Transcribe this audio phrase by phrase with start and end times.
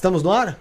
[0.00, 0.58] Estamos no ar?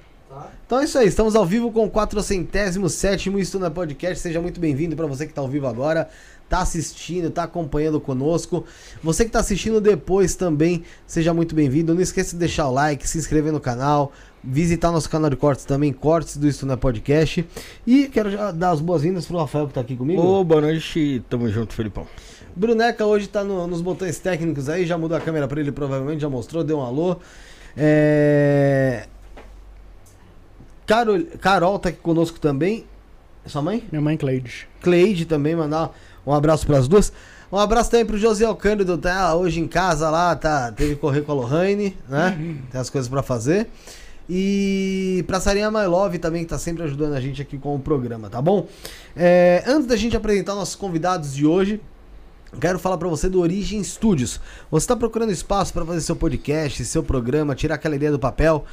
[0.65, 4.19] Então é isso aí, estamos ao vivo com o 407 Isto na Podcast.
[4.21, 6.09] Seja muito bem-vindo para você que está ao vivo agora,
[6.49, 8.65] tá assistindo, tá acompanhando conosco.
[9.01, 11.95] Você que está assistindo depois também, seja muito bem-vindo.
[11.95, 14.11] Não esqueça de deixar o like, se inscrever no canal,
[14.43, 17.47] visitar nosso canal de cortes também, cortes do Isto na Podcast.
[17.87, 20.21] E quero já dar as boas-vindas pro Rafael que tá aqui comigo.
[20.21, 22.05] Ô, boa noite, tamo junto, Felipão.
[22.53, 26.19] Bruneca hoje tá no- nos botões técnicos aí, já mudou a câmera para ele, provavelmente
[26.19, 27.15] já mostrou, deu um alô.
[27.77, 29.07] É...
[30.89, 32.83] Carol, Carol tá aqui conosco também.
[33.45, 33.83] É Sua mãe?
[33.91, 34.67] Minha mãe Cleide.
[34.81, 35.95] Cleide também, mandar
[36.25, 37.13] um abraço para as duas.
[37.51, 41.21] Um abraço também pro José Alcântara, tá hoje em casa lá, tá, teve que correr
[41.21, 42.35] com a Lohane, né?
[42.71, 43.67] Tem as coisas para fazer.
[44.27, 47.79] E pra Sarinha My Love também, que tá sempre ajudando a gente aqui com o
[47.79, 48.67] programa, tá bom?
[49.15, 51.79] É, antes da gente apresentar nossos convidados de hoje,
[52.59, 54.41] Quero falar pra você do Origem Studios.
[54.71, 58.65] Você tá procurando espaço para fazer seu podcast, seu programa, tirar aquela ideia do papel?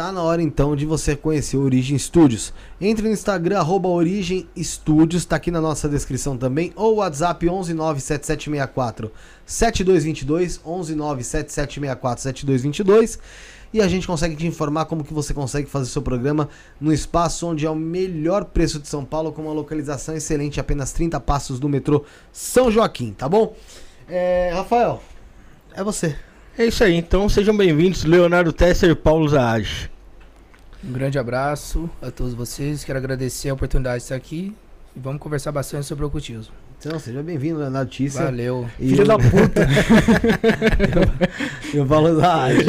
[0.00, 2.54] Tá na hora então de você conhecer o Origem Studios.
[2.80, 9.10] Entre no Instagram, arroba Origem Studios, tá aqui na nossa descrição também, ou WhatsApp 1197764
[9.44, 13.18] 7222, 1197764 7222.
[13.74, 16.48] E a gente consegue te informar como que você consegue fazer seu programa
[16.80, 20.92] no espaço onde é o melhor preço de São Paulo, com uma localização excelente, apenas
[20.92, 23.54] 30 passos do metrô São Joaquim, tá bom?
[24.08, 25.02] É, Rafael,
[25.74, 26.16] é você.
[26.58, 29.90] É isso aí, então sejam bem-vindos, Leonardo Tesser e Paulo Zaage.
[30.82, 32.82] Um grande abraço a todos vocês.
[32.82, 34.54] Quero agradecer a oportunidade de estar aqui
[34.94, 36.52] e vamos conversar bastante sobre o ocultismo.
[36.82, 38.22] Então, seja bem-vindo, Leonardo Tícia.
[38.24, 38.66] Valeu.
[38.80, 39.68] E Filho o- da puta.
[41.74, 42.64] E o Paulo Zaage.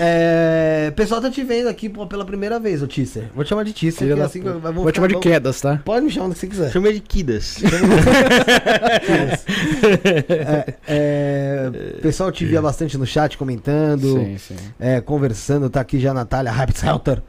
[0.00, 3.24] é, o pessoal tá te vendo aqui pô, pela primeira vez, o Tisser.
[3.34, 5.78] Vou te chamar de Tisser, Filho da assim Vou te chamar de quedas, tá?
[5.84, 6.70] Pode me chamar do que você quiser.
[6.72, 7.58] Chamei de Kidas.
[10.46, 14.56] É, é, o pessoal te via bastante no chat comentando, Sim, sim.
[14.78, 15.68] é, conversando.
[15.68, 17.20] Tá aqui já a Natália Rapshelter,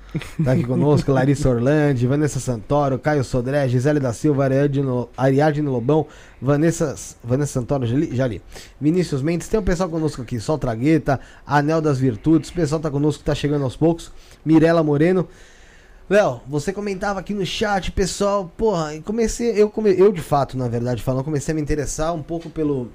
[0.44, 6.07] tá aqui conosco, Larissa Orlandi, Vanessa Santoro, Caio Sodré, Gisele da Silva, Ariadne, Lobão,
[6.42, 8.42] Vanessa, Vanessa Santoro, já li.
[8.80, 12.89] Vinícius Mendes, tem um pessoal conosco aqui, Sol Tragueta, Anel das Virtudes, o pessoal tá
[12.89, 14.12] conosco, tá chegando aos poucos,
[14.45, 15.27] Mirela Moreno.
[16.09, 20.68] Léo, você comentava aqui no chat, pessoal, porra, comecei, eu, come, eu de fato, na
[20.68, 22.89] verdade, falando, comecei a me interessar um pouco pelo,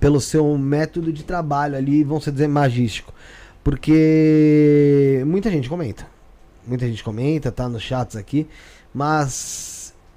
[0.00, 3.14] pelo seu método de trabalho ali, vamos dizer, magístico.
[3.62, 6.06] Porque muita gente comenta.
[6.66, 8.46] Muita gente comenta, tá nos chats aqui,
[8.92, 9.75] mas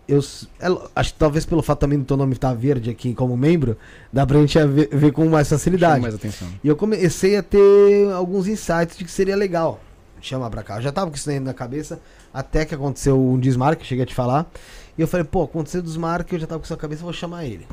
[0.10, 0.20] eu
[0.60, 3.78] é acho que talvez pelo fato também do teu nome estar verde aqui como membro,
[4.12, 6.02] dá pra gente ver, ver com mais Chama facilidade.
[6.02, 6.48] mais atenção.
[6.64, 9.80] E eu comecei a ter alguns insights de que seria legal
[10.22, 10.78] chamar pra cá.
[10.78, 12.00] Eu já tava com isso na cabeça,
[12.34, 14.50] até que aconteceu um desmarque, cheguei a te falar.
[14.98, 17.14] E eu falei, pô, aconteceu o desmarque, eu já tava com isso na cabeça, vou
[17.14, 17.66] chamar ele.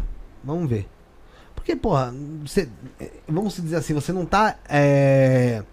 [0.44, 0.86] Vamos ver.
[1.54, 2.68] Porque, porra, você,
[3.00, 4.56] eh, vamos dizer assim, você não tá.
[4.68, 5.64] É,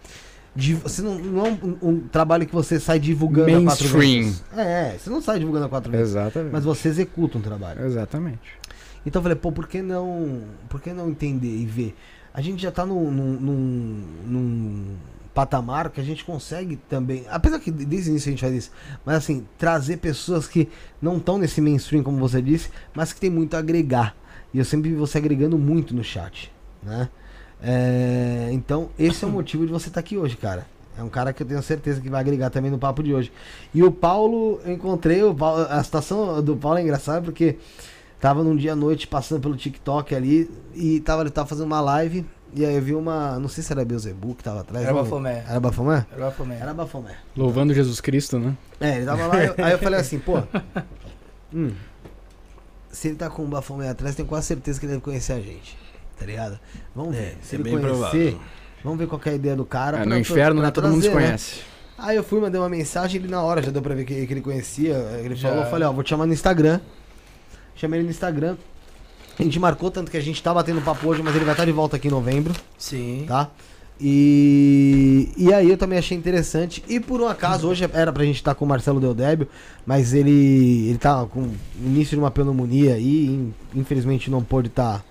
[0.55, 4.23] você não, não é um, um trabalho que você sai divulgando a quatro Mainstream.
[4.25, 4.44] ventos.
[4.55, 6.09] É, você não sai divulgando a quatro ventos.
[6.09, 6.51] Exatamente.
[6.51, 7.85] Mas você executa um trabalho.
[7.85, 8.39] Exatamente.
[9.05, 10.41] Então eu falei, pô, por que não.
[10.69, 11.95] Por que não entender e ver?
[12.33, 14.95] A gente já tá num, num, num, num
[15.33, 17.25] patamar que a gente consegue também.
[17.30, 18.71] Apesar que desde o início a gente faz isso,
[19.06, 20.69] mas assim, trazer pessoas que
[21.01, 24.16] não estão nesse mainstream, como você disse, mas que tem muito a agregar.
[24.54, 26.51] E eu sempre vi você agregando muito no chat,
[26.81, 27.09] né?
[27.63, 30.65] É, então, esse é o motivo de você estar aqui hoje, cara.
[30.97, 33.31] É um cara que eu tenho certeza que vai agregar também no papo de hoje.
[33.73, 37.57] E o Paulo, eu encontrei, o Paulo, a situação do Paulo é engraçada porque
[38.19, 41.81] Tava num dia à noite passando pelo TikTok ali e tava, ele tava fazendo uma
[41.81, 42.25] live.
[42.55, 43.37] E aí eu vi uma.
[43.37, 44.85] Não sei se era Beuzebu que tava atrás.
[44.85, 45.43] Era Bafomé.
[45.45, 46.05] Era Bafomé?
[46.09, 46.55] Era Bafomé.
[46.57, 47.15] Era Bafomé.
[47.35, 48.55] Louvando Jesus Cristo, né?
[48.79, 49.43] É, ele tava lá.
[49.43, 50.41] eu- aí eu falei assim, pô.
[51.53, 51.71] hum,
[52.89, 55.41] se ele tá com o Bafomé atrás, tenho quase certeza que ele deve conhecer a
[55.41, 55.77] gente.
[56.23, 56.59] Tá ligado?
[56.95, 57.37] Vamos ver.
[57.42, 58.39] se é ele bem conhecer, provável.
[58.83, 59.97] vamos ver qual que é a ideia do cara.
[59.97, 60.71] É, pra- no pra- inferno, pra né?
[60.71, 61.25] Todo mundo se trazer, né?
[61.27, 61.59] conhece.
[61.97, 64.33] Aí eu fui, mandei uma mensagem, ele na hora já deu pra ver que, que
[64.33, 64.94] ele conhecia.
[65.23, 65.49] Ele Já.
[65.49, 66.80] falou, eu falei, ó, vou te chamar no Instagram.
[67.75, 68.56] Chamei ele no Instagram.
[69.37, 71.65] A gente marcou tanto que a gente tá batendo papo hoje, mas ele vai estar
[71.65, 73.25] de volta aqui em novembro, Sim.
[73.27, 73.49] tá?
[73.99, 76.83] E, e aí eu também achei interessante.
[76.87, 79.47] E por um acaso, hoje era pra gente estar com o Marcelo Deodébio,
[79.85, 81.49] mas ele, ele tá com
[81.80, 85.03] início de uma pneumonia aí, in- infelizmente não pôde estar tá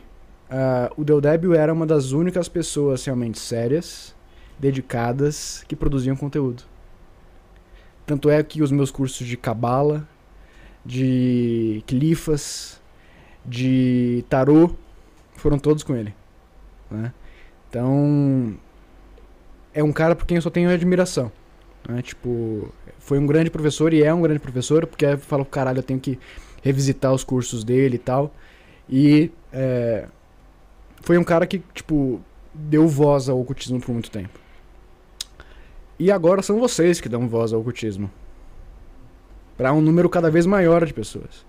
[0.49, 4.15] ah, o Deldébio era uma das únicas pessoas realmente sérias,
[4.59, 6.63] dedicadas, que produziam conteúdo.
[8.05, 10.07] Tanto é que os meus cursos de cabala,
[10.85, 12.81] de clifas,
[13.45, 14.75] de tarô,
[15.37, 16.13] foram todos com ele.
[16.91, 17.13] né?
[17.69, 18.55] Então,
[19.73, 21.31] é um cara por quem eu só tenho admiração.
[21.87, 22.01] né?
[22.01, 22.71] Tipo,
[23.03, 25.99] foi um grande professor e é um grande professor, porque eu falo, caralho, eu tenho
[25.99, 26.17] que
[26.61, 28.33] revisitar os cursos dele e tal.
[28.89, 30.07] E é,
[31.01, 32.21] foi um cara que, tipo,
[32.53, 34.39] deu voz ao ocultismo por muito tempo.
[35.99, 38.09] E agora são vocês que dão voz ao ocultismo.
[39.57, 41.45] Para um número cada vez maior de pessoas.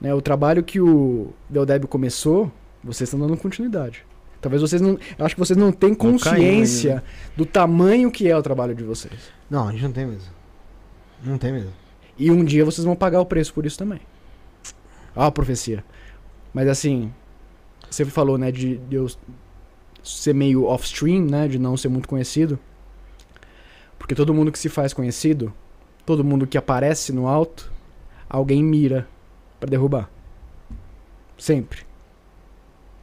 [0.00, 2.52] Né, o trabalho que o Deldébio começou,
[2.84, 4.04] vocês estão dando continuidade.
[4.40, 4.98] Talvez vocês não.
[5.18, 7.02] Eu acho que vocês não têm consciência
[7.36, 9.30] do tamanho que é o trabalho de vocês.
[9.50, 10.30] Não, a gente não tem mesmo.
[11.22, 11.72] Não tem mesmo.
[12.18, 14.00] E um dia vocês vão pagar o preço por isso também.
[15.14, 15.84] Ó a profecia.
[16.54, 17.12] Mas assim,
[17.90, 19.06] você falou, né, de, de eu
[20.02, 22.58] ser meio off-stream, né, de não ser muito conhecido.
[23.98, 25.52] Porque todo mundo que se faz conhecido,
[26.06, 27.70] todo mundo que aparece no alto,
[28.28, 29.06] alguém mira
[29.58, 30.10] pra derrubar.
[31.36, 31.89] Sempre.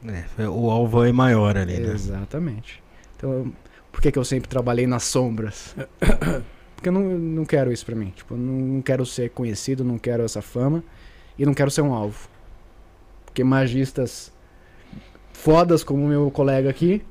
[0.06, 1.92] É, o alvo é maior ali, né?
[1.92, 2.82] Exatamente.
[3.16, 3.52] Então,
[3.90, 5.74] por que, que eu sempre trabalhei nas sombras?
[6.76, 8.12] Porque eu não, não quero isso pra mim.
[8.14, 10.84] Tipo, não quero ser conhecido, não quero essa fama
[11.36, 12.28] e não quero ser um alvo.
[13.24, 14.32] Porque magistas
[15.32, 17.04] fodas como o meu colega aqui,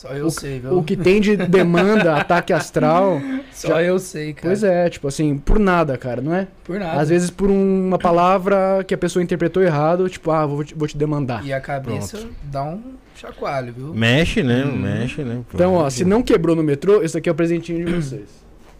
[0.00, 0.78] Só eu O- sei, viu?
[0.78, 3.20] o que tem de demanda, ataque astral,
[3.52, 4.48] Só já- eu sei, cara.
[4.48, 6.46] pois é, tipo assim, por nada, cara, não é?
[6.64, 6.98] Por nada.
[6.98, 10.74] Às vezes por um- uma palavra que a pessoa interpretou errado, tipo, ah, vou te,
[10.74, 11.44] vou te demandar.
[11.44, 12.80] E a cabeça dá um
[13.14, 13.92] chacoalho, viu?
[13.92, 14.64] Mexe, né?
[14.64, 14.74] Uhum.
[14.78, 15.42] Mexe, né?
[15.52, 18.28] Então, ó, se não quebrou no metrô, esse aqui é o presentinho de vocês.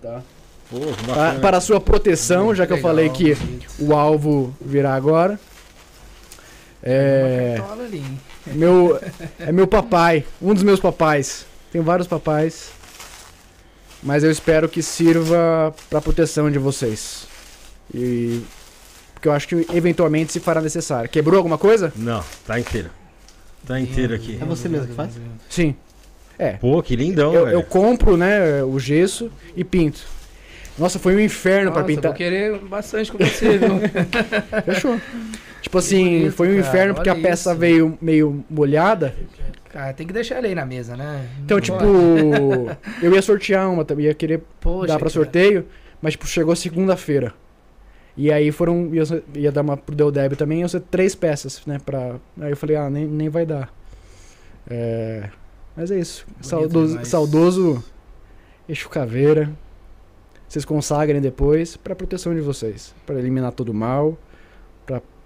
[0.01, 0.23] Tá?
[0.71, 1.41] Pô, Pa- bacana.
[1.41, 3.67] para a sua proteção, já que eu Legal, falei que bonito.
[3.79, 5.39] o alvo virá agora.
[6.83, 8.21] É, Uma cartola ali, hein?
[8.55, 9.01] Meu,
[9.39, 11.47] é meu papai, um dos meus papais.
[11.73, 12.71] Tenho vários papais.
[14.03, 17.27] Mas eu espero que sirva para proteção de vocês.
[17.95, 18.41] E
[19.15, 21.11] porque eu acho que eventualmente se fará necessário.
[21.11, 21.93] Quebrou alguma coisa?
[21.95, 22.89] Não, tá inteiro.
[23.67, 24.39] Tá inteiro aqui.
[24.41, 25.11] É você mesmo que faz?
[25.51, 25.77] Sim.
[26.39, 26.53] É.
[26.53, 27.55] Pô, que lindão, Eu, velho.
[27.59, 30.01] eu compro, né, o gesso e pinto.
[30.79, 32.11] Nossa, foi um inferno pra Nossa, pintar.
[32.13, 33.79] vou querer bastante com você, viu?
[34.65, 34.99] Fechou.
[35.61, 37.59] Tipo assim, bonito, foi um cara, inferno porque a peça isso.
[37.61, 39.15] veio meio molhada.
[39.69, 41.29] Cara, tem que deixar ele aí na mesa, né?
[41.45, 43.05] Então, Não tipo, pode.
[43.05, 45.11] eu ia sortear uma também, ia querer Poxa, dar pra cara.
[45.11, 45.67] sorteio,
[46.03, 47.33] mas tipo, chegou segunda-feira.
[48.17, 51.79] E aí foram, ia, ia dar uma pro Deldeb também, iam ser três peças, né,
[51.85, 52.17] pra...
[52.41, 53.73] Aí eu falei, ah, nem, nem vai dar.
[54.69, 55.29] É...
[55.77, 56.27] Mas é isso.
[56.41, 57.09] Saudoso, demais.
[57.09, 57.85] saudoso
[58.69, 59.51] Eixo Caveira.
[60.49, 62.93] Vocês consagrem depois pra proteção de vocês.
[63.07, 64.19] Pra eliminar todo o mal,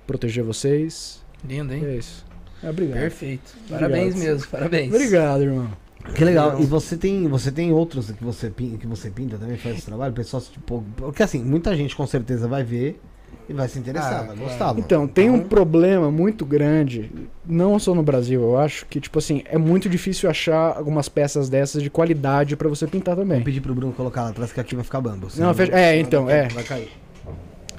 [0.06, 1.22] proteger vocês.
[1.48, 1.84] Lindo, E hein?
[1.86, 2.24] é isso.
[2.62, 2.98] É, obrigado.
[3.00, 3.54] Perfeito.
[3.68, 4.32] Parabéns Obrigado.
[4.34, 4.94] mesmo, parabéns.
[4.94, 5.68] Obrigado, irmão.
[6.14, 6.60] Que legal.
[6.60, 9.86] E você tem, você tem outros que você, pin- que você pinta também, faz esse
[9.86, 10.12] trabalho?
[10.12, 13.00] Pessoal, tipo, porque assim, muita gente com certeza vai ver
[13.48, 14.66] e vai se interessar, Ah, vai gostar.
[14.68, 14.80] mano.
[14.80, 17.10] Então, tem um problema muito grande,
[17.46, 21.48] não só no Brasil, eu acho, que, tipo assim, é muito difícil achar algumas peças
[21.50, 23.42] dessas de qualidade pra você pintar Vou também.
[23.42, 25.28] pedir pro Bruno colocar lá atrás que aqui vai ficar bambo.
[25.36, 26.48] Não, fecha- é, então, é.
[26.48, 26.90] Vai cair.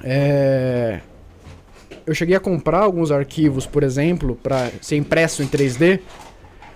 [0.03, 0.99] É...
[2.05, 5.99] Eu cheguei a comprar alguns arquivos, por exemplo, pra ser impresso em 3D.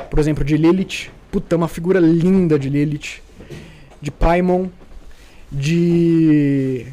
[0.09, 1.09] Por exemplo, de Lilith.
[1.31, 3.21] Puta, uma figura linda de Lilith.
[4.01, 4.67] de Paimon,
[5.51, 6.87] de.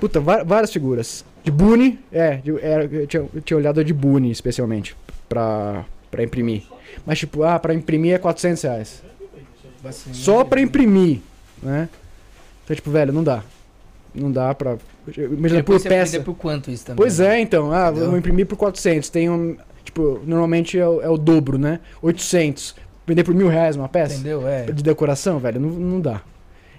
[0.00, 1.24] Puta, várias figuras.
[1.44, 4.96] De Boone, é, de- era- eu, tinha, eu tinha olhado a de Boone especialmente,
[5.28, 6.62] pra, pra imprimir.
[7.04, 9.02] Mas tipo, ah, pra imprimir é 400 reais.
[10.12, 11.18] Só pra imprimir,
[11.62, 11.88] né?
[12.64, 13.42] Então, tipo, velho, não dá.
[14.14, 14.76] Não dá pra.
[15.16, 16.12] Imagina, por peça.
[16.12, 16.96] vender por quanto isso também?
[16.96, 17.72] Pois é, então.
[17.72, 18.08] Ah, Entendeu?
[18.10, 19.08] vou imprimir por 400.
[19.08, 19.56] Tem um.
[19.84, 21.80] Tipo, normalmente é o, é o dobro, né?
[22.02, 22.74] 800.
[23.06, 24.46] Vender por mil reais uma peça Entendeu?
[24.46, 24.64] É.
[24.66, 26.20] de decoração, velho, não, não dá.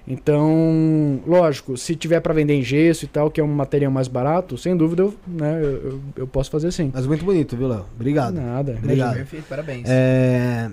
[0.08, 4.08] Então, lógico, se tiver pra vender em gesso e tal, que é um material mais
[4.08, 6.92] barato, sem dúvida eu, né, eu, eu- eu posso fazer sim.
[6.94, 7.86] Mas muito bonito, viu, Léo?
[7.96, 8.34] Obrigado.
[8.36, 8.76] Nada.
[8.82, 9.16] Obrigado.
[9.16, 9.84] Perfeito, parabéns.
[9.88, 10.70] É,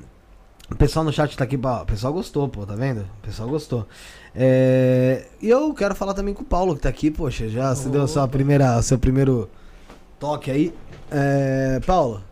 [0.71, 3.01] O pessoal no chat tá aqui, o pessoal gostou, pô, tá vendo?
[3.01, 3.87] O pessoal gostou.
[4.35, 7.89] É, E eu quero falar também com o Paulo, que tá aqui, poxa, já se
[7.89, 9.49] deu a sua primeira, o seu primeiro
[10.19, 10.75] toque aí.
[11.11, 12.23] É, Paulo,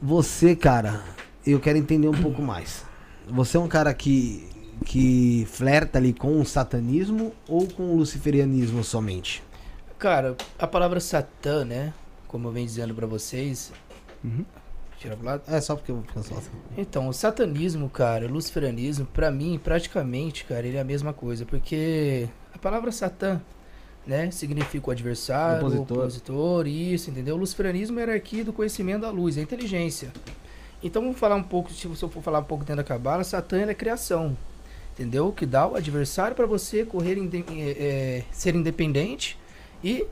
[0.00, 1.02] você, cara,
[1.46, 2.84] eu quero entender um pouco mais.
[3.28, 4.48] Você é um cara que,
[4.84, 9.42] que flerta ali com o satanismo ou com o luciferianismo somente?
[9.98, 11.92] Cara, a palavra Satã, né?
[12.26, 13.72] Como eu venho dizendo pra vocês.
[14.24, 14.44] Uhum.
[15.02, 15.42] Tira pro lado.
[15.48, 16.44] É só porque eu vou cancelar.
[16.78, 21.44] Então, o satanismo, cara, o luciferianismo, pra mim, praticamente, cara, ele é a mesma coisa.
[21.44, 23.40] Porque a palavra Satã,
[24.06, 25.96] né, significa o adversário, Opositor.
[25.96, 27.34] o opositor, isso, entendeu?
[27.34, 30.12] O luciferianismo é a hierarquia do conhecimento da luz, a inteligência.
[30.80, 33.60] Então, vamos falar um pouco, se eu for falar um pouco dentro da cabala, Satã
[33.60, 34.36] ele é criação,
[34.92, 35.32] entendeu?
[35.32, 39.36] Que dá o adversário para você correr, é, é, ser independente
[39.82, 40.06] e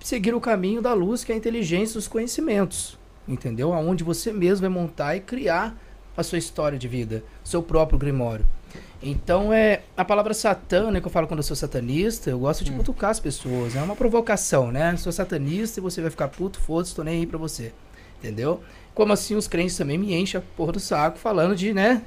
[0.00, 3.72] seguir o caminho da luz, que é a inteligência dos conhecimentos, entendeu?
[3.72, 5.76] Aonde você mesmo vai montar e criar
[6.16, 8.46] a sua história de vida, seu próprio grimório.
[9.02, 12.64] Então é a palavra satã, né, que eu falo quando eu sou satanista, eu gosto
[12.64, 12.78] de Hum.
[12.78, 14.96] cutucar as pessoas, é uma provocação, né?
[14.96, 17.72] Sou satanista e você vai ficar puto, foda-se, tô nem aí pra você.
[18.18, 18.60] Entendeu?
[18.94, 22.02] Como assim os crentes também me enchem a porra do saco falando de, né,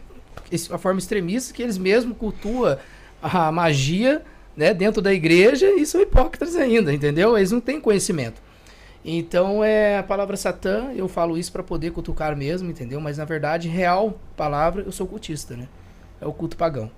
[0.71, 2.77] a forma extremista que eles mesmos cultuam
[3.21, 4.23] a magia,
[4.55, 7.37] né, dentro da igreja e são hipócritas ainda, entendeu?
[7.37, 8.41] Eles não têm conhecimento.
[9.09, 12.99] Então é a palavra Satã, eu falo isso pra poder cutucar mesmo, entendeu?
[12.99, 15.69] Mas na verdade, real palavra, eu sou cultista, né?
[16.19, 16.91] É o culto pagão.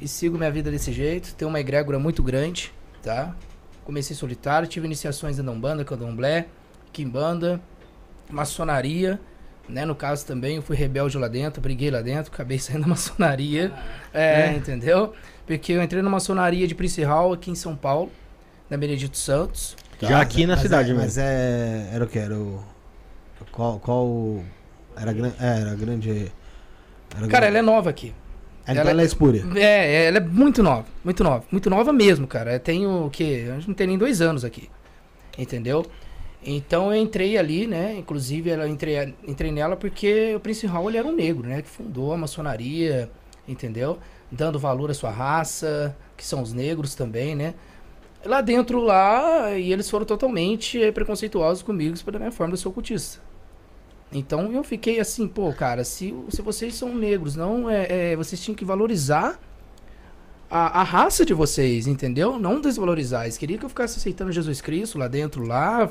[0.00, 2.72] E sigo minha vida desse jeito, tenho uma egrégora muito grande,
[3.04, 3.36] tá?
[3.84, 6.46] Comecei solitário, tive iniciações em Umbanda, Candomblé,
[6.92, 7.60] Quimbanda,
[8.28, 9.20] maçonaria,
[9.68, 9.84] né?
[9.84, 13.72] No caso também, eu fui rebelde lá dentro, briguei lá dentro, acabei saindo da maçonaria,
[14.12, 15.12] é, entendeu?
[15.46, 18.10] Porque eu entrei na maçonaria de Prince Hall aqui em São Paulo,
[18.68, 19.76] na Benedito Santos.
[20.08, 21.04] Já aqui na Mas cidade é, mesmo.
[21.04, 21.90] Mas é.
[21.92, 22.18] Era o que?
[22.18, 22.62] Era o.
[23.50, 23.78] Qual.
[23.80, 24.42] qual
[24.96, 26.10] era, gran, é, era grande.
[26.10, 28.12] Era Cara, grande- ela é nova aqui.
[28.62, 29.44] Então ela- ela é espúria.
[29.56, 32.52] É, ela é muito nova, muito nova, muito nova mesmo, cara.
[32.54, 33.44] Eu tenho o quê?
[33.46, 34.70] Eu não tenho nem dois anos aqui,
[35.36, 35.84] entendeu?
[36.44, 37.96] Então eu entrei ali, né?
[37.98, 41.62] Inclusive ela entrei, entrei nela porque o Prince Hall ele era um negro, né?
[41.62, 43.10] Que fundou a maçonaria,
[43.48, 43.98] entendeu?
[44.30, 47.54] Dando valor à sua raça, que são os negros também, né?
[48.24, 52.68] Lá dentro lá, e eles foram totalmente eh, preconceituosos comigo pela minha forma de ser
[52.68, 53.20] ocultista.
[54.12, 58.40] Então eu fiquei assim, pô, cara, se, se vocês são negros, não é, é, vocês
[58.40, 59.40] tinham que valorizar
[60.50, 62.38] a, a raça de vocês, entendeu?
[62.38, 63.22] Não desvalorizar.
[63.24, 65.88] Eles queriam que eu ficasse aceitando Jesus Cristo lá dentro, lá,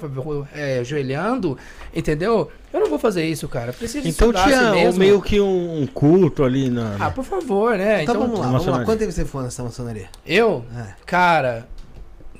[0.54, 1.58] é, ajoelhando,
[1.96, 2.52] entendeu?
[2.72, 3.74] Eu não vou fazer isso, cara.
[3.74, 5.00] Preciso Então estudar tinha mesmo.
[5.00, 6.96] meio que um, um culto ali na.
[7.00, 8.04] Ah, por favor, né?
[8.04, 8.86] Então, Então, vamos lá, vamos lá.
[8.86, 10.10] Quanto tempo você foi nessa maçonaria?
[10.26, 10.94] eu, É.
[11.08, 11.67] cara,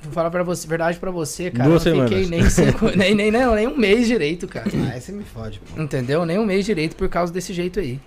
[0.02, 1.68] vou falar pra você, verdade pra você, cara.
[1.68, 2.74] Duas eu não fiquei nem, semanas.
[2.80, 4.70] cinco, nem, nem, nem, nem um mês direito, cara.
[4.88, 5.80] Ah, aí você me fode, pô.
[5.80, 6.24] Entendeu?
[6.26, 8.00] Nem um mês direito por causa desse jeito aí.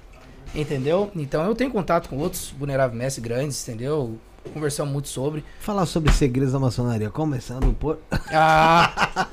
[0.53, 1.11] Entendeu?
[1.15, 4.17] Então eu tenho contato com outros vulneráveis mestres grandes, entendeu?
[4.53, 5.43] Conversamos muito sobre.
[5.59, 7.99] Falar sobre segredos da maçonaria, começando por.
[8.31, 9.27] Ah,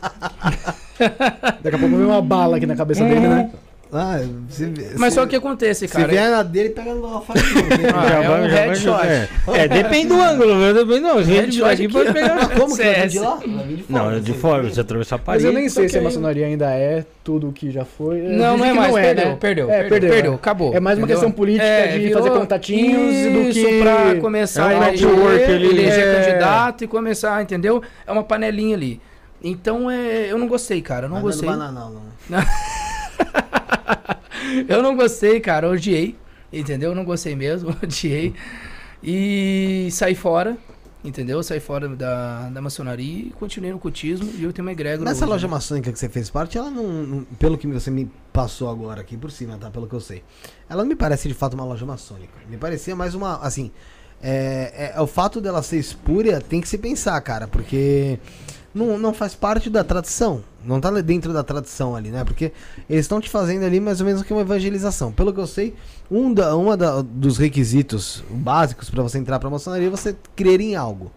[1.62, 3.50] Daqui a pouco vem uma bala aqui na cabeça dele, né?
[3.94, 6.08] Ah, se, mas se, só o que acontece, Se cara.
[6.08, 7.38] vier na dele, pega no faca.
[7.94, 9.06] Ah, é um headshot.
[9.06, 9.28] É,
[9.64, 10.72] é, depende do ângulo, viu?
[10.72, 11.18] Depende não.
[11.18, 12.48] Se gente Headshot aqui aqui, pode pegar.
[12.58, 13.34] Como que vai de lá?
[13.36, 14.02] Vai vir de fora.
[14.04, 15.44] Não, é de você- fora, você atravessar a Mas parede.
[15.44, 18.22] eu nem sei tá se a maçonaria ainda é tudo o que já foi.
[18.22, 19.36] Não, não é mais, perdeu, né?
[19.38, 20.74] perdeu, É, perdeu, perdeu, acabou.
[20.74, 21.16] É mais uma entendeu?
[21.20, 23.80] questão política É, de fazer contatinhos e do isso que...
[23.82, 25.66] pra começar É um a eleger, ali.
[25.68, 26.24] eleger É.
[26.24, 27.82] candidato e começar, entendeu?
[28.06, 28.98] É uma panelinha ali.
[29.44, 31.46] Então, é, eu não gostei, cara, eu não Mas gostei.
[31.46, 31.90] Não é bananal,
[32.30, 32.38] não.
[34.68, 36.16] Eu não gostei, cara, eu odiei.
[36.52, 36.90] Entendeu?
[36.90, 38.34] Eu não gostei mesmo, odiei.
[39.02, 40.56] E saí fora,
[41.02, 41.42] entendeu?
[41.42, 45.08] Saí fora da, da maçonaria e continuei no cultismo e eu tenho uma egrégora.
[45.08, 45.50] Nessa hoje, loja né?
[45.54, 49.16] maçônica que você fez parte, ela não, não- Pelo que você me passou agora aqui
[49.16, 49.70] por cima, tá?
[49.70, 50.22] Pelo que eu sei.
[50.68, 52.32] Ela não me parece de fato uma loja maçônica.
[52.48, 53.36] Me parecia mais uma.
[53.38, 53.70] Assim.
[54.22, 58.18] É, é- é o fato dela ser espúria tem que se pensar, cara, porque.
[58.74, 62.24] Não, não faz parte da tradição, Não tá dentro da tradição ali, né?
[62.24, 62.52] Porque
[62.88, 65.12] eles estão te fazendo ali mais ou menos que uma evangelização.
[65.12, 65.74] Pelo que eu sei,
[66.10, 70.60] um da, uma da, dos requisitos básicos para você entrar pra maçonaria é você crer
[70.60, 71.10] em algo.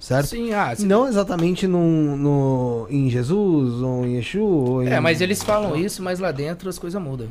[0.00, 0.28] Certo?
[0.28, 0.86] Sim, ah, sim.
[0.86, 4.42] Não exatamente no, no, em Jesus ou em Exu.
[4.42, 7.28] Ou É, em- mas eles falam isso, mas lá dentro as coisas mudam.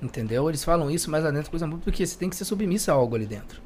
[0.00, 0.48] Entendeu?
[0.48, 2.90] Eles falam isso, mas lá dentro as coisas mudam porque você tem que ser submisso
[2.90, 3.60] a algo ali dentro.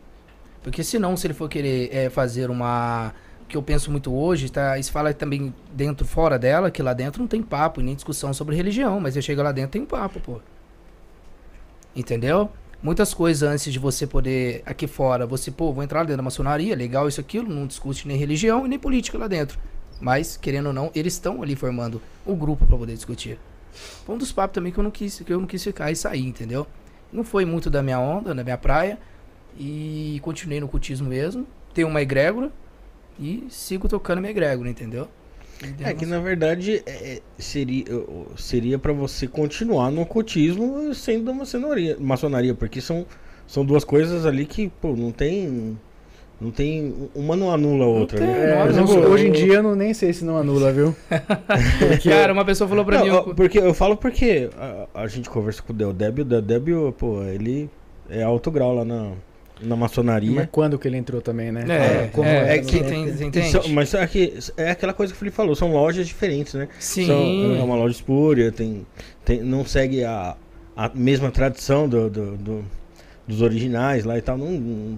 [0.63, 3.13] Porque senão, se ele for querer é, fazer uma.
[3.49, 4.79] Que eu penso muito hoje, tá?
[4.79, 8.55] Isso fala também dentro, fora dela, que lá dentro não tem papo nem discussão sobre
[8.55, 10.41] religião, mas eu chego lá dentro tem um papo, pô.
[11.97, 12.51] Entendeu?
[12.83, 16.77] Muitas coisas antes de você poder, aqui fora, você, pô, vou entrar dentro da maçonaria,
[16.77, 19.59] legal isso, aquilo, não discute nem religião e nem política lá dentro.
[20.01, 23.39] Mas, querendo ou não, eles estão ali formando o grupo para poder discutir.
[24.05, 25.97] Foi um dos papos também que eu não quis, que eu não quis ficar e
[25.97, 26.67] sair, entendeu?
[27.13, 28.99] Não foi muito da minha onda, da minha praia.
[29.59, 31.47] E continuei no cultismo mesmo.
[31.75, 32.53] Tenho uma egrégora
[33.19, 35.09] e sigo tocando minha egrégora, entendeu?
[35.81, 37.85] É que na verdade é, seria
[38.37, 43.05] seria para você continuar no ocultismo sendo uma maçonaria, maçonaria, porque são
[43.47, 45.77] são duas coisas ali que, pô, não tem
[46.41, 48.63] não tem uma não anula a outra, tem, né?
[48.63, 49.11] É, exemplo, não.
[49.11, 50.95] hoje em dia eu não, nem sei se não anula, viu?
[51.89, 53.11] Porque Cara, uma pessoa falou pra Não, mim.
[53.11, 56.43] eu- porque eu falo porque a, a gente conversa com o Del Débio, o Del
[56.43, 57.69] Débio, pô, ele
[58.09, 59.11] é alto grau lá na,
[59.61, 60.49] na Mas maçonaria.
[60.53, 61.64] quando que ele entrou também, né?
[61.68, 63.51] É, como é, é é que- tem, entende?
[63.51, 66.68] são- mas é, que, é aquela coisa que o Felipe falou, são lojas diferentes, né?
[66.79, 67.07] Sim.
[67.07, 68.87] São- é uma loja espúria, tem,
[69.25, 70.37] tem, não segue a,
[70.77, 72.64] a mesma tradição do, do- do-
[73.27, 74.38] dos originais lá e tal.
[74.38, 74.51] Não,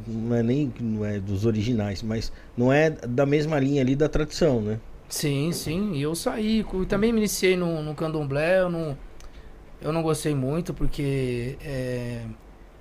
[0.06, 4.08] não é nem não é dos originais, mas não é da mesma linha ali da
[4.08, 4.78] tradição, né?
[5.08, 5.94] Sim, sim.
[5.94, 6.64] E eu saí.
[6.88, 8.60] Também me iniciei no, no candomblé.
[8.60, 8.96] Eu não,
[9.82, 12.20] eu não gostei muito porque é,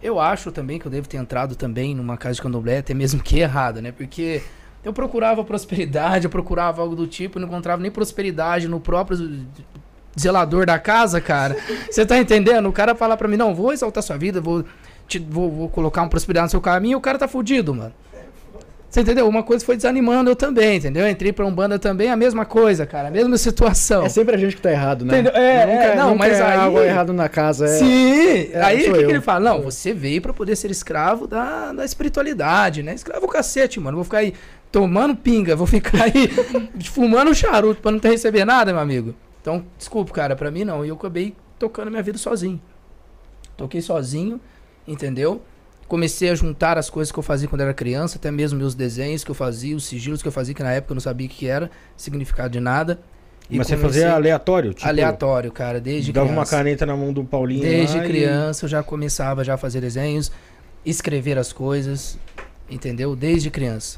[0.01, 3.21] eu acho também que eu devo ter entrado também numa casa de candomblé, até mesmo
[3.21, 3.91] que errada, né?
[3.91, 4.41] Porque
[4.83, 9.45] eu procurava prosperidade, eu procurava algo do tipo, e não encontrava nem prosperidade no próprio
[10.17, 11.57] zelador da casa, cara.
[11.91, 12.67] Você tá entendendo?
[12.69, 14.63] O cara fala pra mim, não, vou exaltar sua vida, vou,
[15.07, 17.93] te, vou, vou colocar uma prosperidade no seu caminho, e o cara tá fudido, mano.
[18.89, 19.27] Você entendeu?
[19.27, 21.03] Uma coisa foi desanimando eu também, entendeu?
[21.03, 24.03] Eu entrei pra Umbanda também, a mesma coisa, cara, a mesma situação.
[24.03, 25.19] É sempre a gente que tá errado, né?
[25.19, 25.39] Entendeu?
[25.39, 27.65] É, nunca, é, não, nunca mas é aí- algo errado na casa.
[27.65, 27.67] É...
[27.67, 28.49] Sim!
[28.51, 29.41] é, aí o que, que ele fala?
[29.51, 32.95] Não, você veio pra poder ser escravo da, da espiritualidade, né?
[32.95, 33.97] Escravo o cacete, mano.
[33.97, 34.33] Vou ficar aí
[34.71, 36.27] tomando pinga, vou ficar aí
[36.89, 39.13] fumando charuto pra não ter receber nada, meu amigo.
[39.39, 40.83] Então, desculpa, cara, pra mim não.
[40.83, 42.59] E eu acabei tocando minha vida sozinho.
[43.55, 44.41] Toquei sozinho,
[44.87, 45.43] entendeu?
[45.89, 49.23] Comecei a juntar as coisas que eu fazia quando era criança, até mesmo meus desenhos
[49.23, 51.29] que eu fazia, os sigilos que eu fazia, que na época eu não sabia o
[51.29, 52.99] que era, significado de nada.
[53.49, 54.73] E Mas você fazia aleatório?
[54.75, 56.39] Tipo, aleatório, cara, desde Dava criança.
[56.39, 59.57] uma caneta na mão do Paulinho Desde lá e- criança eu já começava já a
[59.57, 60.31] fazer desenhos,
[60.85, 62.19] escrever as coisas,
[62.69, 63.15] entendeu?
[63.15, 63.97] Desde criança.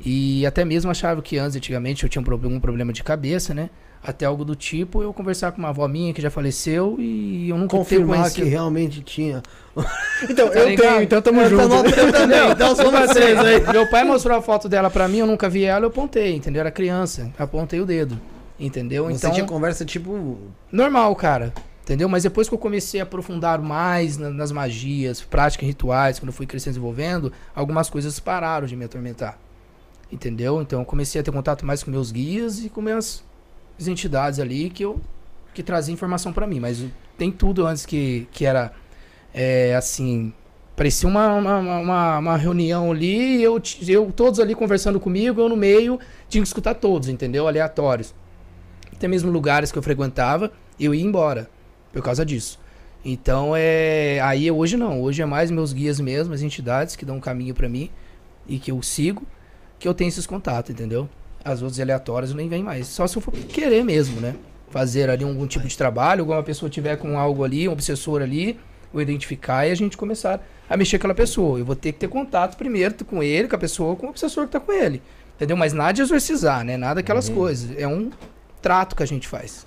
[0.00, 3.70] E até mesmo achava que antes, antigamente, eu tinha um problema de cabeça, né?
[4.06, 7.56] Até algo do tipo, eu conversar com uma avó minha que já faleceu e eu
[7.56, 9.42] nunca Confirmar que realmente tinha.
[10.28, 10.86] Então, Tá eu ligado?
[10.88, 11.62] tenho, então tamo Eu junto.
[11.68, 13.60] tô notando também, então somos três aí.
[13.72, 16.60] Meu pai mostrou a foto dela pra mim, eu nunca vi ela, eu apontei, entendeu?
[16.60, 18.20] Era criança, apontei o dedo,
[18.60, 19.06] entendeu?
[19.06, 20.38] Você Então, tinha conversa tipo.
[20.70, 21.52] normal, cara.
[21.82, 22.08] Entendeu?
[22.08, 26.32] Mas depois que eu comecei a aprofundar mais na- nas magias, práticas rituais, quando eu
[26.34, 29.38] fui crescendo e desenvolvendo, algumas coisas pararam de me atormentar.
[30.12, 30.62] Entendeu?
[30.62, 33.22] Então eu comecei a ter contato mais com meus guias e com minhas
[33.78, 35.00] as entidades ali que eu
[35.54, 36.60] que trazia informação pra mim.
[36.60, 36.84] Mas
[37.16, 38.72] tem tudo antes que, que era
[39.32, 40.32] é, assim.
[40.76, 45.56] Parecia uma, uma, uma, uma reunião ali, eu, eu todos ali conversando comigo, eu no
[45.56, 47.46] meio tinha que escutar todos, entendeu?
[47.46, 48.12] Aleatórios.
[48.92, 51.48] Até mesmo lugares que eu frequentava, eu ia embora
[51.92, 52.58] por causa disso.
[53.04, 54.18] Então é.
[54.20, 57.54] Aí hoje não, hoje é mais meus guias mesmo, as entidades que dão um caminho
[57.54, 57.88] pra mim
[58.48, 59.22] e que eu sigo,
[59.78, 61.08] que eu tenho esses contatos, entendeu?
[61.44, 62.86] As outras aleatórias nem vem mais.
[62.86, 64.34] Só se eu for querer mesmo, né?
[64.70, 68.58] Fazer ali algum tipo de trabalho, alguma pessoa tiver com algo ali, um obsessor ali,
[68.92, 71.58] eu identificar e a gente começar a mexer com aquela pessoa.
[71.58, 74.46] Eu vou ter que ter contato primeiro com ele, com a pessoa, com o obsessor
[74.46, 75.02] que tá com ele.
[75.36, 75.56] Entendeu?
[75.56, 76.76] Mas nada de exorcizar, né?
[76.76, 77.76] Nada aquelas coisas.
[77.78, 78.10] É um
[78.62, 79.66] trato que a gente faz.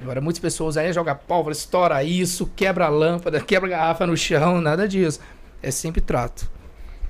[0.00, 4.16] Agora, muitas pessoas aí jogam pólvora, estoura isso, quebra a lâmpada, quebra a garrafa no
[4.16, 5.20] chão, nada disso.
[5.62, 6.50] É sempre trato.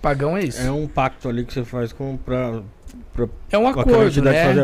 [0.03, 0.61] Pagão é isso.
[0.61, 2.63] É um pacto ali que você faz com pra,
[3.13, 4.55] pra É um acordo, né?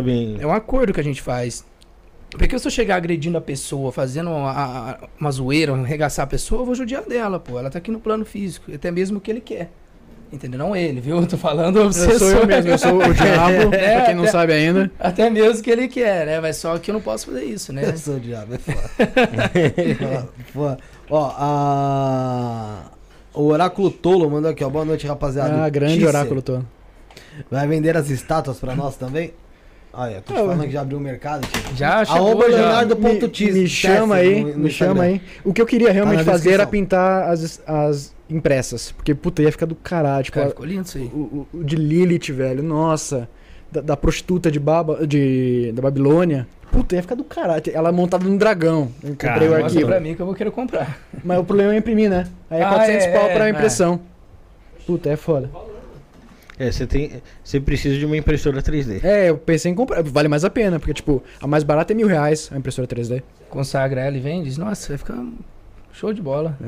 [0.41, 1.65] É um acordo que a gente faz.
[2.31, 6.61] Porque se eu chegar agredindo a pessoa, fazendo uma, a- uma zoeira, arregaçar a pessoa,
[6.63, 7.59] eu vou judiar dela, pô.
[7.59, 9.71] Ela tá aqui no plano físico, até mesmo o que ele quer.
[10.33, 10.59] Entendeu?
[10.61, 11.17] Não ele, viu?
[11.23, 14.23] Eu tô falando Eu sou eu mesmo, eu sou o diabo, É, pra quem não
[14.23, 14.89] até- sabe ainda.
[14.97, 16.41] Até mesmo o que ele quer, né?
[16.41, 17.83] Mas só que eu não posso fazer isso, né?
[17.91, 20.29] Eu sou o diabo, é foda.
[20.53, 20.79] Foda.
[21.11, 22.91] Ó, a.
[23.35, 24.69] O Oráculo Tolo mandou aqui, ó.
[24.71, 25.65] Boa noite, rapaziada.
[25.65, 26.67] Ah, grande Tícer, oráculo todo.
[27.51, 29.33] Vai vender as estátuas pra nós também?
[29.93, 31.77] Olha, eu tô te falando que já abriu o mercado, tio.
[31.77, 32.57] Já chegou, Arroba já.
[32.59, 35.13] Leonardo me, ponto Tis- me chama aí, no- no me chama Instagram.
[35.15, 35.21] aí.
[35.45, 38.93] O que eu queria realmente na fazer era pintar as, as impressas.
[38.93, 40.23] Porque, puta, ia ficar do caralho.
[40.23, 41.11] Tipo, Cara, ficou lindo isso aí.
[41.13, 42.63] o, o- o de Lilith, velho.
[42.63, 43.29] Nossa.
[43.73, 46.47] Da, da prostituta de, Baba, de da Babilônia.
[46.71, 47.63] Puta, ia ficar do caralho.
[47.73, 48.93] Ela montada num dragão.
[49.03, 49.87] Eu comprei Cara, o Mostra arquivo.
[49.87, 50.99] pra mim que eu vou querer comprar.
[51.25, 52.29] Mas o problema é imprimir, né?
[52.49, 53.51] Aí é Ah, 400 é, pau é, pra é.
[53.51, 54.01] impressão.
[54.87, 55.51] Puta, é foda.
[56.61, 57.23] É, você tem.
[57.43, 59.03] Você precisa de uma impressora 3D.
[59.03, 60.03] É, eu pensei em comprar.
[60.03, 63.23] Vale mais a pena, porque, tipo, a mais barata é mil reais a impressora 3D.
[63.49, 64.45] Consagra ela e vende.
[64.45, 65.25] diz, Nossa, vai ficar
[65.91, 66.59] show de bola.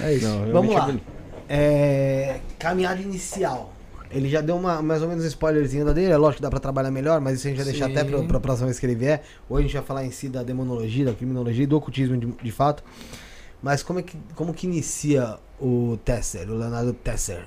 [0.00, 0.28] É, é isso.
[0.28, 0.82] Não, Vamos lá.
[0.82, 1.04] é bonito.
[1.48, 3.72] É, caminhada inicial.
[4.10, 6.12] Ele já deu uma, mais ou menos um spoilerzinho da dele.
[6.12, 7.92] É lógico que dá pra trabalhar melhor, mas isso a gente vai deixar Sim.
[7.92, 9.22] até pra, pra próxima vez que ele vier.
[9.48, 12.26] Hoje a gente vai falar em si da demonologia, da criminologia e do ocultismo de,
[12.26, 12.84] de fato.
[13.62, 17.46] Mas como é que, como que inicia o Tesser, o Leonardo Tesser,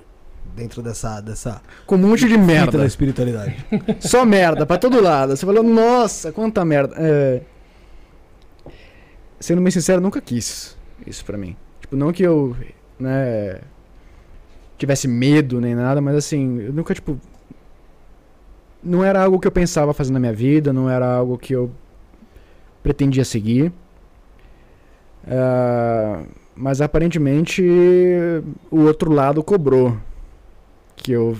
[0.56, 2.86] dentro dessa, dessa Com um monte de fita da merda.
[2.86, 3.65] espiritualidade?
[3.99, 5.36] Só merda, pra todo lado.
[5.36, 6.95] Você falou, nossa, quanta merda.
[6.97, 7.41] É...
[9.39, 11.56] Sendo bem sincero, nunca quis isso pra mim.
[11.82, 12.56] Tipo, não que eu,
[12.99, 13.60] né,
[14.77, 17.19] tivesse medo nem nada, mas assim, eu nunca, tipo.
[18.82, 21.71] Não era algo que eu pensava fazer na minha vida, não era algo que eu
[22.82, 23.71] pretendia seguir.
[25.25, 26.23] Ah,
[26.56, 27.63] mas aparentemente
[28.69, 29.97] o outro lado cobrou
[31.03, 31.37] que eu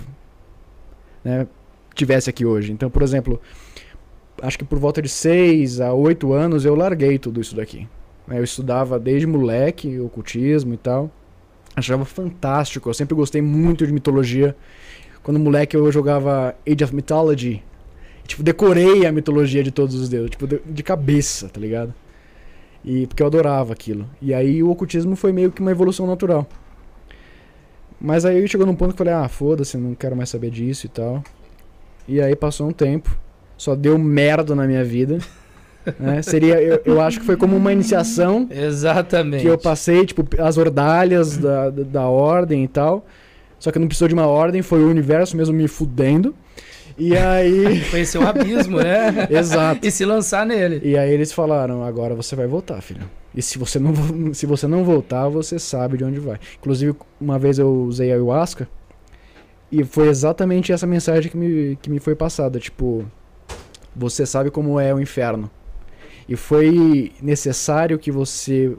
[1.24, 1.46] né,
[1.94, 2.70] tivesse aqui hoje.
[2.70, 3.40] Então, por exemplo,
[4.42, 7.88] acho que por volta de 6 a 8 anos eu larguei tudo isso daqui.
[8.28, 8.38] né?
[8.38, 11.10] Eu estudava desde moleque, ocultismo e tal.
[11.74, 14.54] Achava fantástico, eu sempre gostei muito de mitologia.
[15.22, 17.62] Quando moleque eu jogava Age of Mythology.
[18.26, 21.92] Tipo, decorei a mitologia de todos os deuses, tipo, de cabeça, tá ligado?
[22.84, 24.08] E porque eu adorava aquilo.
[24.20, 26.46] E aí o ocultismo foi meio que uma evolução natural.
[28.04, 30.84] Mas aí chegou num ponto que eu falei, ah, foda-se, não quero mais saber disso
[30.84, 31.24] e tal.
[32.06, 33.16] E aí passou um tempo,
[33.56, 35.20] só deu merda na minha vida.
[35.98, 36.20] né?
[36.20, 39.40] Seria, eu, eu acho que foi como uma iniciação Exatamente.
[39.40, 43.06] que eu passei, tipo, as ordalhas da, da, da ordem e tal.
[43.58, 46.34] Só que não precisou de uma ordem, foi o universo mesmo me fudendo.
[46.98, 47.80] E aí.
[47.90, 49.28] Conhecer o abismo, né?
[49.30, 49.80] Exato.
[49.82, 50.78] E se lançar nele.
[50.84, 53.08] E aí eles falaram, agora você vai voltar, filho.
[53.34, 53.92] E se você não,
[54.32, 56.38] se você não voltar, você sabe de onde vai.
[56.58, 58.68] Inclusive, uma vez eu usei ayahuasca
[59.70, 62.60] e foi exatamente essa mensagem que me, que me foi passada.
[62.60, 63.04] Tipo,
[63.94, 65.50] você sabe como é o inferno.
[66.28, 68.76] E foi necessário que você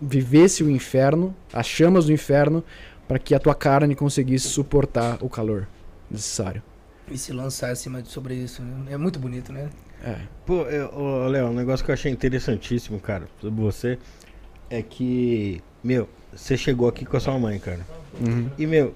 [0.00, 2.64] vivesse o inferno, as chamas do inferno,
[3.06, 5.68] para que a tua carne conseguisse suportar o calor
[6.10, 6.62] necessário.
[7.10, 8.62] E se lançar acima de sobre isso.
[8.62, 8.92] né?
[8.92, 9.70] É muito bonito, né?
[10.04, 10.14] É.
[10.46, 13.98] Pô, ô, Léo, um negócio que eu achei interessantíssimo, cara, sobre você,
[14.70, 17.80] é que, meu, você chegou aqui com a sua mãe, cara.
[18.20, 18.48] Uhum.
[18.58, 18.94] E, meu,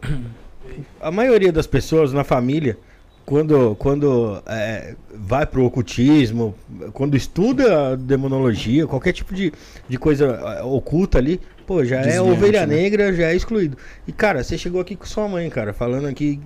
[1.01, 2.79] a maioria das pessoas na família,
[3.27, 6.55] quando, quando é, vai pro ocultismo,
[6.93, 9.53] quando estuda demonologia, qualquer tipo de,
[9.89, 12.77] de coisa é, oculta ali, pô, já é ovelha né?
[12.77, 13.77] negra, já é excluído.
[14.07, 16.41] E, cara, você chegou aqui com sua mãe, cara, falando aqui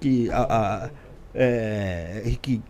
[0.00, 0.42] que, a,
[0.84, 0.90] a-
[1.34, 2.60] é, que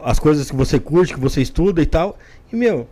[0.00, 2.18] as coisas que você curte, que você estuda e tal.
[2.52, 2.86] E, meu,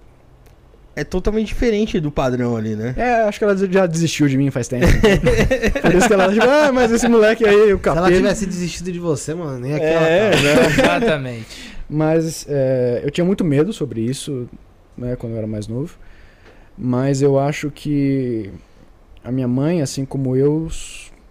[0.94, 2.94] é totalmente diferente do padrão ali, né?
[2.96, 4.86] É, acho que ela já desistiu de mim faz tempo.
[5.82, 8.16] Por isso que ela, tipo, ah, mas esse moleque aí, o Se ela capeta.
[8.16, 10.66] tivesse desistido de você, mano, nem aqui ela É, né?
[10.72, 11.76] Exatamente.
[11.88, 14.48] Mas é, eu tinha muito medo sobre isso,
[14.96, 15.98] né, quando eu era mais novo.
[16.76, 18.50] Mas eu acho que
[19.22, 20.68] a minha mãe, assim como eu,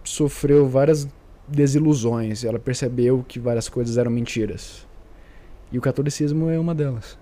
[0.04, 1.08] sofreu várias
[1.48, 2.44] desilusões.
[2.44, 4.85] Ela percebeu que várias coisas eram mentiras.
[5.76, 7.20] E o catolicismo é uma delas.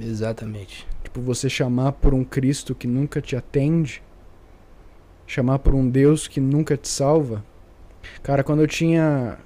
[0.00, 0.86] Exatamente.
[1.02, 4.00] Tipo, você chamar por um Cristo que nunca te atende,
[5.26, 7.44] chamar por um Deus que nunca te salva.
[8.22, 9.36] Cara, quando eu tinha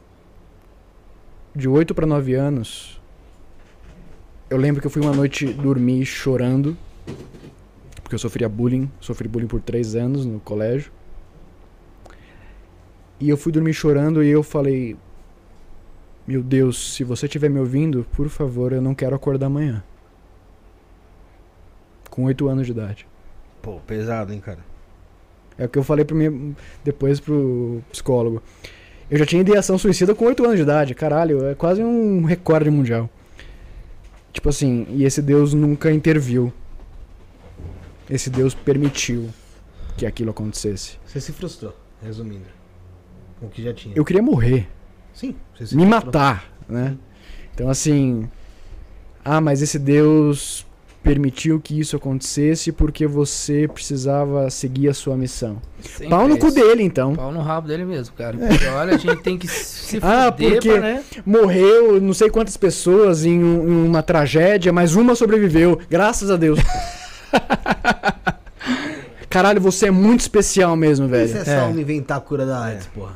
[1.55, 3.01] de 8 para 9 anos,
[4.51, 6.77] eu lembro que eu fui uma noite dormir chorando,
[8.03, 10.93] porque eu sofria bullying, sofri bullying por 3 anos no colégio.
[13.19, 14.95] E eu fui dormir chorando e eu falei:
[16.27, 19.83] Meu Deus, se você estiver me ouvindo, por favor, eu não quero acordar amanhã
[22.17, 23.07] com 8 anos de idade.
[23.61, 24.61] Pô, pesado, hein, cara.
[25.59, 28.43] É o que eu falei pro mim depois pro psicólogo.
[29.11, 32.71] Eu já tinha ideação suicida com 8 anos de idade, caralho, é quase um recorde
[32.71, 33.09] mundial.
[34.33, 36.53] Tipo assim, e esse Deus nunca interviu.
[38.09, 39.29] Esse Deus permitiu
[39.97, 40.99] que aquilo acontecesse.
[41.07, 42.47] Você se frustrou, resumindo.
[43.39, 43.95] Com o que já tinha.
[43.95, 44.69] Eu queria morrer,
[45.17, 46.95] Sim, você se me matar, né?
[47.55, 48.29] Então assim,
[49.25, 50.65] ah, mas esse Deus
[51.03, 55.57] permitiu que isso acontecesse porque você precisava seguir a sua missão.
[55.81, 56.57] Sempre Pau no é cu isso.
[56.57, 57.15] dele, então.
[57.15, 58.37] Pau no rabo dele mesmo, cara.
[58.37, 61.05] Porque, olha, a gente tem que se Ah, fuder porque- pra, né?
[61.25, 65.81] Morreu não sei quantas pessoas em, um- em uma tragédia, mas uma sobreviveu.
[65.89, 66.59] Graças a Deus.
[69.31, 71.39] Caralho, você é muito especial mesmo, Isso velho.
[71.39, 71.71] é só É.
[71.71, 73.15] inventar a cura da AIDS, porra.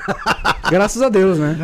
[0.70, 1.56] Graças a Deus, né?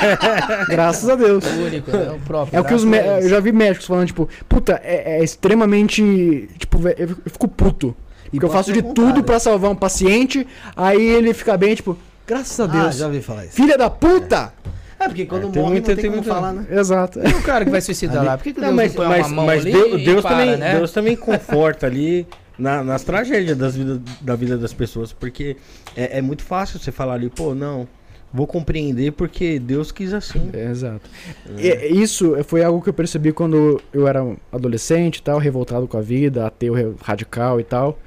[0.68, 1.44] Graças a Deus.
[1.44, 2.10] O único, né?
[2.10, 2.56] O próprio.
[2.56, 6.48] É o que os eu já vi médicos falando, tipo, puta, é, é extremamente.
[6.58, 7.94] Tipo, eu fico puto.
[8.30, 12.60] Porque eu faço de tudo pra salvar um paciente, aí ele fica bem, tipo, graças
[12.60, 12.96] a Ah, Deus.
[12.96, 13.54] já ouvi falar isso.
[13.54, 14.52] Filha da puta!
[15.00, 16.66] É, porque quando É, tem morre muita- não tem tem como muita- falar, né?
[16.78, 17.20] Exato.
[17.26, 18.36] E o cara que vai suicidar Ali- lá?
[18.36, 20.04] Por que, que Não, Deus mas, não põe mas, uma mão mas ali Deus, e
[20.04, 20.76] Deus para, também, né?
[20.76, 22.26] Deus também conforta ali
[22.58, 25.56] na- nas tragédias das vida, da vida das pessoas, porque
[25.96, 27.86] é, é muito fácil você falar ali, pô, não,
[28.32, 30.50] vou compreender porque Deus quis assim.
[30.52, 31.08] É, exato.
[31.56, 35.96] E- isso foi algo que eu percebi quando eu era adolescente e tal, revoltado com
[35.96, 37.98] a vida, ateu radical e tal.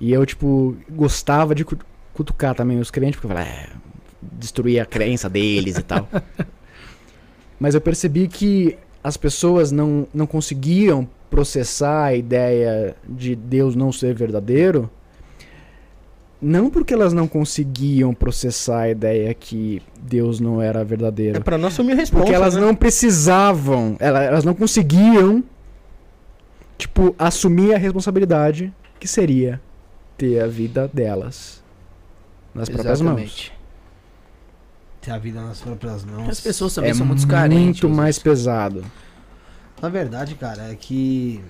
[0.00, 1.78] E eu, tipo, gostava de cu-
[2.12, 3.68] cutucar também os crentes, porque eu falava, é,
[4.22, 6.08] destruir a crença deles e tal.
[7.58, 13.90] Mas eu percebi que as pessoas não, não conseguiam processar a ideia de Deus não
[13.92, 14.90] ser verdadeiro.
[16.40, 21.38] Não porque elas não conseguiam processar a ideia que Deus não era verdadeiro.
[21.38, 22.60] É pra não assumir responsa, Porque elas né?
[22.60, 25.42] não precisavam, ela- elas não conseguiam,
[26.76, 29.60] tipo, assumir a responsabilidade que seria
[30.18, 31.62] ter a vida delas
[32.54, 33.12] nas próprias mãos.
[33.18, 33.52] Exatamente.
[35.00, 36.28] Ter a vida nas próprias mãos.
[36.28, 37.82] As pessoas também É são muito carentes.
[37.82, 38.84] muito mais pesado.
[39.80, 41.42] Na verdade, cara, é que.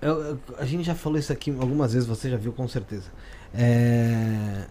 [0.00, 3.06] eu- eu- a gente já falou isso aqui algumas vezes, você já viu com certeza.
[3.52, 4.64] É,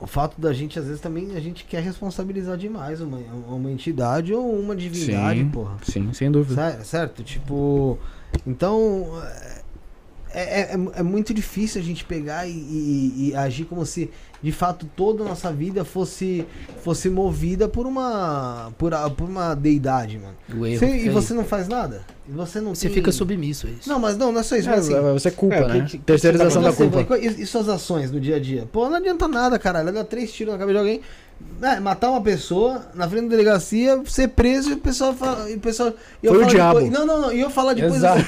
[0.00, 4.34] o fato da gente, às vezes, também a gente quer responsabilizar demais uma, uma entidade
[4.34, 5.48] ou uma divindade, Sim.
[5.50, 5.76] porra.
[5.84, 6.72] Sim, sem dúvida.
[6.72, 7.22] Cer- Certo?
[7.22, 7.98] Tipo.
[8.46, 9.06] Então.
[10.34, 14.10] É, é, é- é muito difícil a gente pegar e, e- e agir como se
[14.42, 16.44] de fato toda a nossa vida fosse
[16.82, 20.34] fosse movida por uma por, a- por uma deidade, mano.
[20.52, 21.08] O erro Você- e aí.
[21.08, 22.02] você não faz nada?
[22.28, 23.88] E você não Você tem- fica submisso a isso.
[23.88, 25.96] Não, mas não, não é só isso, É, mas assim, você culpa, É, o que-
[25.98, 26.02] né?
[26.06, 27.18] Terceirização você da tá você culpa.
[27.18, 28.66] e, e suas ações no dia a dia?
[28.72, 29.92] Pô, não adianta nada, caralho.
[29.92, 31.00] Dá três tiros na cabeça de alguém.
[31.62, 35.48] É, matar uma pessoa na frente da delegacia, ser preso e o pessoal fala.
[35.48, 36.80] E o pessoal, e eu Foi o diabo.
[36.80, 37.32] Depois, não, não, não.
[37.32, 37.94] E eu falar depois.
[37.96, 38.20] Exato.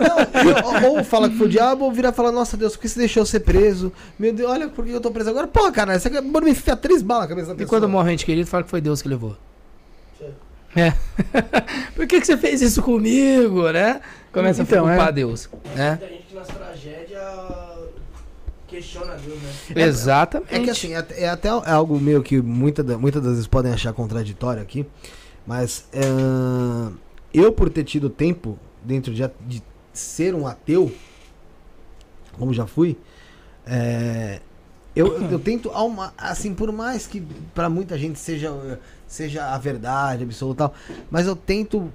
[0.00, 2.80] Não, ou, ou fala que foi o diabo, ou virar e falar, nossa Deus, por
[2.82, 3.92] que você deixou eu ser preso?
[4.18, 5.46] Meu Deus, olha por que eu tô preso agora.
[5.46, 7.78] Pô, cara, você acabou de me enfiar três balas na cabeça da E pessoa.
[7.80, 9.36] quando morre um ente querido, fala que foi Deus que levou.
[10.76, 10.92] É.
[11.96, 14.00] Por que, que você fez isso comigo, né?
[14.32, 15.12] Começa Então, a culpar é.
[15.12, 15.90] Deus, né?
[16.00, 17.22] Muita gente que nas tragédias
[18.78, 19.52] questiona Deus, né?
[19.84, 20.54] Exatamente.
[20.54, 23.92] É que assim, é, é até algo meio que muita, muitas das vezes podem achar
[23.92, 24.86] contraditório aqui,
[25.46, 26.02] mas é,
[27.34, 29.62] eu por ter tido tempo dentro de, de
[29.92, 30.92] ser um ateu,
[32.38, 32.96] como já fui,
[33.66, 34.40] é,
[34.94, 37.20] eu, eu tento, ao ma- assim, por mais que
[37.54, 40.74] pra muita gente seja, seja a verdade absoluta, e tal,
[41.10, 41.92] mas eu tento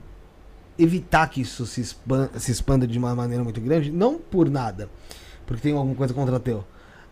[0.77, 4.89] evitar que isso se, expan- se expanda de uma maneira muito grande, não por nada,
[5.45, 6.63] porque tem alguma coisa contra ateu.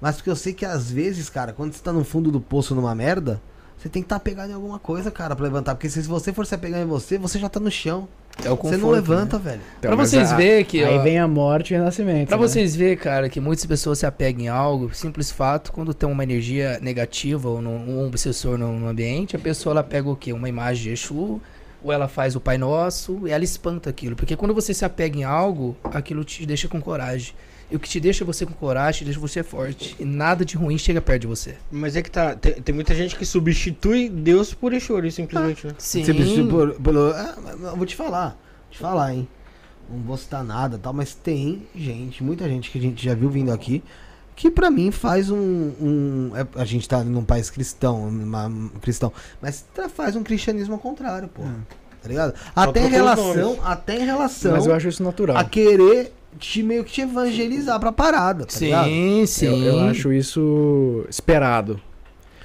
[0.01, 2.73] Mas porque eu sei que às vezes, cara, quando você tá no fundo do poço
[2.73, 3.39] numa merda,
[3.77, 5.75] você tem que estar tá pegado em alguma coisa, cara, pra levantar.
[5.75, 8.07] Porque se você for se apegar em você, você já tá no chão.
[8.43, 9.43] É o você conforto, não levanta, né?
[9.43, 9.61] velho.
[9.79, 10.83] Então, pra vocês a- verem que.
[10.83, 12.27] Aí ó, vem a morte e o renascimento.
[12.27, 12.47] Pra né?
[12.47, 16.23] vocês verem, cara, que muitas pessoas se apegam em algo, simples fato, quando tem uma
[16.23, 20.31] energia negativa ou num- um obsessor no, no ambiente, a pessoa ela pega o quê?
[20.31, 21.41] Uma imagem de Exu,
[21.83, 24.15] ou ela faz o Pai Nosso, e ela espanta aquilo.
[24.15, 27.33] Porque quando você se apega em algo, aquilo te deixa com coragem.
[27.71, 29.95] E o que te deixa você com coragem, te deixa você forte.
[29.97, 31.55] E nada de ruim chega perto de você.
[31.71, 35.73] Mas é que tá, tem, tem muita gente que substitui Deus por Exu, simplesmente, né?
[35.77, 36.03] Sim.
[36.03, 37.35] Precisa por- pelo- ah,
[37.75, 38.29] vou te falar.
[38.31, 39.27] Vou te falar, hein.
[39.89, 43.29] Não vou citar nada tal, mas tem gente, muita gente que a gente já viu
[43.29, 43.81] vindo aqui,
[44.35, 45.37] que pra mim faz um.
[45.37, 50.79] um- é- a gente tá num país cristão, uma- cristão, mas faz um cristianismo ao
[50.79, 51.43] contrário, pô.
[52.01, 52.33] Tá ligado?
[52.55, 55.37] Até em relação, até em relação Mas eu acho isso natural.
[55.37, 58.85] a querer te meio que te evangelizar pra parada, tá ligado?
[58.87, 59.45] Sim, sim.
[59.65, 61.79] Eu, eu acho isso esperado.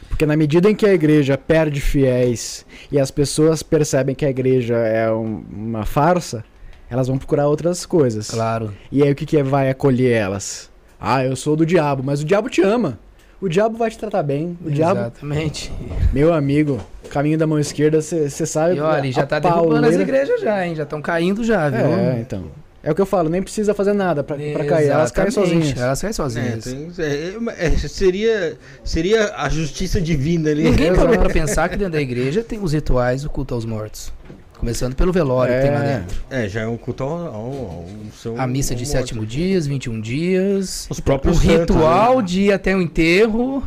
[0.09, 4.31] Porque na medida em que a igreja perde fiéis e as pessoas percebem que a
[4.31, 6.43] igreja é um- uma farsa,
[6.89, 8.31] elas vão procurar outras coisas.
[8.31, 8.73] Claro.
[8.91, 10.71] E aí o que, que vai acolher elas?
[10.99, 12.99] Ah, eu sou do diabo, mas o diabo te ama.
[13.39, 14.57] O diabo vai te tratar bem.
[14.65, 15.71] O diabo, Exatamente.
[16.15, 16.81] meu amigo,
[17.11, 18.77] caminho da mão esquerda, você sabe.
[18.77, 20.75] E olha, já tá derrubando as igrejas já, hein?
[20.75, 21.81] Já estão caindo já, viu?
[21.87, 22.45] É, então.
[22.87, 24.89] É o que eu falo, nem precisa fazer nada pra, pra cair.
[24.89, 25.77] Elas caem sozinhas.
[25.77, 26.65] Elas caem É, sozinhas.
[26.65, 30.63] tem- é, é, seria, seria a justiça divina ali.
[30.63, 34.13] Ninguém parou pra pensar que dentro da igreja tem os rituais, o culto aos mortos.
[34.57, 35.99] Começando pelo velório que tem lá É.
[35.99, 36.17] dentro.
[36.31, 37.85] É, já é um culto ao, ao, ao
[38.23, 40.87] seu- A missa de sétimo dias, 21 dias.
[40.89, 42.23] Os O próprios santos, ritual né?
[42.25, 43.63] de ir até o enterro.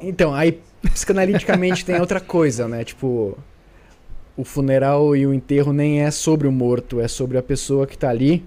[0.00, 2.84] Então, aí psicanaliticamente tem outra coisa, né?
[2.84, 3.36] Tipo,
[4.36, 7.96] o funeral e o enterro nem é sobre o morto, é sobre a pessoa que
[7.96, 8.44] tá ali.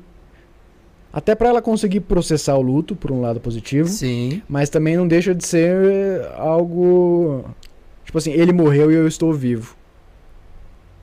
[1.13, 4.41] Até pra ela conseguir processar o luto, por um lado positivo, Sim.
[4.47, 7.43] mas também não deixa de ser algo
[8.05, 9.75] tipo assim, ele morreu e eu estou vivo.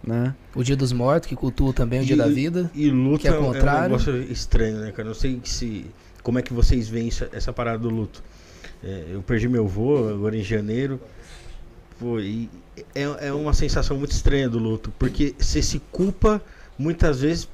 [0.02, 0.34] Né?
[0.54, 2.70] O dia dos mortos, que cultua também o dia E- da vida.
[2.74, 3.82] E luto Que é é, um- é um contrário.
[3.90, 5.08] negócio estranho, né, cara?
[5.08, 5.84] Não sei se.
[6.22, 8.22] Como é que vocês veem isso- essa parada do luto?
[8.82, 11.00] É, eu perdi meu avô agora em janeiro.
[11.98, 12.48] Pô, e
[12.94, 14.92] é, é uma sensação muito estranha do luto.
[14.98, 16.40] Porque você se culpa
[16.78, 17.48] muitas vezes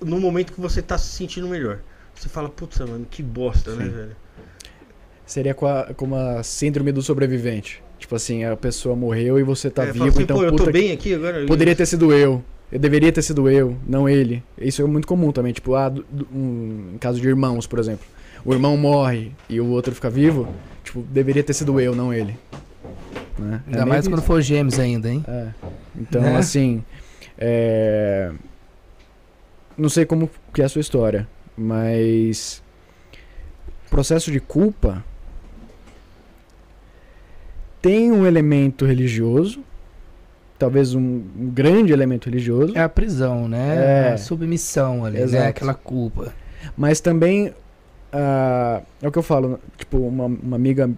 [0.00, 1.80] no momento que você tá se sentindo melhor.
[2.20, 3.90] Você fala, putz, mano, que bosta, né, Sim.
[3.92, 4.16] velho?
[5.24, 5.66] Seria co-
[5.96, 7.82] como a síndrome do sobrevivente.
[7.98, 10.64] Tipo assim, a pessoa morreu e você tá É, vivo, assim, então pô, eu tô
[10.66, 11.46] que- bem aqui agora.
[11.46, 12.44] Poderia ter sido eu.
[12.70, 14.42] Eu deveria ter sido eu, não ele.
[14.58, 15.50] Isso é muito comum também.
[15.54, 18.04] Tipo, ah, do- do- um, em caso de irmãos, por exemplo.
[18.44, 20.46] O irmão morre e o outro fica vivo.
[20.84, 22.36] Tipo, deveria ter sido eu, não ele.
[23.38, 23.62] Né?
[23.66, 25.24] É Ainda meio mais quando for gêmeos ainda, hein?
[25.26, 25.48] É.
[25.98, 26.36] Então, Né?
[26.36, 26.84] assim.
[27.38, 28.30] é,
[29.78, 31.26] Não sei como que é a sua história,
[31.60, 32.62] mas.
[33.90, 35.04] Processo de culpa
[37.82, 39.64] tem um elemento religioso,
[40.58, 44.10] talvez um, um grande elemento religioso, É a prisão, né?
[44.10, 44.12] É.
[44.12, 45.42] A submissão ali, Exato.
[45.42, 45.48] né?
[45.48, 46.32] Aquela culpa.
[46.76, 47.52] mas também
[48.12, 50.90] ah, é o que eu falo, tipo, uma, uma amiga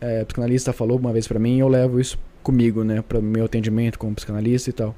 [0.00, 3.98] é, psicanalista falou uma vez pra mim, eu levo isso comigo, né, para meu atendimento
[3.98, 4.94] como psicanalista e tal.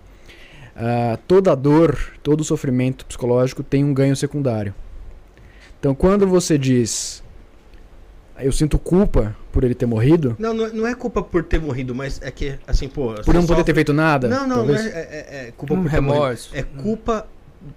[0.82, 4.74] Ah, toda dor, todo sofrimento psicológico tem um ganho secundário.
[5.78, 7.22] Então, quando você diz,
[8.38, 11.60] eu sinto culpa por ele ter morrido, Não, não é, não é culpa por ter
[11.60, 13.08] morrido, mas é que, assim, pô.
[13.14, 14.80] por você não poder sofre- ter feito nada, Não, não, talvez.
[14.84, 16.22] não é, é- é culpa Um por ter morrido.
[16.22, 16.50] remorso.
[16.54, 17.26] É culpa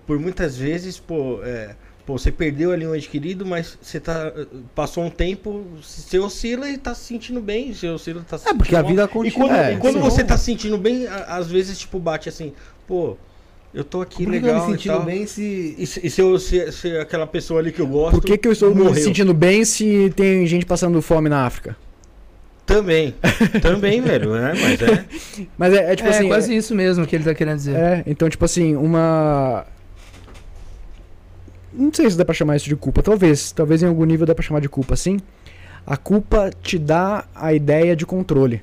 [0.08, 1.76] por muitas vezes, pô, é,
[2.06, 4.32] pô, você perdeu ali um ente querido, mas você tá.
[4.76, 7.74] Passou um tempo, você oscila e tá se sentindo bem.
[7.74, 9.10] Você oscila tá se É, porque a vida mal.
[9.26, 9.48] E continua.
[9.50, 12.54] quando, É, e quando você tá se sentindo bem, às vezes, tipo, bate assim,
[12.88, 13.18] pô,
[13.74, 14.68] eu tô aqui Por que que eu legal.
[14.68, 15.06] me e sentindo tal.
[15.06, 15.76] bem se.
[15.78, 18.12] E, se, e se eu se, se aquela pessoa ali que eu gosto.
[18.20, 19.02] Por que, que eu estou me morreu?
[19.04, 21.76] sentindo bem se tem gente passando fome na África?
[22.66, 23.14] Também.
[23.62, 24.54] Também, velho, né?
[24.56, 25.06] Mas é.
[25.58, 26.28] Mas é, é tipo é assim.
[26.28, 27.76] quase isso mesmo que ele tá querendo dizer.
[27.76, 29.66] É, então, tipo assim, uma.
[31.74, 33.02] Não sei se dá pra chamar isso de culpa.
[33.02, 33.52] Talvez.
[33.52, 35.20] Talvez em algum nível dá pra chamar de culpa, sim.
[35.86, 38.62] A culpa te dá a ideia de controle.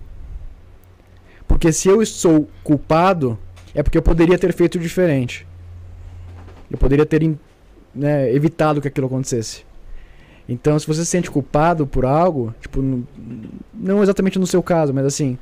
[1.47, 3.37] Porque se eu sou culpado,
[3.75, 5.47] é porque eu poderia ter feito diferente.
[6.71, 7.37] Eu poderia ter
[7.95, 9.65] né, evitado que aquilo acontecesse.
[10.49, 12.83] Então, se você se sente culpado por algo, tipo,
[13.73, 15.39] não exatamente no seu caso, mas assim,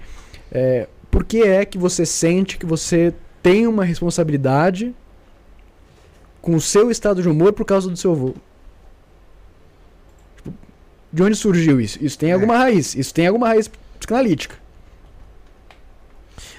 [0.52, 4.94] é, por que é que você sente que você tem uma responsabilidade
[6.42, 8.34] com o seu estado de humor por causa do seu avô?
[10.36, 10.52] Tipo,
[11.10, 11.98] de onde surgiu isso?
[12.04, 12.34] Isso tem É.
[12.34, 12.94] alguma raiz.
[12.94, 14.56] Isso tem alguma raiz psicanalítica.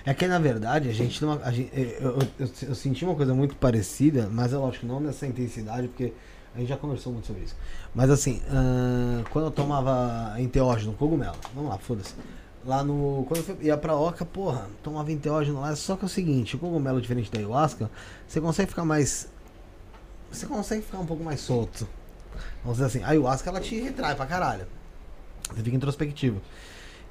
[0.09, 1.39] É que na verdade a gente não.
[1.43, 4.99] a gente- eu, eu- eu- eu senti uma coisa muito parecida, mas é lógico, não
[4.99, 6.13] nessa intensidade, porque
[6.55, 7.55] a gente já conversou muito sobre isso.
[7.93, 12.15] Mas assim, ahn, quando eu tomava enteógeno, cogumelo, vamos lá, foda-se.
[12.65, 13.23] Lá no.
[13.27, 16.59] Quando eu ia pra Oca, porra, tomava enteógeno lá, só que é o seguinte, o
[16.59, 17.89] cogumelo diferente da ayahuasca,
[18.27, 19.29] você consegue ficar mais.
[20.31, 21.87] Você consegue ficar um pouco mais solto.
[22.63, 24.65] Vamos dizer assim, a ayahuasca ela te retrai pra caralho.
[25.53, 26.41] Você fica introspectivo.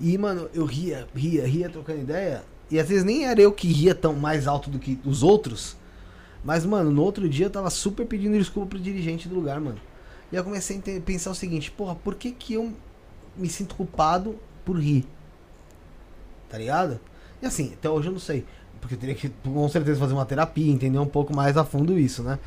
[0.00, 2.42] E, mano, eu ria, ria, ria trocando ideia.
[2.70, 5.76] E às vezes nem era eu que ria tão mais alto do que os outros.
[6.44, 9.78] Mas, mano, no outro dia eu tava super pedindo desculpa pro dirigente do lugar, mano.
[10.30, 12.72] E eu comecei a pensar o seguinte, porra, por que que eu
[13.36, 15.06] me sinto culpado por rir?
[16.48, 17.00] Tá ligado?
[17.42, 18.44] E assim, até hoje eu não sei.
[18.80, 21.98] Porque eu teria que, com certeza, fazer uma terapia, entender um pouco mais a fundo
[21.98, 22.38] isso, né?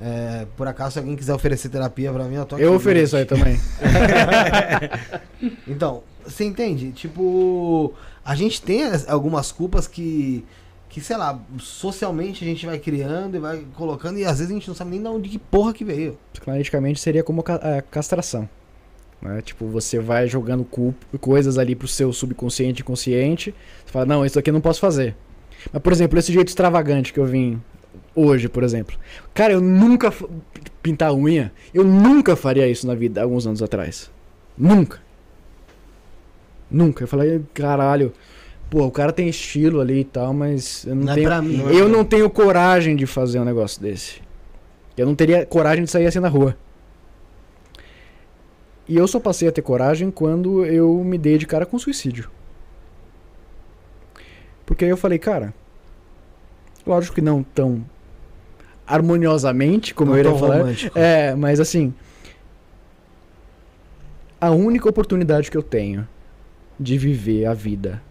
[0.00, 2.64] É, por acaso, se alguém quiser oferecer terapia pra mim, eu tô aqui.
[2.64, 3.28] Eu ofereço aí gente.
[3.28, 3.60] também.
[5.68, 6.92] Então, você entende?
[6.92, 7.92] Tipo,
[8.26, 10.44] a gente tem as- algumas culpas que,
[10.88, 14.54] que, sei lá, socialmente a gente vai criando e vai colocando, e às vezes a
[14.54, 16.18] gente não sabe nem de onde que porra que veio.
[16.32, 18.48] Psicanaliticamente seria como a castração.
[19.22, 19.40] Né?
[19.42, 20.66] Tipo, você vai jogando
[21.20, 23.54] coisas ali pro seu subconsciente e consciente.
[23.84, 25.16] Você fala, não, isso aqui eu não posso fazer.
[25.72, 27.60] Mas, por exemplo, esse jeito extravagante que eu vim
[28.14, 28.96] hoje, por exemplo.
[29.32, 30.12] Cara, eu nunca.
[30.82, 34.08] Pintar unha, eu nunca faria isso na vida, alguns anos atrás.
[34.56, 35.00] Nunca.
[36.70, 37.04] Nunca.
[37.04, 38.12] Eu falei, caralho.
[38.68, 41.28] Pô, o cara tem estilo ali e tal, mas eu não, Não é tenho.
[41.28, 41.56] pra mim.
[41.58, 42.04] não é Eu não mim.
[42.04, 44.20] tenho coragem de fazer um negócio desse.
[44.96, 46.56] Eu não teria coragem de sair assim na rua.
[48.88, 52.30] E eu só passei a ter coragem quando eu me dei de cara com suicídio.
[54.64, 55.52] Porque aí eu falei, cara,
[56.86, 57.84] Lógico que não tão
[58.86, 60.58] harmoniosamente, como Não eu iria falar.
[60.58, 60.96] romântico.
[60.96, 61.92] É, mas assim.
[64.40, 66.06] A única oportunidade que eu tenho
[66.78, 68.02] de viver a vida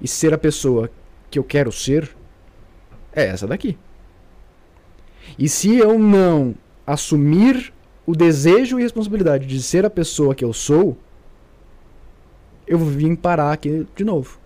[0.00, 0.90] e ser a pessoa
[1.30, 2.14] que eu quero ser
[3.12, 3.78] é essa daqui.
[5.38, 6.54] E se eu não
[6.86, 7.72] assumir
[8.06, 10.96] o desejo e responsabilidade de ser a pessoa que eu sou,
[12.66, 14.38] eu vim parar aqui de novo.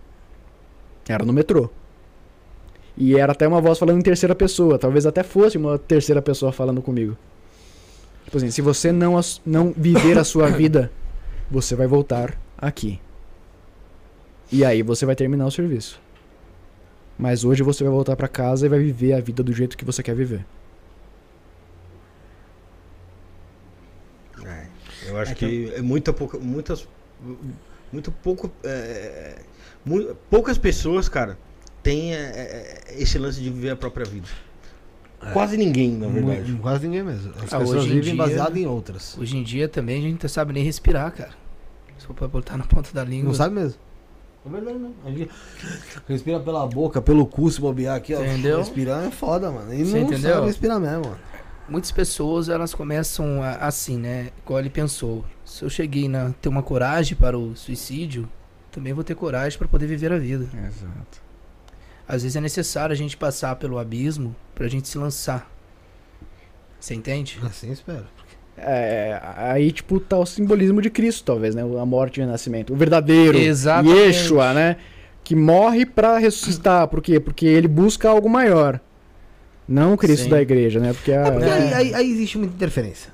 [1.08, 1.70] Era no metrô.
[2.96, 4.78] E era até uma voz falando em terceira pessoa.
[4.78, 7.16] Talvez até fosse uma terceira pessoa falando comigo.
[8.24, 10.90] Tipo assim, se você não, não viver a sua vida,
[11.50, 13.00] você vai voltar aqui.
[14.50, 16.00] E aí você vai terminar o serviço.
[17.18, 19.84] Mas hoje você vai voltar pra casa e vai viver a vida do jeito que
[19.84, 20.44] você quer viver.
[24.44, 24.66] É,
[25.08, 26.86] eu acho É que é muita pouca, muitas,
[27.92, 29.40] muito pouco, é,
[29.84, 31.36] mu- poucas pessoas, cara,
[31.82, 32.18] têm é,
[32.88, 34.28] é, esse lance de viver a própria vida.
[35.32, 36.52] Quase ninguém, na verdade.
[36.52, 37.30] Mu- Quase ninguém mesmo.
[37.42, 39.18] As Ah, pessoas hoje em vivem dia- baseado em outras.
[39.18, 41.32] Hoje em dia também a gente não sabe nem respirar, cara.
[41.98, 43.26] Só pra botar na ponta da língua.
[43.26, 43.80] Não sabe mesmo.
[44.48, 44.94] É verdade, não.
[45.04, 45.30] A gente
[46.08, 48.22] respira pela boca, pelo cu, se bobear aqui, ó.
[48.22, 48.58] Entendeu?
[48.58, 49.72] Respirar é foda, mano.
[49.74, 50.34] E Você não entendeu?
[50.34, 51.18] sabe respirar mesmo, mano.
[51.68, 54.30] Muitas pessoas, elas começam a- assim, né?
[54.44, 55.24] Igual ele pensou.
[55.44, 58.26] Se eu cheguei a ter uma coragem para o suicídio,
[58.72, 60.44] também vou ter coragem para poder viver a vida.
[60.66, 61.20] Exato.
[62.06, 65.50] Às vezes é necessário a gente passar pelo abismo pra gente se lançar.
[66.80, 67.38] Você entende?
[67.44, 68.06] Assim espero.
[68.60, 71.62] É, aí, tipo, tá o simbolismo de Cristo, talvez, né?
[71.62, 72.72] A morte e o nascimento.
[72.72, 73.96] O verdadeiro Exatamente.
[73.98, 74.76] Yeshua, né?
[75.24, 76.88] Que morre pra ressuscitar.
[76.88, 77.20] Por quê?
[77.20, 78.80] Porque ele busca algo maior.
[79.68, 80.30] Não o Cristo Sim.
[80.30, 80.92] da igreja, né?
[80.94, 81.52] Porque a, É porque É.
[81.52, 83.12] aí, aí- aí existe muita interferência.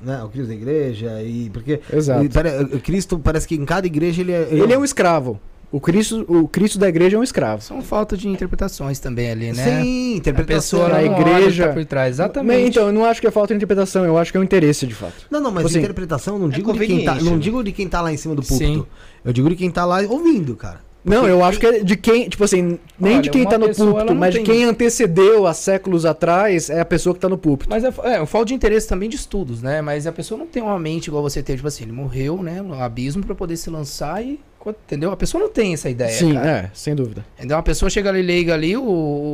[0.00, 0.22] Né?
[0.24, 1.50] O Cristo da igreja e.
[1.50, 1.80] Porque.
[1.92, 2.22] Exato.
[2.22, 4.48] ele o Cristo parece que em cada igreja ele é.
[4.50, 5.38] Ele é um escravo.
[5.72, 7.62] O Cristo, o Cristo da igreja é um escravo.
[7.62, 9.64] São falta de interpretações também ali, né?
[9.82, 10.80] Sim, A interpretação.
[10.80, 12.16] pessoa a olha o que igreja- tá por trás.
[12.16, 12.68] Exatamente.
[12.70, 14.84] Então, eu não acho que é falta de interpretação, eu acho que é um interesse,
[14.84, 15.14] de fato.
[15.30, 17.14] Não, não, mas assim, interpretação eu não é digo de quem tá.
[17.14, 18.58] Não digo de quem tá lá em cima do Sim.
[18.78, 18.88] púlpito.
[19.24, 20.80] Eu digo de quem tá lá ouvindo, cara.
[21.02, 23.68] Não, eu acho que é de quem, tipo assim, nem Olha, de quem tá no
[23.68, 27.28] pessoa, púlpito, mas de tem- quem antecedeu há séculos atrás é a pessoa que tá
[27.28, 27.70] no púlpito.
[27.70, 29.80] Mas é, é, falta de interesse também de estudos, né?
[29.80, 32.60] Mas a pessoa não tem uma mente igual você teve, tipo assim, ele morreu, né,
[32.60, 35.10] no abismo pra poder se lançar e, entendeu?
[35.10, 36.50] A pessoa não tem essa ideia, Sim, cara.
[36.50, 37.24] é, sem dúvida.
[37.38, 37.56] Entendeu?
[37.56, 38.82] Uma pessoa chega ali, leiga ali, o,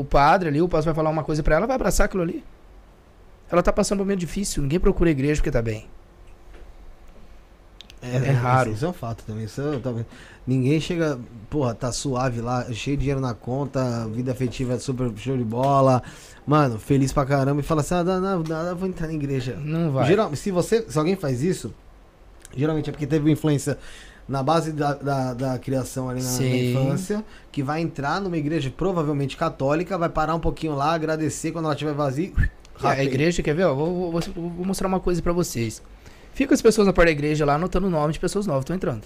[0.01, 2.45] o padre ali, o pastor vai falar uma coisa pra ela, vai abraçar aquilo ali.
[3.51, 5.87] Ela tá passando por um momento difícil, ninguém procura a igreja porque tá bem.
[8.03, 8.71] É raro.
[8.73, 9.45] Isso é um fato também.
[9.45, 9.93] Isso é- tá?
[10.47, 11.19] Ninguém chega,
[11.51, 15.43] porra, tá suave lá, cheio de dinheiro na conta, vida afetiva é super show de
[15.45, 16.03] bola.
[16.47, 19.57] Mano, feliz pra caramba e fala assim: ah, não, não, não, vou entrar na igreja.
[19.61, 20.07] Não vai.
[20.07, 21.75] Geral, se você, se alguém faz isso,
[22.57, 23.77] geralmente é porque teve uma influência
[24.29, 26.37] na base da, da, da criação ali na, na
[26.83, 31.65] infância, que vai entrar numa igreja provavelmente católica, vai parar um pouquinho lá, agradecer quando
[31.67, 32.33] ela estiver vazia.
[32.83, 33.65] É, a igreja, quer ver?
[33.65, 35.81] Ó, vou, vou- vou- vou mostrar uma coisa pra vocês.
[36.37, 38.65] Fica as pessoas na porta da igreja lá anotando o nome de pessoas novas que
[38.65, 39.05] estão entrando.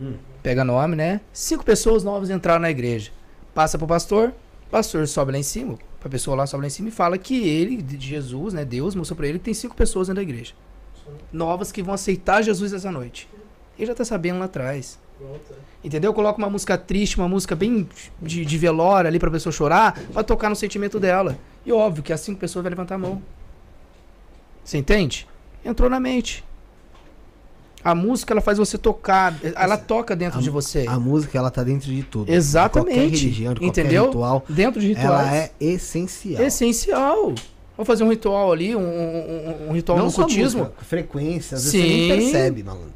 [0.00, 0.14] Hum.
[0.42, 1.20] Pega nome, né?
[1.32, 3.12] Cinco pessoas novas entraram na igreja.
[3.54, 4.34] Passa pro pastor,
[4.72, 7.48] pastor sobe lá em cima, a pessoa lá sobe lá em cima e fala que
[7.48, 8.64] ele, de Jesus, né?
[8.64, 10.52] Deus mostrou pra ele que tem cinco pessoas dentro da igreja.
[11.32, 13.28] Novas que vão aceitar Jesus essa noite.
[13.78, 14.98] Ele já tá sabendo lá atrás.
[15.84, 16.12] Entendeu?
[16.12, 17.88] Coloca uma música triste, uma música bem
[18.20, 21.38] de, de velório ali pra pessoa chorar, pra tocar no sentimento dela.
[21.64, 23.22] E óbvio que as cinco pessoas vão levantar a mão.
[24.64, 25.28] Você entende?
[25.64, 26.42] Entrou na mente.
[27.84, 30.86] A música ela faz você tocar, ela toca dentro a- de você.
[30.88, 32.32] A música, ela tá dentro de tudo.
[32.32, 32.88] Exatamente.
[32.94, 34.06] De qualquer religião, de qualquer Entendeu?
[34.06, 34.44] ritual.
[34.48, 35.06] Dentro de rituais.
[35.28, 36.42] Ela é essencial.
[36.42, 37.34] essencial.
[37.76, 40.60] Vou fazer um ritual ali, um, um- um ritual Não no só ocultismo.
[40.64, 42.30] música, frequência, às vezes você nem Sim.
[42.32, 42.92] percebe, malandro.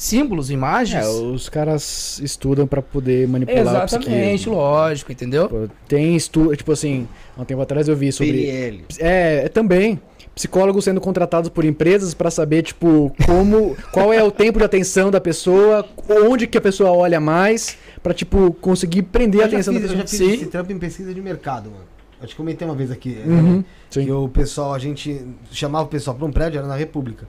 [0.00, 1.04] Símbolos, imagens.
[1.04, 4.54] É, os caras estudam pra poder manipular o Exatamente, psiquismo.
[4.54, 5.48] lógico, entendeu?
[5.48, 8.84] Pô, Tem estudo, tipo assim, há um tempo atrás eu vi sobre PNL.
[9.00, 10.00] É, é também.
[10.36, 13.76] Psicólogos sendo contratados por empresas pra saber, tipo, como.
[13.92, 18.14] qual é o tempo de atenção da pessoa, onde que a pessoa olha mais, pra,
[18.14, 20.20] tipo, conseguir prender a Eu já atenção fiz, da eu já pessoa.
[20.20, 20.42] fiz Sim.
[20.42, 21.82] esse trampo em pesquisa de mercado, mano.
[22.20, 23.18] Acho que comentei uma vez aqui.
[23.20, 24.04] é, Uhum, sim.
[24.04, 27.26] Que o pessoal, a gente chamava o pessoal pra um prédio, era na República.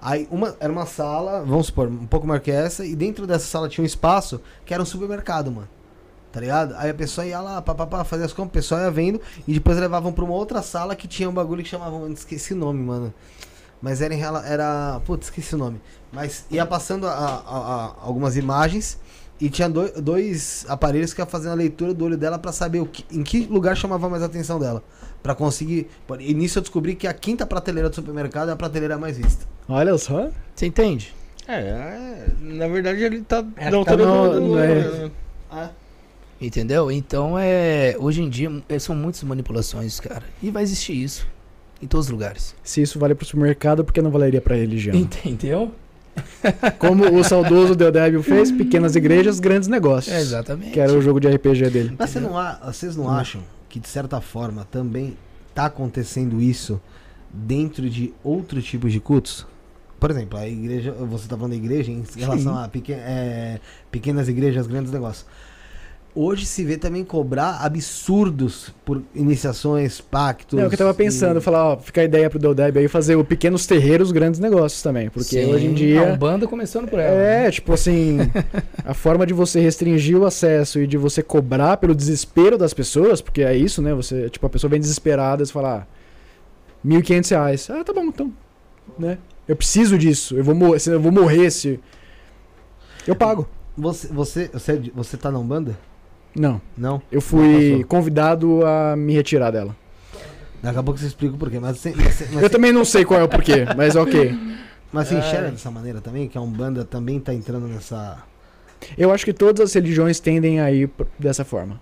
[0.00, 3.46] Aí uma, era uma sala, vamos supor, um pouco maior que essa, e dentro dessa
[3.46, 5.68] sala tinha um espaço que era um supermercado, mano.
[6.32, 6.74] Tá ligado?
[6.76, 9.78] Aí a pessoa ia lá, papapá, fazer as compras, o pessoal ia vendo, e depois
[9.78, 13.14] levavam pra uma outra sala que tinha um bagulho que chamavam, esqueci o nome, mano.
[13.80, 15.80] Mas era em era, putz, esqueci o nome.
[16.12, 17.14] Mas ia passando a- a-
[17.46, 18.98] a- algumas imagens
[19.40, 22.86] e tinha doi- dois aparelhos que ia fazendo a leitura do olho dela pra saber
[22.88, 24.82] que, em que lugar chamava mais a atenção dela.
[25.26, 25.88] Pra conseguir.
[26.20, 29.44] E nisso eu descobri que a quinta prateleira do supermercado é a prateleira mais vista.
[29.68, 30.30] Olha só.
[30.54, 31.12] Você entende?
[31.48, 33.44] É, é, na verdade ele tá.
[33.56, 35.10] É, não, tá no- no- no- é.
[35.50, 35.70] Ah,
[36.40, 36.92] Entendeu?
[36.92, 37.96] Então é.
[37.98, 40.22] Hoje em dia é, são muitas manipulações, cara.
[40.40, 41.26] E vai existir isso.
[41.82, 42.54] Em todos os lugares.
[42.62, 44.94] Se isso vale pro supermercado, por que não valeria pra religião?
[44.94, 45.72] Entendeu?
[46.78, 50.14] Como o saudoso Deodébio fez, pequenas igrejas, grandes negócios.
[50.14, 50.70] É, exatamente.
[50.70, 51.96] Que era o jogo de RPG dele.
[51.98, 53.10] Mas você não a- vocês não Hum.
[53.10, 53.42] acham
[53.76, 55.16] que, de certa forma, também
[55.54, 56.80] tá acontecendo isso
[57.30, 59.46] dentro de outros tipos de cultos?
[60.00, 63.60] Por exemplo, a igreja, você tá falando da igreja em relação a pequen- é,
[63.90, 65.26] pequenas igrejas, grandes negócios.
[66.18, 70.58] Hoje se vê também cobrar absurdos por iniciações, pactos.
[70.58, 72.88] É o que eu tava pensando, e- falar, ó, fica a ideia pro Deodébio aí
[72.88, 75.10] fazer o pequenos terreiros, grandes negócios também.
[75.10, 76.02] Porque Sim, hoje em A dia.
[76.14, 77.14] Umbanda começando por ela.
[77.14, 77.46] né?
[77.46, 78.18] É, tipo assim,
[78.82, 83.20] a forma de você restringir o acesso e de você cobrar pelo desespero das pessoas,
[83.20, 83.92] porque é isso, né?
[83.92, 85.86] Você, tipo, a pessoa vem desesperada e você fala, ah,
[86.82, 87.68] 1.500 reais.
[87.68, 88.32] Ah, tá bom, então,
[88.98, 89.18] né?
[89.46, 91.78] Eu preciso disso, eu vou, eu vou morrer se...
[93.06, 93.46] Eu pago.
[93.76, 95.76] Você, você, você, você tá na Umbanda?
[96.38, 97.00] Não, Não?
[97.10, 99.74] eu fui convidado a me retirar dela.
[100.62, 101.58] Daqui a pouco você explica o porquê.
[101.58, 104.34] Mas mas, Eu também não sei qual é o porquê, mas ok.
[104.92, 105.18] mas você É.
[105.18, 106.28] enxerga dessa maneira também?
[106.28, 108.18] Que a Umbanda também tá entrando nessa.
[108.98, 111.80] Eu acho que todas as religiões tendem a ir dessa forma.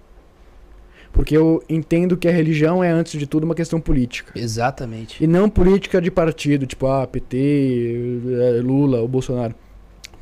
[1.12, 4.32] Porque eu entendo que a religião é, antes de tudo, uma questão política.
[4.38, 5.22] Exatamente.
[5.22, 7.36] E não política de partido, tipo, ah, PT,
[8.26, 9.54] eh, Lula ou Bolsonaro.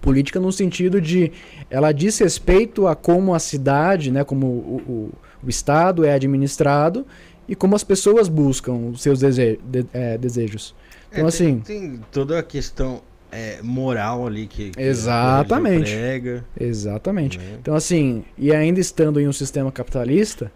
[0.03, 1.33] Política no sentido de
[1.71, 5.11] ela diz respeito a como a cidade, né, como o, o,
[5.47, 7.07] o Estado é administrado
[7.49, 10.75] e como as pessoas buscam os seus dese de- eh, desejos.
[11.11, 13.01] Então, É, assim- Tem, tem toda a questão
[13.31, 15.91] é, moral ali que, que Exatamente.
[15.95, 17.39] prega, Exatamente.
[17.39, 17.45] né?
[17.61, 20.53] Então, assim, e ainda estando em um sistema capitalista,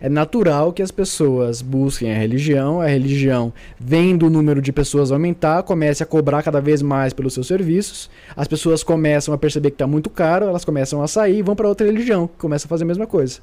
[0.00, 5.10] é natural que as pessoas busquem a religião, a religião, vendo o número de pessoas
[5.10, 9.70] aumentar, comece a cobrar cada vez mais pelos seus serviços, as pessoas começam a perceber
[9.70, 12.66] que está muito caro, elas começam a sair e vão para outra religião, que começa
[12.66, 13.40] a fazer a mesma coisa.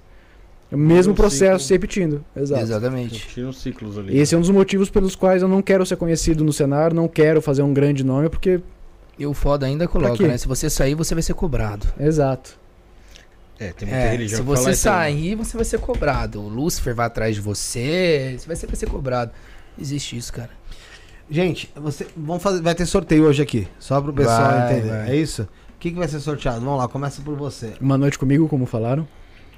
[0.72, 1.68] É o mesmo um processo ciclo.
[1.68, 2.26] se repetindo.
[2.36, 2.62] Exato.
[2.62, 3.28] Exatamente.
[3.28, 4.18] Tinha uns ciclos ali.
[4.18, 7.08] Esse é um dos motivos pelos quais eu não quero ser conhecido no cenário, não
[7.08, 8.60] quero fazer um grande nome, porque.
[9.18, 10.36] E o foda ainda coloca, né?
[10.36, 11.86] Se você sair, você vai ser cobrado.
[11.99, 12.58] Exato.
[13.64, 14.76] É, tem muita É, religião se você né?
[14.76, 16.41] sair, você vai ser cobrado.
[16.41, 19.32] O Lúcifer vai atrás de você, você vai ser, vai ser cobrado.
[19.80, 20.49] Existe isso, cara.
[21.30, 24.89] Gente, você, vamos fazer, vai ter sorteio hoje aqui, só pro pessoal Vai, entender.
[24.89, 25.11] vai.
[25.11, 25.43] É isso?
[25.43, 26.59] O que, que vai ser sorteado?
[26.61, 27.74] Vamos lá, começa por você.
[27.82, 29.07] Uma noite comigo, como falaram.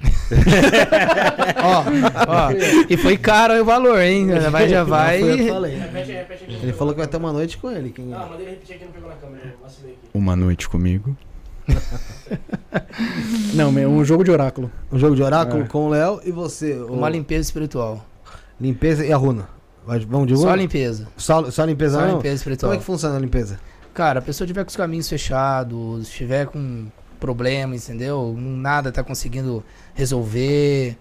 [1.62, 1.84] Ó,
[2.28, 2.50] Ó,
[2.88, 4.28] e foi caro o valor, hein?
[4.28, 5.20] Já vai, já vai.
[5.20, 5.76] Não, foi eu que falei.
[5.76, 6.54] Repete, repete aqui.
[6.62, 7.90] Ele falou que vai ter uma noite com ele.
[7.90, 8.06] Quem...
[8.06, 9.44] Não, mandei ele repetir aqui, não pegou na câmera.
[9.46, 10.00] eu vacilei aqui.
[10.14, 11.16] Uma noite comigo.
[13.54, 14.70] Não, é um jogo de oráculo.
[14.90, 15.66] Um jogo de oráculo É.
[15.66, 16.74] com o Léo e você.
[16.74, 18.04] o- Uma limpeza espiritual.
[18.60, 19.48] Limpeza e a runa.
[20.08, 20.48] Vamos de runa?
[20.48, 21.08] Só limpeza.
[21.16, 22.16] Só, só limpeza Só não?
[22.16, 22.70] limpeza espiritual.
[22.70, 23.60] Como é que funciona a limpeza?
[23.94, 26.86] Cara, a pessoa tiver com os caminhos fechados, estiver com
[27.20, 28.34] problema, entendeu?
[28.38, 29.62] Nada tá conseguindo
[29.94, 30.96] resolver.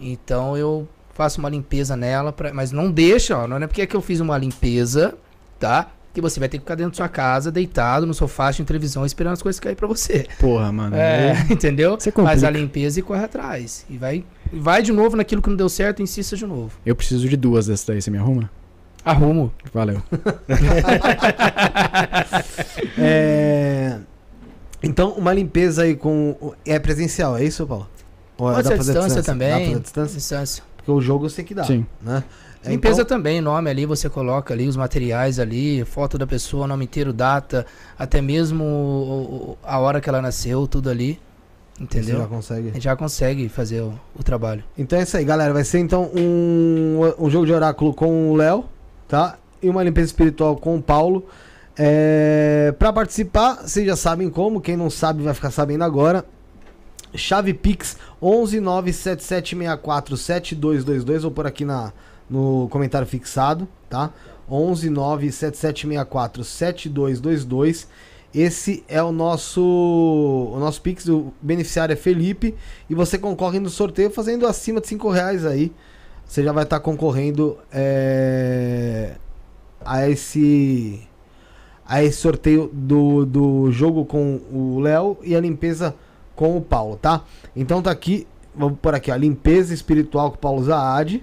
[0.00, 3.86] Então eu faço uma limpeza nela, pra, mas não deixa, ó, não é porque é
[3.86, 5.14] que eu fiz uma limpeza,
[5.60, 5.88] tá?
[6.14, 9.04] Que você vai ter que ficar dentro da sua casa, deitado no sofá, assistindo televisão,
[9.04, 10.26] esperando as coisas caírem pra você.
[10.38, 10.94] Porra, mano.
[10.96, 11.98] É, entendeu?
[11.98, 12.30] Você complica.
[12.30, 13.84] Faz a limpeza e corre atrás.
[13.90, 16.70] E vai, vai de novo naquilo que não deu certo e insista de novo.
[16.86, 18.48] Eu preciso de duas dessas daí, você me arruma?
[19.04, 19.52] Arrumo.
[19.72, 20.00] Valeu.
[22.98, 23.98] É...
[24.82, 26.52] Então, uma limpeza aí com.
[26.64, 27.88] É presencial, é isso, Paulo?
[28.36, 29.50] Ou Pode dá ser distância Dá pra também.
[29.52, 30.16] fazer à distância?
[30.16, 30.64] Distância.
[30.76, 31.64] Porque o jogo você que dá.
[31.64, 31.86] Sim.
[32.02, 32.22] Né?
[32.64, 36.66] É, Limpeza então- também, nome ali, você coloca ali os materiais ali, foto da pessoa,
[36.66, 37.66] nome inteiro, data,
[37.98, 41.20] até mesmo a hora que ela nasceu, tudo ali.
[41.76, 42.26] Você já Entendeu?
[42.28, 42.68] consegue.
[42.68, 44.62] A gente já consegue fazer o, o trabalho.
[44.78, 45.52] Então é isso aí, galera.
[45.52, 48.64] Vai ser então um, um jogo de oráculo com o Léo,
[49.08, 49.36] tá?
[49.60, 51.26] E uma limpeza espiritual com o Paulo.
[51.76, 54.60] É, para participar, vocês já sabem como.
[54.60, 56.24] Quem não sabe vai ficar sabendo agora.
[57.12, 61.22] Chave Pix 11 97764 7222.
[61.24, 61.92] Vou pôr aqui na,
[62.28, 64.10] no comentário fixado, tá?
[64.50, 67.88] 11 97764 7222.
[68.34, 72.54] Esse é o nosso o nosso Pix, o beneficiário é Felipe
[72.90, 75.72] e você concorre no sorteio fazendo acima de 5 reais aí.
[76.26, 79.12] Você já vai estar concorrendo é,
[79.84, 81.06] a esse
[81.86, 85.94] a esse sorteio do, do jogo com o Léo e a limpeza
[86.34, 87.22] com o Paulo, tá?
[87.54, 91.22] Então tá aqui, vamos por aqui, a limpeza espiritual com o Paulo Zaad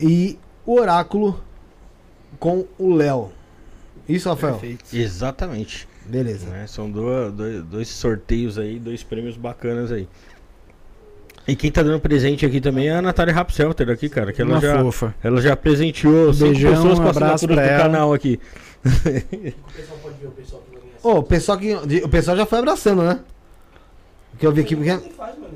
[0.00, 1.40] e o oráculo
[2.38, 3.30] com o Léo.
[4.08, 4.54] Isso, Rafael?
[4.54, 4.84] Perfeito.
[4.96, 5.88] Exatamente.
[6.06, 6.46] Beleza.
[6.50, 6.66] né?
[6.66, 10.08] São dois, dois, dois sorteios aí, dois prêmios bacanas aí.
[11.46, 14.32] E quem tá dando presente aqui também é a Natália Rapselter aqui, cara.
[14.32, 15.14] Que ela Uma já, fofa.
[15.22, 17.82] ela já presenteou cinco Beijão, pessoas com um abraço do pra ela.
[17.82, 18.38] canal aqui.
[18.84, 18.90] O
[19.72, 20.98] pessoal pode ver o pessoal que vai ganhar.
[21.02, 21.74] Ô, o pessoal que
[22.04, 23.20] o pessoal já foi abraçando, né?
[24.34, 24.90] O que eu vi aqui, porque...
[25.16, 25.52] Faz, mano?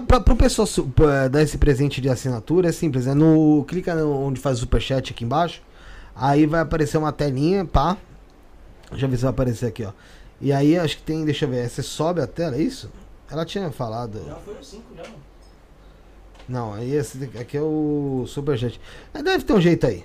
[0.00, 3.64] Pra, pro pessoal pra dar esse presente de assinatura é simples, é no.
[3.68, 5.62] Clica no, onde faz o superchat aqui embaixo.
[6.16, 7.96] Aí vai aparecer uma telinha, pá.
[8.90, 9.92] Deixa eu ver se vai aparecer aqui, ó.
[10.40, 12.90] E aí acho que tem, deixa eu ver, você sobe a tela, é isso?
[13.30, 14.22] Ela tinha falado.
[14.26, 15.14] Já foi no 5, já, mano.
[16.48, 18.80] Não, aí esse aqui é o superchat.
[19.12, 20.04] Mas deve ter um jeito aí,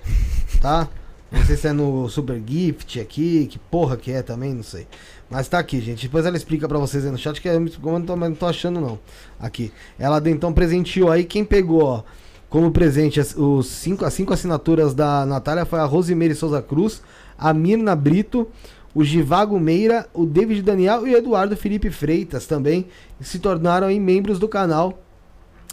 [0.60, 0.88] tá?
[1.30, 4.88] Não sei se é no Super Gift aqui, que porra que é também, não sei.
[5.30, 6.02] Mas tá aqui, gente.
[6.02, 8.46] Depois ela explica pra vocês aí no chat, que é eu não tô, não tô
[8.46, 8.98] achando, não.
[9.38, 9.72] Aqui.
[9.96, 11.22] Ela então presenteou aí.
[11.22, 12.02] Quem pegou, ó,
[12.48, 17.00] como presente as, os cinco, as cinco assinaturas da Natália foi a Rosimeire Souza Cruz,
[17.38, 18.48] a Mirna Brito,
[18.92, 22.88] o Givago Meira, o David Daniel e o Eduardo Felipe Freitas também,
[23.20, 25.00] se tornaram aí membros do canal.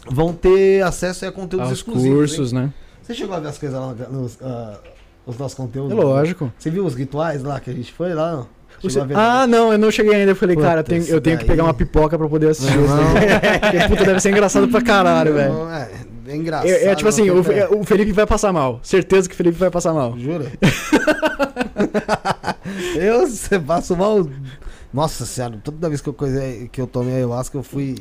[0.08, 2.06] Vão ter acesso aí a conteúdos Aos exclusivos.
[2.06, 2.16] hein?
[2.16, 2.72] cursos, né?
[3.02, 4.78] Você chegou a ver as coisas lá nos ah,
[5.26, 5.90] os nossos conteúdos?
[5.90, 6.52] É lógico.
[6.56, 8.36] Você viu os rituais lá que a gente foi lá?
[8.36, 8.57] Não?
[8.82, 10.32] Você- Ah, não, eu não cheguei ainda.
[10.32, 12.50] Eu falei, Puta, cara, eu tenho- eu tenho que daí- pegar uma pipoca pra poder
[12.50, 12.86] assistir Não.
[13.60, 15.52] Porque, puta, deve ser engraçado pra caralho, velho.
[15.52, 15.88] Não, é,
[16.28, 16.68] é engraçado.
[16.70, 18.80] É, é tipo assim, não o, o Felipe vai passar mal.
[18.82, 20.16] Certeza que o Felipe vai passar mal.
[20.18, 20.46] Jura?
[22.96, 24.26] eu, você passa mal.
[24.92, 27.96] Nossa senhora, toda vez que eu, coisei, que eu tomei ayahuasca, eu fui.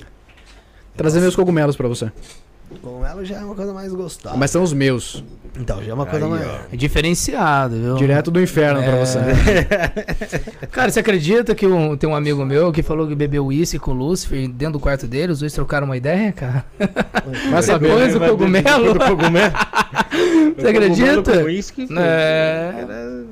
[0.96, 2.12] Trazer meus cogumelos pra você.
[2.82, 4.36] Com ela já é uma coisa mais gostosa.
[4.36, 5.24] Mas são os meus.
[5.60, 6.46] Então, já é uma coisa Aí, mais.
[6.46, 6.60] ó.
[6.72, 7.96] É diferenciado, viu?
[7.96, 9.06] Direto do inferno pra É.
[9.06, 9.20] você.
[10.72, 13.92] Cara, você acredita que um- tem um amigo meu que falou que bebeu uísque com
[13.92, 15.32] o Lúcifer dentro do quarto dele?
[15.32, 16.66] Os dois trocaram uma ideia, cara?
[17.64, 17.88] Saber.
[17.90, 18.28] Depois né?
[18.28, 18.94] o cogumelo?
[18.94, 19.54] Do cogumelo.
[20.58, 21.22] Você acredita?
[21.24, 22.00] Pô.
[22.00, 22.86] É.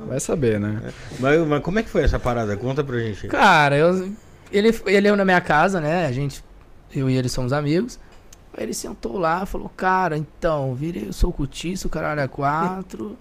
[0.07, 0.81] Vai saber, né?
[1.19, 2.55] Mas, mas como é que foi essa parada?
[2.55, 3.27] Conta pra gente.
[3.27, 4.09] Cara, eu,
[4.51, 6.05] ele, ele ia na minha casa, né?
[6.07, 6.43] A gente,
[6.95, 7.99] eu e ele somos amigos.
[8.57, 13.17] Aí ele sentou lá e falou, cara, então, virei, eu sou cutiço, caralho, é quatro.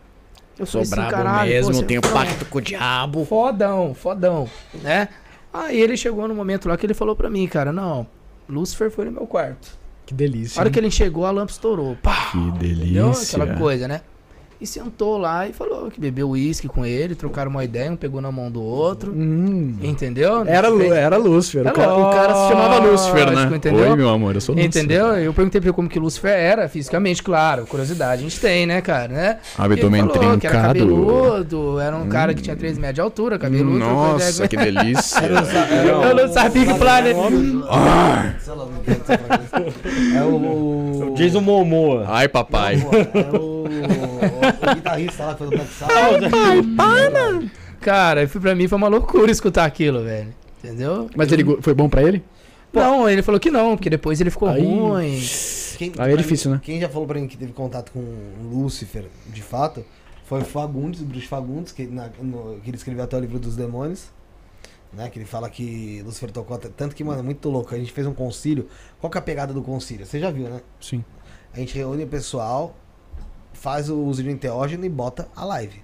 [0.56, 3.24] Eu Sou assim, brabo caralho, pô, mesmo, você tenho um pacto com o diabo.
[3.24, 5.08] Fodão, fodão, né?
[5.52, 8.06] Aí ele chegou no momento lá que ele falou pra mim, cara, não,
[8.48, 9.76] Lúcifer foi no meu quarto.
[10.06, 10.60] Que delícia.
[10.60, 11.96] A hora que ele chegou, a lâmpada estourou.
[11.96, 12.30] Pá!
[12.30, 13.08] Que Entendeu?
[13.08, 13.42] delícia.
[13.42, 14.02] Aquela coisa, né?
[14.64, 18.18] E sentou lá e falou que bebeu uísque com ele, trocaram uma ideia, um pegou
[18.22, 19.12] na mão do outro.
[19.14, 19.76] Hum.
[19.82, 20.42] Entendeu?
[20.46, 21.66] Era, era Lúcifer.
[21.66, 23.56] É o, cara, o cara se chamava Lúcifer, né?
[23.56, 23.90] entendeu?
[23.90, 24.82] Oi, meu amor, eu sou Lúcifer.
[24.82, 25.08] Entendeu?
[25.18, 27.66] Eu perguntei pra ele como que Lúcifer era, fisicamente, claro.
[27.66, 29.08] Curiosidade a gente tem, né, cara?
[29.08, 29.38] Né?
[29.58, 30.66] Abdômen falou que era trincado.
[30.66, 33.78] cabeludo, era um cara que tinha 3 metros de altura, cabeludo.
[33.78, 35.20] Nossa, que delícia.
[36.08, 37.18] Eu não sabia que planeta.
[40.16, 41.12] É o.
[41.12, 42.06] O Jason Momoa.
[42.08, 42.76] Ai, papai.
[42.76, 47.50] É o, o, o guitarrista lá do Black Sabbath.
[47.80, 50.34] Cara, foi- pra mim foi uma loucura escutar aquilo, velho.
[50.62, 51.10] Entendeu?
[51.16, 52.24] Mas ele go- foi bom pra ele?
[52.72, 55.20] Não, ele falou que não, porque depois ele ficou Aí- ruim.
[55.76, 56.60] Quem, Aí é difícil, né?
[56.62, 58.00] Quem já falou pra mim que teve contato com
[58.42, 59.84] Lúcifer, de fato,
[60.24, 63.38] foi o Fagundes, o Bruce Fagundes, que, na- no- que ele escreveu até o livro
[63.38, 64.06] dos demônios.
[64.92, 67.74] Né, que ele fala que Lúcifer tocou até- tanto que, mano, é muito louco.
[67.74, 68.68] A gente fez um concílio.
[69.00, 70.06] Qual que é a pegada do concílio?
[70.06, 70.60] Você já viu, né?
[70.80, 71.04] Sim.
[71.52, 72.76] A gente reúne o pessoal,
[73.64, 75.82] faz o uso de enteógeno e bota a live.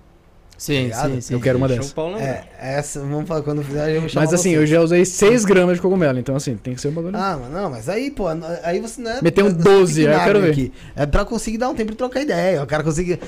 [0.59, 1.15] Sim, Ligado?
[1.15, 1.33] sim, sim.
[1.33, 1.95] Eu quero uma dessas.
[2.21, 4.59] É, essa, vamos falar quando fizer, eu vou chamar Mas assim, você.
[4.59, 7.17] eu já usei 6 gramas de cogumelo, então assim, tem que ser um bagulho.
[7.17, 8.27] Ah, mas não, mas aí, pô,
[8.63, 9.23] aí você não é.
[9.23, 10.51] Meteu um não é 12, aí eu quero ver.
[10.51, 10.73] Aqui.
[10.95, 12.63] É pra conseguir dar um tempo de trocar ideia.
[12.63, 13.19] O cara conseguir.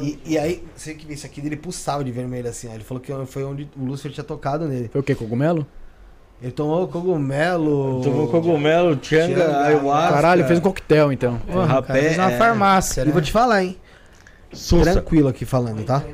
[0.00, 2.74] E, e aí, você que vê isso aqui dele pulsava de vermelho assim, ó.
[2.74, 4.90] Ele falou que foi onde o Lúcifer tinha tocado nele.
[4.92, 5.14] Foi o quê?
[5.14, 5.64] Cogumelo?
[6.42, 8.00] Ele tomou cogumelo.
[8.02, 10.14] Tomou cogumelo, tchanga, ayahuasca.
[10.14, 11.38] Caralho, fez um coquetel então.
[11.46, 12.36] Porra, Rapé, cara, fez uma é.
[12.38, 13.12] farmácia, E né?
[13.12, 13.76] vou te falar, hein?
[14.52, 14.92] Sussa.
[14.92, 16.04] Tranquilo aqui falando, tá?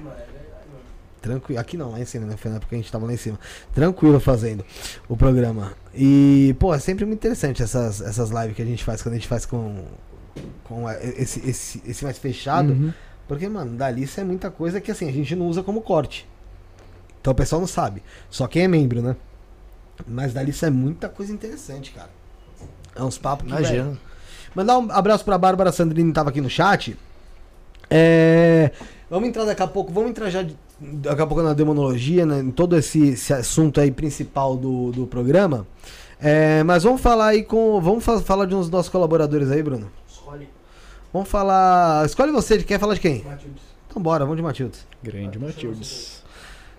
[1.20, 1.60] Tranquilo.
[1.60, 2.36] Aqui não, lá em cima, né?
[2.36, 3.38] Foi na época que a gente tava lá em cima.
[3.74, 4.64] Tranquilo fazendo
[5.08, 5.72] o programa.
[5.94, 9.16] E, pô, é sempre muito interessante essas, essas lives que a gente faz, quando a
[9.16, 9.84] gente faz com,
[10.64, 12.72] com esse, esse, esse mais fechado.
[12.72, 12.92] Uhum.
[13.26, 16.26] Porque, mano, dali isso é muita coisa que assim, a gente não usa como corte.
[17.20, 18.02] Então o pessoal não sabe.
[18.30, 19.16] Só quem é membro, né?
[20.06, 22.10] Mas dali isso é muita coisa interessante, cara.
[22.94, 23.52] É uns papos que.
[23.52, 23.98] velho, Imagina.
[24.54, 26.96] Mandar um abraço pra Bárbara Sandrini, que tava aqui no chat.
[27.90, 28.70] É,
[29.10, 32.40] Vamos entrar daqui a pouco, vamos entrar já de- daqui a pouco na demonologia, né,
[32.40, 35.66] em todo esse, esse assunto aí principal do, do programa.
[36.20, 37.80] É, mas vamos falar aí com.
[37.80, 39.90] Vamos fa- falar de uns dos nossos colaboradores aí, Bruno.
[40.06, 40.48] Escolhe.
[41.12, 42.04] Vamos falar.
[42.04, 43.22] Escolhe você, quer falar de quem?
[43.24, 43.62] Matildes.
[43.88, 44.86] Então bora, vamos de Matildes.
[45.02, 46.22] Grande Matildes.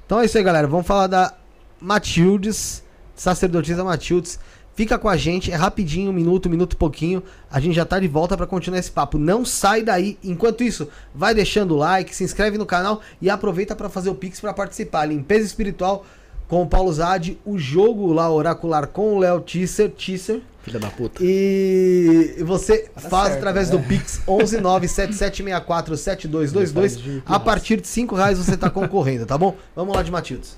[0.05, 0.67] Então é isso aí, galera.
[0.67, 1.33] Vamos falar da
[1.81, 2.83] Matildes,
[3.15, 4.39] sacerdotisa Matildes.
[4.79, 7.21] Fica com a gente, é rapidinho, um minuto, um minuto e pouquinho.
[7.51, 9.17] A gente já tá de volta pra continuar esse papo.
[9.17, 10.17] Não sai daí.
[10.23, 14.15] Enquanto isso, vai deixando o like, se inscreve no canal e aproveita pra fazer o
[14.15, 15.03] Pix pra participar.
[15.03, 16.05] Limpeza espiritual
[16.47, 20.39] com o Paulo Zade, o jogo lá oracular com o Léo Tisser, Tisser.
[20.63, 21.21] Filha da puta.
[21.21, 23.75] E você faz certo, através né?
[23.75, 27.21] do Pix 11977647222.
[27.25, 29.57] A partir de 5 reais você tá concorrendo, tá bom?
[29.75, 30.57] Vamos lá de Matildes.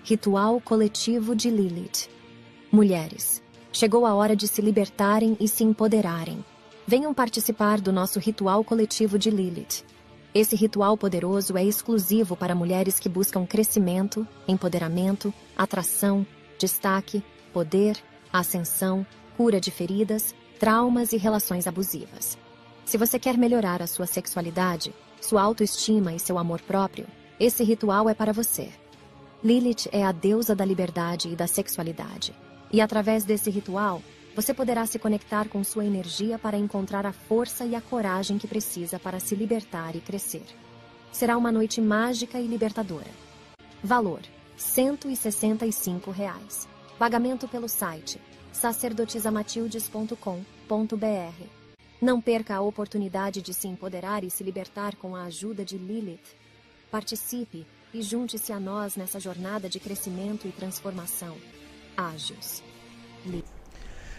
[0.03, 2.09] Ritual coletivo de Lilith.
[2.71, 6.45] Mulheres, chegou a hora de se libertarem e se empoderarem.
[6.87, 9.85] Venham participar do nosso ritual coletivo de Lilith.
[10.33, 16.27] Esse ritual poderoso é exclusivo para mulheres que buscam crescimento, empoderamento, atração,
[16.59, 17.25] destaque,
[17.57, 17.97] poder,
[18.31, 22.37] ascensão, cura de feridas, traumas e relações abusivas.
[22.85, 24.93] Se você quer melhorar a sua sexualidade,
[25.23, 27.07] sua autoestima e seu amor próprio,
[27.41, 28.69] esse ritual é para você.
[29.43, 32.35] Lilith é a deusa da liberdade e da sexualidade.
[32.71, 34.03] E através desse ritual,
[34.35, 38.47] você poderá se conectar com sua energia para encontrar a força e a coragem que
[38.47, 40.45] precisa para se libertar e crescer.
[41.11, 43.11] Será uma noite mágica e libertadora.
[43.83, 44.21] Valor:
[44.59, 46.76] 165 reais.
[46.99, 48.19] Pagamento pelo site
[48.53, 51.45] sacerdotisamatildes.com.br.
[52.01, 56.35] Não perca a oportunidade de se empoderar e se libertar com a ajuda de Lilith.
[56.91, 61.37] Participe e junte-se a nós nessa jornada de crescimento e transformação.
[61.95, 62.63] Ágios.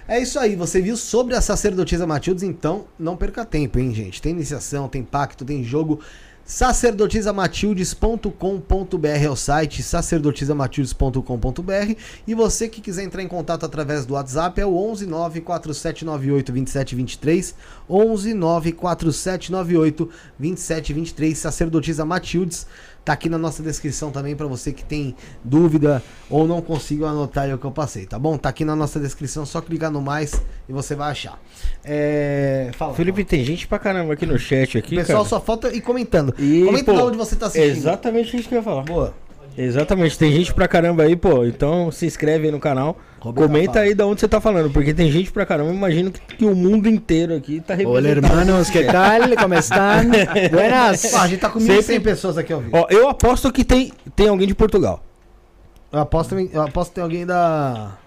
[0.07, 4.21] É isso aí, você viu sobre a sacerdotisa Matildes, então não perca tempo, hein, gente?
[4.21, 5.99] Tem iniciação, tem pacto, tem jogo.
[6.47, 11.95] sacerdotisamatildes.com.br é o site, sacerdotisamatildes.com.br
[12.25, 17.53] e você que quiser entrar em contato através do WhatsApp é o 11 94798 2723
[17.89, 22.65] 11 94798 2723 sacerdotisa Matildes
[23.07, 27.49] Tá aqui na nossa descrição também para você que tem dúvida ou não conseguiu anotar
[27.55, 28.37] o que eu passei, tá bom?
[28.37, 30.33] Tá aqui na nossa descrição, só clicar no mais
[30.67, 31.41] e você vai achar.
[31.85, 32.69] É...
[32.73, 32.93] Fala.
[32.95, 35.29] Felipe, tem gente pra caramba aqui no chat aqui, o pessoal cara.
[35.29, 36.35] só falta ir comentando.
[36.37, 37.77] E, Comenta pô, de onde você tá assistindo.
[37.77, 38.83] Exatamente isso que eu ia falar.
[38.83, 39.13] Boa.
[39.57, 41.43] Exatamente, tem gente pra caramba aí, pô.
[41.43, 42.97] Então se inscreve aí no canal.
[43.19, 45.73] Roberto comenta aí de onde você tá falando, porque tem gente pra caramba.
[45.73, 48.27] Imagino que, que o mundo inteiro aqui tá representado.
[48.27, 49.21] hermanos, ¿qué tal?
[49.41, 50.07] ¿Cómo están?
[50.51, 51.07] Buenas.
[51.11, 52.77] Pô, a gente tá com Sempre- 1.100 pessoas aqui ao vivo.
[52.77, 55.03] Ó, eu aposto que tem, tem alguém de Portugal.
[55.91, 57.97] Eu aposto, eu aposto que tem alguém da.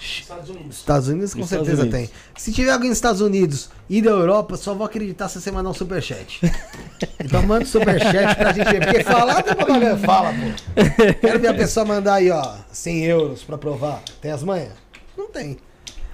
[0.00, 0.76] Estados Unidos.
[0.76, 2.10] Estados Unidos com Estados certeza Unidos.
[2.10, 2.10] tem.
[2.36, 5.70] Se tiver alguém dos Estados Unidos e da Europa, só vou acreditar se você mandar
[5.70, 6.40] um superchat.
[7.18, 8.84] então manda um superchat pra gente ver.
[8.84, 9.96] Porque falar tem propaganda.
[9.98, 11.14] Fala, pô.
[11.20, 14.02] Quero ver a pessoa mandar aí, ó, 100 euros pra provar.
[14.20, 14.72] Tem as manhas?
[15.16, 15.58] Não tem.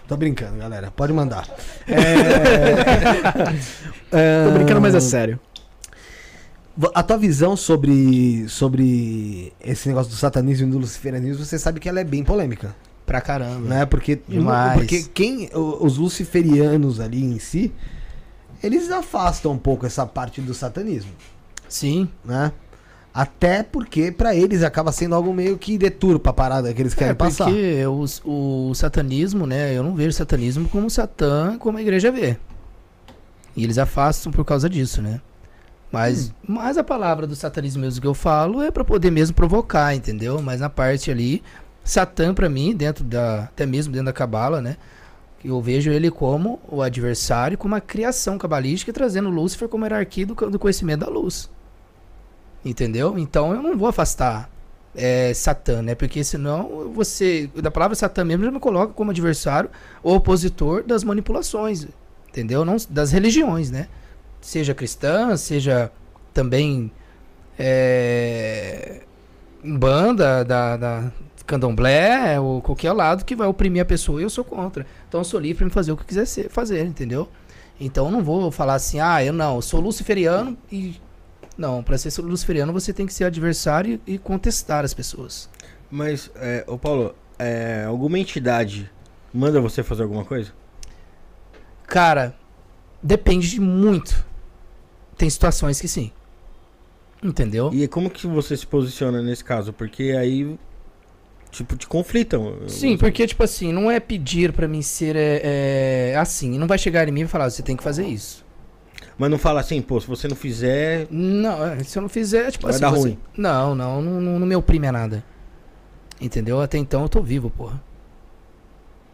[0.08, 0.90] Tô brincando, galera.
[0.90, 1.48] Pode mandar.
[1.86, 1.94] É...
[4.46, 5.40] Tô brincando, mas é sério.
[6.94, 11.88] A tua visão sobre, sobre esse negócio do satanismo e do luciferianismo, você sabe que
[11.88, 12.74] ela é bem polêmica.
[13.06, 13.68] Pra caramba.
[13.68, 13.84] né?
[13.86, 14.78] Porque, Demais.
[14.78, 17.70] porque quem o- os luciferianos ali em si,
[18.62, 21.10] eles afastam um pouco essa parte do satanismo,
[21.68, 22.08] Sim.
[22.24, 22.50] né?
[23.12, 27.12] Até porque pra eles acaba sendo algo meio que deturpa a parada que eles querem
[27.12, 27.44] É passar.
[27.44, 29.72] porque os- o, satanismo, né?
[29.76, 32.36] Eu não vejo satanismo como Satã, como a igreja vê.
[33.54, 35.20] E eles afastam por causa disso, né?
[35.92, 39.94] Mas, mas a palavra do satanismo mesmo que eu falo é pra poder mesmo provocar,
[39.94, 40.42] entendeu?
[40.42, 41.40] Mas na parte ali,
[41.84, 44.78] Satã pra mim, dentro da, até mesmo dentro da cabala, né?
[45.44, 50.34] Eu vejo ele como o adversário, como a criação cabalística, trazendo Lúcifer como hierarquia do,
[50.34, 51.50] do conhecimento da luz.
[52.64, 53.18] Entendeu?
[53.18, 54.48] Então eu não vou afastar
[54.94, 55.94] é, Satã, né?
[55.94, 59.68] Porque senão você, da palavra Satã mesmo, já me coloca como adversário
[60.02, 61.86] ou opositor das manipulações,
[62.28, 62.64] entendeu?
[62.64, 63.88] Não, das religiões, né?
[64.40, 65.92] Seja cristã, seja
[66.32, 66.90] também
[67.58, 69.02] é,
[69.62, 71.12] banda da, da
[71.46, 74.86] candomblé ou qualquer lado que vai oprimir a pessoa e eu sou contra.
[75.08, 77.28] Então eu sou livre para fazer o que eu quiser ser, fazer, entendeu?
[77.78, 81.00] Então eu não vou falar assim, ah, eu não, eu sou luciferiano e.
[81.56, 85.48] Não, para ser luciferiano você tem que ser adversário e contestar as pessoas.
[85.90, 88.90] Mas, é, ô Paulo, é, alguma entidade
[89.32, 90.52] manda você fazer alguma coisa?
[91.86, 92.34] Cara,
[93.00, 94.26] depende de muito.
[95.16, 96.10] Tem situações que sim.
[97.22, 97.70] Entendeu?
[97.72, 99.72] E como que você se posiciona nesse caso?
[99.72, 100.58] Porque aí
[101.54, 102.58] tipo, te conflitam.
[102.68, 106.58] Sim, porque, tipo assim, não é pedir pra mim ser é, é, assim.
[106.58, 108.44] Não vai chegar em mim e falar, você tem que fazer isso.
[109.16, 111.06] Mas não fala assim, pô, se você não fizer.
[111.10, 112.80] Não, é, se eu não fizer, tipo Vai assim.
[112.80, 113.18] dar você- ruim.
[113.36, 115.24] Não, não, não, não, me oprime a nada.
[116.20, 116.60] Entendeu?
[116.60, 117.80] Até então eu tô vivo, porra.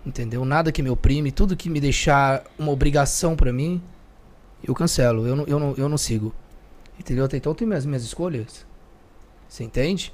[0.04, 0.44] Entendeu?
[0.44, 3.82] Nada que me oprime, tudo que me deixar uma obrigação pra mim,
[4.66, 5.26] eu cancelo.
[5.26, 6.34] Eu não, eu não, eu não sigo.
[6.98, 7.24] Entendeu?
[7.24, 8.64] Até então eu tenho minhas, minhas escolhas.
[9.48, 10.12] Você entende?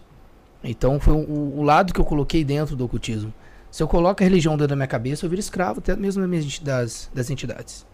[0.67, 3.33] Então foi o, o lado que eu coloquei dentro do ocultismo.
[3.71, 6.27] Se eu coloco a religião dentro da minha cabeça, eu viro escravo até mesmo
[6.63, 7.87] das, das, entidades.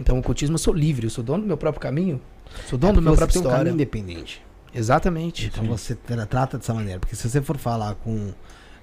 [0.00, 2.20] Então o ocultismo eu sou livre, eu sou dono do meu próprio caminho.
[2.68, 3.70] Sou dono do meu Você próprio tem um caminho história.
[3.74, 4.42] independente.
[4.74, 5.46] Exatamente.
[5.46, 7.00] Então você tra- trata dessa maneira.
[7.00, 8.32] Porque se você for falar com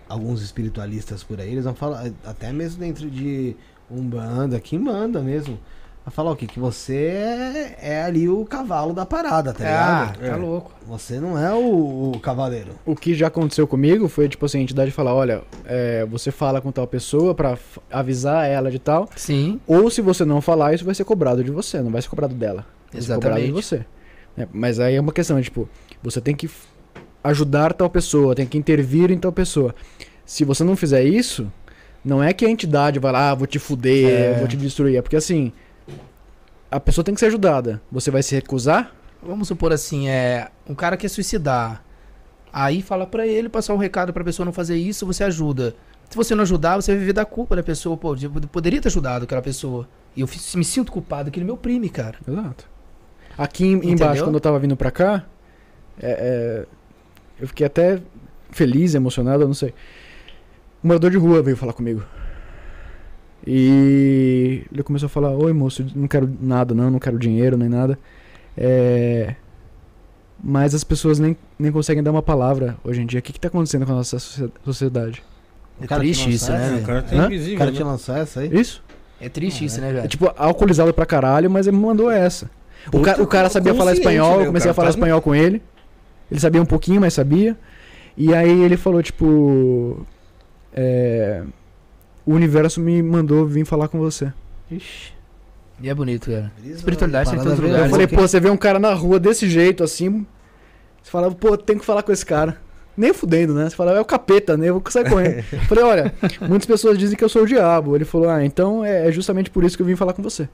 [0.08, 3.56] alguns espiritualistas por aí, eles vão falar, até mesmo dentro de
[3.90, 5.60] Umbanda, que manda mesmo.
[6.06, 6.46] Vai falar o quê?
[6.46, 10.20] Que você é, é ali o cavalo da parada, tá ah, ligado?
[10.20, 10.36] tá É.
[10.40, 10.72] louco.
[10.88, 12.74] Você não é o, o cavaleiro.
[12.86, 16.62] O que já aconteceu comigo foi, tipo assim, a entidade falar, olha, é, você fala
[16.62, 20.76] com tal pessoa pra f- avisar ela de tal, Sim, ou se você não falar,
[20.76, 22.64] isso vai ser cobrado de você, não vai ser cobrado dela.
[22.94, 23.66] Vai ser cobrado de exatamente.
[23.66, 23.86] você.
[24.38, 25.68] É, mas aí é uma questão, tipo,
[26.04, 26.48] você tem que
[27.24, 29.74] ajudar tal pessoa, tem que intervir em tal pessoa.
[30.24, 31.52] Se você não fizer isso,
[32.04, 34.34] não é que a entidade vai lá, ah, vou te fuder, É.
[34.38, 34.98] vou te destruir.
[34.98, 35.52] É porque assim,
[36.72, 37.82] a pessoa tem que ser ajudada.
[37.92, 38.92] Você vai se recusar?
[39.22, 41.84] Vamos supor assim, é um cara quer suicidar.
[42.54, 45.76] Aí fala pra ele passar um recado pra pessoa não fazer isso, você ajuda.
[46.10, 47.98] Se você não ajudar, você vai viver da culpa da pessoa.
[47.98, 49.88] Pô, eu poderia ter ajudado aquela pessoa.
[50.16, 52.18] E eu me sinto culpado que ele me oprime, cara.
[52.28, 52.70] Exato.
[53.38, 55.26] Aqui em- embaixo, quando eu tava vindo pra cá,
[56.00, 56.66] é, é,
[57.42, 58.00] eu fiquei até
[58.52, 59.74] feliz, emocionado, eu não sei.
[60.84, 62.04] Um morador de rua veio falar comigo.
[63.48, 67.70] E ele começou a falar: Oi, moço, não quero nada, não, não quero dinheiro nem
[67.70, 67.98] nada.
[68.58, 69.36] É,
[70.44, 73.20] mas as pessoas nem, nem conseguem dar uma palavra hoje em dia.
[73.20, 75.24] O que, que tá acontecendo com a nossa socie- sociedade?
[75.82, 76.76] É triste isso, né, essa?
[76.76, 77.24] É, o cara tá Hã?
[77.24, 77.58] O invisível.
[77.60, 77.78] cara né?
[77.78, 78.50] te lançou essa aí?
[78.52, 78.82] Isso?
[79.20, 80.08] É triste isso, né, É velho?
[80.08, 82.50] tipo alcoolizado pra caralho, mas ele me mandou essa.
[82.94, 84.44] O, ca- o cara sabia falar espanhol, né?
[84.44, 85.62] eu comecei a falar tá espanhol com ele.
[86.32, 87.58] Ele sabia um pouquinho, mas sabia.
[88.18, 90.06] E aí ele falou, tipo.
[90.74, 91.44] é,
[92.26, 94.32] o universo me mandou vir falar com você.
[94.72, 95.14] Ixi.
[95.82, 96.52] E é bonito, cara.
[96.58, 97.92] Brisa, Espiritualidade tem todos os bem- Eu lugares.
[97.92, 98.18] falei, ok?
[98.18, 100.26] pô, você vê um cara na rua desse jeito, assim.
[101.04, 102.58] Você fala, pô, tem que falar com esse cara.
[102.98, 103.70] Nem fudendo, né?
[103.70, 104.70] Você fala, é o capeta, né?
[104.70, 105.44] Eu vou sair correndo.
[105.52, 106.14] Eu falei, olha,
[106.48, 107.94] muitas pessoas dizem que eu sou o diabo.
[107.94, 110.48] Ele falou, ah, então é é justamente por isso que eu vim falar com você.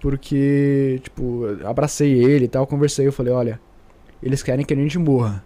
[0.00, 3.06] Porque, tipo, abracei ele e tal, conversei.
[3.06, 3.60] Eu falei, olha,
[4.22, 5.42] eles querem que a gente morra.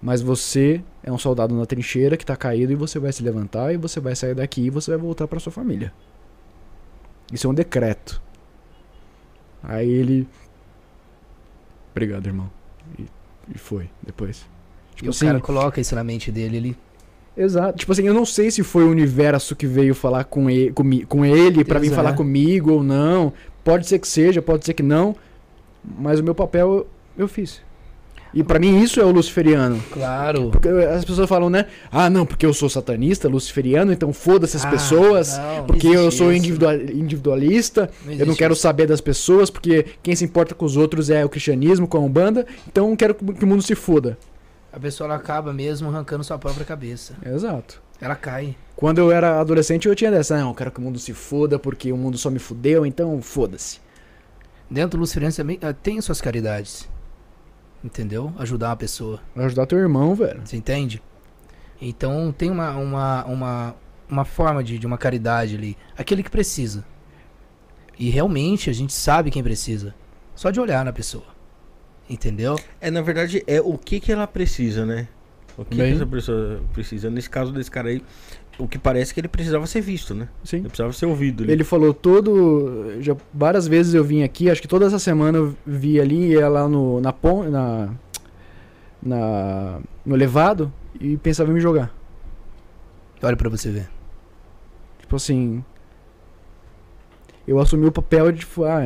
[0.00, 3.72] Mas você é um soldado na trincheira que tá caído e você vai se levantar
[3.72, 5.92] e você vai sair daqui e você vai voltar pra sua família.
[7.32, 8.22] Isso é um decreto.
[9.62, 10.26] Aí ele.
[11.90, 12.50] Obrigado, irmão.
[12.98, 13.06] E,
[13.54, 14.46] e foi, depois.
[14.92, 16.76] E Tipo o assim, cara coloca isso na mente dele, ele...
[17.36, 17.78] Exato.
[17.78, 21.04] Tipo assim, eu não sei se foi o universo que veio falar com ele, comi-
[21.04, 23.32] com ele pra vir falar comigo ou não.
[23.62, 25.14] Pode ser que seja, pode ser que não.
[25.84, 27.62] Mas o meu papel eu, eu fiz.
[28.34, 29.82] E pra mim isso é o luciferiano.
[29.90, 30.50] Claro.
[30.50, 31.66] Porque as pessoas falam, né?
[31.90, 35.38] Ah, não, porque eu sou satanista, luciferiano, então foda-se as Ah, pessoas.
[35.38, 37.90] não, não porque eu existe sou individualista.
[38.06, 38.62] Eu não quero isso.
[38.62, 42.00] saber das pessoas, porque quem se importa com os outros é o cristianismo, com a
[42.00, 42.46] Umbanda.
[42.66, 44.18] Então eu quero que o mundo se foda.
[44.72, 47.14] A pessoa acaba mesmo arrancando sua própria cabeça.
[47.24, 47.80] Exato.
[48.00, 48.54] Ela cai.
[48.76, 51.58] Quando eu era adolescente, eu tinha dessa, não, eu quero que o mundo se foda
[51.58, 53.80] porque o mundo só me fudeu, então foda-se.
[54.70, 56.86] Dentro do Luciferiano também ah, tem suas caridades.
[57.82, 58.32] Entendeu?
[58.38, 59.20] Ajudar uma pessoa.
[59.34, 60.40] Vai ajudar teu irmão, velho.
[60.44, 61.02] Você entende?
[61.80, 63.76] Então tem uma, uma, uma,
[64.08, 65.76] uma forma de, de uma caridade ali.
[65.96, 66.84] Aquele que precisa.
[67.98, 69.94] E realmente a gente sabe quem precisa.
[70.34, 71.26] Só de olhar na pessoa.
[72.08, 72.58] Entendeu?
[72.80, 75.08] É, na verdade, é o que que ela precisa, né?
[75.56, 77.10] O que, que essa pessoa precisa.
[77.10, 78.02] Nesse caso desse cara aí,
[78.58, 80.28] o que parece que ele precisava ser visto, né?
[80.42, 80.58] Sim.
[80.58, 81.44] Ele precisava ser ouvido.
[81.44, 81.52] ali.
[81.52, 83.00] Ele falou todo.
[83.00, 86.48] Já várias vezes eu vim aqui, acho que toda essa semana eu vi ali, ia
[86.48, 87.14] lá no, na
[87.48, 87.88] na,
[89.00, 89.80] na.
[90.04, 91.94] no levado e pensava em me jogar.
[93.22, 93.88] Olha pra você ver.
[94.98, 95.64] Tipo assim.
[97.46, 98.82] Eu assumi o papel de, tipo, ah,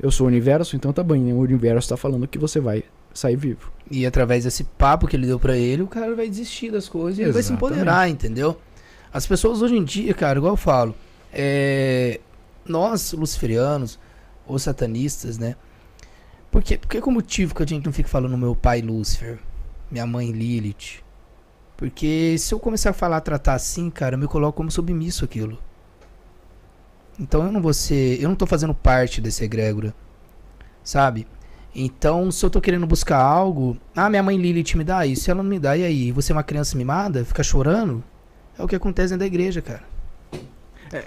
[0.00, 2.82] eu sou o universo, então tá bem, o universo tá falando que você vai
[3.12, 3.70] sair vivo.
[3.90, 7.18] E através desse papo que ele deu pra ele, o cara vai desistir das coisas
[7.18, 8.56] e ele vai se empoderar, entendeu?
[9.12, 10.94] As pessoas hoje em dia, cara, igual eu falo,
[11.32, 12.20] é,
[12.64, 13.98] nós, luciferianos,
[14.46, 15.56] ou satanistas, né?
[16.50, 16.76] Por quê?
[16.76, 19.38] Por que que o motivo que a gente não fica falando meu pai Lúcifer,
[19.90, 21.02] minha mãe Lilith?
[21.76, 25.58] Porque se eu começar a falar, tratar assim, cara, eu me coloco como submisso aquilo.
[27.18, 29.94] Então eu não vou ser, eu não tô fazendo parte desse egrégora,
[30.82, 31.26] sabe?
[31.74, 35.42] Então, se eu tô querendo buscar algo, ah, minha mãe Lilith me dá isso, ela
[35.42, 36.10] não me dá, e aí?
[36.12, 38.02] Você é uma criança mimada, fica chorando?
[38.60, 39.82] É o que acontece dentro da igreja, cara.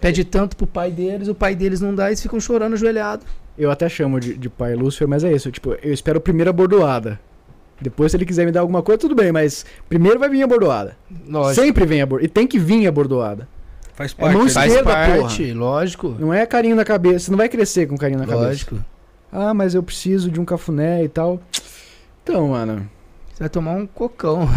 [0.02, 3.26] Pede tanto pro pai deles, o pai deles não dá, eles ficam chorando ajoelhado.
[3.58, 5.52] Eu até chamo de, de pai Lúcifer, mas é isso.
[5.52, 7.20] Tipo, eu espero primeiro a bordoada.
[7.80, 10.48] Depois, se ele quiser me dar alguma coisa, tudo bem, mas primeiro vai vir a
[10.48, 10.98] bordoada.
[11.28, 11.64] Lógico.
[11.64, 12.26] Sempre vem a bordoada.
[12.26, 13.48] E tem que vir a bordoada.
[13.94, 14.54] Faz É mão parte.
[14.54, 16.16] Faz esquerda, parte, lógico.
[16.18, 17.26] Não é carinho na cabeça.
[17.26, 18.48] Você não vai crescer com carinho na cabeça.
[18.48, 18.86] Lógico.
[19.32, 21.40] Ah, mas eu preciso de um cafuné e tal.
[22.24, 22.90] Então, mano,
[23.34, 24.48] Você vai tomar um cocão,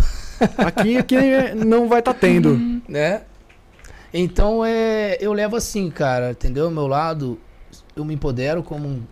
[0.58, 1.16] aqui, aqui
[1.54, 2.56] não vai estar tendo.
[2.88, 3.22] né?
[4.12, 6.70] Então, é, eu levo assim, cara, entendeu?
[6.70, 7.38] Meu lado,
[7.94, 9.02] eu me empodero como um,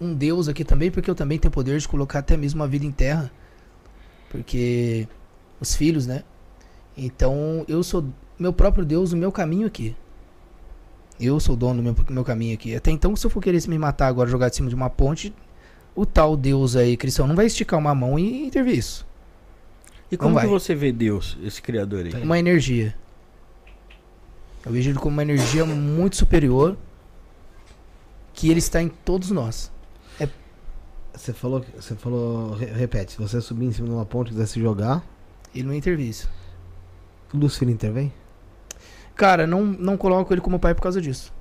[0.00, 2.84] um deus aqui também, porque eu também tenho poder de colocar até mesmo a vida
[2.84, 3.30] em terra.
[4.30, 5.08] Porque
[5.60, 6.24] os filhos, né?
[6.96, 8.04] Então, eu sou
[8.38, 9.96] meu próprio deus, o meu caminho aqui.
[11.20, 12.74] Eu sou o dono do meu, meu caminho aqui.
[12.74, 15.32] Até então, se eu for querer me matar agora, jogar de cima de uma ponte,
[15.94, 19.06] o tal deus aí, cristão, não vai esticar uma mão e intervir isso.
[20.14, 22.22] E como que você vê Deus, esse criador aí?
[22.22, 22.94] uma energia.
[24.64, 26.76] Eu vejo ele como uma energia muito superior
[28.32, 29.72] que ele está em todos nós.
[31.16, 34.30] Você falou, você falou, re- repete, se você subir em cima de uma ponte e
[34.32, 35.04] quiser se jogar,
[35.54, 36.12] Ele não intervém
[37.32, 38.12] Lucifer intervém?
[39.14, 41.32] Cara, não, não coloco ele como pai por causa disso.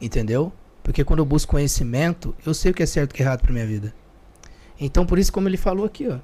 [0.00, 0.52] Entendeu?
[0.84, 3.26] Porque quando eu busco conhecimento, eu sei o que é certo e o que é
[3.26, 3.92] errado pra minha vida.
[4.78, 6.18] Então, por isso, como ele falou aqui, ó.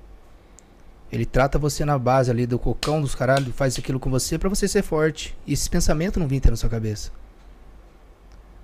[1.13, 4.49] Ele trata você na base ali do cocão dos caralho, faz aquilo com você pra
[4.49, 5.37] você ser forte.
[5.47, 7.11] E esse pensamento não vir ter na sua cabeça.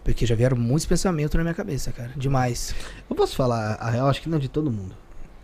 [0.05, 2.13] Porque já vieram muitos pensamentos na minha cabeça, cara.
[2.17, 2.73] Demais.
[3.11, 4.95] Eu posso falar a real, acho que não de todo mundo.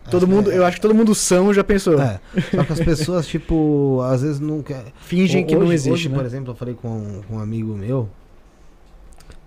[0.09, 2.01] Todo Acho mundo, é- eu acho que todo mundo são já pensou.
[2.01, 2.19] É,
[2.53, 4.85] só que as pessoas, tipo, às vezes não quer.
[5.01, 6.15] Fingem que Hoje- não existe, Hoje, né?
[6.15, 8.09] por exemplo, eu falei com, com um amigo meu.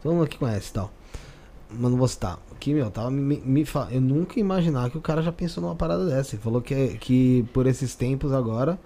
[0.03, 0.93] Todo mundo aqui conhece e tal.
[1.71, 2.39] Mas não vou citar.
[2.61, 5.63] Que, meu, tava me, me fa- Eu nunca ia imaginar que o cara já pensou
[5.63, 6.35] numa parada dessa.
[6.37, 8.79] Ele falou que, que por esses tempos agora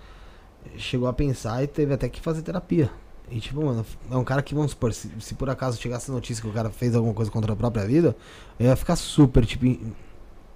[0.76, 2.90] chegou a pensar e teve até que fazer terapia.
[3.30, 6.14] E tipo, mano, é um cara que, vamos supor, se, se por acaso chegasse a
[6.14, 8.16] notícia que o cara fez alguma coisa contra a própria vida,
[8.58, 9.64] eu ia ficar super, tipo,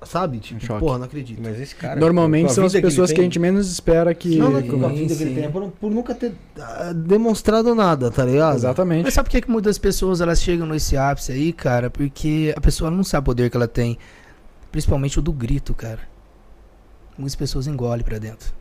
[0.05, 0.38] sabe?
[0.38, 0.80] Tipo, choque.
[0.80, 1.40] porra, não acredito.
[1.42, 1.98] Mas esse cara.
[1.98, 4.36] Normalmente são as pessoas ele que, a gente menos espera que.
[4.36, 7.74] Não, não que com a vida que ele tem, por, por nunca ter ah, demonstrado
[7.74, 8.57] nada, tá ligado?
[8.57, 9.05] Exatamente.
[9.05, 11.90] Mas sabe por que, que muitas pessoas elas chegam nesse ápice aí, cara?
[11.90, 13.98] Porque a pessoa não sabe o poder que ela tem.
[14.70, 16.00] Principalmente o do grito, cara.
[17.16, 18.52] Muitas pessoas engolem pra dentro.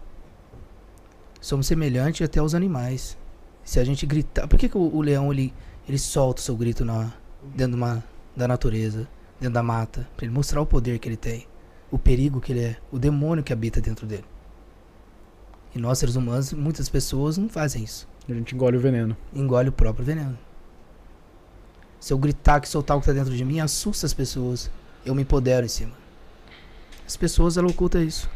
[1.42, 3.18] Somos semelhantes até aos animais.
[3.64, 4.48] Se a gente gritar.
[4.48, 5.54] Por que, que o, o leão ele,
[5.88, 7.12] ele solta o seu grito na,
[7.44, 8.04] dentro de uma,
[8.36, 9.08] da natureza,
[9.40, 10.08] dentro da mata?
[10.16, 11.48] Pra ele mostrar o poder que ele tem.
[11.92, 12.78] O perigo que ele é.
[12.92, 14.26] O demônio que habita dentro dele.
[15.76, 19.18] E nós, seres humanos, muitas pessoas não fazem isso A gente engole o veneno.
[19.34, 20.38] engole o próprio veneno.
[22.00, 24.70] Se eu gritar que soltar o que tá dentro de mim, assusta as pessoas.
[25.06, 25.94] Eu me empodero em cima.
[27.08, 28.30] As pessoas, ela oculta isso.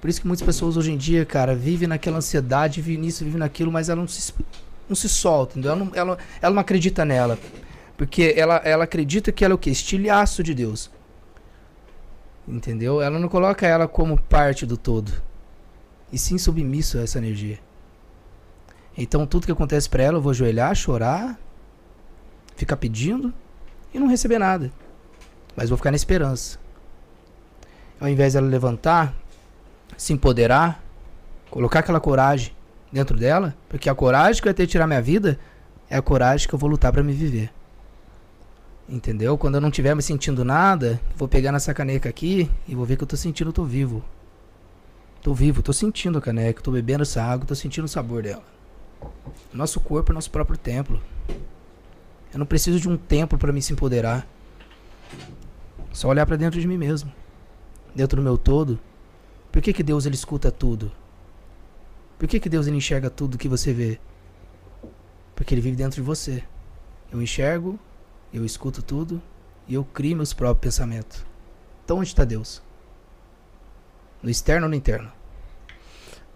[0.00, 3.38] Por isso que muitas pessoas hoje em dia, cara, vivem naquela ansiedade, vivem nisso, vivem
[3.38, 4.32] naquilo, mas ela não se,
[4.88, 5.72] não se solta, entendeu?
[5.72, 7.38] Ela não, ela, ela não acredita nela.
[7.96, 9.70] Porque ela, ela acredita que ela é o quê?
[9.70, 10.90] Estilhaço de Deus.
[12.46, 13.00] Entendeu?
[13.00, 15.12] Ela não coloca ela como parte do todo.
[16.12, 17.58] E sim submisso a essa energia.
[18.96, 21.38] Então tudo que acontece pra ela, eu vou ajoelhar, chorar,
[22.54, 23.32] ficar pedindo
[23.92, 24.70] e não receber nada.
[25.54, 26.58] Mas vou ficar na esperança.
[27.98, 29.14] Ao invés dela levantar,
[29.96, 30.82] se empoderar,
[31.50, 32.54] colocar aquela coragem
[32.92, 35.38] dentro dela, porque a coragem que vai ter de tirar minha vida
[35.88, 37.50] é a coragem que eu vou lutar pra me viver.
[38.88, 39.36] Entendeu?
[39.36, 42.96] Quando eu não estiver me sentindo nada, vou pegar nessa caneca aqui e vou ver
[42.96, 44.04] que eu tô sentindo, eu tô vivo.
[45.20, 48.44] Tô vivo, tô sentindo a caneca, tô bebendo essa água, tô sentindo o sabor dela.
[49.52, 51.02] Nosso corpo é nosso próprio templo.
[52.32, 54.24] Eu não preciso de um templo para me se empoderar.
[55.92, 57.12] Só olhar para dentro de mim mesmo.
[57.92, 58.78] Dentro do meu todo.
[59.50, 60.92] Por que, que Deus ele escuta tudo?
[62.18, 63.98] Por que, que Deus ele enxerga tudo que você vê?
[65.34, 66.44] Porque ele vive dentro de você.
[67.10, 67.78] Eu enxergo,
[68.36, 69.20] eu escuto tudo
[69.66, 71.24] e eu crio meus próprios pensamentos.
[71.84, 72.62] Então onde está Deus?
[74.22, 75.10] No externo ou no interno?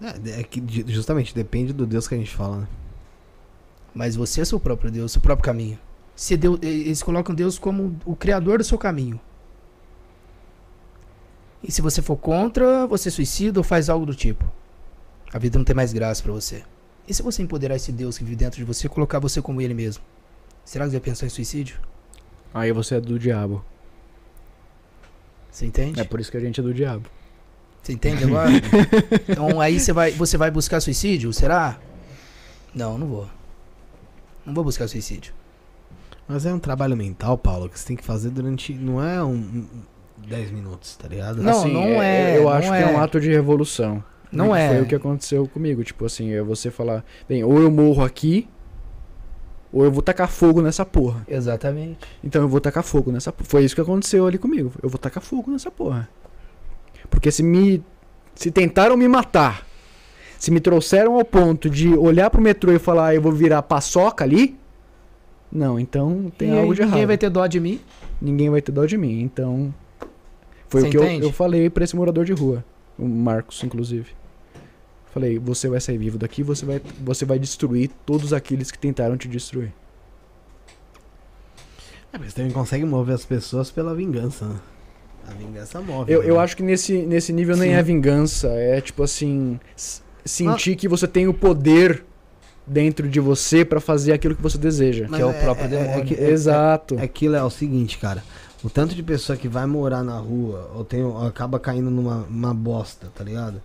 [0.01, 2.69] É, é que justamente depende do Deus que a gente fala, né?
[3.95, 5.79] Mas você é seu próprio Deus, seu próprio caminho.
[6.15, 9.21] Se Deus, eles colocam Deus como o criador do seu caminho.
[11.63, 14.51] E se você for contra, você suicida ou faz algo do tipo.
[15.33, 16.65] A vida não tem mais graça pra você.
[17.07, 19.61] E se você empoderar esse Deus que vive dentro de você e colocar você como
[19.61, 20.03] ele mesmo?
[20.65, 21.79] Será que você vai pensar em suicídio?
[22.53, 23.65] Aí você é do diabo.
[25.51, 26.01] Você entende?
[26.01, 27.09] É por isso que a gente é do diabo.
[27.83, 28.51] Você entende agora?
[29.29, 31.33] então aí você vai, você vai buscar suicídio?
[31.33, 31.79] Será?
[32.75, 33.29] Não, não vou.
[34.45, 35.33] Não vou buscar suicídio.
[36.29, 38.73] Mas é um trabalho mental, Paulo, que você tem que fazer durante.
[38.73, 39.35] Não é um.
[39.35, 39.67] um
[40.29, 41.43] 10 minutos, tá ligado?
[41.43, 42.87] Não, Assim, não é, Eu não acho que é é.
[42.87, 44.05] um ato de revolução.
[44.31, 44.69] Não é.
[44.69, 45.83] Foi o que aconteceu comigo.
[45.83, 48.49] Tipo assim, é você falar, bem, ou eu morro aqui,
[49.73, 51.25] ou eu vou tacar fogo nessa porra.
[51.29, 51.99] Exatamente.
[52.23, 53.49] Então eu vou tacar fogo nessa porra.
[53.49, 54.73] Foi isso que aconteceu ali comigo.
[54.83, 56.09] Eu vou tacar fogo nessa porra.
[57.09, 57.83] Porque se me.
[58.35, 59.67] Se tentaram me matar,
[60.39, 63.61] se me trouxeram ao ponto de olhar pro metrô e falar, "Ah, eu vou virar
[63.63, 64.57] paçoca ali.
[65.53, 67.07] Não, então tem e algo de ninguém errado.
[67.09, 67.81] vai ter dó de mim.
[68.23, 69.21] Ninguém vai ter dó de mim.
[69.21, 69.75] Então.
[70.69, 72.65] Foi Você o que eu, eu falei pra esse morador de rua.
[72.97, 74.07] O Marcos, inclusive.
[75.13, 79.17] Falei, você vai sair vivo daqui, você vai, você vai destruir todos aqueles que tentaram
[79.17, 79.73] te destruir.
[82.13, 84.57] É, mas você também consegue mover as pessoas pela vingança, né?
[85.29, 86.11] A vingança move.
[86.13, 86.31] Eu, né?
[86.31, 87.77] eu acho que nesse, nesse nível nem Sim.
[87.77, 89.61] é vingança, é tipo assim,
[90.25, 92.05] sentir que você tem o poder
[92.67, 95.07] dentro de você pra fazer aquilo que você deseja.
[95.09, 96.05] Mas que é o próprio demônio.
[96.05, 96.99] que- é- Exato.
[96.99, 98.23] É aquilo é o seguinte, cara.
[98.63, 102.25] O tanto de pessoa que vai morar na rua ou, tem, ou acaba caindo numa
[102.29, 103.61] uma bosta, tá ligado?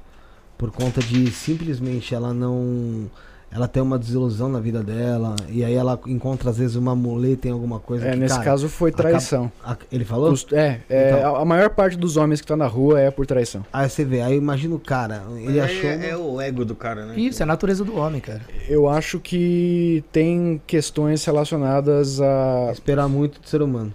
[0.58, 3.10] Por conta de simplesmente ela não.
[3.52, 5.34] Ela tem uma desilusão na vida dela.
[5.48, 8.06] E aí ela encontra às vezes uma muleta em alguma coisa.
[8.06, 9.50] É, que, nesse cara, caso foi traição.
[9.64, 10.32] a- ele falou?
[10.34, 11.36] Os- é, é, Então.
[11.38, 13.66] a, maior parte dos homens que tá na rua é por traição.
[13.72, 15.24] Aí você vê, aí imagina o cara.
[15.38, 15.90] Ele é, achou.
[15.90, 17.18] uma- é o ego do cara, né?
[17.18, 18.42] Isso, é a natureza do homem, cara.
[18.68, 23.94] Eu acho que tem questões relacionadas a Esperar muito do ser humano.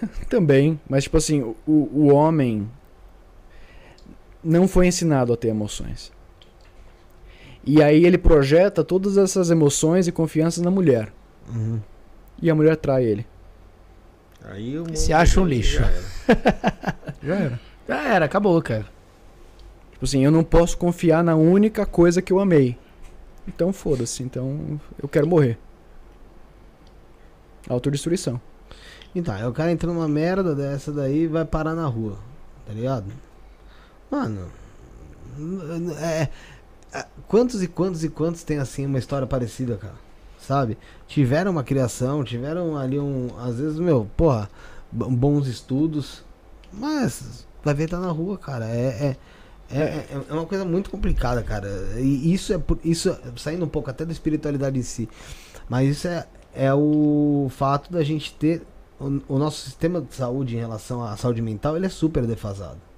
[0.30, 1.56] Também, mas tipo assim, o,
[1.92, 2.66] o homem
[4.42, 6.12] não foi ensinado a ter emoções.
[7.64, 11.12] E aí ele projeta todas essas emoções e confianças na mulher.
[11.48, 11.80] Uhum.
[12.40, 13.26] E a mulher trai ele.
[14.44, 15.82] Aí o Se acha um já lixo.
[15.82, 16.02] era.
[17.22, 17.60] Já era.
[17.86, 18.86] Já era, acabou, cara.
[19.92, 22.76] Tipo assim, eu não posso confiar na única coisa que eu amei.
[23.46, 25.56] Então foda-se, então eu quero morrer.
[27.68, 28.40] Autodestruição.
[29.14, 32.18] Então, aí o cara entra numa merda dessa daí e vai parar na rua,
[32.66, 33.06] tá ligado?
[34.12, 34.46] Mano,
[35.98, 36.28] é,
[36.92, 39.94] é, quantos e quantos e quantos tem assim uma história parecida, cara?
[40.38, 40.76] Sabe?
[41.08, 44.50] Tiveram uma criação, tiveram ali um, às vezes, meu, porra,
[44.92, 46.22] bons estudos,
[46.70, 48.66] mas vai ver tá na rua, cara.
[48.66, 49.16] É,
[49.70, 51.70] é, é, é, é uma coisa muito complicada, cara.
[51.98, 55.08] E isso é por, isso é- saindo um pouco até da espiritualidade em si,
[55.70, 58.60] mas isso é, é o fato da gente ter
[59.00, 62.91] o, o nosso sistema de saúde em relação à saúde mental, ele é super defasado.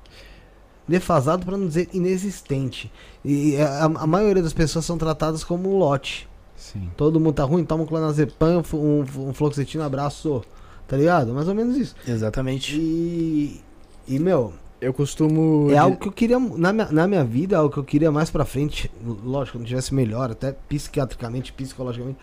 [0.87, 2.93] Defasado para não dizer inexistente.
[3.25, 6.29] E a, a maioria das pessoas são tratadas como um lote.
[6.57, 6.91] Sim.
[6.97, 10.43] Todo mundo tá ruim, toma um clonazepam, um, um abraço.
[10.87, 11.33] Tá ligado?
[11.33, 11.95] Mais ou menos isso.
[12.07, 12.77] Exatamente.
[12.77, 13.61] E,
[14.07, 15.71] e meu, Eu costumo.
[15.71, 18.13] é algo que eu queria, na minha, na minha vida, é algo que eu queria
[18.13, 18.91] mais pra frente,
[19.25, 22.19] lógico, quando tivesse melhor, até psiquiatricamente, psicologicamente,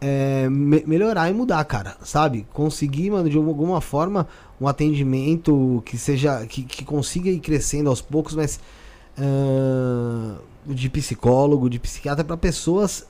[0.00, 2.46] é, me- melhorar e mudar, cara, sabe?
[2.52, 4.28] Conseguir, mano, de alguma forma,
[4.60, 8.60] um atendimento que seja, que, que consiga ir crescendo aos poucos, mas
[9.18, 13.06] ah, de psicólogo, de psiquiatra, pra pessoas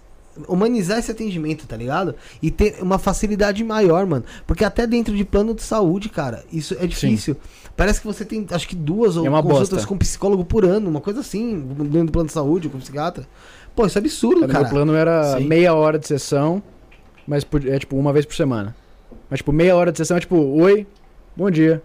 [0.46, 2.14] humanizar esse atendimento, tá ligado?
[2.40, 4.24] E ter uma facilidade maior, mano.
[4.46, 7.36] Porque até dentro de plano de saúde, cara, isso é difícil.
[7.76, 9.86] Parece que você tem, acho que duas ou É consultas bosta.
[9.86, 11.58] com psicólogo por ano, uma coisa assim,
[11.90, 13.26] dentro do plano de saúde, com psiquiatra.
[13.74, 14.68] Pô, isso é absurdo, cara.
[14.68, 15.44] plano era Sim.
[15.44, 16.62] meia hora de sessão,
[17.28, 18.74] mas é tipo uma vez por semana.
[19.28, 20.86] Mas tipo, meia hora de sessão é tipo, oi,
[21.36, 21.82] bom dia,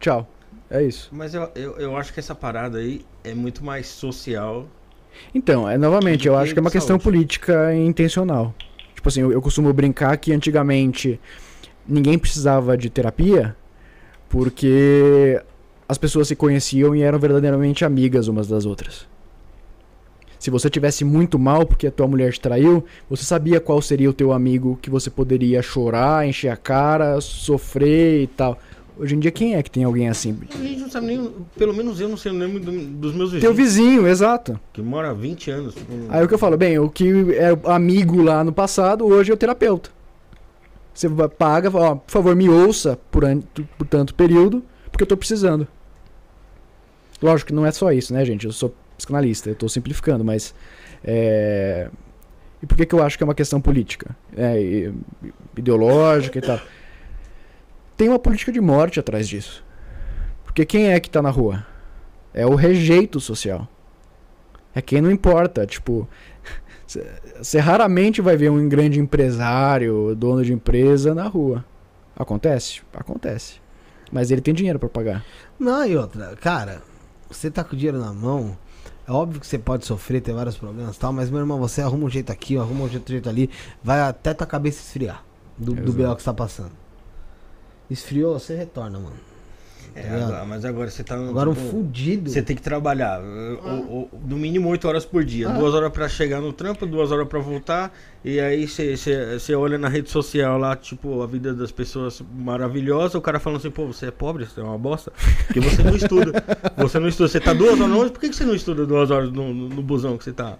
[0.00, 0.26] tchau.
[0.70, 1.10] É isso.
[1.12, 4.66] Mas eu, eu, eu acho que essa parada aí é muito mais social.
[5.34, 7.04] Então, é novamente, eu acho que é uma de questão saúde.
[7.04, 8.54] política e intencional.
[8.94, 11.20] Tipo assim, eu, eu costumo brincar que antigamente
[11.86, 13.54] ninguém precisava de terapia
[14.30, 15.38] porque
[15.86, 19.06] as pessoas se conheciam e eram verdadeiramente amigas umas das outras.
[20.42, 24.10] Se você tivesse muito mal porque a tua mulher te traiu, você sabia qual seria
[24.10, 28.58] o teu amigo que você poderia chorar, encher a cara, sofrer e tal.
[28.98, 30.36] Hoje em dia, quem é que tem alguém assim?
[30.52, 31.30] A gente não sabe nem.
[31.56, 33.56] Pelo menos eu não sei o nome do- dos meus Teu vizinhos.
[33.84, 34.58] vizinho, exato.
[34.72, 35.76] Que mora há 20 anos.
[36.08, 39.34] Aí o que eu falo, bem, o que era amigo lá no passado, hoje é
[39.34, 39.90] o terapeuta.
[40.92, 41.08] Você
[41.38, 43.42] paga, ó, por favor, me ouça por, an-
[43.78, 44.60] por tanto período,
[44.90, 45.68] porque eu tô precisando.
[47.22, 48.44] Lógico que não é só isso, né, gente?
[48.44, 50.54] Eu sou psicanalista, eu tô simplificando, mas.
[51.04, 51.88] É...
[52.62, 54.14] E por que, que eu acho que é uma questão política?
[54.36, 54.92] É,
[55.56, 56.60] ideológica e tal.
[57.96, 59.64] Tem uma política de morte atrás disso.
[60.44, 61.66] Porque quem é que tá na rua?
[62.32, 63.66] É o rejeito social.
[64.74, 66.08] É quem não importa, tipo.
[67.38, 71.64] Você raramente vai ver um grande empresário, dono de empresa na rua.
[72.14, 72.82] Acontece?
[72.94, 73.60] Acontece.
[74.12, 75.24] Mas ele tem dinheiro pra pagar.
[75.58, 76.82] Não, e outra, cara,
[77.28, 78.56] você tá com o dinheiro na mão.
[79.06, 81.82] É óbvio que você pode sofrer, ter vários problemas e tal, mas meu irmão, você
[81.82, 83.50] arruma um jeito aqui, arruma um jeito, jeito ali,
[83.82, 85.24] vai até tua cabeça esfriar.
[85.58, 85.92] do, do.
[85.92, 86.72] BO que você tá passando.
[87.90, 89.31] Esfriou, você retorna, mano.
[89.94, 91.14] É, Tá agora- mas agora você tá.
[91.16, 92.30] Agora um tipo, fudido.
[92.30, 93.24] Você tem que trabalhar uh,
[93.68, 95.48] o- o- no mínimo 8 horas por dia.
[95.48, 95.52] Ah.
[95.52, 97.92] Duas horas pra chegar no trampo, duas horas pra voltar.
[98.24, 102.22] E aí você- você você olha na rede social lá, tipo, a vida das pessoas
[102.34, 103.18] maravilhosa.
[103.18, 105.12] O cara falando assim, pô, você é pobre, você é uma bosta.
[105.46, 106.32] Porque você não estuda.
[106.78, 107.28] Você não estuda.
[107.28, 109.68] Você tá duas horas longe, por que que você não estuda duas horas no, no,
[109.68, 110.56] no busão que você tá?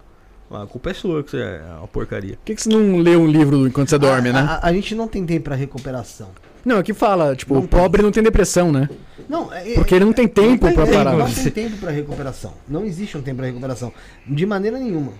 [0.51, 2.37] A culpa é sua, que você é uma porcaria.
[2.37, 4.41] Por que, que você não lê um livro enquanto você dorme, a, né?
[4.41, 6.29] A, a gente não tem tempo pra recuperação.
[6.65, 8.89] Não, aqui fala, tipo, Não o pobre não tem depressão, né?
[9.29, 11.17] Não, é, Porque ele não tem tempo não pra tem, parar.
[11.17, 12.55] Não tem tempo pra recuperação.
[12.69, 13.93] Não existe um tempo pra recuperação.
[14.27, 15.13] De maneira nenhuma.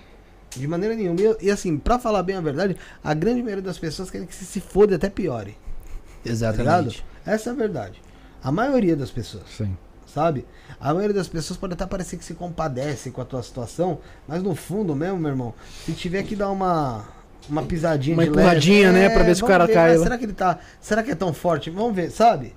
[0.51, 1.21] De maneira nenhuma.
[1.21, 4.35] E, e assim, pra falar bem a verdade, a grande maioria das pessoas querem que
[4.35, 5.57] se, se foda e até piore.
[6.23, 6.31] Tá?
[6.31, 7.05] Exatamente.
[7.25, 8.01] Essa é a verdade.
[8.43, 9.45] A maioria das pessoas.
[9.57, 9.77] Sim.
[10.07, 10.45] Sabe?
[10.79, 13.99] A maioria das pessoas pode até parecer que se compadece com a tua situação,
[14.29, 15.55] mas no fundo mesmo, meu irmão,
[15.87, 17.07] se tiver que dar uma
[17.49, 19.97] uma pisadinha Uma de leve, empurradinha, né, pra ver se o vamos cara ver, cai
[19.97, 20.03] lá.
[20.05, 21.71] Será que ele tá, será que é tão forte?
[21.71, 22.55] Vamos ver, sabe?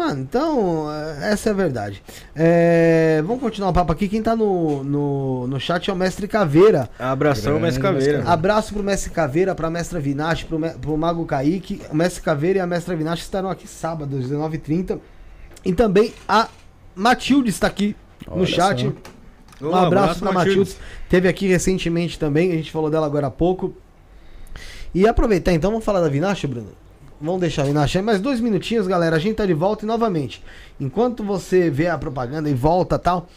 [0.00, 2.02] Mano, então, eh, essa é a verdade.
[2.34, 4.08] É, vamos continuar o papo aqui.
[4.08, 6.88] Quem tá no, no, no chat é o Mestre Caveira.
[6.98, 8.12] Abração, Grande Mestre Caveira.
[8.14, 11.82] Mestre Abraço pro Mestre Caveira, pra Mestra Vinache, pro, pro Mago Kaique.
[11.90, 14.98] O Mestre Caveira e a Mestra Vinache estarão aqui sábado, às 19h30.
[15.66, 16.48] E também a
[16.94, 17.94] Matilde está aqui
[18.26, 18.90] no Olha chat.
[19.60, 19.66] só.
[19.66, 20.76] Um abraço, pra Matilde.
[21.10, 23.74] Teve aqui recentemente também, a gente falou dela agora há pouco.
[24.92, 26.72] E aproveitar então, vamos falar da Vinache, Bruno?
[27.20, 29.14] Vamos deixar a Vinache aí mais dois minutinhos, galera.
[29.14, 30.42] A gente tá de volta e novamente.
[30.80, 33.28] Enquanto você vê a propaganda e volta tal,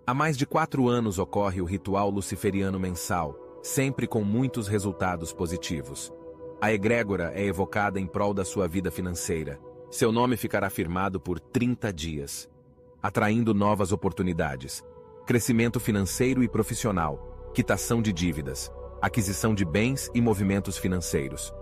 [0.06, 6.10] Há mais de quatro anos ocorre o ritual luciferiano mensal, sempre com muitos resultados positivos.
[6.62, 9.60] A egrégora é evocada em prol da sua vida financeira.
[9.90, 12.48] Seu nome ficará firmado por 30 dias,
[13.02, 14.82] atraindo novas oportunidades,
[15.26, 21.54] crescimento financeiro e profissional, quitação de dívidas, aquisição de bens e movimentos financeiros.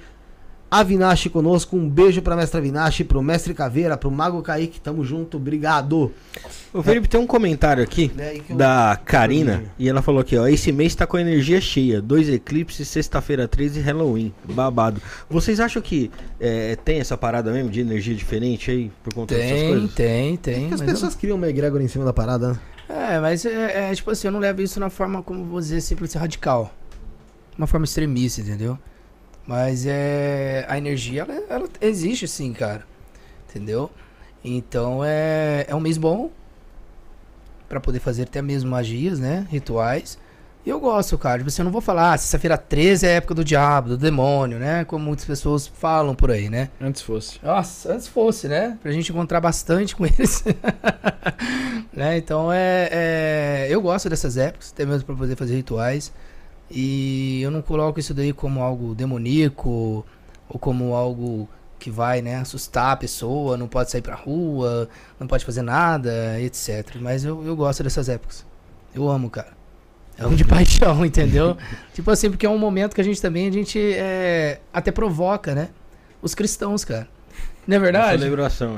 [0.70, 5.36] Avinash conosco, um beijo pra mestra Avinash, pro mestre Caveira, pro Mago Kaique, tamo junto,
[5.36, 6.12] obrigado.
[6.72, 10.46] Ô, Felipe, tem um comentário aqui É eu- da Karina e ela falou aqui, ó,
[10.46, 15.02] esse mês tá com a energia cheia, dois eclipses, sexta-feira 13 e Halloween, babado.
[15.28, 19.50] Vocês acham que é, tem essa parada mesmo de energia diferente aí por conta dessas
[19.58, 19.92] Tem, coisas?
[19.94, 20.60] tem, tem.
[20.60, 22.58] Porque as mas pessoas criam uma egrégora em cima da parada, né?
[22.88, 25.58] eu- É, mas é, é, tipo assim, eu não levo isso na forma, como vou
[25.58, 26.72] dizer, simples e radical.
[27.58, 28.78] Uma forma extremista, entendeu?
[29.50, 30.64] Mas é.
[30.68, 32.84] A energia, ela, ela existe sim, cara.
[33.48, 33.90] Entendeu?
[34.44, 36.30] Então é, é um mês bom
[37.68, 39.48] pra poder fazer até mesmo magias, né?
[39.50, 40.16] Rituais.
[40.64, 41.38] E eu gosto, cara.
[41.38, 43.96] Tipo assim, eu não vou falar, ah, sexta-feira 13 é a época do diabo, do
[43.98, 44.84] demônio, né?
[44.84, 46.68] Como muitas pessoas falam por aí, né?
[46.80, 47.40] Antes fosse.
[47.42, 48.78] Nossa, antes fosse, né?
[48.80, 50.44] Pra gente encontrar bastante com eles.
[51.92, 52.16] né?
[52.18, 56.12] Então é, é, Eu gosto dessas épocas, até mesmo pra poder fazer rituais.
[56.70, 60.04] E eu não coloco isso daí como algo demoníaco
[60.48, 61.48] ou como algo
[61.78, 64.88] que vai, né, assustar a pessoa, não pode sair pra rua,
[65.18, 66.96] não pode fazer nada, etc.
[67.00, 68.44] Mas eu, eu gosto dessas épocas.
[68.94, 69.48] Eu amo, cara.
[70.18, 71.56] Eu amo de paixão, entendeu?
[71.94, 75.54] tipo assim, porque é um momento que a gente também, a gente é, até provoca,
[75.54, 75.70] né?
[76.20, 77.08] Os cristãos, cara.
[77.66, 78.22] Não é verdade?
[78.22, 78.76] Celebração.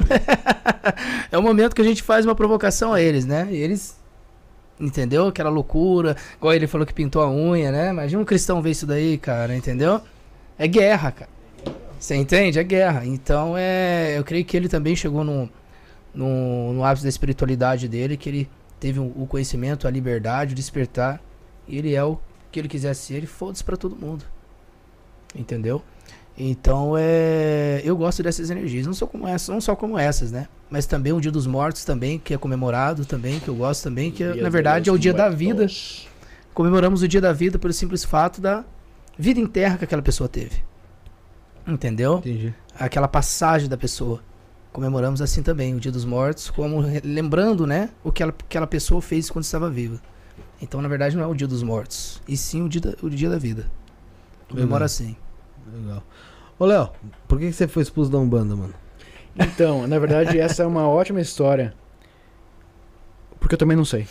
[1.31, 3.49] é um momento que a gente faz uma provocação a eles, né?
[3.51, 4.01] E eles.
[4.83, 5.29] Entendeu?
[5.29, 6.17] Aquela loucura.
[6.37, 7.91] Igual ele falou que pintou a unha, né?
[7.91, 10.01] Imagina um cristão ver isso daí, cara, entendeu?
[10.59, 11.31] É guerra, cara.
[12.01, 12.59] Você entende?
[12.59, 13.07] É guerra.
[13.07, 14.19] Então é.
[14.19, 15.49] Eu creio que ele também chegou no,
[16.13, 18.51] no, no ápice da espiritualidade dele, que ele
[18.81, 21.23] teve o o conhecimento, a liberdade, o despertar.
[21.69, 22.19] E ele é o
[22.51, 24.25] que ele quiser ser, ele foda-se pra todo mundo.
[25.33, 25.81] Entendeu?
[26.37, 27.81] Então é.
[27.85, 28.87] Eu gosto dessas energias.
[28.87, 30.49] Não só como essas, não só como essas, né?
[30.71, 34.11] Mas também o Dia dos Mortos também, que é comemorado também, que eu gosto também,
[34.11, 35.67] que na verdade é o dia da vida.
[36.55, 38.65] Comemoramos o dia da vida pelo simples fato da
[39.19, 40.63] vida em terra que aquela pessoa teve.
[41.67, 42.19] Entendeu?
[42.19, 42.55] Entendi.
[42.79, 44.21] Aquela passagem da pessoa.
[44.73, 49.03] Comemoramos assim também o Dia dos Mortos, como lembrando, né, o que ela, aquela pessoa
[49.03, 50.01] fez quando estava viva.
[50.63, 53.11] Então, na verdade, não é o Dia dos Mortos, e sim o Dia da, o
[53.11, 53.67] dia da vida.
[54.49, 55.15] Comemora assim.
[55.71, 56.03] Legal.
[56.59, 56.91] Ô, Léo,
[57.27, 58.75] por que que você foi expulso da Umbanda, mano?
[59.37, 61.75] Então, na verdade, essa é uma ótima história.
[63.39, 64.07] Porque eu também não sei.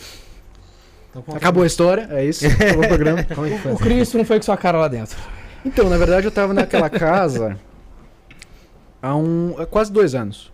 [1.34, 2.46] Acabou a história, é isso.
[2.46, 3.24] Acabou o programa.
[3.34, 3.72] Como é que foi?
[3.72, 5.16] O Cristo não foi com sua cara lá dentro.
[5.64, 7.58] Então, na verdade, eu tava naquela casa
[9.00, 10.52] há, um, há quase dois anos.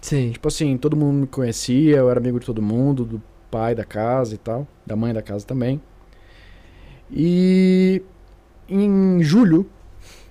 [0.00, 0.30] Sim.
[0.32, 3.84] Tipo assim, todo mundo me conhecia, eu era amigo de todo mundo, do pai da
[3.84, 5.80] casa e tal, da mãe da casa também.
[7.10, 8.02] E
[8.68, 9.68] em julho,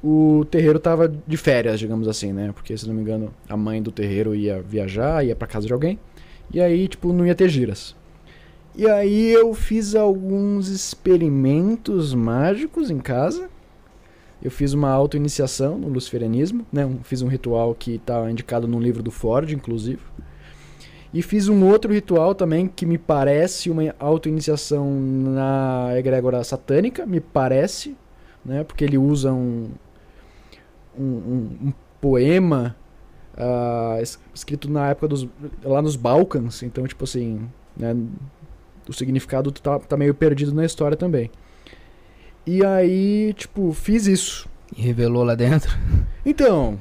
[0.03, 2.51] o terreiro tava de férias, digamos assim, né?
[2.53, 5.73] Porque, se não me engano, a mãe do terreiro ia viajar, ia pra casa de
[5.73, 5.99] alguém.
[6.53, 7.95] E aí, tipo, não ia ter giras.
[8.75, 13.49] E aí eu fiz alguns experimentos mágicos em casa.
[14.41, 16.87] Eu fiz uma auto-iniciação no luciferianismo, né?
[17.03, 20.01] Fiz um ritual que está indicado no livro do Ford, inclusive.
[21.11, 27.19] E fiz um outro ritual também que me parece uma auto-iniciação na egrégora satânica, me
[27.19, 27.95] parece,
[28.45, 28.63] né?
[28.63, 29.69] Porque ele usa um,
[30.97, 32.75] um, um- um poema
[34.01, 35.27] es- escrito na época dos
[35.63, 37.95] lá nos Balcãs, então tipo assim, né?
[38.89, 41.29] O significado tá, tá meio perdido na história também.
[42.45, 44.47] E aí, tipo, fiz isso.
[44.75, 45.69] E revelou lá dentro.
[46.25, 46.79] Então,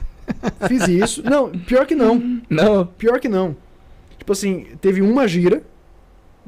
[0.68, 1.22] fiz isso.
[1.28, 2.40] Não, pior que não.
[2.48, 2.86] Não.
[2.86, 3.56] Pior que não.
[4.18, 5.62] Tipo assim, teve uma gira,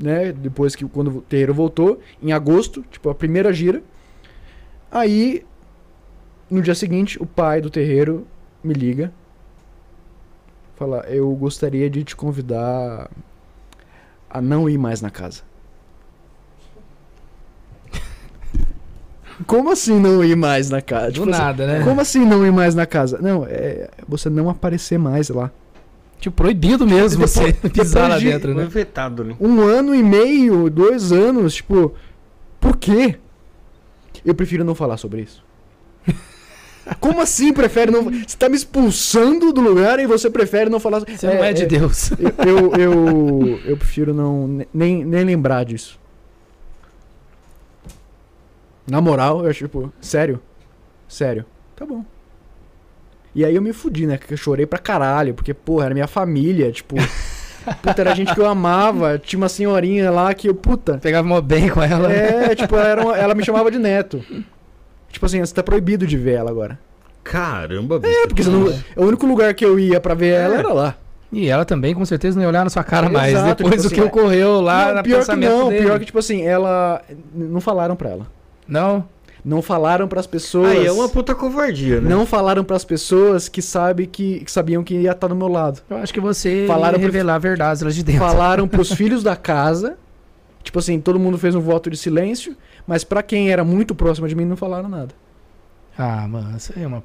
[0.00, 0.32] né?
[0.32, 3.82] Depois que quando o terreiro voltou, em agosto, tipo, a primeira gira.
[4.90, 5.44] Aí,
[6.50, 8.26] no dia seguinte, o pai do terreiro
[8.62, 9.12] me liga.
[10.76, 13.10] Fala, eu gostaria de te convidar
[14.30, 15.42] a não ir mais na casa.
[19.46, 21.06] Como assim não ir mais na casa?
[21.08, 21.84] Do Tipo assim, nada, né?
[21.84, 23.18] como assim não ir mais na casa?
[23.20, 25.50] Não, é você não aparecer mais lá.
[26.18, 28.64] Tipo, proibido mesmo Depois- você pisar lá de- dentro, né?
[28.64, 29.36] vetado, né?
[29.40, 31.94] Um ano e meio, dois anos, tipo,
[32.58, 33.16] por quê?
[34.24, 35.44] Eu prefiro não falar sobre isso.
[37.00, 38.04] Como assim prefere não?
[38.04, 41.00] Você tá me expulsando do lugar e você prefere não falar.
[41.00, 42.10] Você não é de Deus.
[42.12, 45.98] Eu, eu, eu, eu prefiro não nem, nem lembrar disso.
[48.86, 50.40] Na moral, eu tipo, sério?
[51.06, 51.44] Sério.
[51.76, 52.04] Tá bom.
[53.34, 54.16] E aí eu me fudi, né?
[54.18, 56.96] Que eu chorei pra caralho, porque, porra, era minha família, tipo.
[57.82, 59.18] puta, era gente que eu amava.
[59.18, 60.98] Tinha uma senhorinha lá que eu, puta.
[60.98, 62.10] Pegava mó bem com ela.
[62.10, 64.24] É, tipo, ela, era uma- ela me chamava de neto.
[65.10, 66.78] Tipo assim, você tá proibido de ver ela agora.
[67.24, 68.14] Caramba, bicho.
[68.14, 70.58] É, porque você não, o único lugar que eu ia pra ver ela É.
[70.58, 70.94] era lá.
[71.30, 73.32] E ela também, com certeza, não ia olhar na sua cara mais.
[73.34, 75.82] Exato, Depois tipo do que assim, ocorreu lá não, na pior que não, dele.
[75.84, 77.02] pior que, tipo assim, ela.
[77.34, 78.26] Não falaram pra ela.
[78.66, 79.04] Não?
[79.44, 80.70] Não falaram pras pessoas.
[80.72, 82.08] Aí é uma puta covardia, né?
[82.08, 85.80] Não falaram pras pessoas que, sabe que, que sabiam que ia estar do meu lado.
[85.88, 88.20] Eu acho que você Falaram ia pro- revelar verdades lá de dentro.
[88.20, 89.96] Falaram pros filhos da casa.
[90.62, 92.56] Tipo assim, todo mundo fez um voto de silêncio.
[92.86, 95.14] Mas pra quem era muito próximo de mim, não falaram nada.
[95.96, 97.02] Ah, mano, isso aí é uma...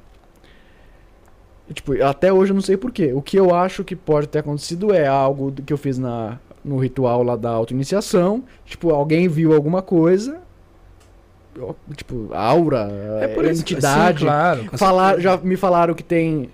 [1.72, 3.12] Tipo, até hoje eu não sei porquê.
[3.14, 6.78] O que eu acho que pode ter acontecido é algo que eu fiz na, no
[6.78, 8.44] ritual lá da auto-iniciação.
[8.66, 10.42] Tipo, alguém viu alguma coisa.
[11.96, 12.88] Tipo, aura,
[13.20, 14.18] É por isso entidade.
[14.20, 14.64] Sim, claro.
[14.76, 16.50] Falar, já me falaram que tem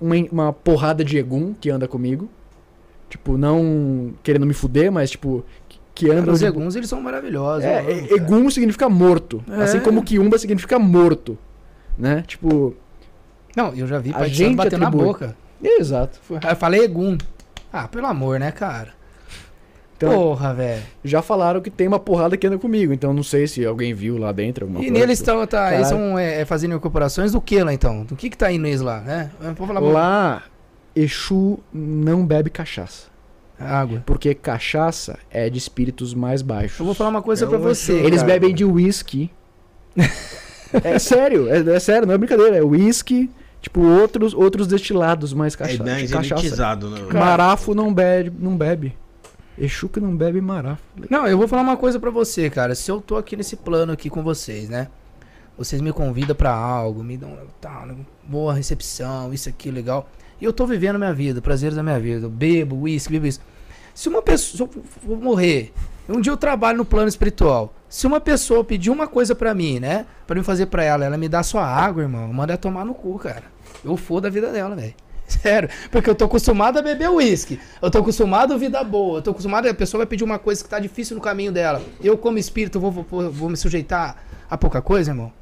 [0.00, 2.28] uma, uma porrada de Egum que anda comigo.
[3.08, 5.44] Tipo, não querendo me fuder, mas tipo,
[5.96, 7.64] que- que Cara, os Eguns, eles são maravilhosos.
[7.64, 8.12] É, amo, é.
[8.14, 9.42] Egum significa morto.
[9.50, 9.62] É.
[9.62, 11.36] Assim como Kiumba significa morto.
[11.98, 12.22] Né?
[12.26, 12.74] Tipo.
[13.56, 15.06] Não, eu já vi A de gente batendo na atribui.
[15.08, 15.36] boca.
[15.62, 16.20] Exato.
[16.44, 17.16] Aí Eu falei Egum.
[17.72, 18.94] Ah, pelo amor, né, cara?
[19.96, 20.82] Então, Porra, velho.
[21.02, 24.18] já falaram que tem uma porrada que anda comigo, então não sei se alguém viu
[24.18, 25.00] lá dentro alguma E coisa.
[25.00, 28.04] neles estão, tá, eles estão é, fazendo incorporações do que lá então?
[28.04, 29.30] Do que que tá indo neles lá, né?
[29.80, 30.42] Lá,
[30.94, 33.06] Exu não bebe cachaça.
[33.58, 34.02] Água.
[34.04, 36.78] Porque cachaça é de espíritos mais baixos.
[36.78, 37.92] Eu vou falar uma coisa É pra o você.
[37.92, 38.32] Eles cara.
[38.32, 39.30] bebem de whisky.
[40.84, 42.56] é sério, é, é sério, não é brincadeira.
[42.56, 43.30] É whisky,
[43.60, 46.42] tipo, outros, outros destilados mais É cacha mais cachaça.
[46.42, 47.00] elitizado, né?
[47.12, 48.96] Marafo não bebe, não bebe.
[49.58, 50.82] Exu que não bebe marafo.
[51.08, 52.74] Não, eu vou falar uma coisa pra você, cara.
[52.74, 54.88] Se eu tô aqui nesse plano aqui com vocês, né?
[55.56, 57.88] Vocês me convidam pra algo, me dão tá,
[58.22, 60.06] boa recepção, isso aqui, legal.
[60.40, 62.26] E eu tô vivendo minha vida, prazeres da minha vida.
[62.26, 63.40] Eu bebo, uísque, bebo isso.
[63.94, 64.68] Se uma pessoa.
[64.70, 65.72] Se eu vou morrer.
[66.08, 67.74] Um dia eu trabalho no plano espiritual.
[67.88, 70.06] Se uma pessoa pedir uma coisa pra mim, né?
[70.26, 72.32] Pra me fazer pra ela, ela me dá sua água, irmão.
[72.32, 73.44] Manda ela tomar no cu, cara.
[73.84, 74.94] Eu foda a vida dela, velho.
[75.26, 75.68] Sério.
[75.90, 77.58] Porque eu tô acostumado a beber uísque.
[77.82, 79.18] Eu tô acostumado a vida boa.
[79.18, 79.66] Eu tô acostumado.
[79.66, 81.82] A pessoa vai pedir uma coisa que tá difícil no caminho dela.
[82.00, 85.32] Eu, como espírito, vou, vou, vou me sujeitar a pouca coisa, irmão?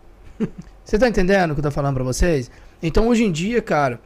[0.85, 2.51] Você tá entendendo o que eu tô falando pra vocês?
[2.83, 3.99] Então, hoje em dia, cara,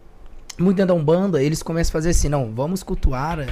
[0.59, 3.47] muito dentro da Umbanda, eles começam a fazer assim, não, vamos cultuar,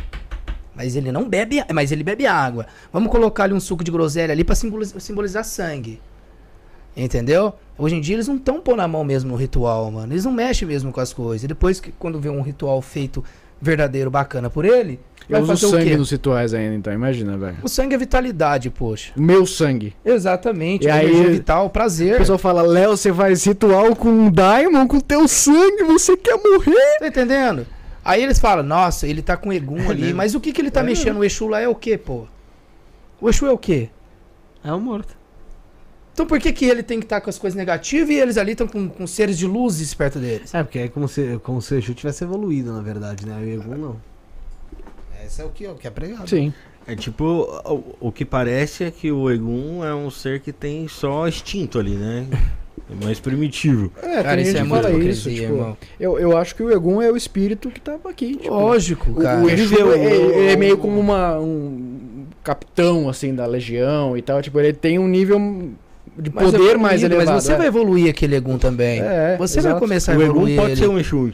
[0.74, 2.66] mas ele não bebe, mas ele bebe água.
[2.92, 6.00] Vamos colocar ali um suco de groselha ali pra simbolizar, simbolizar sangue.
[6.96, 7.54] Entendeu?
[7.78, 10.12] Hoje em dia eles não estão pondo a mão mesmo no ritual, mano.
[10.12, 11.44] Eles não mexem mesmo com as coisas.
[11.44, 13.22] E depois que quando vê um ritual feito
[13.60, 15.96] verdadeiro, bacana por ele, vai Eu uso o sangue quê?
[15.96, 17.56] nos rituais ainda, então imagina, velho.
[17.62, 19.12] O sangue é vitalidade, poxa.
[19.16, 19.94] O meu sangue.
[20.04, 20.86] Exatamente.
[20.86, 22.18] E aí- energia vital, O prazer.
[22.18, 26.98] pessoal fala, Léo, você faz ritual com um Daimon, com teu sangue, você quer morrer?
[27.00, 27.66] Tá entendendo?
[28.04, 30.80] Aí eles falam, nossa, ele tá com Egum ali, mas o que que ele tá
[30.80, 30.84] É.
[30.84, 31.18] mexendo?
[31.18, 32.26] O Exu lá é o quê, pô?
[33.20, 33.88] O Exu é o quê?
[34.62, 35.16] É o morto.
[36.12, 38.52] Então por que que ele tem que estar com as coisas negativas e eles ali
[38.52, 40.54] estão com, com seres de luzes perto deles?
[40.54, 43.36] É, porque é como se, como se o Exu tivesse evoluído, na verdade, né?
[43.38, 43.96] O Egum não.
[45.26, 46.28] Esse é o que, o que é pregado.
[46.28, 46.52] Sim.
[46.86, 47.24] É tipo,
[47.64, 51.78] o, o que parece é que o Egum é um ser que tem só instinto
[51.80, 52.26] ali, né?
[52.88, 53.90] É mais primitivo.
[54.00, 55.76] É, Cara, isso gente é muito fala hipocrisia, isso, tipo, irmão.
[55.98, 59.14] eu, eu acho que o Egum é o espírito que tava aqui, tipo, Lógico, o,
[59.16, 59.40] cara.
[59.42, 63.44] o Exu Ele vê o- é, ele é meio como uma, um capitão, assim, da
[63.46, 65.40] legião e tal, tipo, ele tem um nível
[66.18, 67.34] de Mas poder é mais evoluído, elevado.
[67.34, 67.56] Mas você é.
[67.56, 69.00] vai evoluir aquele Egum também.
[69.00, 69.80] É, você vai exato.
[69.80, 70.80] começar a o Egum evoluir pode ele.
[70.80, 71.32] ser um Exu.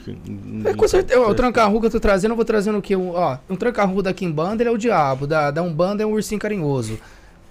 [0.65, 1.21] É, com certeza.
[1.21, 2.97] O tranca-rua que eu tô trazendo, eu vou trazendo o quê?
[2.97, 5.27] Um, ó, um tranca-rua da Kimbanda, ele é o diabo.
[5.27, 6.99] Da, da Umbanda é um ursinho carinhoso.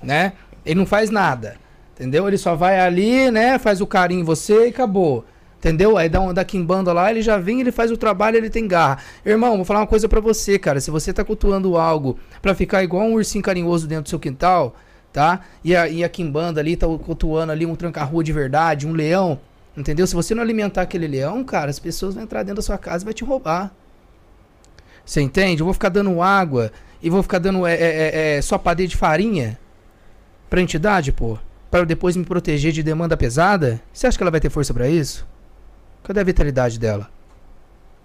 [0.04, 0.34] Né?
[0.66, 1.56] Ele não faz nada.
[1.96, 2.28] Entendeu?
[2.28, 3.58] Ele só vai ali, né?
[3.60, 5.24] Faz o carinho em você e acabou.
[5.60, 5.96] Entendeu?
[5.96, 8.68] Aí da, um- da Kimbanda lá, ele já vem, ele faz o trabalho, ele tem
[8.68, 8.98] garra.
[9.24, 10.80] Irmão, vou falar uma coisa pra você, cara.
[10.82, 14.76] Se você tá cultuando algo pra ficar igual um ursinho carinhoso dentro do seu quintal,
[15.12, 15.42] tá?
[15.64, 19.40] E a, e a Kimbanda ali tá cultuando ali um tranca-rua de verdade, um leão,
[19.76, 20.08] entendeu?
[20.08, 23.04] Se você não alimentar aquele leão, cara, as pessoas vão entrar dentro da sua casa
[23.04, 23.72] e vai te roubar.
[25.06, 25.62] Você entende?
[25.62, 26.72] Eu vou ficar dando água
[27.02, 29.58] e vou ficar dando é, é, é, é, só padeia de farinha
[30.50, 31.38] pra entidade, pô.
[31.70, 33.82] Pra depois me proteger de demanda pesada.
[33.94, 35.26] Você acha que ela vai ter força pra isso?
[36.04, 37.10] Cadê a vitalidade dela?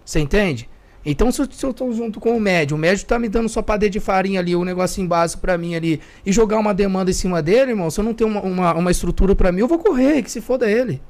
[0.05, 0.69] Você entende?
[1.09, 3.63] Então, se eu, eu tô junto com o médium, o médium tá me dando só
[3.63, 7.15] padeia de farinha ali, um negocinho básico pra mim ali, e jogar uma demanda em
[7.15, 9.79] cima dele, irmão, se eu não tenho uma, uma, uma estrutura pra mim, eu vou
[9.79, 11.01] correr, que se foda ele.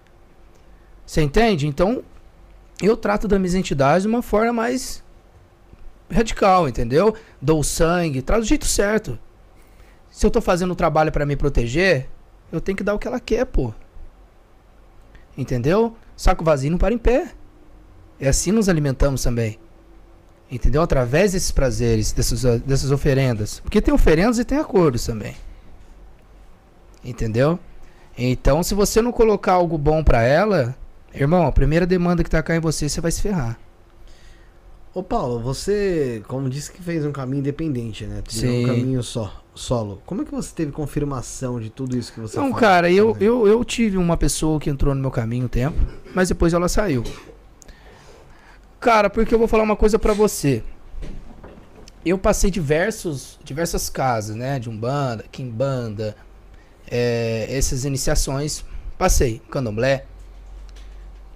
[1.07, 1.67] Você entende?
[1.67, 2.05] Então,
[2.83, 5.03] eu trato das minhas entidades de uma forma mais
[6.13, 7.17] radical, entendeu?
[7.41, 9.19] Dou sangue, trato do jeito certo.
[10.11, 12.07] Se eu tô fazendo o trabalho pra me proteger,
[12.53, 13.73] eu tenho que dar o que ela quer, pô.
[15.39, 15.97] Entendeu?
[16.15, 17.33] Saco vazio não para em pé.
[18.21, 19.59] É assim nos alimentamos também.
[20.51, 20.81] Entendeu?
[20.83, 23.61] Através desses prazeres, dessas, dessas oferendas.
[23.61, 25.35] Porque tem oferendas e tem acordos também.
[27.05, 27.59] Entendeu?
[28.17, 30.75] Então, se você não colocar algo bom pra ela,
[31.13, 33.59] irmão, a primeira demanda que tacar em você, você vai se ferrar.
[34.95, 38.23] Ô Paulo, você, como disse que fez um caminho independente, né?
[38.23, 38.65] Trilhou Sim.
[38.65, 40.01] um caminho só, solo.
[40.07, 42.61] Como é que você teve confirmação de tudo isso que você Não, fala?
[42.61, 43.25] cara, eu, exemplo?
[43.25, 45.77] eu, eu tive uma pessoa que entrou no meu caminho um tempo,
[46.15, 47.05] mas depois ela saiu.
[48.87, 50.63] Cara, porque eu vou falar uma coisa pra você.
[52.05, 54.61] Eu passei diversos, diversas casas, né?
[54.61, 56.15] De Umbanda, Kimbanda,
[56.89, 58.65] é, essas iniciações.
[58.97, 60.05] Passei, Candomblé.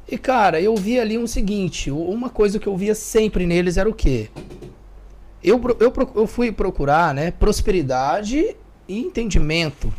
[0.09, 3.91] E, cara, eu vi ali um seguinte, uma coisa que eu via sempre neles era
[3.91, 4.31] o quê?
[5.43, 8.55] Eu, eu, eu fui procurar, né, prosperidade
[8.87, 9.93] e entendimento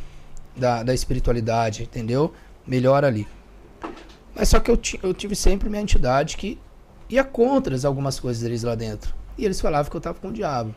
[0.55, 2.33] da, da espiritualidade, entendeu?
[2.65, 3.27] Melhor ali.
[4.33, 6.57] Mas só que eu, eu tive sempre minha entidade que
[7.11, 9.13] ia contra algumas coisas deles lá dentro.
[9.37, 10.73] E eles falavam que eu tava com o diabo.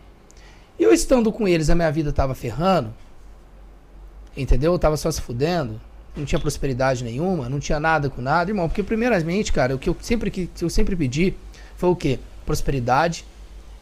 [0.78, 2.93] E eu estando com eles, a minha vida tava ferrando.
[4.36, 4.73] Entendeu?
[4.73, 5.81] Eu tava só se fudendo.
[6.16, 8.69] Não tinha prosperidade nenhuma, não tinha nada com nada, irmão.
[8.69, 11.35] Porque primeiramente, cara, o que eu sempre, que eu sempre pedi
[11.77, 12.19] foi o quê?
[12.47, 13.24] Prosperidade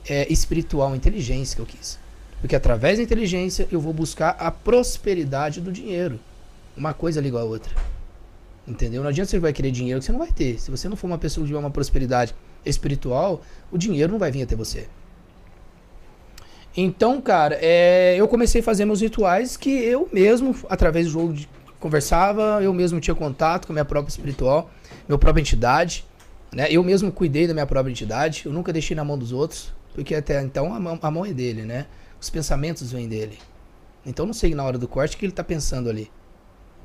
[0.09, 1.99] é, espiritual, inteligência que eu quis.
[2.41, 6.19] Porque através da inteligência eu vou buscar a prosperidade do dinheiro.
[6.77, 7.92] Uma coisa liga a outra.
[8.67, 9.03] Entendeu?
[9.03, 10.59] Não adianta você vai querer dinheiro que você não vai ter.
[10.61, 12.35] Se você não for uma pessoa tiver uma prosperidade
[12.65, 14.89] espiritual, o dinheiro não vai vir até você.
[16.77, 21.35] Então, cara, é, eu comecei a fazer meus rituais que eu mesmo, através do jogo,
[21.35, 21.49] de,
[21.79, 24.71] conversava, eu mesmo tinha contato com a minha própria espiritual,
[25.07, 26.07] minha própria entidade.
[26.53, 26.69] Né?
[26.71, 30.15] Eu mesmo cuidei da minha própria entidade, eu nunca deixei na mão dos outros, porque
[30.15, 31.87] até então a mão, a mão é dele, né?
[32.21, 33.39] Os pensamentos vêm dele.
[34.07, 36.11] Então não sei na hora do corte o que ele está pensando ali.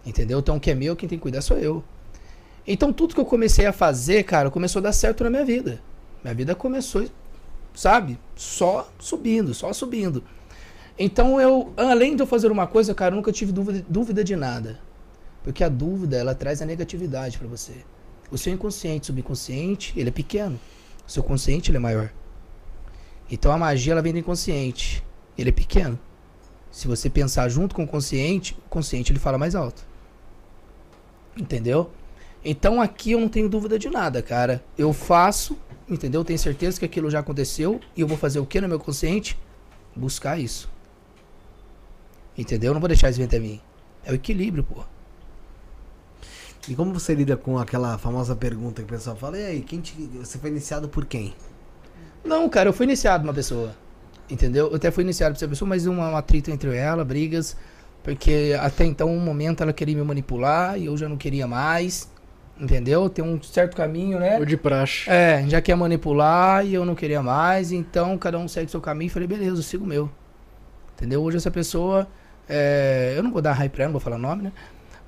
[0.07, 0.39] Entendeu?
[0.39, 1.83] Então o que é meu, quem tem que cuidar sou eu.
[2.65, 5.81] Então tudo que eu comecei a fazer, cara, começou a dar certo na minha vida.
[6.23, 7.05] Minha vida começou,
[7.75, 8.17] sabe?
[8.33, 10.23] Só subindo, só subindo.
[10.97, 14.35] Então eu, além de eu fazer uma coisa, cara, eu nunca tive dúvida, dúvida de
[14.37, 14.79] nada.
[15.43, 17.73] Porque a dúvida, ela traz a negatividade para você.
[18.31, 20.57] O seu inconsciente, subconsciente, ele é pequeno.
[21.05, 22.13] O seu consciente, ele é maior.
[23.29, 25.03] Então a magia, ela vem do inconsciente.
[25.37, 25.99] Ele é pequeno.
[26.71, 29.85] Se você pensar junto com o consciente, o consciente ele fala mais alto.
[31.37, 31.91] Entendeu?
[32.43, 34.63] Então aqui eu não tenho dúvida de nada, cara.
[34.77, 35.57] Eu faço,
[35.87, 36.23] entendeu?
[36.23, 39.37] Tenho certeza que aquilo já aconteceu e eu vou fazer o que no meu consciente?
[39.95, 40.69] Buscar isso.
[42.37, 42.69] Entendeu?
[42.69, 43.59] Eu não vou deixar isso vir até mim.
[44.05, 44.83] É o equilíbrio, pô.
[46.67, 49.79] E como você lida com aquela famosa pergunta que o pessoal fala, e aí, quem
[49.79, 49.93] te...
[50.13, 51.33] você foi iniciado por quem?
[52.23, 53.73] Não, cara, eu fui iniciado uma pessoa.
[54.29, 54.67] Entendeu?
[54.67, 57.55] Eu até fui iniciado por essa pessoa, mas um, um atrito entre ela, brigas.
[58.07, 62.09] Porque até então, um momento, ela queria me manipular e eu já não queria mais.
[62.57, 63.09] Entendeu?
[63.09, 64.39] Tem um certo caminho, né?
[64.39, 65.09] Ou de praxe.
[65.09, 67.73] É, já quer manipular e eu não queria mais.
[67.73, 69.11] Então, cada um segue seu caminho.
[69.11, 70.09] Falei, beleza, eu sigo o meu.
[70.95, 71.21] Entendeu?
[71.21, 72.07] Hoje essa pessoa.
[72.47, 74.53] É, eu não vou dar hype pra ela, não vou falar nome, né?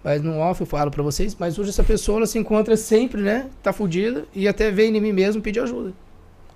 [0.04, 1.38] Mas no off eu falo pra vocês.
[1.40, 3.50] Mas hoje essa pessoa ela se encontra sempre, né?
[3.64, 4.26] Tá fudida.
[4.36, 5.94] E até vem em mim mesmo pedir ajuda.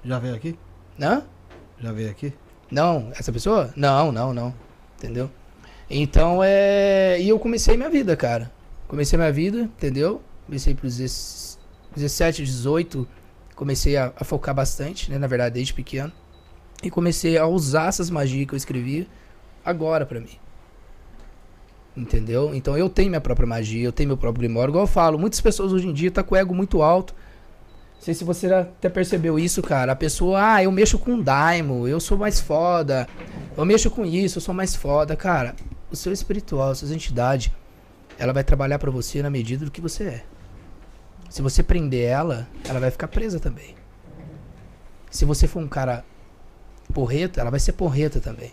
[0.03, 0.59] Já veio aqui?
[1.01, 1.23] Hã?
[1.79, 2.33] Já veio aqui?
[2.69, 3.71] Não, essa pessoa?
[3.77, 4.53] Não, não, não.
[4.97, 5.29] Entendeu?
[5.89, 7.19] Então é.
[7.19, 8.51] E eu comecei minha vida, cara.
[8.87, 10.21] Comecei minha vida, entendeu?
[10.45, 10.97] Comecei pros
[11.95, 13.07] 17, 18.
[13.55, 15.17] Comecei a, a focar bastante, né?
[15.17, 16.11] Na verdade, desde pequeno.
[16.81, 19.07] E comecei a usar essas magias que eu escrevia
[19.63, 20.37] agora pra mim.
[21.95, 22.53] Entendeu?
[22.53, 24.71] Então eu tenho minha própria magia, eu tenho meu próprio grimório.
[24.71, 27.13] Igual eu falo, muitas pessoas hoje em dia tá com o ego muito alto.
[27.95, 29.93] Não sei se você até percebeu isso, cara.
[29.93, 33.07] A pessoa, ah, eu mexo com Daimo, eu sou mais foda.
[33.55, 35.15] Eu mexo com isso, eu sou mais foda.
[35.15, 35.55] Cara,
[35.93, 37.53] o seu espiritual, a sua entidade,
[38.17, 40.23] ela vai trabalhar para você na medida do que você é.
[41.29, 43.75] Se você prender ela, ela vai ficar presa também.
[45.09, 46.03] Se você for um cara
[46.93, 48.51] porreta, ela vai ser porreta também.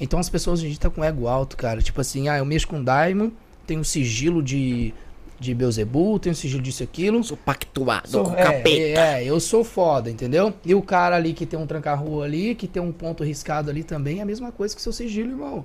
[0.00, 1.80] Então as pessoas hoje em dia estão com ego alto, cara.
[1.80, 3.30] Tipo assim, ah, eu mexo com Daimon,
[3.66, 4.92] tenho um sigilo de,
[5.38, 7.22] de Beuzebu, tenho um sigilo disso e aquilo.
[7.22, 8.68] Sou pactuado Sou- com o é, capeta.
[9.00, 10.52] É, é, eu sou foda, entendeu?
[10.64, 13.84] E o cara ali que tem um tranca-rua ali, que tem um ponto riscado ali
[13.84, 15.64] também, é a mesma coisa que seu sigilo, irmão.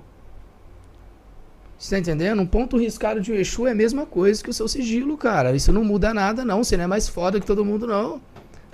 [1.80, 2.42] Você tá entendendo?
[2.42, 5.56] Um ponto riscado de um Exu é a mesma coisa que o seu sigilo, cara.
[5.56, 6.62] Isso não muda nada, não.
[6.62, 8.20] Você não é mais foda que todo mundo, não.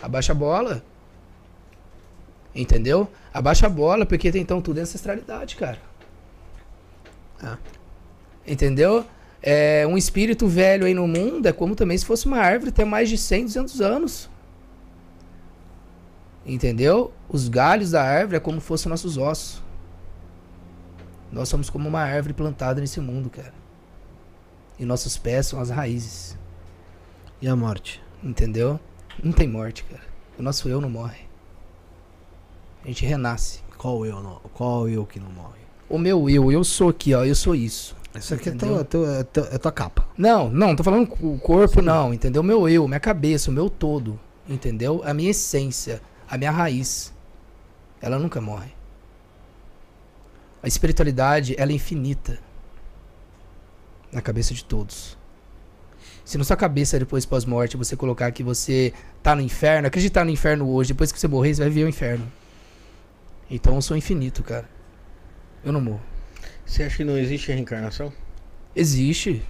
[0.02, 0.82] Abaixa a bola.
[2.52, 3.08] Entendeu?
[3.32, 5.78] Abaixa a bola, porque tem então tudo é ancestralidade, cara.
[7.40, 7.58] Ah.
[8.44, 9.06] Entendeu?
[9.40, 12.84] É, um espírito velho aí no mundo é como também se fosse uma árvore, tem
[12.84, 14.28] mais de 100, 200 anos.
[16.44, 17.12] Entendeu?
[17.28, 19.64] Os galhos da árvore é como se fossem nossos ossos.
[21.36, 23.52] Nós somos como uma árvore plantada nesse mundo, cara.
[24.78, 26.34] E nossos pés são as raízes.
[27.42, 28.02] E a morte?
[28.24, 28.80] Entendeu?
[29.22, 30.02] Não tem morte, cara.
[30.38, 31.26] O nosso eu não morre.
[32.82, 33.60] A gente renasce.
[33.76, 34.40] Qual eu não?
[34.54, 35.60] Qual eu que não morre?
[35.90, 37.22] O meu eu, eu sou aqui, ó.
[37.22, 37.94] Eu sou isso.
[38.14, 40.08] Isso aqui é tua, tua, tua, é tua capa.
[40.16, 42.42] Não, não, tô falando o corpo, não, entendeu?
[42.42, 44.18] Meu eu, minha cabeça, o meu todo,
[44.48, 45.02] entendeu?
[45.04, 47.12] A minha essência, a minha raiz.
[48.00, 48.75] Ela nunca morre.
[50.66, 52.40] A espiritualidade, ela é infinita.
[54.10, 55.16] Na cabeça de todos.
[56.24, 60.30] Se na sua cabeça, depois pós-morte, você colocar que você tá no inferno, acreditar no
[60.32, 62.26] inferno hoje, depois que você morrer, você vai ver o inferno.
[63.48, 64.68] Então eu sou infinito, cara.
[65.62, 66.02] Eu não morro.
[66.64, 68.12] Você acha que não existe reencarnação?
[68.74, 69.44] Existe.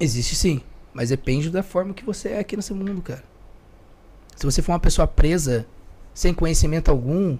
[0.00, 0.60] Existe sim.
[0.92, 3.22] Mas depende da forma que você é aqui nesse mundo, cara.
[4.34, 5.64] Se você for uma pessoa presa,
[6.12, 7.38] sem conhecimento algum,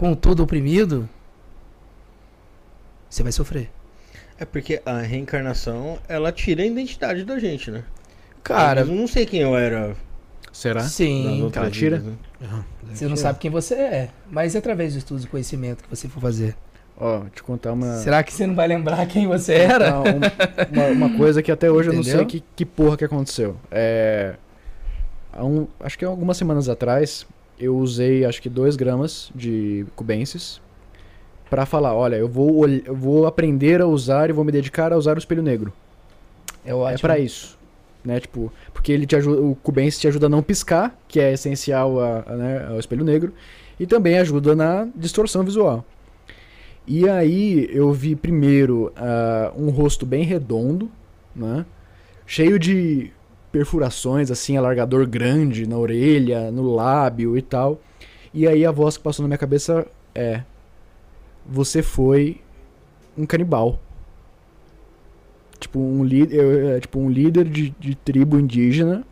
[0.00, 1.06] com tudo oprimido,
[3.06, 3.70] você vai sofrer.
[4.38, 7.84] É porque a reencarnação, ela tira a identidade da gente, né?
[8.42, 9.94] Cara, eu não sei quem eu era
[10.50, 10.80] Será?
[10.80, 11.50] Sim.
[11.52, 11.98] Cara, tira?
[11.98, 12.64] vidas, né?
[12.94, 14.08] Você não sabe quem você é.
[14.30, 16.56] Mas é através do estudo e conhecimento que você for fazer.
[16.96, 17.98] Ó, te contar uma.
[17.98, 19.90] Será que você não vai lembrar quem você era?
[19.90, 23.04] Não, um- uma, uma coisa que até hoje eu não sei que, que porra que
[23.04, 23.54] aconteceu.
[23.70, 24.34] É.
[25.30, 27.26] há um- acho que há algumas semanas atrás,
[27.60, 30.60] eu usei acho que 2 gramas de cubensis
[31.48, 34.96] pra falar: olha, eu vou, eu vou aprender a usar e vou me dedicar a
[34.96, 35.72] usar o espelho negro.
[36.64, 36.96] É ótimo.
[36.96, 37.58] É pra isso.
[38.02, 41.34] Né, tipo, porque ele te ajuda, o cubensis te ajuda a não piscar, que é
[41.34, 43.30] essencial a- a, né, ao espelho negro,
[43.78, 45.84] e também ajuda na distorção visual.
[46.86, 50.90] E aí eu vi primeiro ah, um rosto bem redondo,
[51.36, 51.66] né,
[52.26, 53.12] cheio de
[53.52, 57.80] perfurações, assim, alargador grande na orelha, no lábio e tal.
[58.32, 60.42] E aí a voz que passou na minha cabeça é:
[61.46, 62.40] Você foi
[63.18, 63.78] um canibal.
[65.58, 69.04] Tipo um, eu- é, tipo um líder de, de tribo indígena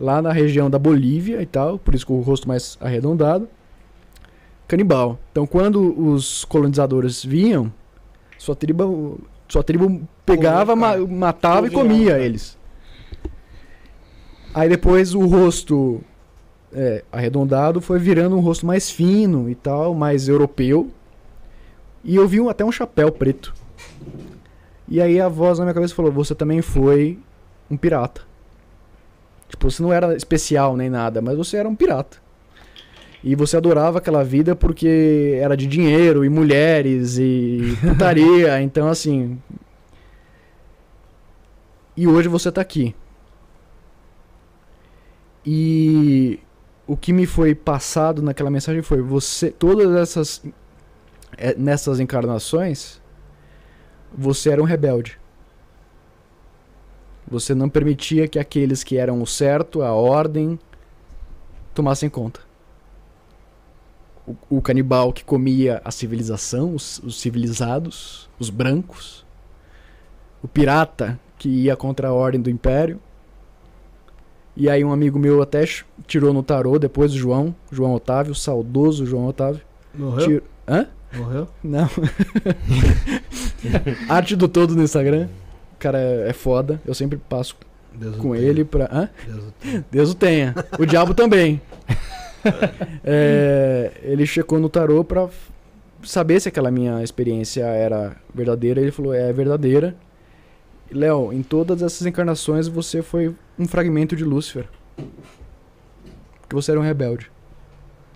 [0.00, 3.48] lá na região da Bolívia e tal, por isso com o rosto mais arredondado.
[4.66, 5.18] Canibal.
[5.30, 7.72] Então quando os colonizadores vinham,
[8.38, 12.58] sua tribo, sua tribo pegava, ma- matava e comia eles.
[14.54, 16.00] Aí depois o rosto
[16.72, 20.90] é, arredondado foi virando um rosto mais fino e tal, mais europeu.
[22.04, 23.54] E eu vi um- até um chapéu preto.
[24.88, 27.18] E aí a voz na minha cabeça falou: Você também foi
[27.70, 28.22] um pirata.
[29.48, 32.18] Tipo, você não era especial nem nada, mas você era um pirata.
[33.24, 38.60] E você adorava aquela vida porque era de dinheiro e mulheres e putaria.
[38.60, 39.38] então, assim.
[41.96, 42.94] E hoje você tá aqui.
[45.44, 46.40] E
[46.86, 50.42] o que me foi passado naquela mensagem foi: você, todas essas
[51.36, 53.00] é, nessas encarnações,
[54.16, 55.18] você era um rebelde.
[57.28, 60.58] Você não permitia que aqueles que eram o certo, a ordem,
[61.74, 62.40] tomassem conta.
[64.26, 69.24] O, o canibal que comia a civilização, os, os civilizados, os brancos.
[70.42, 73.00] O pirata que ia contra a ordem do império.
[74.56, 75.64] E aí um amigo meu até
[76.06, 79.60] tirou no tarô depois o João, João Otávio, saudoso João Otávio.
[79.94, 80.26] Morreu?
[80.26, 80.86] Tir- Hã?
[81.14, 81.48] Morreu?
[81.62, 81.88] Não.
[84.08, 85.28] Arte do todo no Instagram.
[85.74, 86.80] O cara é é foda.
[86.86, 87.56] Eu sempre passo
[87.94, 88.44] Deus com tenha.
[88.46, 88.88] ele pra.
[88.92, 89.08] Hã?
[89.26, 89.84] Deus o tenha.
[89.90, 90.54] Deus o tenha.
[90.78, 91.60] O diabo também.
[93.04, 95.28] É, ele checou no tarô pra
[96.02, 98.80] saber se aquela minha experiência era verdadeira.
[98.80, 99.94] Ele falou: é verdadeira.
[100.92, 104.68] Léo, em todas essas encarnações você foi um fragmento de Lúcifer.
[106.40, 107.30] Porque você era um rebelde.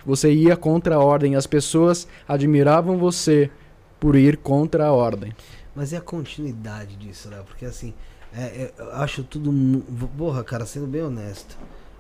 [0.05, 1.35] Você ia contra a ordem.
[1.35, 3.51] As pessoas admiravam você
[3.99, 5.33] por ir contra a ordem.
[5.75, 7.45] Mas é a continuidade disso, Léo?
[7.45, 7.93] Porque assim,
[8.35, 9.53] é, é, eu acho tudo.
[10.17, 11.57] Porra, cara, sendo bem honesto,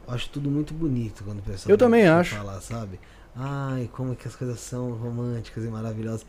[0.07, 1.71] eu acho tudo muito bonito quando o pessoal.
[1.71, 2.37] Eu também acho.
[2.37, 3.01] Falar, sabe?
[3.35, 6.27] Ai, como é que as coisas são românticas e maravilhosas.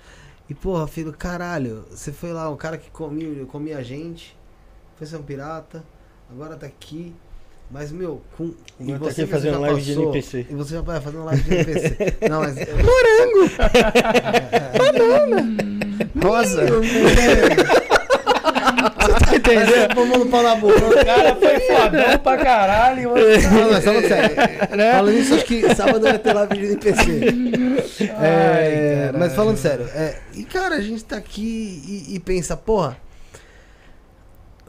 [0.49, 4.35] E porra, filho, caralho, você foi lá, um cara que comia, comia a gente,
[4.97, 5.83] foi ser um pirata,
[6.31, 7.13] agora tá aqui.
[7.69, 8.53] Mas, meu, com.
[8.79, 10.45] e tá você aqui fazendo já live de passou- NPC.
[10.49, 11.97] E você já vai fazendo live de NPC.
[12.29, 12.55] Não, mas.
[16.23, 16.65] Rosa.
[19.19, 19.95] tá entendendo?
[19.95, 20.85] Vamos no pau na boca.
[20.85, 23.01] O cara foi fodão pra caralho.
[23.01, 24.35] e você- Não, mas falando sério.
[24.95, 27.19] Falando isso, acho que sábado vai ter live de NPC.
[27.99, 29.19] É, caralho.
[29.19, 32.97] mas falando sério, é, e cara, a gente tá aqui e, e pensa, porra,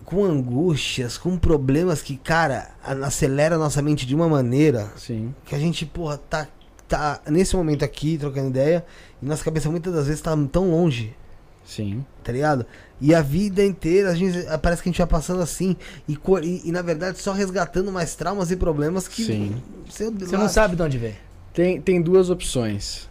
[0.05, 2.71] com angústias, com problemas que, cara,
[3.03, 5.35] acelera a nossa mente de uma maneira Sim.
[5.45, 6.49] que a gente, porra, tá,
[6.89, 8.85] tá nesse momento aqui trocando ideia
[9.23, 11.15] e nossa cabeça muitas das vezes tá tão longe
[11.63, 12.03] Sim.
[12.25, 12.65] tá ligado?
[12.99, 15.77] E a vida inteira, a gente, parece que a gente vai passando assim,
[16.09, 19.25] e, e, e, na verdade só resgatando mais traumas e problemas que.
[19.25, 19.63] Sim.
[19.91, 21.15] Seu Você não sabe de onde vem.
[21.59, 23.09] Tem, tem duas opções.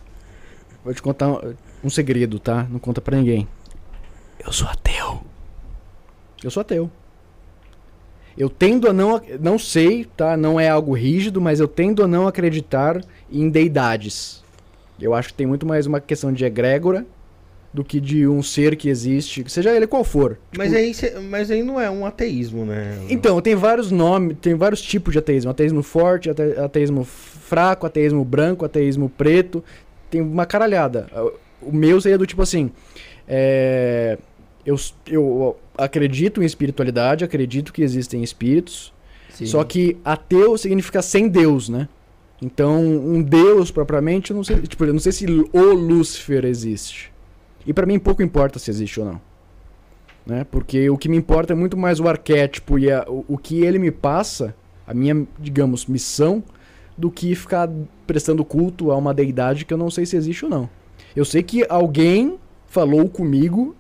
[0.82, 1.54] Vou te contar um,
[1.84, 2.66] um segredo, tá?
[2.72, 3.46] Não conta pra ninguém.
[4.40, 5.20] Eu sou ateu.
[6.42, 6.90] Eu sou ateu.
[8.38, 9.22] Eu tendo a não.
[9.42, 10.38] Não sei, tá?
[10.38, 14.42] Não é algo rígido, mas eu tendo a não acreditar em deidades.
[14.98, 17.06] Eu acho que tem muito mais uma questão de egrégora
[17.74, 20.40] do que de um ser que existe, seja ele qual for.
[20.58, 22.98] Mas aí, cê- mas aí não é um ateísmo, né?
[23.10, 25.52] Então, tem vários nomes, tem vários tipos de ateísmo.
[25.52, 27.06] Ateísmo forte, ate- ateísmo
[27.48, 29.64] fraco, ateísmo branco, ateísmo preto.
[30.10, 31.08] Tem uma caralhada.
[31.62, 32.70] O meu seria do tipo assim.
[33.28, 34.18] é,
[34.66, 34.76] eu,
[35.08, 38.94] eu acredito em espiritualidade, acredito que existem espíritos.
[39.46, 41.88] Só que ateu significa sem Deus, né?
[42.42, 47.12] Então, um Deus propriamente, eu não sei, tipo, eu não sei se o Lúcifer existe.
[47.66, 49.22] E pra mim pouco importa se existe ou não.
[50.26, 50.46] Né?
[50.52, 53.62] Porque o que me importa é muito mais o arquétipo e a- o, o que
[53.64, 54.54] ele me passa,
[54.86, 56.44] a minha, digamos, missão,
[56.98, 57.70] do que ficar
[58.08, 60.70] prestando culto a uma deidade que eu não sei se existe ou não.
[61.16, 62.38] Eu sei que alguém
[62.68, 63.76] falou comigo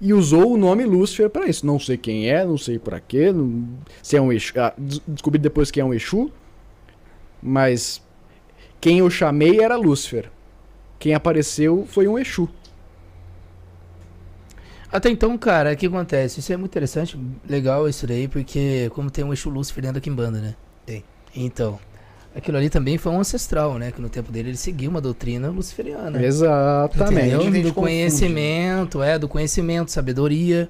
[0.00, 1.66] e usou o nome Lúcifer pra isso.
[1.66, 3.68] Não sei quem é, não sei pra quê, não-
[4.02, 4.52] se é um Exu.
[4.58, 6.30] ah, des- descobri depois que é um Exu,
[7.42, 8.02] mas
[8.80, 10.30] quem eu chamei era Lúcifer.
[10.98, 12.48] Quem apareceu foi um Exu.
[14.90, 16.40] Até então, cara, o que acontece?
[16.40, 17.18] Isso é muito interessante,
[17.48, 20.54] legal isso daí, porque como tem um eixo Lúcifer dentro da Kimbanda, né?
[20.86, 21.02] Tem.
[21.34, 21.78] Então,
[22.36, 23.90] aquilo ali também foi um ancestral, né?
[23.90, 26.22] Que no tempo dele ele seguia uma doutrina luciferiana.
[26.24, 27.34] Exatamente.
[27.34, 27.62] Entendeu?
[27.62, 30.68] Do conhecimento, é, do conhecimento, sabedoria.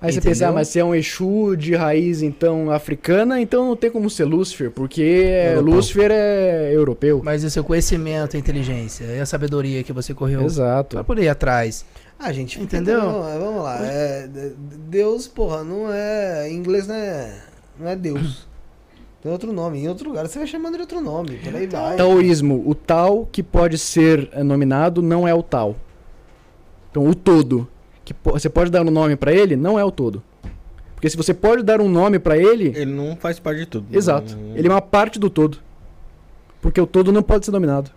[0.00, 0.32] Aí você Entendeu?
[0.32, 4.10] pensa, ah, mas se é um Exu de raiz então africana, então não tem como
[4.10, 5.74] ser Lúcifer, porque é- Europeu.
[5.74, 7.22] Lúcifer é europeu.
[7.24, 10.96] Mas esse é o conhecimento, a inteligência, é a sabedoria que você correu Exato.
[10.96, 11.86] pra poder ir atrás.
[12.18, 13.00] Ah, gente, Entendeu?
[13.26, 13.78] É, vamos lá.
[13.82, 14.52] é, de-
[14.88, 16.50] Deus, porra, não é.
[16.50, 17.32] Em inglês não é.
[17.80, 18.46] Não é Deus.
[19.24, 19.78] Tem outro nome.
[19.80, 21.38] Em outro lugar você vai chamando de outro nome.
[21.38, 21.96] Por aí vai.
[21.96, 25.74] Taoísmo, o tal que pode ser eh, nominado não é o tal.
[26.90, 27.66] Então, o todo,
[28.04, 30.22] que po- você pode dar um nome pra ele, não é o todo.
[30.94, 33.86] Porque se você pode dar um nome pra ele, Ele não faz parte de tudo.
[33.96, 35.58] exato, Não- ele é uma parte do todo.
[36.60, 37.90] Porque o todo não pode ser dominado.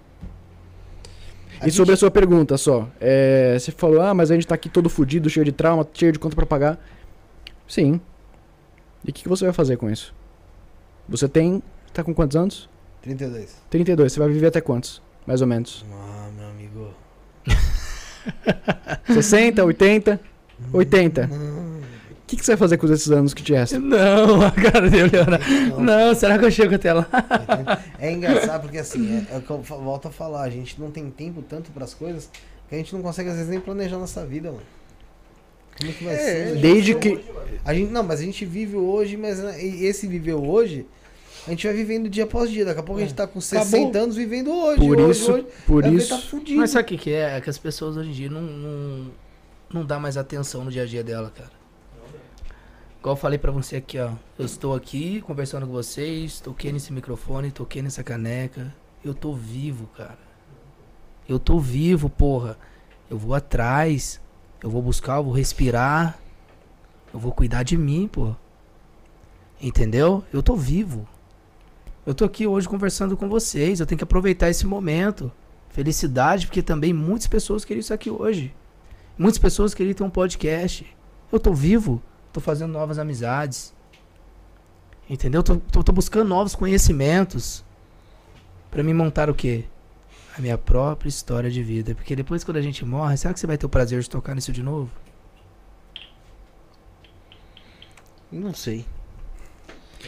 [1.60, 4.48] A E sobre a gente- sua pergunta só, é, você falou, ah, mas a gente
[4.48, 6.80] tá aqui todo fudido, cheio de trauma, cheio de conta pra pagar.
[7.68, 8.00] Sim.
[9.04, 10.14] E o que, que você vai fazer com isso?
[11.10, 11.62] Você tem.
[11.94, 12.70] Tá com quantos anos?
[13.02, 13.56] 32.
[13.70, 14.14] 32.
[14.14, 15.02] Você vai viver até quantos?
[15.26, 15.86] Mais ou menos.
[15.92, 16.94] Ah, meu amigo.
[19.14, 20.20] 60, 80?
[20.74, 21.30] 80.
[21.32, 23.80] O que, que você vai fazer com esses anos que te restam?
[23.80, 25.40] Não, a cara dele, Leona.
[25.80, 27.08] Não, será que eu chego até lá?
[27.98, 30.92] É engraçado porque assim, é, é o que eu volto a falar, a gente não
[30.92, 32.30] tem tempo tanto pras coisas
[32.68, 34.64] que a gente não consegue às vezes nem planejar nossa vida, mano.
[35.80, 36.56] Como que vai ser?
[36.58, 37.24] Desde que.
[37.64, 40.86] A gente, não, mas a gente vive hoje, mas né, e esse viver hoje,
[41.48, 42.66] a gente vai vivendo dia após dia.
[42.66, 44.80] Daqui a pouco a gente tá com 60 anos vivendo hoje.
[44.80, 45.32] Por hoje, isso.
[45.32, 45.48] hoje.
[45.66, 46.10] Por É isso.
[46.10, 46.60] Tá fudido.
[46.60, 47.38] Mas sabe o que, que é?
[47.38, 49.12] É que as pessoas hoje em dia não, não,
[49.74, 51.52] não dá mais atenção no dia a dia dela, cara.
[53.00, 54.12] Igual eu falei pra você aqui, ó.
[54.38, 58.76] Eu estou aqui conversando com vocês, toquei nesse microfone, toquei nessa caneca.
[59.04, 60.20] Eu tô vivo, cara.
[61.30, 62.58] Eu tô vivo, porra.
[63.10, 64.20] Eu vou atrás,
[64.62, 66.20] eu vou buscar, eu vou respirar.
[67.14, 68.36] Eu vou cuidar de mim, pô.
[69.62, 70.26] Entendeu?
[70.34, 71.08] Eu tô vivo.
[72.08, 73.82] Eu tô aqui hoje conversando com vocês.
[73.82, 75.30] Eu tenho que aproveitar esse momento.
[75.68, 78.56] Felicidade, porque também muitas pessoas queriam isso aqui hoje.
[79.18, 80.88] Muitas pessoas queriam ter um podcast.
[81.30, 82.02] Eu tô vivo,
[82.32, 83.76] tô fazendo novas amizades.
[85.10, 85.44] Entendeu?
[85.44, 87.66] Tô, tô, tô buscando novos conhecimentos.
[88.72, 89.66] Pra me montar o quê?
[90.38, 91.94] A minha própria história de vida.
[91.94, 94.34] Porque depois, quando a gente morre, será que você vai ter o prazer de tocar
[94.34, 94.90] nisso de novo?
[98.32, 98.86] Não sei.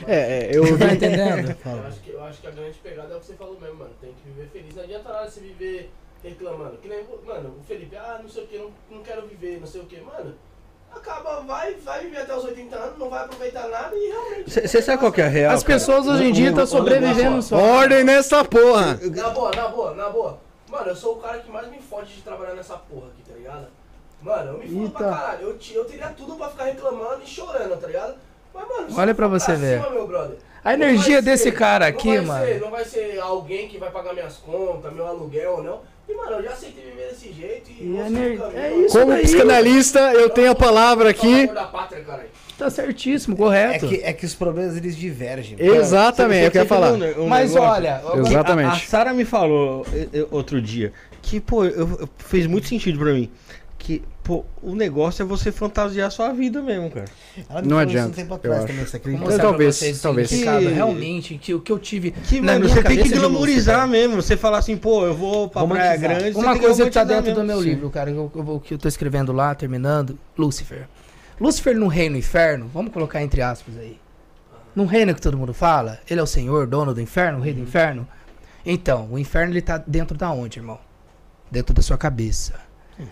[0.07, 0.15] É,
[0.47, 0.95] é, eu Tá vi.
[0.95, 1.55] entendendo?
[1.65, 3.75] Eu acho, que, eu acho que a grande pegada é o que você falou mesmo,
[3.77, 3.91] mano.
[4.01, 4.75] Tem que viver feliz.
[4.75, 5.91] Não adianta nada você viver
[6.23, 6.77] reclamando.
[6.77, 9.67] Que nem, mano, o Felipe, ah, não sei o que, não, não quero viver, não
[9.67, 9.99] sei o que.
[10.01, 10.35] Mano,
[10.91, 14.51] acaba, vai, vai viver até os 80 anos, não vai aproveitar nada e realmente.
[14.67, 15.53] Você sabe qual que é a real?
[15.53, 17.57] As pessoas hoje em dia estão sobrevivendo só.
[17.57, 18.99] Ordem nessa porra!
[19.01, 20.39] Na boa, na boa, na boa.
[20.69, 23.35] Mano, eu sou o cara que mais me fode de trabalhar nessa porra aqui, tá
[23.35, 23.67] ligado?
[24.21, 25.41] Mano, eu me fodo pra caralho.
[25.47, 28.15] Eu, eu teria tudo pra ficar reclamando e chorando, tá ligado?
[28.53, 29.81] Mas, mano, Olha eu pra você ver.
[29.81, 32.45] cima, meu brother, A não energia desse ser- cara não aqui, vai mano.
[32.45, 35.81] Ser, não vai ser alguém que vai pagar minhas contas, meu aluguel ou não.
[36.07, 38.85] E, mano, eu já aceitei viver desse jeito e, E caminho, é mano.
[38.85, 41.45] isso Como daí, psicanalista, eu tenho a palavra aqui.
[41.47, 42.29] Da pátria, caralho.
[42.57, 43.87] Tá certíssimo, É correto.
[43.87, 45.55] que, é que os problemas eles divergem.
[45.55, 45.75] mano.
[45.75, 46.93] Exatamente, eu quero falar.
[46.93, 48.69] Um Mas negócio olha, Exatamente.
[48.69, 52.67] A, a Sara me falou eh, eh, outro dia que, pô, eu, eu- fez muito
[52.67, 53.29] sentido pra mim.
[53.77, 57.07] Que, pô, o negócio é você fantasiar a sua vida mesmo, cara.
[57.49, 58.67] Ela me Não adianta, um tempo eu atrás acho.
[58.67, 59.37] também, você acredita?
[59.39, 60.29] Talvez, vocês o talvez.
[60.29, 63.87] Que- realmente, que o que eu tive Que, na mano, minha você tem que Lúcifer.
[63.87, 64.21] mesmo.
[64.21, 65.97] Você falar assim, pô, eu vou pra Praia.
[65.97, 66.37] Grande.
[66.37, 67.47] Uma coisa que tá dentro do mesmo.
[67.47, 70.87] meu livro, cara, que eu, que eu tô escrevendo lá, terminando, Lúcifer.
[71.41, 73.97] Lúcifer no reino inferno, vamos colocar entre aspas aí.
[74.75, 77.53] Num reino que todo mundo fala, ele é o senhor, dono do inferno, o rei
[77.53, 78.07] do inferno.
[78.63, 80.77] Então, o inferno ele tá dentro da onde, irmão?
[81.49, 82.68] Dentro da sua cabeça.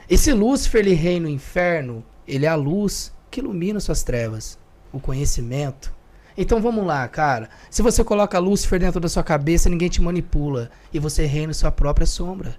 [0.09, 4.59] Esse Lúcifer, ele reina no inferno, ele é a luz que ilumina suas trevas,
[4.91, 5.93] o conhecimento.
[6.37, 7.49] Então vamos lá, cara.
[7.69, 11.71] Se você coloca Lúcifer dentro da sua cabeça, ninguém te manipula e você reina sua
[11.71, 12.55] própria sombra.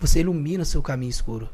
[0.00, 1.48] Você ilumina seu caminho escuro.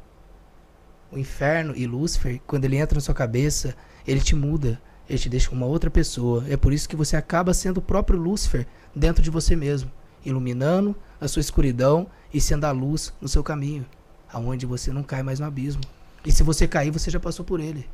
[1.10, 3.74] O inferno e Lúcifer, quando ele entra na sua cabeça,
[4.06, 6.44] ele te muda, ele te deixa uma outra pessoa.
[6.48, 9.90] É por isso que você acaba sendo o próprio Lúcifer dentro de você mesmo,
[10.24, 13.86] iluminando a sua escuridão e sendo a luz no seu caminho,
[14.34, 15.80] aonde você não cai mais no abismo.
[16.26, 17.88] E se você cair, você já passou por ele.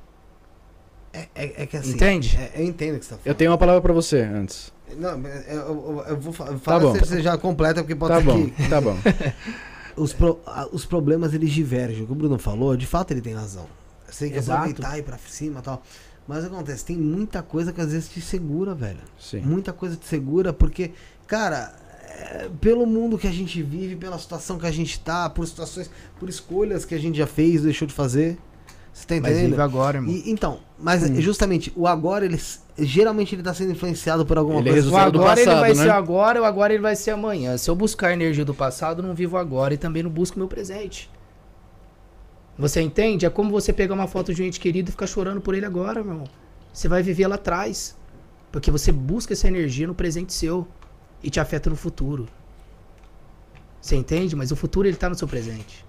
[1.12, 1.92] É, é- é que assim.
[1.92, 2.36] Entende?
[2.36, 3.26] é- eu entendo o que você tá falando.
[3.26, 4.72] Eu tenho uma palavra pra você antes.
[4.96, 6.94] Não, é, eu, eu- eu vou fa- falar bom.
[6.94, 8.96] se você já completa, porque pode Tá ser bom, que tá bom.
[9.96, 12.02] os, pro- a- os problemas eles divergem.
[12.04, 13.66] O que o Bruno falou, de fato ele tem razão.
[14.08, 14.58] Você tem que Exato.
[14.62, 15.82] aproveitar e ir pra cima e tal.
[16.28, 19.00] Mas acontece, tem muita coisa que às vezes te segura, velho.
[19.18, 19.40] Sim.
[19.40, 20.92] Muita coisa te segura, porque,
[21.26, 21.72] cara,
[22.10, 25.90] é, pelo mundo que a gente vive, pela situação que a gente tá, por situações,
[26.18, 28.36] por escolhas que a gente já fez, deixou de fazer.
[28.92, 29.50] Você tá Mas entendendo?
[29.50, 30.12] vive agora, irmão.
[30.12, 32.40] E- então, mas justamente, o agora, ele,
[32.76, 34.88] geralmente ele tá sendo influenciado por alguma Ele é coisa.
[34.88, 35.82] O do agora ele passado, vai né?
[35.84, 37.56] ser agora, o agora ele vai ser amanhã.
[37.56, 40.36] Se eu buscar a energia do passado, eu não vivo agora e também não busco
[40.36, 41.08] o meu presente.
[42.58, 43.24] Você entende?
[43.24, 45.64] É como você pegar uma foto de um ente querido e ficar chorando por ele
[45.64, 46.28] agora, meu irmão.
[46.72, 47.96] Você vai viver lá atrás.
[48.52, 50.66] Porque você busca essa energia no presente seu
[51.22, 52.28] e te afeta no futuro.
[53.80, 54.36] Você entende?
[54.36, 55.84] Mas o futuro ele tá no seu presente.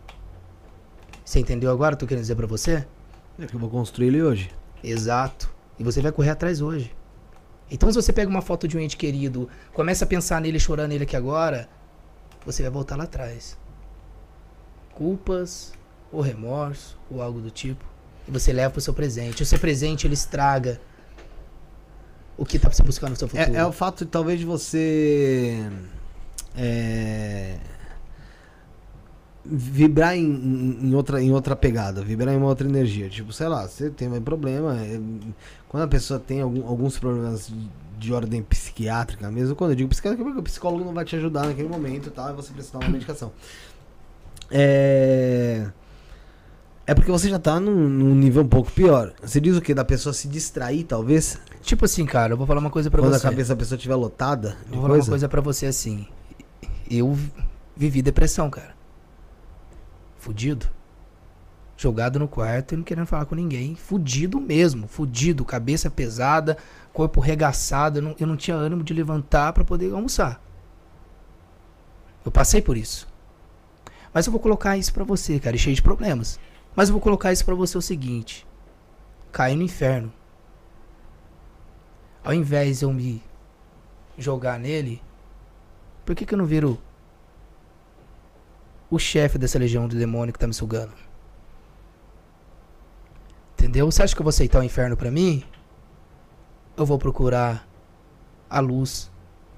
[1.24, 1.96] Você entendeu agora?
[1.96, 2.86] o que Eu tô querendo dizer pra você?
[3.40, 4.52] É que eu vou construir ele hoje.
[4.84, 5.54] Exato.
[5.78, 6.96] E você vai correr atrás hoje.
[7.70, 10.90] Então, se você pega uma foto de um ente querido, começa a pensar nele, chorando
[10.90, 11.70] nele aqui agora,
[12.46, 13.58] você vai voltar lá atrás.
[14.94, 15.74] Culpas,
[16.12, 17.86] ou remorso, ou algo do tipo.
[18.28, 19.42] E você leva pro seu presente.
[19.42, 20.82] O seu presente, ele estraga
[22.42, 23.56] o que tá pra você buscar no seu futuro.
[23.56, 25.62] É, é o fato, talvez, de você.
[26.56, 27.56] é,
[29.44, 30.24] vibrar em,
[30.82, 33.10] em- outra, em outra pegada, vibrar em uma outra energia.
[33.10, 34.78] Tipo, sei lá, você tem um problema.
[34.80, 35.00] é,
[35.68, 39.90] quando a pessoa tem algum- alguns problemas de, de ordem psiquiátrica, mesmo quando eu digo
[39.90, 42.52] psiquiátrica, é porque o psicólogo não vai te ajudar naquele momento e tal, e você
[42.54, 43.32] precisa dar uma medicação.
[44.50, 45.68] É.
[46.86, 49.14] É porque você já tá num, num nível um pouco pior.
[49.24, 49.74] Você diz o que?
[49.74, 51.40] Da pessoa se distrair, talvez?
[51.62, 53.26] Tipo assim, cara, eu vou falar uma coisa pra quando você.
[53.28, 55.10] a cabeça da pessoa estiver lotada Eu vou falar uma coisa?
[55.12, 56.08] coisa pra você assim.
[56.90, 57.18] Eu
[57.76, 58.76] vivi depressão, cara.
[60.18, 60.68] Fudido.
[61.78, 63.76] Jogado no quarto e não querendo falar com ninguém.
[63.76, 64.88] Fudido mesmo.
[64.88, 65.44] Fudido.
[65.46, 66.58] Cabeça pesada,
[66.94, 68.00] corpo regaçado.
[68.00, 70.42] Eu não, eu não tinha ânimo de levantar pra poder almoçar.
[72.24, 73.08] Eu passei por isso.
[74.14, 76.40] Mas eu vou colocar isso pra você, cara, e cheio de problemas.
[76.76, 78.46] Mas eu vou colocar isso pra você o seguinte:
[79.32, 80.12] cair no inferno.
[82.24, 83.22] Ao invés de eu me
[84.18, 85.02] jogar nele,
[86.06, 86.80] por que, que eu não viro
[88.90, 90.94] o chefe dessa legião do demônio que tá me sugando?
[93.54, 93.90] Entendeu?
[93.90, 95.44] Você acha que eu vou aceitar o inferno pra mim?
[96.76, 97.68] Eu vou procurar
[98.50, 99.12] a luz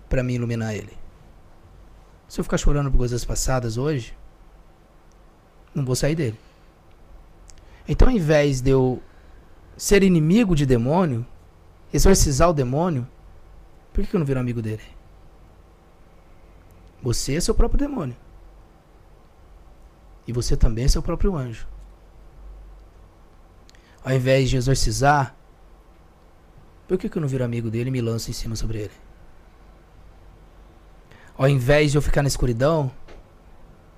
[0.07, 0.98] pra me iluminar ele.
[2.27, 4.15] Se eu ficar chorando por coisas passadas hoje,
[5.73, 6.40] não vou sair dele.
[7.88, 9.02] Então, ao invés de eu
[9.76, 11.26] ser inimigo de demônio,
[11.93, 13.07] exorcizar o demônio,
[13.93, 14.83] por que eu não viro amigo dele?
[17.03, 18.15] Você é seu próprio demônio.
[20.25, 21.67] E você também é seu próprio anjo.
[24.03, 25.35] Ao invés de exorcizar,
[26.87, 29.03] por que eu não viro amigo dele e me lanço em cima sobre ele?
[31.37, 32.91] Ao invés de eu ficar na escuridão,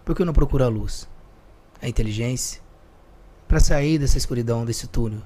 [0.04, 1.08] por que eu não procuro a luz?
[1.82, 2.62] A inteligência?
[3.48, 5.22] Para sair dessa escuridão, desse túnel.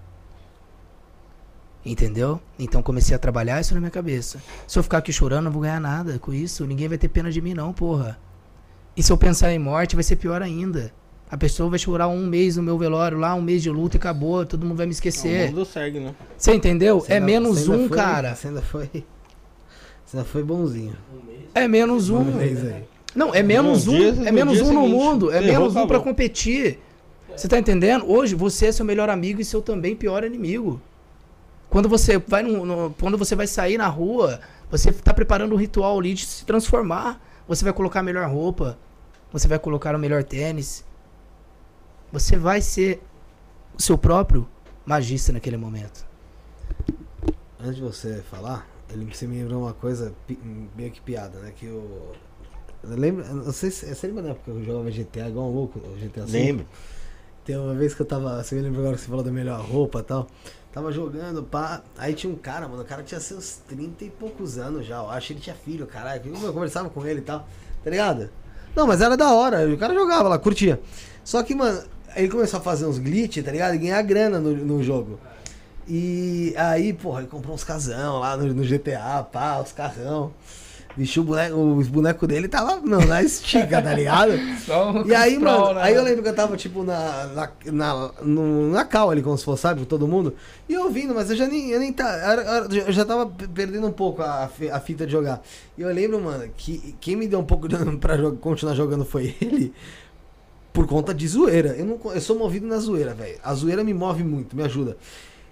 [1.85, 2.39] Entendeu?
[2.57, 4.39] Então comecei a trabalhar isso na minha cabeça.
[4.67, 6.65] Se eu ficar aqui chorando, não vou ganhar nada com isso.
[6.65, 8.19] Ninguém vai ter pena de mim, não, porra.
[8.97, 10.91] E se eu pensar em morte, vai ser pior ainda.
[11.31, 13.99] A pessoa vai chorar um mês no meu velório lá, um mês de luta e
[13.99, 14.45] acabou.
[14.45, 15.47] Todo mundo vai me O esquecer.
[15.49, 16.13] mundo segue, né?
[16.37, 16.99] Você entendeu?
[16.99, 18.35] Você É ainda- menos um, foi- cara.
[18.35, 18.89] Você ainda foi.
[20.05, 20.95] Você ainda foi bonzinho.
[21.53, 22.17] É menos um.
[22.17, 22.83] Um mês aí.
[23.15, 23.97] Não, é menos No um.
[23.97, 25.31] dia- é no menos um no seguinte, mundo.
[25.31, 26.01] É menos um pra acabou.
[26.01, 26.79] competir.
[27.35, 28.09] Você tá entendendo?
[28.11, 30.81] Hoje você é seu melhor amigo e seu também pior inimigo.
[31.69, 34.39] Quando você vai no, no- quando você vai sair na rua,
[34.71, 37.21] você tá preparando um ritual ali de se transformar.
[37.47, 38.77] Você vai colocar a melhor roupa.
[39.31, 40.83] Você vai colocar o melhor tênis.
[42.11, 43.01] Você vai ser
[43.77, 44.47] o seu próprio
[44.85, 46.05] magista naquele momento.
[47.59, 50.13] Antes de você falar, ele você me lembrou uma coisa
[50.75, 51.51] meio que piada, né?
[51.55, 52.13] Que eu.
[52.83, 53.93] eu lembro, não sei se.
[53.93, 55.79] Você lembra da época que eu jogava GTA igual um louco?
[55.79, 56.31] o GTA V?
[56.31, 56.65] Lembro.
[57.45, 58.41] Tem uma vez que eu tava.
[58.43, 60.27] Você me lembra agora que você falou da melhor roupa e tal?
[60.71, 61.81] Tava jogando, pá.
[61.97, 62.83] Aí tinha um cara, mano.
[62.83, 64.97] O cara tinha seus 30 e poucos anos já.
[64.97, 66.21] Eu acho que ele tinha filho, caralho.
[66.25, 67.47] Eu conversava com ele e tal.
[67.83, 68.29] Tá ligado?
[68.75, 69.67] Não, mas era da hora.
[69.67, 70.79] O cara jogava lá, curtia.
[71.23, 71.81] Só que, mano,
[72.15, 73.73] ele começou a fazer uns glitch, tá ligado?
[73.75, 75.19] E ganhar grana no, no jogo.
[75.87, 80.31] E aí, porra, ele comprou uns casão lá no, no GTA, pá, os carrão.
[80.99, 84.33] Bicho, o boneco, os bonecos dele tava, não, na estica, tá ligado?
[85.07, 88.83] E aí, mano, aí eu lembro que eu tava, tipo, na, na, na, no, na
[88.83, 90.33] cal ali, como se fosse, sabe, com todo mundo.
[90.67, 93.47] E eu ouvindo, mas eu já nem, eu nem tá, era- eu já tava pe-
[93.47, 95.41] perdendo um pouco a, a fita de jogar.
[95.77, 98.75] E eu lembro, mano, que quem me deu um pouco de ânimo pra jo- continuar
[98.75, 99.73] jogando foi ele.
[100.73, 101.69] Por conta de zoeira.
[101.77, 103.37] Eu, não, eu sou movido na zoeira, velho.
[103.43, 104.97] A zoeira me move muito, me ajuda.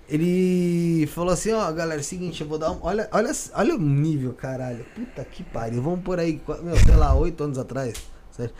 [0.10, 2.78] Ele falou assim, ó, galera, é o seguinte, eu vou dar um.
[2.82, 4.86] Olha, olha, olha o nível, caralho.
[4.96, 5.82] Puta que pariu.
[5.82, 7.94] Vamos por aí, meu, sei lá, oito anos atrás.
[8.32, 8.54] Certo?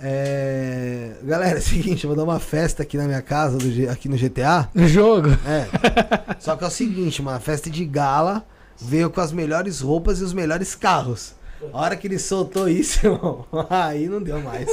[0.00, 3.70] É, galera, é o seguinte, eu vou dar uma festa aqui na minha casa, do
[3.70, 4.68] G- aqui no GTA.
[4.72, 5.28] No jogo.
[5.44, 6.36] É.
[6.38, 8.46] Só que é o seguinte, uma festa de gala
[8.80, 11.34] veio com as melhores roupas e os melhores carros.
[11.72, 14.68] A hora que ele soltou isso, irmão, aí não deu mais.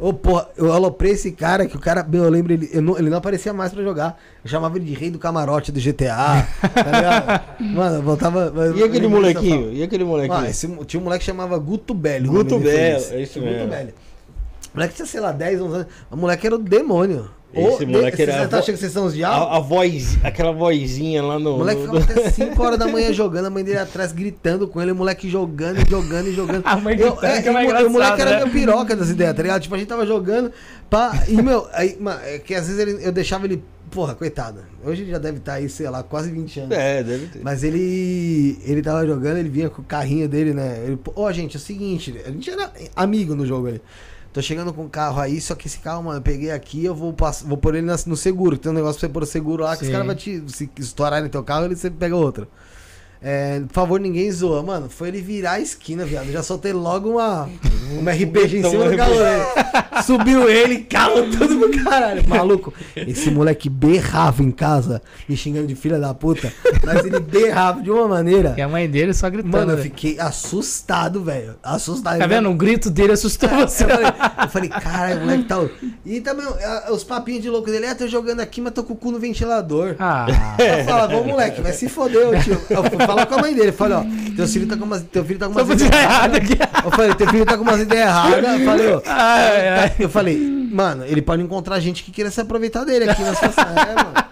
[0.00, 2.96] Ô, porra, eu aloprei esse cara, que o cara, meu, eu lembro, ele, eu não,
[2.96, 4.18] ele não aparecia mais pra jogar.
[4.44, 7.58] Eu chamava ele de rei do camarote do GTA, tá ligado?
[7.74, 8.52] Mano, eu voltava...
[8.76, 9.72] E aquele molequinho?
[9.72, 10.38] E aquele molequinho?
[10.38, 12.28] Ah, esse, tinha um moleque que chamava Guto Belli.
[12.28, 13.68] Guto Belli, é isso Guto mesmo.
[13.68, 13.94] Belli.
[14.72, 15.86] O moleque tinha, sei lá, 10, 11 anos.
[16.10, 17.28] O moleque era o demônio.
[17.54, 19.48] Esse Ô, moleque era Você a tá achando que vocês são os diabos?
[19.48, 21.54] A, a voz, aquela vozinha lá no.
[21.54, 24.68] O moleque no- ficava até 5 horas da manhã jogando, a mãe dele atrás gritando
[24.68, 26.62] com ele, o moleque jogando, e jogando e jogando.
[26.68, 28.36] A mãe Eu- é, que é mais o- o moleque engraçado, era né?
[28.44, 29.62] meu piroca das ideias, tá ligado?
[29.62, 30.52] Tipo, a gente tava jogando,
[30.90, 34.60] pá, e meu, aí, é que às vezes ele- eu deixava ele, porra, coitado.
[34.84, 36.76] Hoje ele já deve estar aí, sei lá, quase 20 anos.
[36.76, 37.40] É, deve ter.
[37.42, 40.82] Mas ele ele tava jogando, ele vinha com o carrinho dele, né?
[40.84, 40.98] Ele,
[41.32, 43.80] gente, é o seguinte, a gente era amigo no jogo ali.
[44.32, 46.94] Tô chegando com o carro aí, só que esse carro, mano, eu peguei aqui, eu
[46.94, 48.58] vou pass- vou pôr ele no seguro.
[48.58, 49.92] Tem um negócio pra você pôr o seguro lá, que os Sim.
[49.92, 50.42] caras vão te.
[50.48, 52.46] Se estourarem teu carro, ele você pega outro.
[53.22, 54.62] É, por favor, ninguém zoa.
[54.62, 56.30] Mano, foi ele virar a esquina, viado.
[56.30, 57.48] Já soltei logo uma,
[57.98, 59.02] uma RPG em cima do dele.
[60.04, 62.28] Subiu ele, carro tudo pro caralho.
[62.28, 66.52] Maluco, esse moleque berrava em casa, me xingando de filha da puta.
[66.84, 68.54] Mas ele berrava de uma maneira.
[68.56, 69.56] E a mãe dele só gritando.
[69.56, 71.56] Mano, eu fiquei assustado, velho.
[71.62, 72.18] Assustado.
[72.18, 72.48] Tá vendo?
[72.48, 73.84] O grito dele assustou você.
[73.84, 74.06] Eu falei,
[74.42, 75.68] eu falei, caralho, moleque tá.
[76.06, 78.92] E também ah, os papinhos de louco dele, é, tô jogando aqui, mas tô com
[78.92, 79.96] o cu no ventilador.
[79.98, 80.26] Ah,
[80.58, 82.60] Eu falava, ô moleque, vai se foder, ô, tio.
[82.70, 84.02] Eu falar com a mãe dele, falei, ó,
[84.36, 86.58] teu filho tá com umas, teu filho tá com umas errado aqui.
[86.84, 88.60] Eu falei, teu filho tá com umas ideias erradas.
[88.60, 89.02] Eu falei, ó.
[89.06, 89.92] Ai, ai.
[89.98, 90.38] Eu falei,
[90.70, 93.64] mano, ele pode encontrar gente que queira se aproveitar dele aqui na situação.
[93.64, 94.28] É, mano.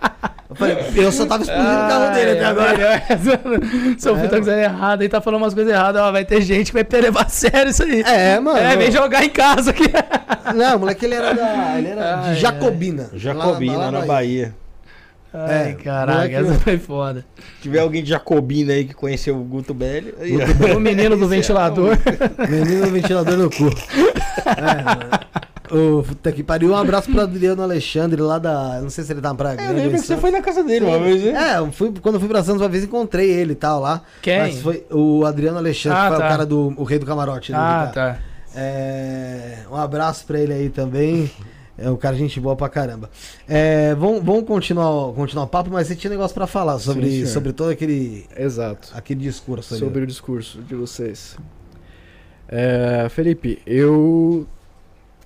[0.48, 3.02] Eu falei, eu só tava explodindo o carro dele até agora.
[3.98, 6.00] Seu É, filho tá dizendo errado aí, tá falando umas coisas erradas.
[6.00, 8.00] Ó, vai ter gente que vai levar a sério isso aí.
[8.02, 8.58] É, mano.
[8.58, 9.84] É, vem jogar em casa aqui.
[10.54, 11.78] Não, o moleque ele era da.
[11.78, 13.10] Ele era Ai, de Jacobina.
[13.14, 14.54] Jacobina, lá na Bahia.
[15.38, 17.24] Ai, É, caraca, essa foi foda.
[17.56, 20.14] Se tiver alguém de Jacobina aí que conheceu o Guto Belli.
[20.74, 21.96] O menino do ventilador.
[22.48, 23.66] Menino ventilador no cu.
[24.46, 25.74] É.
[25.74, 26.70] Ô, puta que pariu.
[26.70, 28.80] Um abraço pro Adriano Alexandre lá da.
[28.80, 29.80] Não sei se ele tá na Praia É, eu Grande.
[29.80, 31.54] lembro em que você foi na casa dele uma vez, né?
[31.54, 34.00] É, eu fui, quando eu fui pra Santos uma vez encontrei ele e tal lá.
[34.22, 34.38] Quem?
[34.38, 36.26] Mas foi o Adriano Alexandre, Ah, que foi tá.
[36.26, 37.50] o cara do o rei do camarote.
[37.50, 38.18] né, Ah, do tá.
[38.54, 41.30] É, um abraço pra ele aí também.
[41.78, 43.10] É um cara gente boa pra caramba.
[43.46, 47.26] É, vamos, vamos continuar, continuar o papo, mas você tinha negócio pra falar sobre, Sim,
[47.26, 48.90] sobre todo aquele, Exato.
[48.94, 49.82] aquele discurso ali.
[49.84, 51.36] Sobre o discurso de vocês.
[52.48, 54.46] É, Felipe, eu.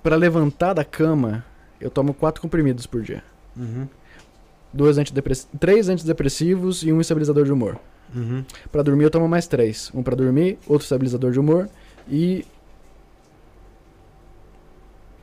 [0.03, 1.45] Pra levantar da cama,
[1.79, 3.23] eu tomo quatro comprimidos por dia.
[3.55, 3.87] Uhum,
[4.73, 5.47] Dois antidepress...
[5.59, 7.77] Três antidepressivos e um estabilizador de humor.
[8.15, 8.43] uhum.
[8.71, 9.91] Pra dormir eu tomo mais três.
[9.93, 11.69] Um pra dormir, outro estabilizador de humor
[12.09, 12.45] e.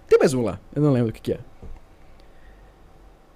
[0.08, 1.40] Tem mais um lá, eu não lembro o que, que é.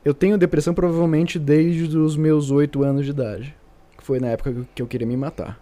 [0.04, 3.54] Eu tenho depressão provavelmente desde os meus oito anos de idade.
[3.96, 5.60] Que foi na época que eu queria me matar.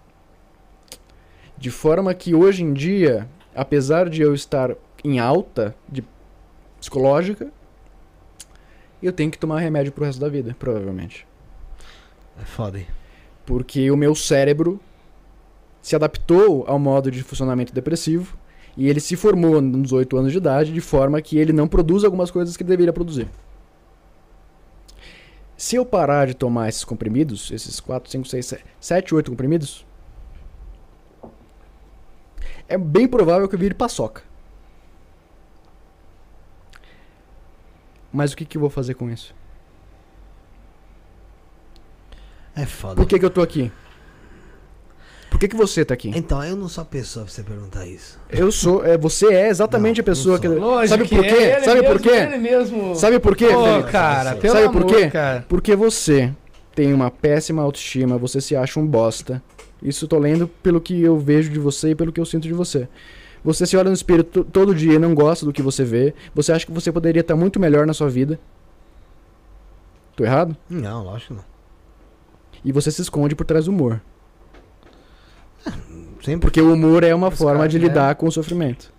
[1.59, 4.75] De forma que hoje em dia, apesar de eu estar
[5.05, 6.03] em alta de
[6.79, 7.53] psicológica,
[9.03, 11.27] eu tenho que tomar remédio pro resto da vida, provavelmente.
[12.41, 12.87] É foda, hein?
[13.45, 14.81] Porque o meu cérebro
[15.83, 18.39] se adaptou ao modo de funcionamento depressivo
[18.81, 22.03] e ele se formou nos 8 anos de idade de forma que ele não produz
[22.03, 23.29] algumas coisas que ele deveria produzir.
[25.55, 29.85] Se eu parar de tomar esses comprimidos, esses 4, 5, 6, 7, 8 comprimidos,
[32.67, 34.23] é bem provável que eu vire paçoca.
[38.11, 39.35] Mas o que, que eu vou fazer com isso?
[42.57, 42.95] É foda.
[42.95, 43.71] Por que, que eu tô aqui?
[45.41, 46.13] Por que, que você tá aqui?
[46.15, 48.19] Então, eu não sou a pessoa pra você perguntar isso.
[48.29, 50.47] Eu sou, é, você é exatamente Não, a pessoa que.
[50.47, 51.31] Lógico Sabe que por quê?
[51.35, 52.11] é Sabe por mesmo, quê?
[52.11, 52.95] Ele mesmo.
[52.95, 53.47] Sabe por quê?
[53.49, 53.91] Pô, Felipe?
[53.91, 55.09] cara, pelo Sabe amor, por quê?
[55.11, 55.47] cara.
[55.49, 56.31] Porque você
[56.75, 59.43] tem uma péssima autoestima, você se acha um bosta.
[59.83, 62.43] Isso eu tô lendo pelo que eu vejo de você e pelo que eu sinto
[62.47, 62.87] de você.
[63.43, 66.13] Você se olha no espelho to- todo dia e não gosta do que você vê.
[66.35, 68.39] Você acha que você poderia estar muito melhor na sua vida.
[70.15, 70.55] Tô errado?
[70.69, 71.45] Não, lógico que não.
[72.63, 74.03] E você se esconde por trás do humor.
[76.23, 76.41] Sempre.
[76.41, 77.85] Porque o humor é uma Os forma caras, de né?
[77.87, 78.93] lidar com o sofrimento.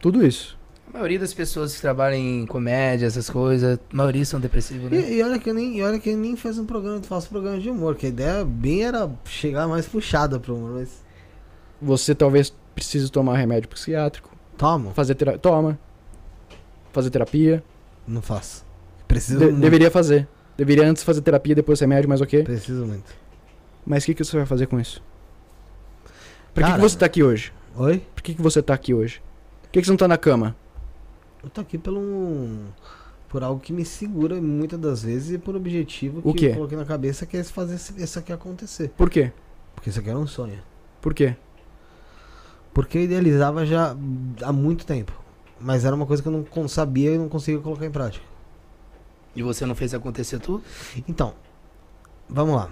[0.00, 0.56] Tudo isso.
[0.88, 4.98] A maioria das pessoas que trabalham em comédia, essas coisas, a maioria são depressivos, né?
[4.98, 7.28] E, e olha que eu nem, e olha que eu nem faz um programa, faço
[7.28, 11.04] programa de humor, que a ideia bem era chegar mais puxada pro humor, mas.
[11.80, 15.78] Você talvez precise tomar remédio psiquiátrico, Toma, fazer terapia, toma,
[16.92, 17.62] fazer terapia,
[18.06, 18.64] não faço.
[19.06, 19.38] Preciso.
[19.38, 19.60] De- muito.
[19.60, 20.26] deveria fazer.
[20.56, 22.42] Deveria antes fazer terapia, depois remédio, mas ok.
[22.42, 23.14] Preciso muito.
[23.86, 25.00] Mas o que, que você vai fazer com isso?
[26.58, 27.52] Por que, que você tá aqui hoje?
[27.76, 27.98] Oi?
[28.14, 29.22] Por que, que você tá aqui hoje?
[29.62, 30.56] Por que, que você não tá na cama?
[31.42, 32.66] Eu tô aqui pelo um-
[33.28, 36.46] por algo que me segura muitas das vezes e por objetivo que O quê?
[36.46, 38.88] eu coloquei na cabeça que é fazer isso aqui acontecer.
[38.96, 39.30] Por quê?
[39.74, 40.58] Porque isso aqui era um sonho.
[41.00, 41.36] Por quê?
[42.74, 43.94] Porque eu idealizava já
[44.42, 45.12] há muito tempo.
[45.60, 48.24] Mas era uma coisa que eu não sabia e não conseguia colocar em prática.
[49.36, 50.62] E você não fez acontecer tudo?
[51.08, 51.34] Então,
[52.28, 52.70] vamos lá.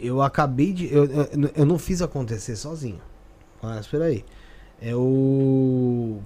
[0.00, 0.92] Eu acabei de.
[0.92, 3.00] Eu, eu, eu não fiz acontecer sozinho.
[3.62, 4.24] Mas peraí.
[4.80, 6.22] Eu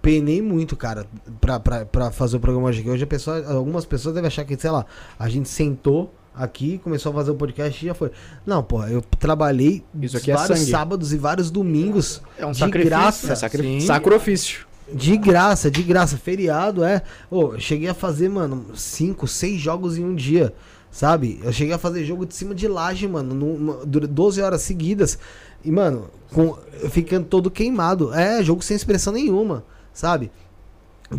[0.00, 1.06] penei muito, cara,
[1.40, 2.88] pra, pra, pra fazer o programa hoje.
[2.88, 4.86] Hoje pessoa, algumas pessoas devem achar que, sei lá,
[5.18, 8.10] a gente sentou aqui, começou a fazer o podcast e já foi.
[8.46, 10.70] Não, pô, eu trabalhei Isso aqui é vários sangue.
[10.70, 12.88] sábados e vários domingos É um de sacrifício.
[12.90, 13.32] graça.
[13.32, 13.80] É sacri...
[13.82, 14.66] Sacrifício.
[14.92, 16.16] De graça, de graça.
[16.16, 17.02] Feriado, é.
[17.30, 20.52] Ô, eu cheguei a fazer, mano, cinco, seis jogos em um dia.
[20.90, 21.40] Sabe?
[21.42, 25.18] Eu cheguei a fazer jogo de cima de laje, mano, numa, dura- 12 horas seguidas.
[25.64, 26.56] E, mano, com,
[26.90, 28.12] ficando todo queimado.
[28.12, 30.30] É, jogo sem expressão nenhuma, sabe?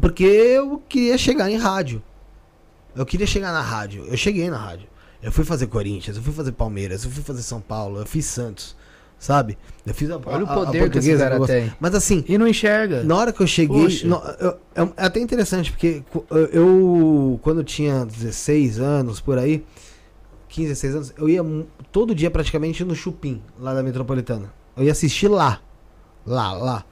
[0.02, 2.02] Porque eu queria chegar em rádio.
[2.96, 4.06] Eu queria chegar na rádio.
[4.08, 4.88] Eu cheguei na rádio.
[5.24, 8.26] Eu fui fazer Corinthians, eu fui fazer Palmeiras, eu fui fazer São Paulo, eu fiz
[8.26, 8.76] Santos,
[9.22, 9.56] sabe?
[9.86, 11.72] Eu fiz a, Olha o a- a poder que esse cara tem.
[11.80, 13.04] Mas assim, E não enxerga.
[13.04, 14.02] na hora que eu cheguei.
[14.04, 16.02] No- eu- é é até interessante, porque
[16.52, 19.64] eu, quando eu tinha 16 anos, por aí,
[20.50, 21.42] 15, 16 anos, eu ia
[21.92, 24.52] todo dia praticamente no Chupim, lá da metropolitana.
[24.76, 25.62] Eu ia assistir lá.
[26.26, 26.86] Lá, lá.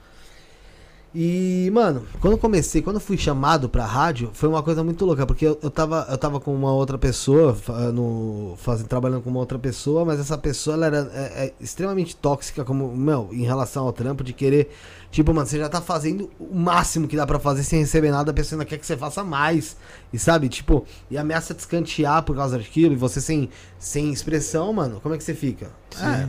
[1.12, 5.04] E, mano, quando eu comecei, quando eu fui chamado pra rádio, foi uma coisa muito
[5.04, 7.56] louca, porque eu, eu, tava, eu tava com uma outra pessoa,
[7.92, 12.14] no, fazendo, trabalhando com uma outra pessoa, mas essa pessoa ela era é, é, extremamente
[12.14, 14.72] tóxica, como, meu, em relação ao trampo, de querer,
[15.10, 18.30] tipo, mano, você já tá fazendo o máximo que dá pra fazer sem receber nada,
[18.30, 19.76] a pessoa ainda quer que você faça mais,
[20.12, 23.50] e sabe, tipo, e ameaça te escantear por causa daquilo, e você sem,
[23.80, 25.72] sem expressão, mano, como é que você fica?
[26.00, 26.28] É.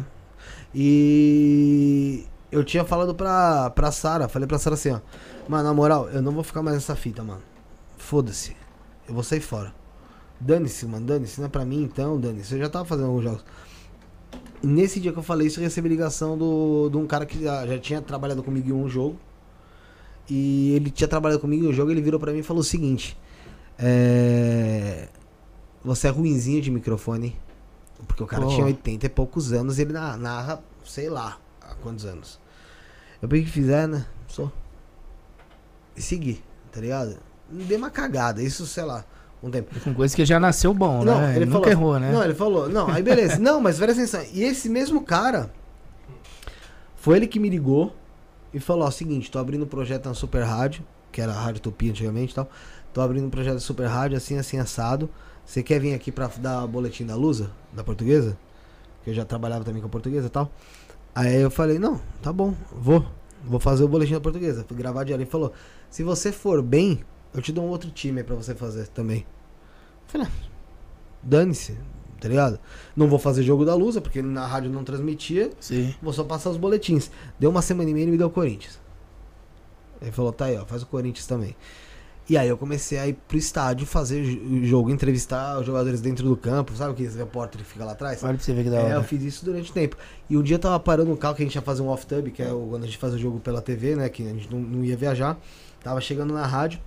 [0.74, 5.00] E eu tinha falado pra, pra Sara, falei pra Sara assim, ó.
[5.48, 7.42] Mano, na moral, eu não vou ficar mais nessa fita, mano.
[7.98, 8.56] Foda-se.
[9.08, 9.74] Eu vou sair fora.
[10.40, 11.40] Dane-se, mano, dane-se.
[11.40, 12.54] Não é pra mim, então, dane-se.
[12.54, 13.46] Eu já tava fazendo alguns jogos.
[14.64, 17.66] Nesse dia que eu falei isso, eu recebi ligação do, de um cara que já,
[17.66, 19.18] já tinha trabalhado comigo em um jogo.
[20.30, 22.64] E ele tinha trabalhado comigo em um jogo, ele virou pra mim e falou o
[22.64, 23.18] seguinte.
[23.78, 25.08] É...
[25.84, 27.36] Você é ruinzinho de microfone.
[28.08, 28.50] Porque o cara Pô.
[28.50, 31.38] tinha 80 e poucos anos e ele na- narra, sei lá,
[31.72, 32.40] há quantos anos.
[33.22, 34.06] Eu peguei que fizer, né?
[34.28, 34.52] Sou.
[35.96, 37.18] E segui, tá ligado?
[37.50, 39.04] Dei uma cagada, isso, sei lá,
[39.44, 39.78] um tempo.
[39.82, 41.36] Com coisa que já nasceu bom, né?
[41.36, 42.12] Ele nunca errou, né?
[42.12, 43.38] Não, ele falou, não, aí beleza.
[43.40, 44.24] não, mas presta atenção.
[44.34, 45.52] E esse mesmo cara,
[46.96, 47.96] foi ele que me ligou
[48.54, 51.62] e falou: ó, seguinte, tô abrindo um projeto na Super Rádio, que era a Rádio
[51.62, 52.50] Tupi antigamente e tal.
[52.94, 55.10] Tô abrindo um projeto de Super Rádio, assim, assim, assado.
[55.46, 58.38] Você quer vir aqui pra dar boletim da Lusa, da portuguesa?
[59.04, 60.52] Que eu já trabalhava também com a portuguesa e tal.
[61.14, 63.06] Aí eu falei, não, tá bom, vou.
[63.44, 64.64] Vou fazer o boletim da portuguesa.
[64.68, 65.24] Fui gravar de ali.
[65.24, 65.52] Ele falou,
[65.90, 69.20] se você for bem, eu te dou um outro time aí pra você fazer também.
[69.20, 70.48] Eu falei, ah,
[71.24, 71.78] dane-se,
[72.20, 72.60] tá ligado?
[72.96, 75.52] Não vou fazer jogo da Lusa, porque na rádio não transmitia.
[75.60, 75.94] Sim.
[76.02, 77.10] Vou só passar os boletins.
[77.40, 78.80] Deu uma semana e meia e me deu o Corinthians.
[80.02, 81.56] Ele falou, tá aí, ó, faz o Corinthians também.
[82.32, 86.26] E aí eu comecei a ir pro estádio fazer o jogo, entrevistar os jogadores dentro
[86.26, 88.24] do campo, sabe repórter que fica lá atrás?
[88.24, 88.94] Olha pra você ver que da É, hora.
[88.94, 89.98] eu fiz isso durante o tempo.
[90.30, 92.32] E um dia eu tava parando um carro que a gente ia fazer um off-tub,
[92.32, 94.08] que é o, quando a gente faz o jogo pela TV, né?
[94.08, 95.38] Que a gente não, não ia viajar.
[95.84, 96.80] Tava chegando na rádio.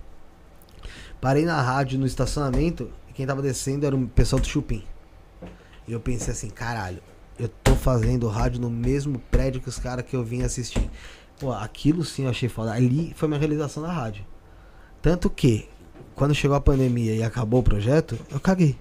[1.21, 4.83] Parei na rádio no estacionamento e quem tava descendo era o pessoal do Chupim.
[5.87, 7.03] E eu pensei assim, caralho,
[7.37, 10.89] eu tô fazendo rádio no mesmo prédio que os caras que eu vim assistir.
[11.39, 12.71] Pô, aquilo sim eu achei foda.
[12.73, 14.25] Ali foi minha realização na rádio.
[15.05, 15.69] Tanto que,
[16.15, 18.75] quando chegou a pandemia e acabou o projeto, eu caguei.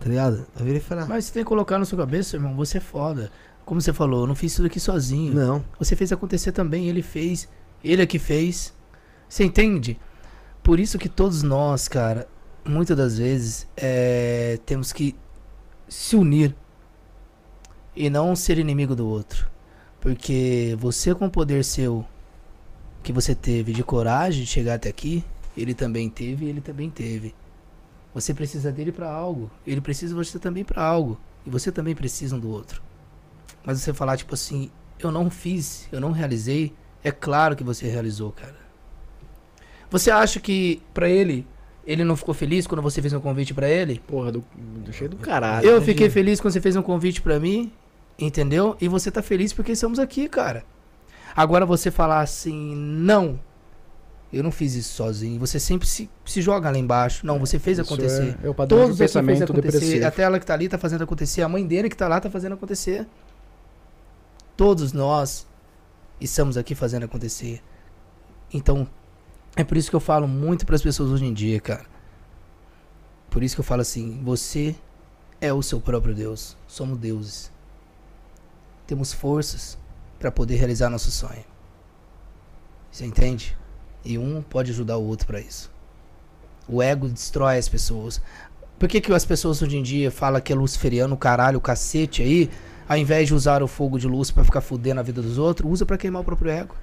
[0.00, 0.44] Tá ligado?
[0.58, 2.80] Eu virei falei, ah, Mas você tem que colocar na sua cabeça, irmão, você é
[2.80, 3.30] foda.
[3.64, 5.32] Como você falou, eu não fiz tudo aqui sozinho.
[5.32, 5.64] não.
[5.78, 7.48] Você fez acontecer também, ele fez.
[7.84, 8.74] Ele é que fez.
[9.28, 10.00] Você entende?
[10.64, 12.26] Por isso que todos nós, cara,
[12.64, 15.14] muitas das vezes, é, temos que
[15.88, 16.56] se unir
[17.94, 19.48] e não ser inimigo do outro.
[20.00, 22.04] Porque você com o poder seu
[23.04, 25.22] que você teve de coragem de chegar até aqui,
[25.56, 27.34] ele também teve e ele também teve.
[28.14, 31.94] Você precisa dele pra algo, ele precisa de você também pra algo, e você também
[31.94, 32.82] precisa um do outro.
[33.64, 36.72] Mas você falar tipo assim, eu não fiz, eu não realizei,
[37.02, 38.56] é claro que você realizou, cara.
[39.90, 41.46] Você acha que pra ele
[41.86, 44.00] ele não ficou feliz quando você fez um convite pra ele?
[44.06, 45.66] Porra, do, do cheio do caralho.
[45.66, 47.70] Eu fiquei feliz quando você fez um convite pra mim,
[48.18, 48.74] entendeu?
[48.80, 50.64] E você tá feliz porque estamos aqui, cara.
[51.36, 53.40] Agora você falar assim, não,
[54.32, 55.38] Eu não fiz isso sozinho.
[55.38, 57.24] Você sempre se, se joga lá embaixo.
[57.24, 58.36] Não, você fez Isso acontecer.
[58.42, 59.78] É, é o padrão Todos de aqui fez pensamento acontecer.
[59.78, 60.06] depressivo.
[60.06, 61.42] Até ela que tá ali tá fazendo acontecer.
[61.42, 63.06] A mãe dele que tá lá tá fazendo acontecer.
[64.56, 65.46] Todos nós
[66.20, 67.62] estamos aqui fazendo acontecer.
[68.52, 68.88] Então,
[69.56, 71.86] é por isso que eu falo muito para as pessoas hoje em dia, cara.
[73.30, 74.74] Por isso que eu falo assim: você
[75.40, 76.56] é o seu próprio Deus.
[76.66, 77.52] Somos deuses.
[78.84, 79.78] Temos forças
[80.24, 81.44] para poder realizar nosso sonho.
[82.90, 83.54] Você entende?
[84.02, 85.70] E um pode ajudar o outro para isso.
[86.66, 88.22] O ego destrói as pessoas.
[88.78, 92.50] Por que, que as pessoas hoje em dia falam que é luciferiano, caralho, cacete aí,
[92.88, 95.70] ao invés de usar o fogo de luz para ficar fudendo a vida dos outros,
[95.70, 96.74] usa para queimar o próprio ego.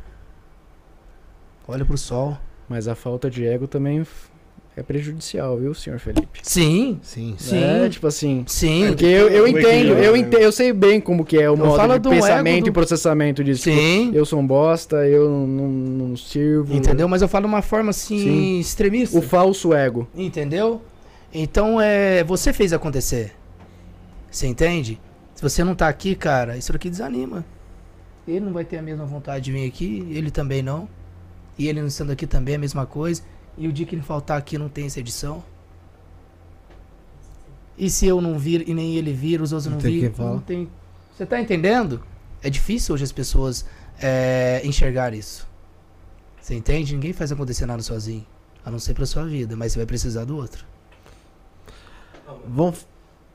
[1.67, 2.37] Olha pro sol.
[2.69, 4.05] Mas a falta de ego também
[4.81, 6.39] é prejudicial, viu, senhor Felipe?
[6.43, 7.35] Sim, Sim.
[7.37, 8.43] sim, É, tipo assim.
[8.47, 10.17] sim, Porque eu, eu entendo, eu né?
[10.19, 13.63] entendo, eu sei bem como que é o modo de pensamento do- e processamento disso.
[13.63, 14.11] Tipo, sim.
[14.13, 16.75] Eu sou um bosta, eu não, não sirvo.
[16.75, 17.07] Entendeu?
[17.07, 18.59] Mas eu falo de uma forma assim, Sim.
[18.59, 19.17] extremista.
[19.17, 20.07] O falso ego.
[20.15, 20.81] Entendeu?
[21.33, 22.23] Então é.
[22.23, 23.31] Você fez acontecer.
[24.29, 24.99] Você entende?
[25.35, 27.45] Se você não tá aqui, cara, isso aqui desanima.
[28.27, 30.87] Ele não vai ter a mesma vontade de vir aqui, ele também não.
[31.57, 33.21] E ele não estando aqui também é a mesma coisa.
[33.57, 35.43] E o dia que ele faltar aqui não tem essa edição.
[37.77, 40.13] E se eu não vir e nem ele vir, os outros Não não, tem vir,
[40.17, 40.69] não tem.
[41.15, 42.03] Você tá entendendo?
[42.41, 43.65] É difícil hoje as pessoas
[43.99, 45.47] é, enxergar isso.
[46.39, 46.93] Você entende?
[46.93, 48.25] Ninguém faz acontecer nada sozinho.
[48.63, 50.65] A não ser pra sua vida, mas você vai precisar do outro.
[52.47, 52.85] Vamos.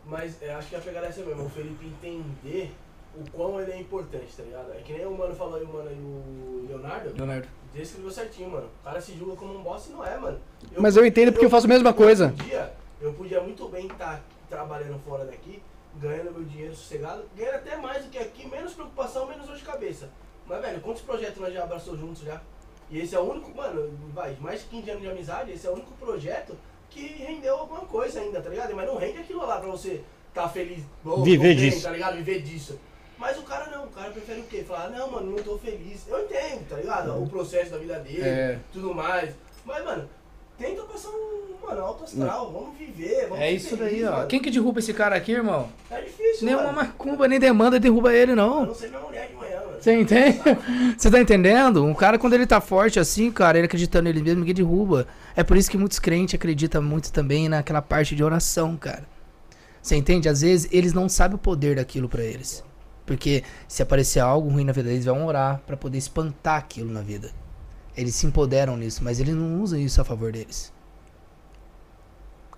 [0.06, 2.72] Mas é, acho que a pegada é essa mesmo, o Felipe entender
[3.16, 4.72] o quão ele é importante, tá ligado?
[4.72, 7.48] É que nem o mano falou aí, o mano e o Leonardo, Leonardo.
[7.82, 8.68] Descreveu certinho, mano.
[8.80, 10.38] O cara se julga como um bosta e não é, mano.
[10.76, 12.34] Mas eu entendo porque eu faço a mesma coisa.
[12.36, 15.62] podia, eu podia muito bem estar trabalhando fora daqui,
[15.96, 19.62] ganhando meu dinheiro sossegado, ganhando até mais do que aqui, menos preocupação, menos dor de
[19.62, 20.08] cabeça.
[20.46, 22.40] Mas, velho, quantos projetos nós já abraçou juntos já?
[22.88, 25.70] E esse é o único, mano, vai, mais de 15 anos de amizade, esse é
[25.70, 26.56] o único projeto
[26.88, 28.74] que rendeu alguma coisa ainda, tá ligado?
[28.74, 31.82] Mas não rende aquilo lá pra você tá feliz, tô Viver bem, disso.
[31.82, 32.16] tá ligado?
[32.16, 32.78] Viver disso.
[33.18, 34.62] Mas o cara não, o cara prefere o quê?
[34.66, 36.02] Falar, não, mano, não tô feliz.
[36.06, 37.22] Eu entendo, tá ligado?
[37.22, 38.58] O processo da vida dele, É.
[38.72, 39.30] tudo mais.
[39.64, 40.06] Mas, mano,
[40.58, 44.10] tenta passar um, mano, alto astral, vamos viver, vamos É isso daí, feliz, ó.
[44.12, 44.26] mano.
[44.28, 45.68] Quem que derruba esse cara aqui, irmão?
[45.90, 46.68] É difícil, Nem mano.
[46.68, 48.66] uma macumba, nem demanda derruba ele, Eu não.
[48.66, 49.80] não sei minha mulher de manhã, mano.
[49.80, 50.38] Você entende?
[50.98, 51.84] Você tá entendendo?
[51.84, 55.06] Um cara, quando ele tá forte assim, cara, ele acreditando nele mesmo, ninguém derruba.
[55.34, 59.04] É por isso que muitos crentes acreditam muito também naquela parte de oração, cara.
[59.82, 60.28] Você entende?
[60.28, 62.62] Às vezes eles não sabem o poder daquilo pra eles.
[63.06, 67.00] Porque se aparecer algo ruim na vida deles, vão orar pra poder espantar aquilo na
[67.00, 67.30] vida.
[67.96, 70.72] Eles se empoderam nisso, mas eles não usam isso a favor deles.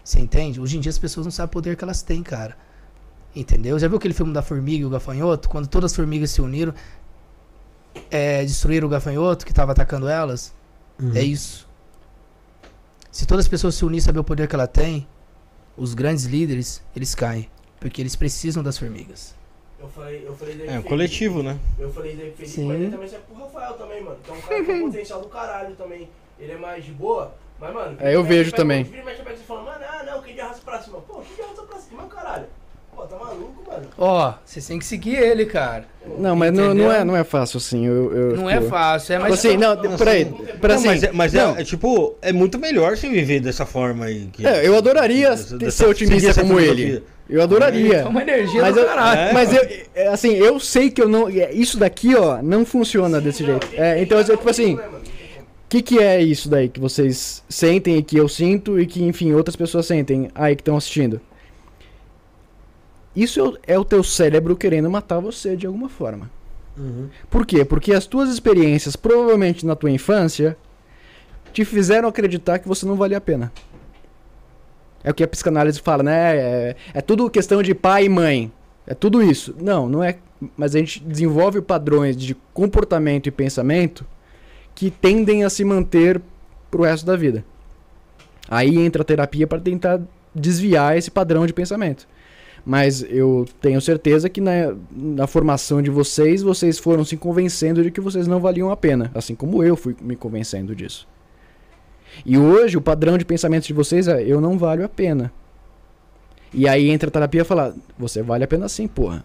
[0.02, 0.58] Você entende?
[0.58, 2.56] Hoje em dia as pessoas não sabem o poder que elas têm, cara.
[3.36, 3.78] Entendeu?
[3.78, 5.50] Já viu aquele filme da formiga e o gafanhoto?
[5.50, 6.72] Quando todas as formigas se uniram,
[8.10, 10.54] é, destruíram o gafanhoto que estava atacando elas?
[10.98, 11.14] Uhum.
[11.14, 11.68] É isso.
[13.12, 15.06] Se todas as pessoas se unirem e saber o poder que ela tem,
[15.76, 17.48] os grandes líderes, eles caem.
[17.78, 19.37] Porque eles precisam das formigas.
[19.80, 20.88] Eu falei, eu falei daí É um Felipe.
[20.88, 21.56] coletivo, né?
[21.78, 22.66] Eu falei daí pro Felipe, Sim.
[22.66, 24.16] mas ele também serve pro Rafael também, mano.
[24.28, 26.08] É um cara com potencial do caralho também.
[26.38, 27.96] Ele é mais de boa, mas, mano.
[28.00, 28.82] É, eu vejo também.
[28.84, 30.98] Vira e mexe, você fala, mano, ah, não, que de arrasta pra cima.
[31.00, 32.46] Pô, que de arrasta pra cima, caralho?
[32.94, 33.86] Pô, tá maluco, mano?
[33.96, 35.84] Ó, vocês têm que seguir ele, cara.
[36.18, 37.86] Não, mas não, não, é, não é fácil assim.
[37.86, 39.34] Eu, eu, Não é tipo, fácil, é Tipo mais.
[39.46, 40.24] assim, não, peraí.
[40.60, 43.38] Pra Não, assim, mas é, mas é- não, é, tipo, é muito melhor se viver
[43.38, 44.26] dessa forma aí.
[44.32, 47.04] que- É, eu adoraria dessa- ser otimista como ele.
[47.28, 47.96] Eu adoraria.
[47.98, 49.20] É uma energia Mas do eu, caralho.
[49.20, 51.28] É, mas eu, é, assim, eu sei que eu não.
[51.28, 53.68] é, Isso daqui, ó, não funciona desse Não, jeito.
[53.74, 54.80] É, então, um tipo assim, o
[55.68, 59.32] que, que é isso daí que vocês sentem e que eu sinto e que, enfim,
[59.34, 61.20] outras pessoas sentem aí que estão assistindo?
[63.14, 66.30] Isso é o- é o teu cérebro querendo matar você de alguma forma.
[66.76, 67.08] Uhum.
[67.28, 67.64] Por quê?
[67.64, 70.56] Porque as tuas experiências, provavelmente na tua infância,
[71.52, 73.52] te fizeram acreditar que você não valia a pena.
[75.02, 76.36] É o que a psicanálise fala, né?
[76.36, 78.52] É, é tudo questão de pai e mãe.
[78.86, 79.54] É tudo isso.
[79.60, 80.16] Não, não é.
[80.56, 84.04] Mas a gente desenvolve padrões de comportamento e pensamento
[84.74, 86.20] que tendem a se manter
[86.70, 87.44] pro resto da vida.
[88.48, 90.00] Aí entra a terapia para tentar
[90.34, 92.06] desviar esse padrão de pensamento.
[92.64, 97.90] Mas eu tenho certeza que na, na formação de vocês, vocês foram se convencendo de
[97.90, 99.10] que vocês não valiam a pena.
[99.14, 101.08] Assim como eu fui me convencendo disso.
[102.24, 105.32] E hoje o padrão de pensamento de vocês é: eu não valho a pena.
[106.52, 109.24] E aí entra a terapia e fala: você vale a pena sim, porra.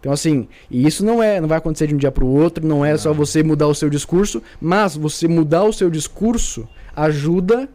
[0.00, 2.66] Então assim, e isso não é, não vai acontecer de um dia para o outro,
[2.66, 6.66] não é só você mudar o seu discurso, mas você mudar o seu discurso
[6.96, 7.68] ajuda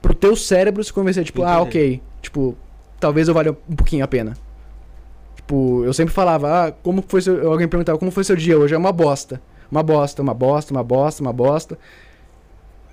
[0.00, 1.62] pro teu cérebro se convencer, tipo, ah, Entender.
[1.62, 2.56] ok, tipo,
[3.00, 4.34] talvez eu valha um pouquinho a pena.
[5.34, 8.74] Tipo, eu sempre falava, ah, como foi seu, alguém perguntava, como foi seu dia hoje?
[8.74, 9.40] É uma bosta.
[9.70, 11.78] Uma bosta, uma bosta, uma bosta, uma bosta.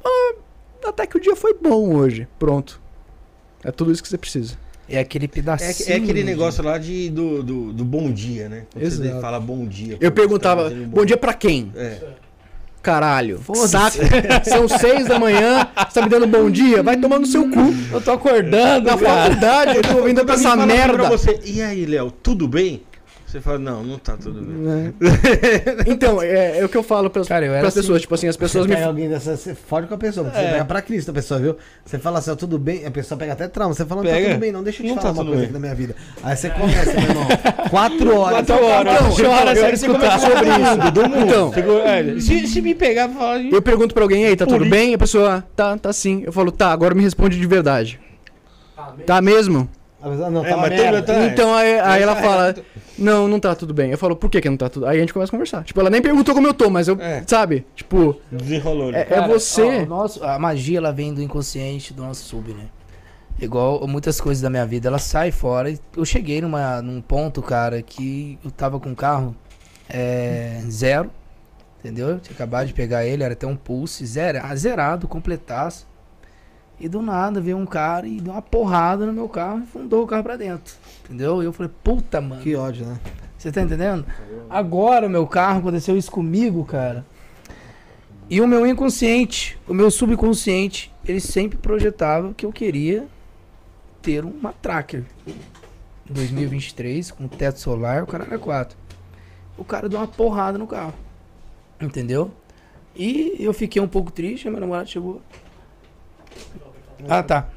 [0.04, 0.34] Ah,
[0.88, 2.28] até que o dia foi bom hoje.
[2.38, 2.80] Pronto.
[3.64, 4.56] É tudo isso que você precisa.
[4.88, 5.94] É aquele É, pedacinho.
[5.94, 8.64] é aquele de- negócio lá de, do, do, do bom dia, né?
[8.74, 9.98] Quando você fala bom dia.
[10.02, 11.72] Eu perguntava, tá bom dia pra quem?
[11.76, 11.98] É.
[12.82, 13.40] Caralho.
[13.68, 13.98] Saco.
[14.46, 16.82] São seis da manhã, você tá me dando bom dia?
[16.82, 17.60] Vai tomar no seu cu.
[17.92, 19.24] Eu tô acordando, Na cara.
[19.24, 20.94] faculdade, eu tô ouvindo essa merda.
[20.98, 22.82] Pra você, e aí, Léo, tudo bem?
[23.30, 24.56] Você fala, não, não tá tudo bem.
[24.58, 24.94] Né?
[25.86, 27.98] Então, é, é o que eu falo pras, Cara, eu era pras pessoas.
[27.98, 28.02] assim.
[28.02, 28.82] Tipo assim, as pessoas você me.
[28.84, 30.52] alguém dessa, você fode com a pessoa, porque você É.
[30.54, 31.56] pega pra Cristo a pessoa, viu?
[31.86, 33.76] Você fala assim, ó, tudo bem, a pessoa pega até trauma.
[33.76, 34.30] Você fala, não tá Pega.
[34.30, 35.44] tudo bem, não, deixa eu te Não falar tá uma coisa bem.
[35.46, 35.96] aqui da minha vida.
[36.24, 37.28] Aí você começa, meu irmão,
[37.70, 38.48] quatro horas.
[38.48, 38.94] Quatro horas.
[38.94, 40.92] Então, chora, eu- você sobre isso.
[40.92, 41.26] Do mundo.
[41.56, 41.80] Então.
[41.86, 43.54] É, se, se me pegar, fala de...
[43.54, 44.96] Eu pergunto pra alguém, ei, tá tudo bem?
[44.96, 46.24] A pessoa, tá, tá sim.
[46.26, 48.00] Eu falo, tá, agora me responde de verdade.
[48.76, 49.06] Ah, mesmo?
[49.06, 49.70] Tá mesmo?
[50.02, 51.02] Não, É, tá mas merda.
[51.02, 52.56] tá- Então aí, aí ela Essa fala, é-
[52.98, 53.92] não, não tá tudo bem.
[53.92, 54.86] Eu falo, por que que não tá tudo?
[54.86, 55.64] Aí a gente começa a conversar.
[55.64, 57.22] Tipo, ela nem perguntou como eu tô, mas eu, É.
[57.28, 57.66] sabe?
[57.76, 58.92] Tipo, Desenrolou.
[58.92, 59.00] né?
[59.00, 59.62] é, é Cara, você.
[59.62, 62.66] ó, o nosso, a magia, ela vem do inconsciente do nosso sub, né?
[63.42, 65.74] Igual muitas coisas da minha vida, ela sai fora.
[65.96, 69.36] Eu cheguei numa, num ponto, cara, que eu tava com o carro
[69.90, 71.10] é, zero,
[71.80, 72.10] entendeu?
[72.10, 75.88] Eu tinha acabado de pegar ele, era até um pulse, zero, ah, zerado, completaço.
[76.80, 80.04] E do nada veio um cara e deu uma porrada no meu carro e fundou
[80.04, 80.74] o carro pra dentro,
[81.04, 81.42] entendeu?
[81.42, 82.42] E eu falei, puta, mano.
[82.42, 83.00] Que ódio, né?
[83.38, 84.06] Você tá entendendo?
[84.50, 87.06] Agora o meu carro aconteceu isso comigo, cara.
[88.30, 93.08] E o meu inconsciente, o meu subconsciente, ele sempre projetava que eu queria
[94.02, 95.04] ter uma tracker.
[95.28, 98.78] Em 2023, com teto solar, o cara era 4.
[99.58, 100.94] O cara deu uma porrada no carro.
[101.82, 102.32] Entendeu?
[102.96, 105.22] E eu fiquei um pouco triste, a minha namorada chegou.
[107.08, 107.50] Ah, tá.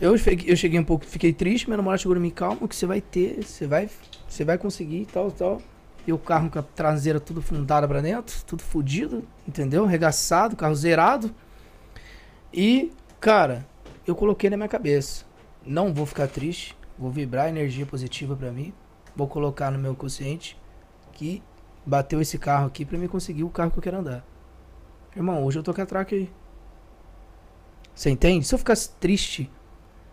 [0.00, 2.76] Eu cheguei, eu cheguei um pouco, fiquei triste, minha namorada chegou em mim, calma, que
[2.76, 3.90] você vai ter, você vai,
[4.28, 5.60] você vai conseguir tal, tal.
[6.06, 9.84] E o carro com a traseira tudo fundada pra dentro, tudo fudido, entendeu?
[9.84, 11.34] Regaçado, carro zerado.
[12.54, 13.66] E, cara,
[14.06, 15.24] eu coloquei na minha cabeça,
[15.66, 18.72] não vou ficar triste, vou vibrar energia positiva pra mim,
[19.16, 20.56] vou colocar no meu consciente
[21.12, 21.42] que
[21.84, 24.24] bateu esse carro aqui pra mim conseguir o carro que eu quero andar.
[25.16, 26.30] Irmão, hoje eu tô com a track aí.
[27.98, 28.46] Você entende?
[28.46, 29.50] Se eu ficasse triste,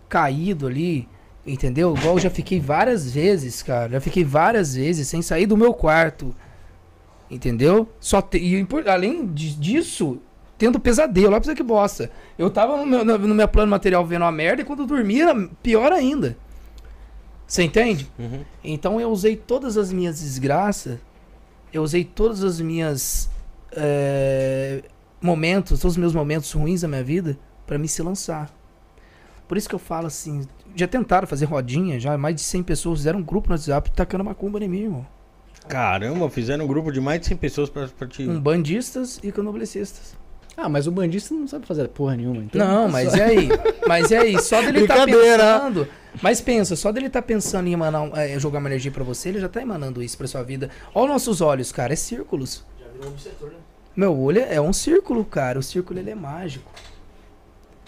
[0.09, 1.07] caído ali,
[1.45, 1.95] entendeu?
[1.95, 3.91] Igual eu já fiquei várias vezes, cara.
[3.91, 6.35] Já fiquei várias vezes sem sair do meu quarto.
[7.29, 7.87] Entendeu?
[7.99, 10.17] Só te- e além disso,
[10.57, 11.27] tendo pesadelo.
[11.27, 12.09] Olha pra você que bosta.
[12.39, 15.29] Eu tava no meu, no, meu plano material vendo uma merda e quando eu dormia
[15.29, 16.35] era pior ainda.
[17.45, 18.11] Você entende?
[18.17, 18.43] Uhum.
[18.63, 20.97] Então eu usei todas as minhas desgraças,
[21.71, 23.29] eu usei todas as minhas
[23.73, 24.81] eh,
[25.21, 28.49] momentos, todos os meus momentos ruins da minha vida pra me se lançar.
[29.47, 32.99] Por isso que eu falo assim, já tentaram fazer rodinha, já mais de 100 pessoas
[32.99, 35.07] fizeram um grupo no WhatsApp tacando macumba em mim, irmão.
[35.67, 38.27] Caramba, fizeram um grupo de mais de 100 pessoas pra, pra te...
[38.27, 40.15] Um bandistas e canoblecistas.
[40.57, 42.41] Ah, mas o bandista não sabe fazer porra nenhuma.
[42.43, 43.49] Então Não, mas e aí?
[43.87, 44.41] Mas e aí?
[44.41, 45.87] Só dele tá pensando.
[46.21, 49.39] Mas pensa, só dele tá pensando em emanar, é, jogar uma energia pra você, ele
[49.41, 50.69] já tá emanando isso pra sua vida.
[50.93, 52.63] Olha os nossos olhos, cara, é círculos.
[52.79, 53.57] Já virou um obsetor, né?
[53.95, 55.59] Meu olho é um círculo, cara.
[55.59, 56.71] O círculo ele é mágico.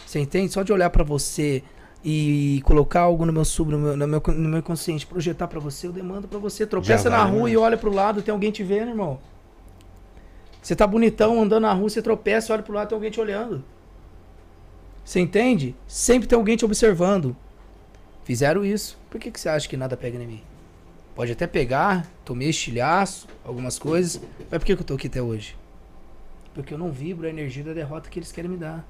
[0.08, 0.54] Você entende?
[0.54, 1.62] Só de olhar pra você
[2.04, 5.60] e colocar algo no meu sub, no meu, no meu, no meu consciente, projetar pra
[5.60, 6.66] você, eu demando pra você.
[6.66, 7.52] Tropeça Já na vai, rua né?
[7.52, 9.20] e olha pro lado, tem alguém te vendo, irmão.
[10.62, 13.62] Você tá bonitão andando na rua, você tropeça, olha pro lado, tem alguém te olhando.
[15.04, 15.76] Você entende?
[15.86, 17.36] Sempre tem alguém te observando.
[18.24, 18.98] Fizeram isso.
[19.10, 20.42] Por que, que você acha que nada pega em mim?
[21.16, 24.22] Pode até pegar, tomei estilhaço, algumas coisas.
[24.50, 25.58] Mas por que, que eu tô aqui até hoje?
[26.54, 28.86] Porque eu não vibro a energia da derrota que eles querem me dar.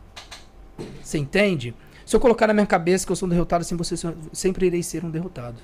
[1.01, 1.75] Você entende?
[2.05, 4.65] Se eu colocar na minha cabeça que eu sou um derrotado, assim você se- sempre
[4.67, 5.57] irei ser um derrotado.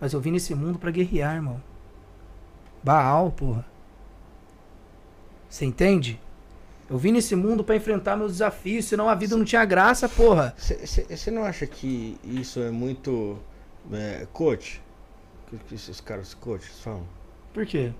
[0.00, 1.62] Mas eu vim nesse mundo pra guerrear, irmão.
[2.82, 3.64] Baal, porra.
[5.48, 6.20] Você entende?
[6.90, 10.54] Eu vim nesse mundo pra enfrentar meus desafios, senão a vida não tinha graça, porra.
[10.58, 13.38] Você não acha que isso é muito
[13.92, 14.82] é, coach?
[15.48, 17.06] Que, que esses caras coaches falam?
[17.54, 17.92] Por quê?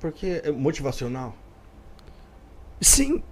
[0.00, 1.34] Porque é motivacional.
[2.80, 3.22] Sim.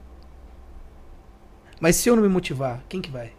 [1.81, 3.33] Mas se eu não me motivar, quem que vai?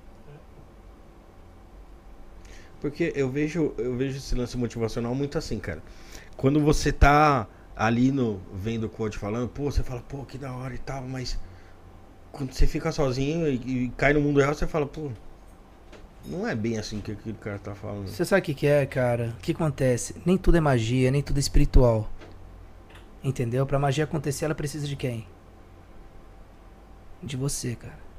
[2.82, 5.84] Porque eu vejo, eu vejo esse lance motivacional muito assim, cara.
[6.36, 10.52] Quando você tá ali no vendo o coach falando, pô, você fala, pô, que da
[10.52, 11.40] hora e tal, mas
[12.32, 15.12] quando você fica sozinho e, e cai no mundo real, você fala, pô,
[16.26, 18.08] não é bem assim que aquele cara tá falando.
[18.08, 19.36] Você sabe o que, que é, cara?
[19.38, 20.16] O que acontece?
[20.26, 22.10] Nem tudo é magia, nem tudo é espiritual.
[23.24, 23.66] Entendeu?
[23.68, 25.28] Pra magia acontecer, ela precisa de quem?
[27.22, 28.11] De você, cara.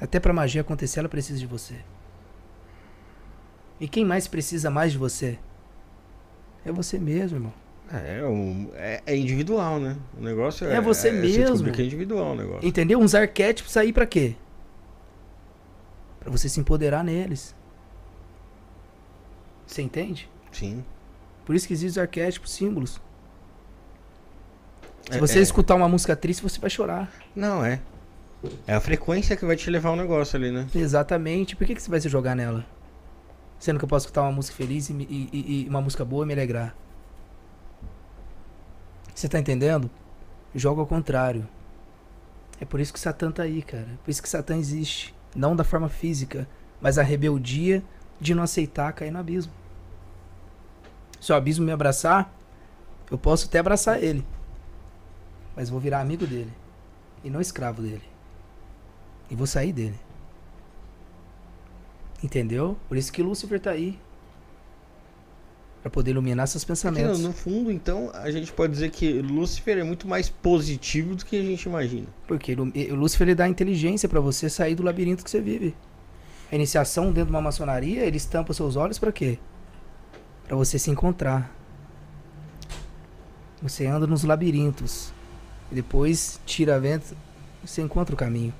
[0.00, 1.76] Até pra magia acontecer, ela precisa de você.
[3.80, 5.38] E quem mais precisa mais de você?
[6.64, 7.52] É você mesmo, irmão.
[7.92, 9.96] É, um- é, é individual, né?
[10.18, 10.74] O negócio é.
[10.76, 11.44] É você mesmo.
[11.44, 12.66] descobrir que é individual o negócio.
[12.68, 12.98] Entendeu?
[12.98, 14.34] Uns arquétipos aí pra quê?
[16.20, 17.54] Pra você se empoderar neles.
[19.66, 20.28] Você entende?
[20.50, 20.84] Sim.
[21.44, 23.00] Por isso que existem os arquétipos, símbolos.
[25.10, 27.12] Se É- você é- escutar uma música triste, você vai chorar.
[27.36, 27.80] Não, é.
[28.66, 30.66] É a frequência que vai te levar o negócio ali, né?
[30.74, 31.56] Exatamente.
[31.56, 32.64] Por que, que você vai se jogar nela?
[33.58, 36.26] Sendo que eu posso escutar uma música feliz e, e- e- uma música boa e
[36.26, 36.74] me alegrar.
[39.14, 39.90] Você tá entendendo?
[40.54, 41.48] Joga ao contrário.
[42.60, 43.88] É por isso que Satã tá aí, cara.
[44.04, 45.14] Por isso que Satã existe.
[45.34, 46.48] Não da forma física,
[46.80, 47.82] mas a rebeldia
[48.20, 49.52] de não aceitar cair no abismo.
[51.20, 52.32] Se o abismo me abraçar,
[53.10, 54.24] eu posso até abraçar ele.
[55.54, 56.52] Mas vou virar amigo dele.
[57.24, 58.02] E não escravo dele.
[59.30, 59.98] E vou sair dele.
[62.22, 62.76] Entendeu?
[62.88, 63.98] Por isso que Lúcifer tá aí.
[65.82, 67.20] Pra poder iluminar seus Porque, pensamentos.
[67.20, 71.36] no fundo, então, a gente pode dizer que Lúcifer é muito mais positivo do que
[71.38, 72.08] a gente imagina.
[72.26, 75.76] Porque Lúcifer ele dá inteligência pra você sair do labirinto que você vive.
[76.50, 79.38] A iniciação dentro de uma maçonaria, ele estampa seus olhos pra quê?
[80.48, 81.54] Pra você se encontrar.
[83.62, 85.12] Você anda nos labirintos.
[85.70, 87.16] E depois tira a vento,
[87.64, 88.54] você encontra o caminho.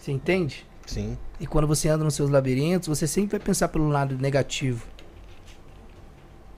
[0.00, 0.66] Você entende?
[0.86, 1.16] Sim.
[1.38, 4.86] E quando você anda nos seus labirintos, você sempre vai pensar pelo lado negativo.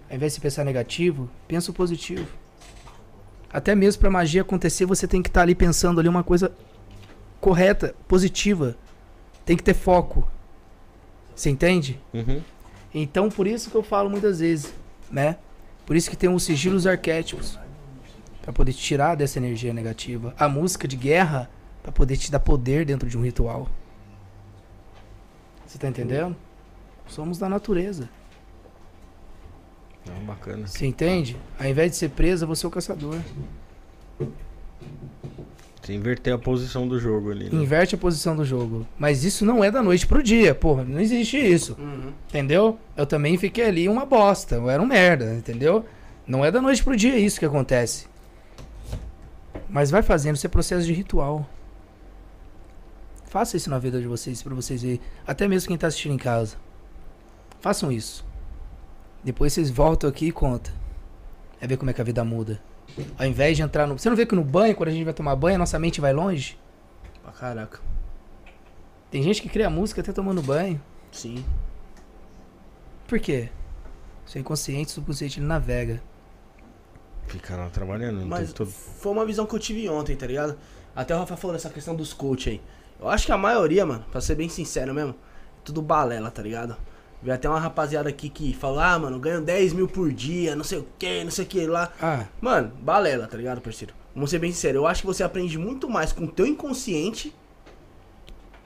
[0.08, 2.26] Ao invés de pensar negativo, pensa o positivo.
[3.52, 6.52] Até mesmo pra magia acontecer, você tem que estar ali pensando ali uma coisa
[7.40, 8.76] correta, positiva.
[9.44, 10.26] Tem que ter foco.
[11.34, 12.00] Você entende?
[12.14, 12.40] Uhum.
[12.94, 14.72] Então, por isso que eu falo muitas vezes,
[15.10, 15.36] né?
[15.84, 17.58] Por isso que tem os sigilos arquétipos.
[18.40, 20.34] Pra poder tirar dessa energia negativa.
[20.38, 21.50] A música de guerra,
[21.82, 23.68] pra poder te dar poder dentro de um ritual.
[25.66, 26.36] Você tá entendendo?
[27.06, 28.08] Somos da natureza.
[30.06, 30.66] Não, bacana.
[30.66, 31.36] Você entende?
[31.58, 33.18] Ao invés de ser presa, você é o caçador.
[35.80, 37.50] Você inverter a posição do jogo ali.
[37.50, 37.62] Né?
[37.62, 38.86] Inverte a posição do jogo.
[38.96, 40.84] Mas isso não é da noite pro dia, porra.
[40.84, 41.76] Não existe isso.
[41.78, 42.12] Uhum.
[42.28, 42.78] Entendeu?
[42.96, 44.56] Eu também fiquei ali uma bosta.
[44.56, 45.84] Eu era um merda, entendeu?
[46.26, 48.06] Não é da noite pro dia isso que acontece.
[49.68, 51.48] Mas vai fazendo, isso é processo de ritual.
[53.32, 55.00] Faça isso na vida de vocês, pra vocês verem.
[55.26, 56.58] Até mesmo quem tá assistindo em casa.
[57.62, 58.26] Façam isso.
[59.24, 60.74] Depois vocês voltam aqui e contam.
[61.58, 62.60] É ver como é que a vida muda.
[63.16, 63.98] Ao invés de entrar no.
[63.98, 65.98] Você não vê que no banho, quando a gente vai tomar banho, a nossa mente
[65.98, 66.58] vai longe?
[67.22, 67.80] Pra caraca.
[69.10, 70.78] Tem gente que cria música até tomando banho.
[71.10, 71.42] Sim.
[73.08, 73.48] Por quê?
[74.26, 76.02] Seu inconsciente, subconsciente, ele navega.
[77.48, 78.26] Lá trabalhando.
[78.26, 78.68] Mas todo...
[78.70, 80.58] foi uma visão que eu tive ontem, tá ligado?
[80.94, 82.60] Até o Rafa falou dessa questão dos coach aí.
[83.02, 85.14] Eu acho que a maioria, mano, pra ser bem sincero mesmo, é
[85.64, 86.76] tudo balela, tá ligado?
[87.20, 90.64] Vi até uma rapaziada aqui que falou, ah, mano, ganho 10 mil por dia, não
[90.64, 91.92] sei o que, não sei o que lá.
[92.00, 93.92] Ah, Mano, balela, tá ligado, parceiro?
[94.14, 97.34] Vamos ser bem sincero, eu acho que você aprende muito mais com o teu inconsciente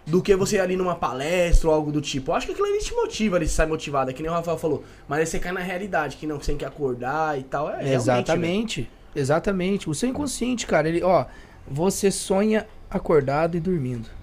[0.06, 2.30] do que você ir ali numa palestra ou algo do tipo.
[2.30, 4.34] Eu acho que aquilo ali te motiva, ali, você sai motivado, é que nem o
[4.34, 4.84] Rafael falou.
[5.08, 7.70] Mas aí você cai na realidade, que não, você tem que acordar e tal.
[7.70, 8.88] É, exatamente.
[9.14, 9.88] Exatamente.
[9.88, 11.24] O seu inconsciente, cara, ele, ó,
[11.66, 14.15] você sonha acordado e dormindo.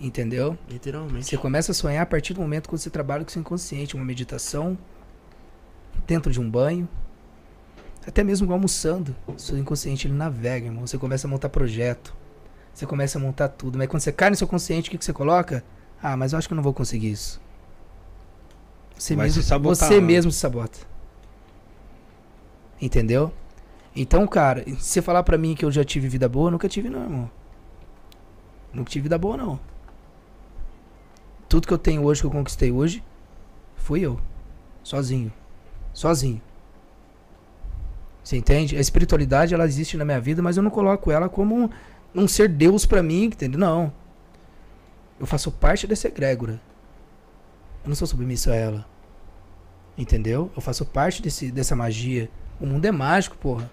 [0.00, 0.56] Entendeu?
[0.68, 1.26] Literalmente.
[1.26, 3.94] Você começa a sonhar a partir do momento que você trabalha com o seu inconsciente,
[3.94, 4.78] uma meditação,
[6.06, 6.88] dentro de um banho,
[8.06, 9.14] até mesmo almoçando.
[9.26, 10.86] O seu inconsciente ele navega, irmão.
[10.86, 12.16] Você começa a montar projeto.
[12.72, 13.76] Você começa a montar tudo.
[13.76, 15.62] Mas quando você cai no seu consciente, o que, que você coloca?
[16.02, 17.40] Ah, mas eu acho que eu não vou conseguir isso.
[18.96, 20.06] Você, Vai mesmo, se sabotar, você né?
[20.06, 20.78] mesmo se sabota.
[22.80, 23.32] Entendeu?
[23.94, 26.68] Então, cara, se você falar pra mim que eu já tive vida boa, eu nunca
[26.68, 27.30] tive não, irmão.
[28.72, 29.60] Nunca tive vida boa, não.
[31.50, 33.02] Tudo que eu tenho hoje, que eu conquistei hoje,
[33.74, 34.20] fui eu.
[34.84, 35.32] Sozinho.
[35.92, 36.40] Sozinho.
[38.22, 38.76] Você entende?
[38.76, 41.68] A espiritualidade, ela existe na minha vida, mas eu não coloco ela como
[42.14, 43.58] um, ser Deus pra mim, entendeu?
[43.58, 43.92] Não.
[45.18, 46.60] Eu faço parte dessa egrégora.
[47.82, 48.86] Eu não sou submisso a ela.
[49.98, 50.52] Entendeu?
[50.54, 52.30] Eu faço parte desse, dessa magia.
[52.60, 53.68] O mundo é mágico, porra.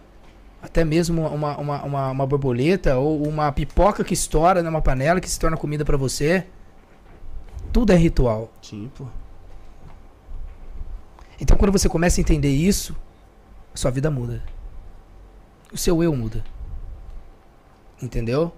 [0.64, 5.30] Até mesmo uma, uma, uma, uma borboleta ou uma pipoca que estoura numa panela que
[5.30, 6.48] se torna comida pra você.
[7.72, 8.52] Tudo é ritual.
[8.62, 9.06] Sim, pô.
[11.40, 12.96] Então quando você começa a entender isso,
[13.74, 14.44] a sua vida muda.
[15.72, 16.44] O seu eu muda.
[18.02, 18.52] Entendeu?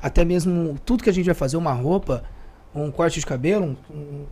[0.00, 2.24] Até mesmo tudo que a gente vai fazer, uma roupa,
[2.74, 4.26] um corte de cabelo, um- um-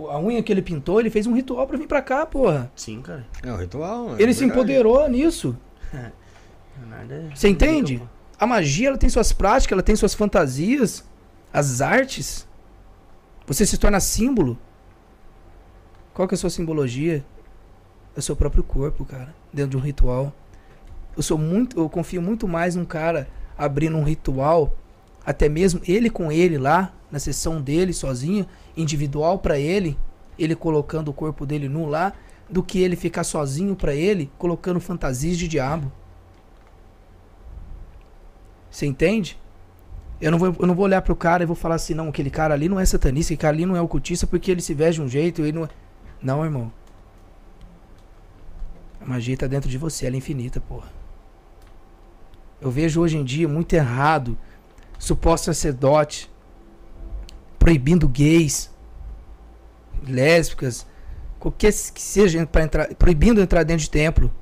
[0.00, 2.70] um- a unha que ele pintou, ele fez um ritual pra vir pra cá, porra.
[2.76, 3.26] Sim, cara.
[3.42, 4.16] É o ritual.
[4.16, 4.60] é Ele se verdade.
[4.60, 5.56] empoderou nisso.
[6.88, 8.02] Nada é- Você entende?
[8.38, 11.04] A magia, ela tem suas práticas, ela tem suas fantasias,
[11.52, 12.46] as artes.
[13.46, 14.58] Você se torna símbolo.
[16.14, 17.24] Qual que é a sua simbologia?
[18.16, 20.32] É o seu próprio corpo, cara, dentro de um ritual.
[21.16, 24.74] Eu sou muito, eu confio muito mais num cara abrindo um ritual,
[25.24, 28.46] até mesmo ele com ele lá, na sessão dele sozinho,
[28.76, 29.96] individual pra ele,
[30.38, 32.12] ele colocando o corpo dele nu lá,
[32.48, 35.92] do que ele ficar sozinho pra ele, colocando fantasias de diabo.
[38.70, 39.38] Você entende?
[40.24, 42.30] Eu não, vou, eu não vou olhar pro cara e vou falar assim, não, aquele
[42.30, 44.94] cara ali não é satanista, aquele cara ali não é ocultista porque ele se veste
[44.94, 45.68] de um jeito, ele não é...
[46.22, 46.72] Não, irmão.
[49.02, 50.88] A magia tá dentro de você, ela é infinita, porra.
[52.58, 54.38] Eu vejo hoje em dia muito errado
[54.98, 56.30] suposto sacerdote
[57.58, 58.70] proibindo gays,
[60.08, 60.86] lésbicas,
[61.38, 64.32] qualquer que seja para entrar, proibindo entrar dentro de templo.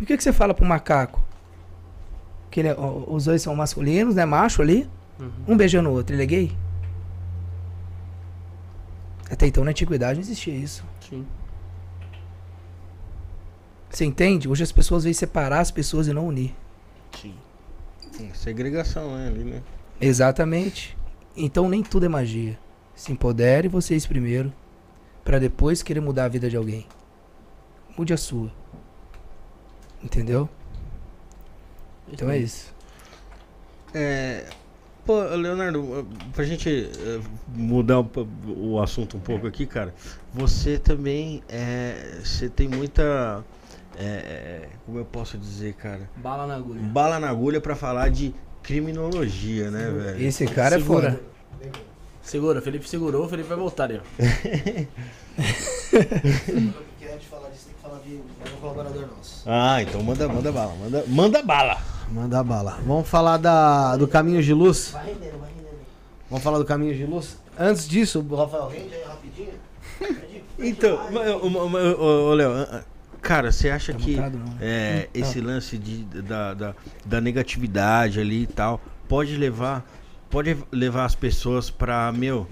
[0.00, 1.25] E o que, que você fala pro macaco?
[2.56, 2.76] Que ele é-
[3.06, 4.24] os dois são masculinos, né?
[4.24, 4.88] Macho ali.
[5.46, 6.56] Um beijando o outro, ele é gay?
[9.30, 10.82] Até então na antiguidade não existia isso.
[11.06, 11.26] Sim.
[13.90, 14.48] Você entende?
[14.48, 16.54] Hoje as pessoas veem separar as pessoas e não unir.
[17.20, 17.34] Sim.
[18.32, 19.26] Segregação, né?
[19.26, 19.62] Ali, né?
[20.00, 20.96] Exatamente.
[21.36, 22.58] Então nem tudo é magia.
[22.94, 24.50] Se empodere vocês primeiro,
[25.22, 26.86] Pra depois querer mudar a vida de alguém.
[27.98, 28.50] Mude a sua.
[30.02, 30.48] Entendeu?
[32.12, 32.72] Então é isso.
[33.94, 34.44] É,
[35.04, 36.68] pô, Leonardo, pra gente
[36.98, 37.20] eh,
[37.54, 38.00] mudar
[38.46, 39.94] o assunto um pouco aqui, cara,
[40.32, 43.44] você também é, você tem muita,
[43.98, 46.80] é, como eu posso dizer, cara, Bala na agulha.
[46.82, 50.22] bala na agulha pra falar de criminologia, né, velho?
[50.26, 51.08] Esse cara Segura.
[51.08, 51.20] é foda.
[52.22, 54.02] Segura, o Felipe segurou, o Felipe vai voltar ali, ó.
[55.90, 59.42] Porque antes de falar disso, tem que falar de um colaborador nosso.
[59.46, 61.95] Ah, então manda, manda bala, manda, manda bala.
[62.10, 62.78] Manda bala.
[62.86, 64.90] Vamos falar da, do Caminho de Luz?
[64.92, 65.78] Vai rendendo, vai rendendo.
[66.30, 67.38] Vamos falar do Caminho de Luz?
[67.58, 69.54] Antes disso, o Rafael, rende aí rapidinho.
[70.58, 70.98] Então,
[72.00, 72.82] ô, Léo, ah, ah,
[73.20, 74.56] cara, você acha Tá que montado, não?
[74.58, 76.74] é, esse lance de, da, da,
[77.04, 79.84] da negatividade ali e tal pode levar
[80.30, 82.46] pode levar as pessoas pra, meu,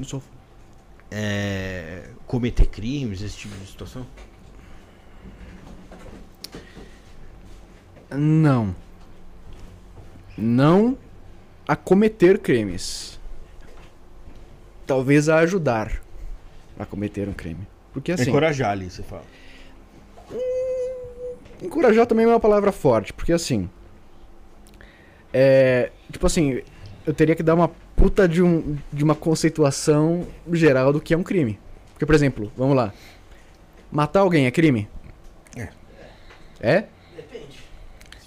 [1.10, 4.06] é, cometer crimes, esse tipo de situação?
[8.10, 8.74] Não.
[10.36, 10.96] Não
[11.66, 13.18] a cometer crimes.
[14.86, 16.02] Talvez a ajudar
[16.78, 17.66] a cometer um crime.
[17.92, 19.22] Porque assim, Encorajar ali, você fala.
[21.62, 23.70] encorajar também é uma palavra forte, porque assim,
[25.32, 26.62] é, tipo assim,
[27.06, 31.16] eu teria que dar uma puta de, um, de uma conceituação geral do que é
[31.16, 31.58] um crime.
[31.92, 32.92] Porque, por exemplo, vamos lá.
[33.90, 34.88] Matar alguém é crime?
[35.56, 35.68] É.
[36.60, 36.84] É?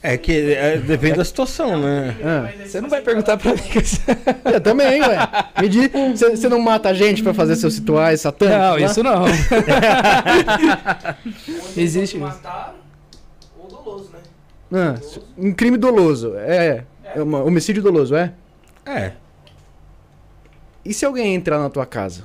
[0.04, 2.16] É que é, depende da situação, né?
[2.24, 2.50] Ah.
[2.66, 3.58] Você não vai perguntar pra mim.
[3.58, 4.00] que você-
[4.46, 5.18] Eu também, ué.
[5.60, 8.60] Me diz, você não mata a gente pra fazer seus rituais satânicos?
[8.60, 8.80] Não, lá?
[8.80, 9.26] isso não.
[11.76, 12.26] Existe isso.
[12.26, 12.76] Matar
[13.60, 14.20] ou doloso, né?
[14.72, 14.96] Ah,
[15.38, 16.34] um crime doloso.
[16.38, 16.84] É,
[17.16, 18.34] é um homicídio doloso, é?
[18.86, 19.14] É.
[20.86, 22.24] E se alguém entrar na tua casa?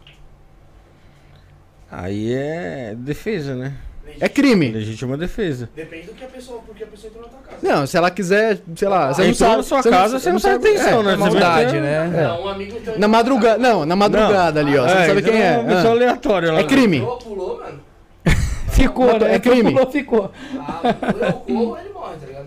[1.90, 3.74] Aí é defesa, né?
[4.20, 4.70] É crime.
[4.70, 5.68] Legítima defesa.
[5.74, 7.58] Depende do que a pessoa, porque a pessoa entrou na tua casa.
[7.62, 9.56] Não, se ela quiser, sei lá, você não sabe.
[9.56, 11.12] na sua você não- casa, você não sabe- presta atenção, é, né?
[11.12, 12.22] é Você maldade, vai ter- né?
[12.22, 12.98] Não, um amigo então.
[12.98, 14.86] Na madrugada, não, na madrugada ali, ó.
[14.88, 15.46] Você não sabe quem é.
[15.54, 15.96] É uma pessoa Ah.
[15.96, 16.60] aleatória lá.
[16.60, 17.00] É crime.
[17.00, 17.80] Pulou, pulou, mano.
[18.72, 19.34] Ficou, né?
[19.34, 19.72] é crime.
[19.72, 20.32] Pulou, ficou.
[20.58, 22.46] Ah, ou eu corro ou ele morre, tá ligado?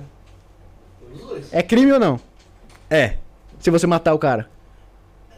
[1.51, 2.19] É crime ou não?
[2.89, 3.15] É.
[3.59, 4.47] Se você matar o cara.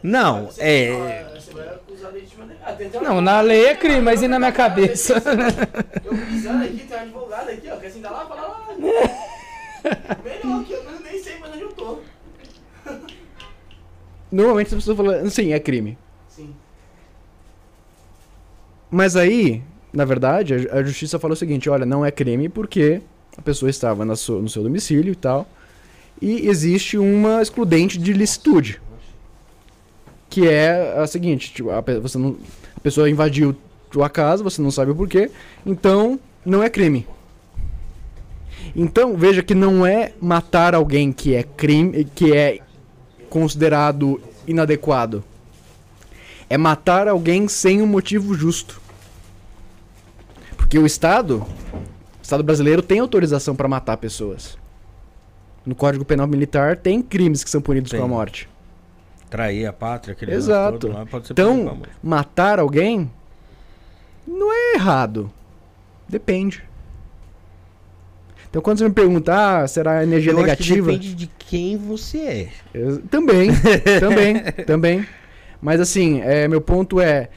[0.02, 1.24] Não, é.
[3.02, 5.14] Não, na lei é crime, mas e na minha cabeça?
[6.04, 7.76] Eu pisando aqui, tem um advogado aqui, ó.
[7.76, 8.26] Quer sentar lá?
[8.26, 8.68] Fala lá.
[10.24, 11.98] Melhor que eu eu nem sei mais onde eu tô.
[14.30, 15.96] Normalmente as pessoas falam, sim, é crime.
[16.28, 16.54] Sim.
[18.90, 23.00] Mas aí, na verdade, a, justiça falou o seguinte: olha, não é crime porque
[23.36, 25.46] a pessoa estava no seu domicílio e tal.
[26.20, 28.80] E existe uma excludente de licitude.
[30.30, 32.36] Que é a seguinte: tipo, a, pe- você não,
[32.76, 33.56] a pessoa invadiu
[33.90, 35.30] tua casa, você não sabe o porquê,
[35.64, 37.06] então não é crime.
[38.76, 42.58] Então, veja que não é matar alguém que é crime, que é
[43.30, 45.24] considerado inadequado.
[46.50, 48.80] É matar alguém sem um motivo justo.
[50.56, 54.58] Porque o Estado, o Estado brasileiro tem autorização para matar pessoas.
[55.64, 58.00] No Código Penal Militar tem crimes que são punidos Tem.
[58.00, 58.48] com a morte.
[59.28, 60.78] Trair a pátria, aquele Exato.
[60.88, 63.10] todo pode ser Então, matar alguém
[64.26, 65.30] não é errado.
[66.08, 66.62] Depende.
[68.50, 70.86] Então, quando você me pergunta, ah, será energia Eu negativa?
[70.86, 72.48] depende de quem você é.
[72.72, 73.50] Eu- também,
[74.00, 75.06] também, também.
[75.60, 77.28] Mas assim, é, meu ponto é.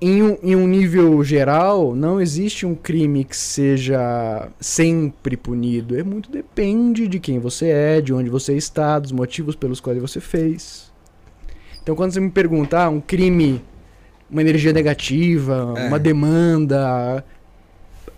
[0.00, 5.98] em um, em um nível geral, não existe um crime que seja sempre punido.
[5.98, 10.00] É muito depende de quem você é, de onde você está, dos motivos pelos quais
[10.00, 10.83] você fez.
[11.84, 13.62] Então, quando você me pergunta, ah, um crime,
[14.30, 15.86] uma energia negativa, É.
[15.86, 17.22] uma demanda,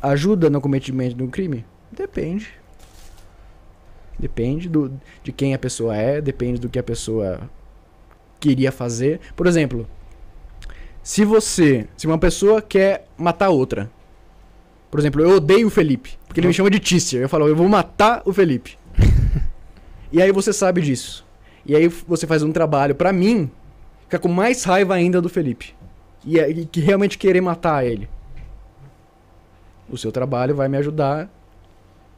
[0.00, 1.64] ajuda no cometimento de um crime?
[1.90, 2.48] Depende.
[4.16, 4.92] Depende do,
[5.24, 7.40] de quem a pessoa é, depende do que a pessoa
[8.38, 9.18] queria fazer.
[9.34, 9.84] Por exemplo,
[11.02, 13.90] se você, se uma pessoa quer matar outra,
[14.92, 17.18] por exemplo, eu odeio o Felipe, porque ele me chama de Tícia.
[17.18, 18.78] Eu falo, eu vou matar o Felipe.
[20.12, 21.25] e aí você sabe disso.
[21.66, 23.50] E aí você faz um trabalho pra mim,
[24.02, 25.74] ficar com mais raiva ainda do Felipe.
[26.24, 28.08] E, é- e que realmente querer matar ele.
[29.88, 31.28] O seu trabalho vai me ajudar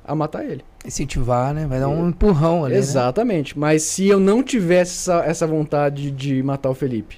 [0.05, 0.65] a matar ele.
[0.87, 1.67] Incentivar, né?
[1.67, 2.75] Vai dar um empurrão ali.
[2.75, 2.79] né?
[2.81, 3.59] Exatamente.
[3.59, 7.17] Mas se eu não tivesse essa, essa vontade de matar o Felipe,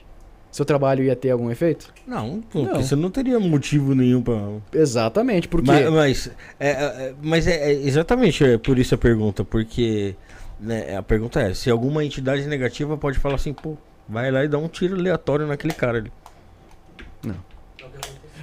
[0.51, 1.93] seu trabalho ia ter algum efeito?
[2.05, 2.67] Não, pô, Não.
[2.71, 4.37] porque você não teria motivo nenhum pra.
[4.73, 5.71] Exatamente, porque.
[5.71, 10.17] Mas, mas, é, é, mas é, é exatamente é por isso a pergunta, porque
[10.61, 13.77] né, a pergunta é: se alguma entidade negativa pode falar assim, pô,
[14.09, 16.13] vai lá e dá um tiro aleatório naquele cara ali.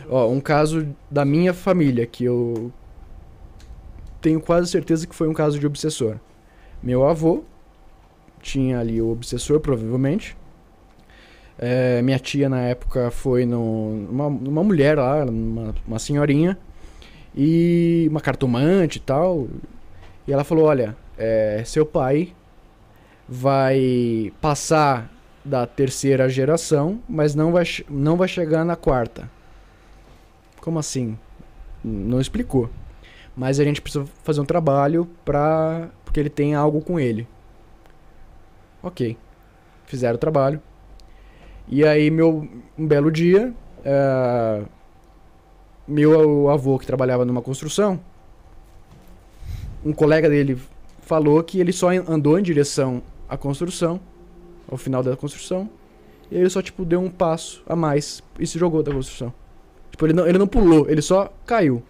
[0.09, 2.71] Ó, um caso da minha família que eu
[4.21, 6.17] tenho quase certeza que foi um caso de obsessor.
[6.81, 7.43] Meu avô
[8.41, 10.37] tinha ali o obsessor, provavelmente.
[11.59, 16.57] É, minha tia na época foi numa, numa mulher lá, uma, uma senhorinha,
[17.35, 19.47] e uma cartomante e tal.
[20.27, 22.33] E ela falou: Olha, é, seu pai
[23.27, 25.11] vai passar
[25.43, 29.29] da terceira geração, mas não vai, não vai chegar na quarta.
[30.61, 31.17] Como assim?
[31.83, 32.69] Não explicou.
[33.35, 35.89] Mas a gente precisa fazer um trabalho pra.
[36.03, 37.27] Porque ele tem algo com ele.
[38.81, 39.17] Ok.
[39.85, 40.61] Fizeram o trabalho.
[41.67, 42.47] E aí, meu,
[42.77, 44.63] um belo dia, eh,
[45.87, 47.99] meu avô que trabalhava numa construção,
[49.83, 50.57] um colega dele
[51.07, 53.99] falou que ele só andou em direção à construção,
[54.69, 55.69] ao final da construção,
[56.29, 59.33] e ele só, tipo, deu um passo a mais e se jogou da construção.
[59.89, 61.81] Tipo, ele não, ele não pulou, ele só caiu.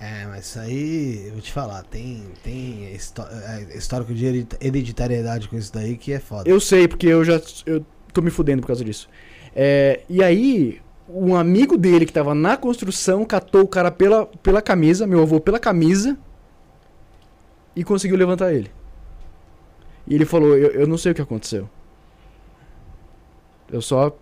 [0.00, 5.48] É, mas isso aí, eu vou te falar, tem, tem é, histórico de heredita- hereditariedade
[5.48, 6.48] com isso daí que é foda.
[6.48, 9.08] Eu sei, porque eu já eu tô me fudendo por causa disso.
[9.54, 14.60] É, e aí, um amigo dele que tava na construção catou o cara pela, pela
[14.60, 16.16] camisa, meu avô pela camisa,
[17.76, 18.70] e conseguiu levantar ele.
[20.06, 21.68] E ele falou: Eu, eu não sei o que aconteceu.
[23.70, 24.16] Eu só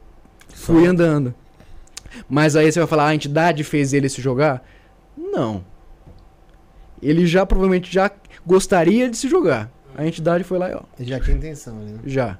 [0.48, 1.32] fui andando.
[2.28, 4.66] Mas aí você vai falar: "Ah, a entidade fez ele se jogar?
[5.16, 5.64] Não.
[7.00, 8.10] Ele já provavelmente já
[8.44, 9.70] gostaria de se jogar.
[9.96, 10.82] A entidade foi lá e ó.
[10.98, 12.00] Já tinha intenção ali, né?
[12.04, 12.38] Já.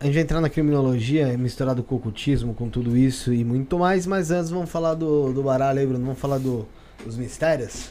[0.00, 3.78] A gente vai entrar na criminologia, misturado com o ocultismo, com tudo isso e muito
[3.78, 6.04] mais, mas antes vamos falar do, do baralho aí, Bruno.
[6.04, 6.66] Vamos falar do,
[7.04, 7.90] dos mistérios.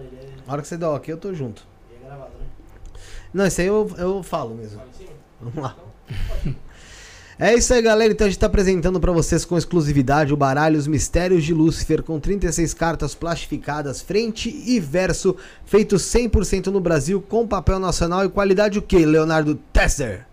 [0.00, 1.66] É, Na hora que você der ok, eu tô junto.
[1.90, 2.46] ele é gravado, né?
[3.32, 4.78] Não, isso aí eu, eu falo mesmo.
[4.78, 5.10] Lá em cima?
[5.40, 5.76] Vamos lá.
[7.40, 8.12] É isso aí, galera.
[8.12, 12.02] Então a gente tá apresentando pra vocês com exclusividade o baralho Os Mistérios de Lúcifer,
[12.02, 18.28] com 36 cartas plastificadas, frente e verso, feito 100% no Brasil, com papel nacional e
[18.28, 20.26] qualidade o que, Leonardo Tesser?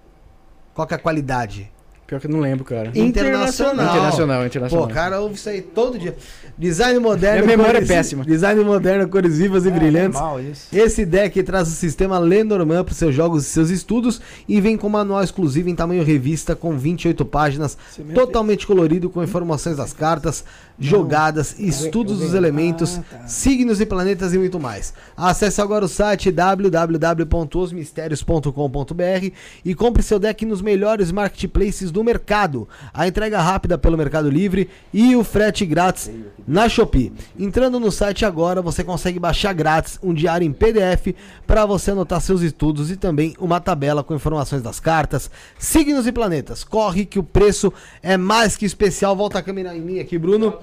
[0.73, 1.71] Qual que é a qualidade?
[2.07, 2.91] Pior que eu não lembro, cara.
[2.93, 3.73] Internacional.
[3.87, 4.87] Internacional, internacional.
[4.87, 6.15] Pô, cara, ouve isso aí todo dia.
[6.55, 7.43] Design moderno.
[7.45, 8.23] Minha memória cores- é péssima.
[8.23, 10.19] Design moderno, cores vivas e brilhantes.
[10.19, 10.67] Mal isso.
[10.71, 14.87] Esse deck traz o sistema Lenormand para seus jogos e seus estudos e vem com
[14.87, 17.75] manual exclusivo em tamanho revista com 28 páginas,
[18.13, 20.45] totalmente colorido com informações das cartas,
[20.79, 24.93] jogadas, estudos dos elementos, signos e planetas e muito mais.
[25.17, 29.31] Acesse agora o site www.osmistérios.com.br
[29.63, 32.67] e compre seu deck nos melhores marketplaces do mercado.
[32.93, 36.11] A entrega rápida pelo Mercado Livre e o frete grátis
[36.45, 37.13] na Shopee.
[37.39, 41.15] Entrando no site agora, você consegue baixar grátis um diário em PDF
[41.47, 46.11] para você anotar seus estudos e também uma tabela com informações das cartas, signos e
[46.11, 46.65] planetas.
[46.65, 47.71] Corre que o preço
[48.03, 49.15] é mais que especial.
[49.15, 50.53] Volta a câmera em mim aqui, Bruno.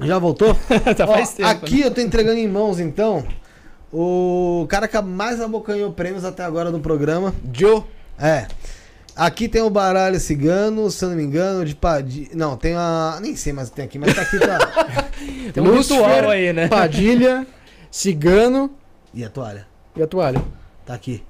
[0.00, 0.56] Já voltou?
[0.96, 1.48] tá Ó, faz tempo.
[1.48, 3.24] aqui eu tô entregando em mãos então
[3.92, 7.32] o cara que mais abocanhou prêmios até agora no programa.
[7.52, 7.84] Joe.
[8.18, 8.48] É.
[9.16, 12.74] Aqui tem o baralho cigano, se eu não me engano, de, pa- de Não, tem
[12.74, 13.18] a.
[13.20, 14.58] Nem sei mais o que tem aqui, mas tá aqui tá.
[15.52, 16.68] Tem um ritual aí, né?
[16.68, 17.46] Padilha,
[17.90, 18.70] cigano
[19.12, 19.66] e a toalha?
[19.96, 20.42] e a toalha.
[20.86, 21.22] Tá aqui.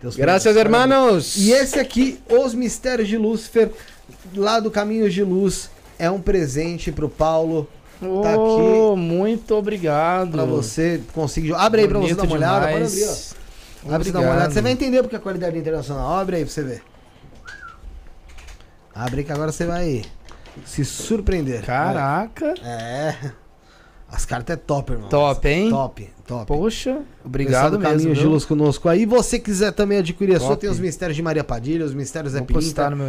[0.00, 1.36] Teus Graças, hermanos.
[1.36, 3.70] E esse aqui, Os Mistérios de Lúcifer,
[4.36, 7.68] lá do Caminhos de Luz, é um presente pro Paulo,
[8.00, 10.32] Tá Ô, muito obrigado.
[10.32, 11.54] pra você conseguir.
[11.54, 12.66] Abre aí pra você dar uma olhada.
[12.66, 12.92] Pode demais.
[12.92, 13.94] abrir, ó.
[13.94, 14.50] Abre pra você dar uma olhada.
[14.52, 16.12] Você vai entender porque a qualidade é internacional.
[16.18, 16.82] Abre aí pra você ver.
[18.94, 20.02] Abre que agora você vai.
[20.66, 21.62] se surpreender.
[21.64, 22.54] Caraca.
[22.64, 23.32] É.
[24.10, 25.08] As cartas é top, irmão.
[25.08, 25.70] Top, hein?
[25.70, 26.46] Top, top.
[26.46, 28.14] Poxa, obrigado Caminho mesmo.
[28.14, 28.30] de viu?
[28.30, 29.06] Luz conosco aí.
[29.06, 32.40] você quiser também adquirir a sua, tem os mistérios de Maria Padilha, os mistérios Zé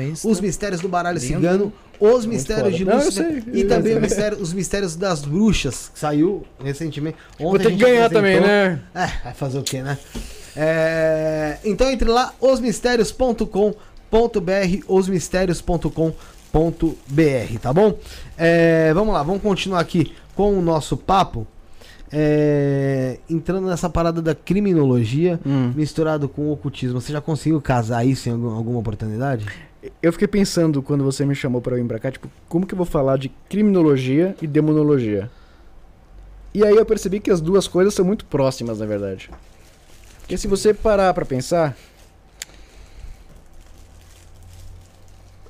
[0.02, 0.26] Insta.
[0.30, 1.36] os mistérios do baralho Lindo.
[1.36, 7.18] cigano, os mistérios de sei, e também mistério- os mistérios das bruxas, que saiu recentemente.
[7.34, 8.80] Ontem Vou ter que ganhar também, né?
[8.96, 9.98] É, vai fazer o quê, né?
[10.56, 13.78] É, então entre lá, osmistérios.com.br,
[16.54, 17.98] osmistérios.com.br, tá bom?
[18.38, 21.48] É, vamos lá, vamos continuar aqui com o nosso papo.
[22.16, 25.74] É, entrando nessa parada da criminologia Hum.
[25.76, 29.48] misturado com o ocultismo, você já conseguiu casar isso em algum- alguma oportunidade?
[30.02, 32.78] Eu fiquei pensando quando você me chamou pra vir pra cá, tipo, como que eu
[32.78, 35.30] vou falar de criminologia e demonologia?
[36.54, 39.30] E aí eu percebi que as duas coisas são muito próximas, na verdade.
[40.20, 41.76] Porque se você parar pra pensar,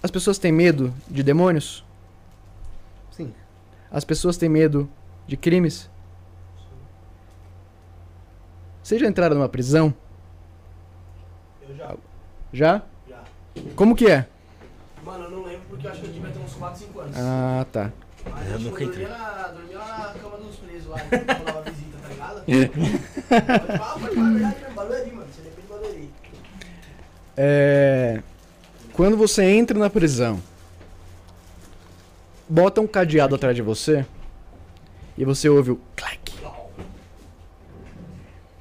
[0.04, 1.84] as pessoas têm medo de demônios?
[3.10, 3.34] Sim.
[3.90, 4.90] As pessoas têm medo
[5.26, 5.90] de crimes?
[8.84, 9.94] Vocês já entraram numa prisão?
[11.70, 11.96] Eu já.
[12.52, 12.82] Já?
[13.08, 13.24] Já.
[13.78, 14.28] Como que é?
[15.06, 17.16] Mano, eu não lembro porque eu acho que eu devia ter uns 4, 5 anos.
[17.18, 17.92] Ah, tá.
[18.30, 19.06] Mas eu acho nunca entrei.
[19.06, 22.44] dormia na, dormia na cama dos presos lá, quando rolava visita, tá ligado?
[22.44, 25.28] Pode falar, pode falar a verdade mesmo, Barueri, mano.
[25.32, 26.10] Você depende de Barueri.
[27.38, 28.22] É,
[28.94, 30.40] quando você entra na prisão,
[32.48, 34.06] bota um cadeado atrás de você
[35.18, 36.34] e você ouve o clack.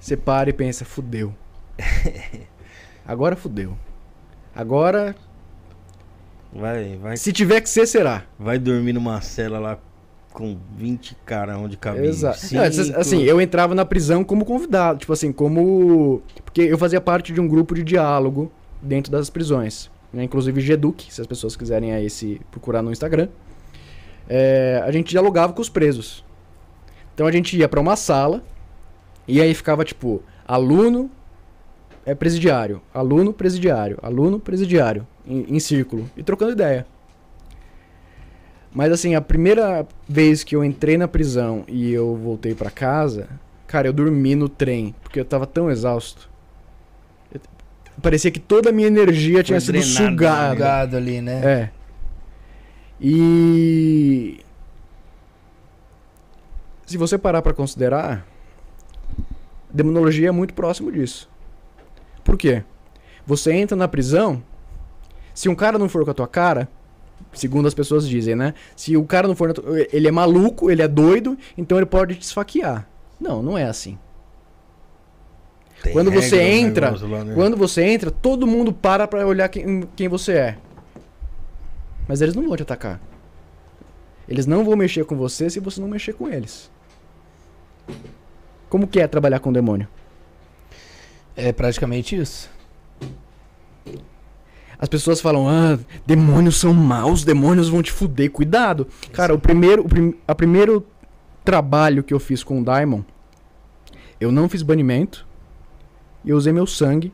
[0.01, 1.33] Você para e pensa, fudeu.
[3.07, 3.77] Agora fudeu.
[4.55, 5.15] Agora,
[6.55, 8.25] Vai, vai, se tiver que ser, será.
[8.39, 9.79] vai dormir numa cela lá
[10.33, 12.39] com 20 caras onde cabe Exato.
[12.41, 12.55] cinco.
[12.57, 16.23] Não, assim, eu entrava na prisão como convidado, tipo assim, como.
[16.45, 18.51] Porque eu fazia parte de um grupo de diálogo
[18.83, 19.91] dentro das prisões.
[20.13, 20.25] Né?
[20.25, 23.29] Inclusive Geduc, se as pessoas quiserem aí se procurar no Instagram.
[24.29, 26.25] É, a gente dialogava com os presos.
[27.15, 28.43] Então a gente ia pra uma sala
[29.27, 31.11] e aí ficava tipo, aluno
[32.05, 36.87] é presidiário, aluno presidiário, aluno presidiário, em, em círculo, e trocando ideia.
[38.75, 43.29] Mas assim, a primeira vez que eu entrei na prisão e eu voltei pra casa,
[43.67, 46.32] cara, eu dormi no trem, porque eu tava tão exausto.
[48.01, 49.83] Parecia que toda a minha energia tinha sido né?
[49.83, 50.55] sugada.
[50.55, 51.41] Gado ali, né?
[51.45, 51.71] É.
[53.01, 54.39] E
[56.87, 58.27] se você parar pra considerar,
[59.73, 61.29] demonologia é muito próximo disso.
[62.25, 62.63] Por quê?
[63.27, 64.43] Você entra na prisão,
[65.35, 66.69] se um cara não for com a tua cara,
[67.33, 68.55] segundo as pessoas dizem, né?
[68.77, 71.87] Se o cara não for, na tua- ele é maluco, ele é doido, então ele
[71.87, 72.87] pode te esfaquear.
[73.21, 73.99] Não, não é assim.
[75.83, 77.35] Tem quando você entra, lá, né?
[77.35, 80.59] Quando você entra, todo mundo para pra olhar quem, quem você é.
[82.07, 83.01] Mas eles não vão te atacar.
[84.29, 86.71] Eles não vão mexer com você se você não mexer com eles.
[88.69, 89.89] Como que é trabalhar com o demônio?
[91.35, 92.49] É praticamente isso.
[94.79, 98.87] As pessoas falam, ah, demônios são maus, demônios vão te fuder, cuidado.
[99.13, 100.87] Cara, o primeiro, o prim, a primeiro
[101.45, 103.03] trabalho que eu fiz com o Daimon,
[104.21, 105.27] eu não fiz banimento,
[106.25, 107.13] e eu usei meu sangue,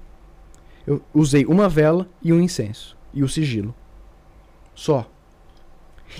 [0.87, 3.75] eu usei uma vela e um incenso, e o sigilo.
[4.75, 5.07] Só.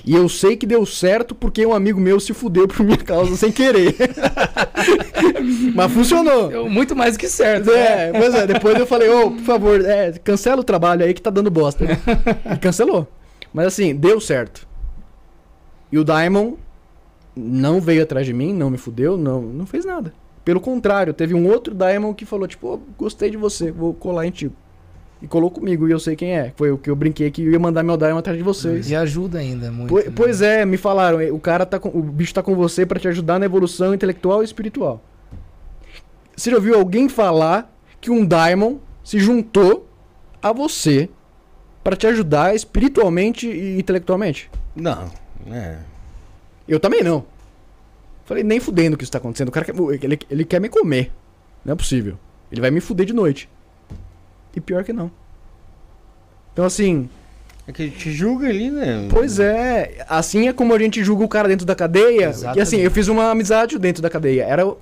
[0.05, 3.35] E eu sei que deu certo porque um amigo meu se fudeu por minha causa
[3.37, 3.95] sem querer.
[5.75, 6.51] Mas funcionou.
[6.51, 7.71] Eu, muito mais que certo.
[7.71, 8.09] né?
[8.09, 11.23] É, pois é, depois eu falei, ô, por favor, é, cancela o trabalho aí que
[11.23, 11.85] tá dando bosta.
[11.85, 11.99] né?
[12.55, 13.07] E cancelou.
[13.53, 14.67] Mas assim, deu certo.
[15.91, 16.55] E o Daimon
[17.35, 20.13] não veio atrás de mim, não me fudeu, não, não fez nada.
[20.49, 24.27] Pelo contrário, teve um outro Daimon que falou, tipo, ô, gostei de você, vou colar
[24.27, 24.51] em ti.
[25.21, 26.55] E colou comigo, e eu sei quem é.
[26.57, 28.91] Foi o que eu brinquei que eu ia mandar meu Daimon atrás de vocês.
[28.91, 29.91] E ajuda ainda muito.
[29.91, 30.13] Pois, né?
[30.17, 33.07] pois é, me falaram, o cara tá com, o bicho tá com você pra te
[33.09, 35.05] ajudar na evolução intelectual e espiritual.
[36.35, 37.71] Você já ouviu alguém falar
[38.01, 39.87] que um Daimon se juntou
[40.43, 41.11] a você
[41.85, 44.51] pra te ajudar espiritualmente e intelectualmente?
[44.75, 45.11] Não,
[45.51, 45.77] é.
[46.67, 47.27] Eu também não.
[48.29, 49.49] Falei, nem fudendo que isso tá acontecendo.
[49.49, 51.11] O cara quer, ele, ele quer me comer.
[51.65, 52.19] Não é possível.
[52.53, 53.49] Ele vai me fuder de noite.
[54.55, 55.11] E pior que não.
[56.53, 57.09] Então assim,
[57.67, 59.09] É que te julga ali, né?
[59.11, 62.27] Pois é, assim é como a gente julga o cara dentro da cadeia.
[62.27, 62.61] E Exatamente.
[62.61, 64.43] assim, eu fiz uma amizade dentro da cadeia.
[64.45, 64.77] Era o.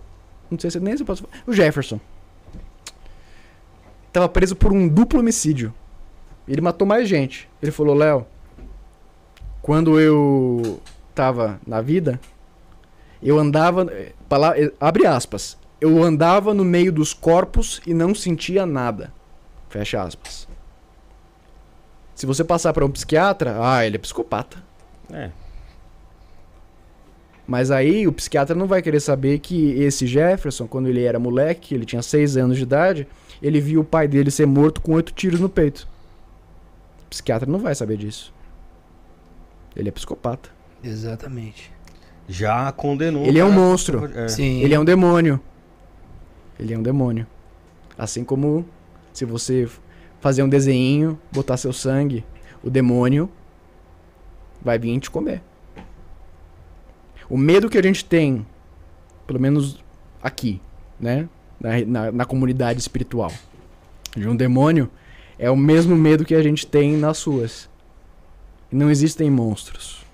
[0.50, 1.34] Não sei se nem se eu posso falar.
[1.46, 2.00] O Jefferson.
[4.12, 5.72] Tava preso por um duplo homicídio.
[6.48, 7.48] Ele matou mais gente.
[7.62, 8.26] Ele falou, Léo,
[9.62, 10.80] quando eu
[11.14, 12.18] tava na vida,
[13.22, 13.86] eu andava.
[13.92, 15.56] eh, pala- eh, Abre aspas.
[15.80, 19.12] Eu andava no meio dos corpos e não sentia nada.
[19.68, 20.48] Fecha aspas.
[22.14, 24.62] Se você passar pra um psiquiatra, ah, ele é psicopata.
[25.12, 25.30] É.
[27.46, 31.74] Mas aí o psiquiatra não vai querer saber que esse Jefferson, quando ele era moleque,
[31.74, 33.06] ele tinha 6 anos de idade,
[33.40, 35.86] ele viu o pai dele ser morto com oito tiros no peito.
[37.06, 38.32] O psiquiatra não vai saber disso.
[39.76, 40.48] Ele é psicopata.
[40.82, 41.70] Exatamente.
[42.28, 43.24] Já condenou.
[43.24, 44.10] Ele é um monstro.
[44.14, 44.28] É.
[44.28, 44.60] Sim.
[44.60, 45.40] Ele é um demônio.
[46.58, 47.26] Ele é um demônio.
[47.96, 48.66] Assim como
[49.12, 49.68] se você
[50.20, 52.24] fazer um desenho, botar seu sangue,
[52.62, 53.30] o demônio
[54.62, 55.42] vai vir te comer.
[57.28, 58.46] O medo que a gente tem,
[59.26, 59.82] pelo menos
[60.22, 60.60] aqui,
[60.98, 61.28] né?
[61.58, 63.32] Na, na, na comunidade espiritual,
[64.14, 64.90] de um demônio,
[65.38, 67.68] é o mesmo medo que a gente tem nas suas.
[68.70, 70.05] Não existem monstros.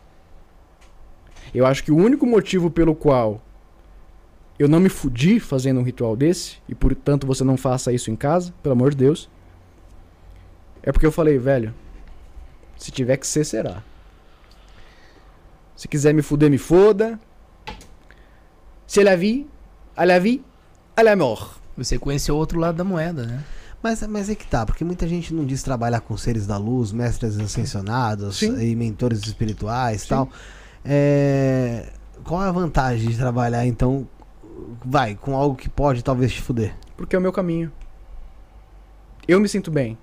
[1.55, 3.43] Eu acho que o único motivo pelo qual
[4.59, 8.17] eu não me fudi fazendo um ritual desse, e portanto você não faça isso em
[8.17, 9.29] casa, pelo amor de Deus,
[10.83, 11.75] é porque eu falei, velho,
[12.77, 13.83] se tiver que ser, será.
[15.77, 17.19] Se quiser me fuder, me foda.
[18.87, 19.47] Se ele a vie,
[19.97, 20.45] à la vie,
[20.97, 21.57] à la mort.
[21.77, 23.43] Você conheceu o outro lado da moeda, né?
[23.83, 26.93] Mas, mas é que tá, porque muita gente não diz trabalhar com seres da luz,
[26.93, 28.61] mestres ascensionados Sim.
[28.61, 30.29] e mentores espirituais e tal.
[30.85, 31.93] É,
[32.25, 34.09] qual é a vantagem de trabalhar, então,
[34.85, 36.75] vai, com algo que pode talvez te fuder?
[36.97, 37.73] Porque é o meu caminho.
[39.27, 39.97] Eu me sinto bem.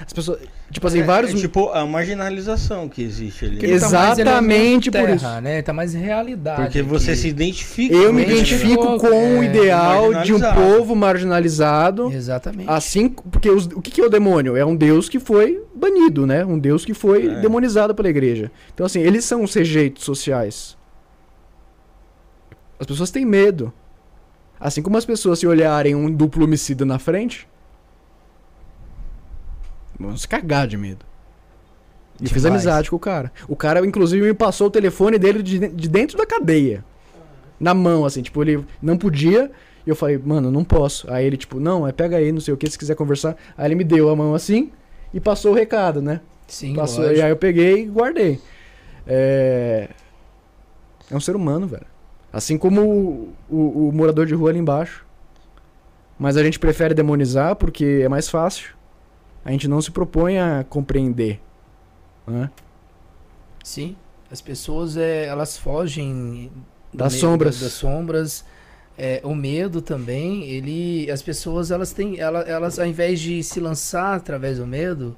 [0.00, 0.40] As pessoas.
[0.70, 1.32] Tipo assim, É, vários.
[1.32, 3.54] é tipo a marginalização que existe ali.
[3.64, 5.24] Ele tá mais Exatamente por elemento isso.
[5.24, 5.62] terra, Né?
[5.62, 6.62] Tá mais realidade.
[6.62, 7.94] Porque você se identifica.
[7.94, 8.98] Eu me identifico né?
[8.98, 12.10] com o É, ideal de um povo marginalizado.
[12.12, 12.68] Exatamente.
[12.68, 14.56] Assim, porque os- o que, que é o demônio?
[14.56, 16.44] É um deus que foi banido, né?
[16.44, 17.40] Um deus que foi É.
[17.40, 18.50] demonizado pela igreja.
[18.74, 20.76] Então, assim, eles são os rejeitos sociais.
[22.78, 23.72] As pessoas têm medo.
[24.58, 27.46] Assim como as pessoas se olharem um duplo homicida na frente,
[29.98, 31.04] vão se cagar de medo.
[32.20, 32.66] E eu fiz Demais.
[32.66, 33.30] amizade com o cara.
[33.46, 36.82] O cara, inclusive, me passou o telefone dele de, de- de dentro da cadeia.
[37.60, 39.50] Na mão, assim, tipo, ele não podia.
[39.86, 41.10] E eu falei, mano, não posso.
[41.12, 43.36] Aí ele, tipo, não, é pega aí, não sei o que, se quiser conversar.
[43.56, 44.70] Aí ele me deu a mão assim
[45.12, 46.20] e passou o recado, né?
[46.48, 47.20] Sim, Passou, lógico.
[47.20, 48.40] e aí eu peguei e guardei.
[49.06, 49.88] É.
[51.10, 51.86] É um ser humano, velho.
[52.32, 55.04] Assim como o, o- o morador de rua ali embaixo.
[56.18, 58.70] Mas a gente prefere demonizar porque é mais fácil.
[59.46, 61.40] A gente não se propõe a compreender.
[62.26, 62.50] Né?
[63.62, 63.94] Sim.
[64.28, 66.50] As pessoas, é, elas fogem
[66.92, 67.60] Das medo- sombras.
[67.60, 68.44] Das sombras.
[68.98, 71.08] É, o medo também, ele.
[71.10, 72.18] As pessoas, elas têm.
[72.18, 75.16] Elas, elas, ao invés de se lançar através do medo,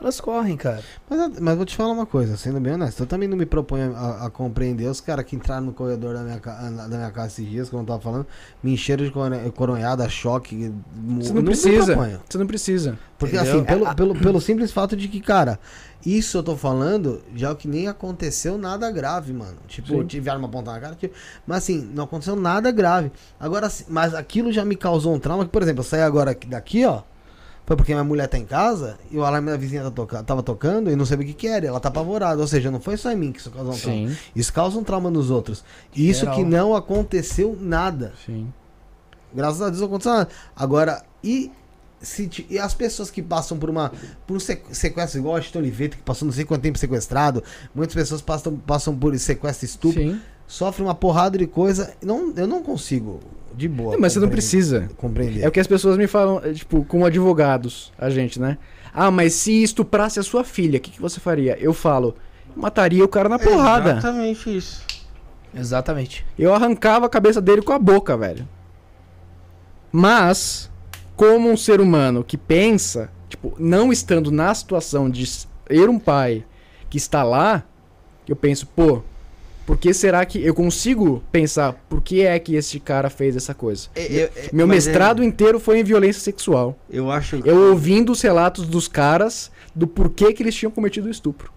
[0.00, 0.82] elas correm, cara.
[1.08, 3.94] Mas, mas vou te falar uma coisa, sendo bem honesto, eu também não me proponho
[3.96, 7.48] a, a compreender os caras que entraram no corredor da minha, da minha casa esses
[7.48, 8.26] dias, como eu tava falando,
[8.62, 10.72] me encheram de coron- coronhada, choque.
[11.18, 12.20] Você não me precisa.
[12.28, 12.98] Você não precisa.
[13.18, 13.54] Porque Entendeu?
[13.54, 15.58] assim, pelo, pelo, pelo simples fato de que, cara,
[16.04, 19.56] isso eu tô falando já é que nem aconteceu nada grave, mano.
[19.66, 20.06] Tipo, Sim.
[20.06, 21.14] tiveram uma ponta na cara, tipo,
[21.46, 23.10] mas assim, não aconteceu nada grave.
[23.40, 26.46] Agora, mas aquilo já me causou um trauma, que, por exemplo, eu saí agora aqui-
[26.46, 27.00] daqui, ó,
[27.66, 30.42] foi porque minha mulher tá em casa e o alarme da vizinha tá toca- tava
[30.42, 32.40] tocando e não sabia o que que era, ela tá apavorada.
[32.40, 34.08] Ou seja, não foi só em mim que isso causou um trauma.
[34.08, 35.64] Sim, Isso causa um trauma nos outros.
[35.94, 36.36] E isso Geral.
[36.36, 38.12] que não aconteceu nada.
[38.24, 38.46] sim.
[39.34, 40.28] Graças a Deus não aconteceu nada.
[40.54, 41.50] Agora, e,
[42.00, 43.90] se, e as pessoas que passam por uma
[44.26, 47.42] por um sequ- sequestro igual a Tito Oliveto, que passou não sei quanto tempo sequestrado,
[47.74, 50.20] muitas pessoas passam, passam por sequestro estupro, Sim.
[50.46, 51.94] Sofrem uma porrada de coisa.
[52.02, 53.20] Não, eu não consigo,
[53.54, 53.92] de boa.
[53.92, 54.88] Não, mas você não precisa.
[54.96, 55.42] Compreender.
[55.42, 58.58] É o que as pessoas me falam, é, tipo, como advogados, a gente, né?
[58.92, 61.56] Ah, mas se estuprasse a sua filha, o que, que você faria?
[61.58, 62.14] Eu falo,
[62.54, 63.92] mataria o cara na porrada.
[63.92, 64.82] Exatamente isso.
[65.54, 66.24] Exatamente.
[66.38, 68.48] Eu arrancava a cabeça dele com a boca, velho.
[69.90, 70.70] Mas,
[71.14, 76.44] como um ser humano que pensa, tipo, não estando na situação de ser um pai
[76.90, 77.64] que está lá,
[78.28, 79.02] eu penso, pô,
[79.66, 83.52] por que será que eu consigo pensar por que é que esse cara fez essa
[83.52, 83.88] coisa?
[84.52, 86.78] Meu Mas é- mestrado inteiro foi em violência sexual.
[86.88, 91.10] eu acho Eu ouvindo os relatos dos caras do porquê que eles tinham cometido o
[91.10, 91.52] estupro.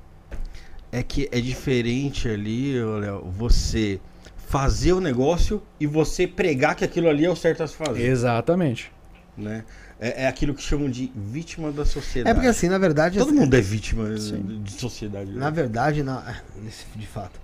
[0.91, 3.99] é que é diferente ali, Léo, você
[4.47, 8.01] fazer o negócio e você pregar que aquilo ali é o certo a se fazer,
[8.03, 8.91] Exatamente.
[9.37, 9.63] né?
[10.01, 12.31] É, é aquilo que chamam de vítima da sociedade.
[12.31, 13.19] É porque assim, na verdade.
[13.19, 14.61] todo assim, mundo é vítima Sim.
[14.63, 15.29] de sociedade.
[15.31, 15.37] né?
[15.39, 16.23] Na verdade, na,
[16.95, 17.39] de fato.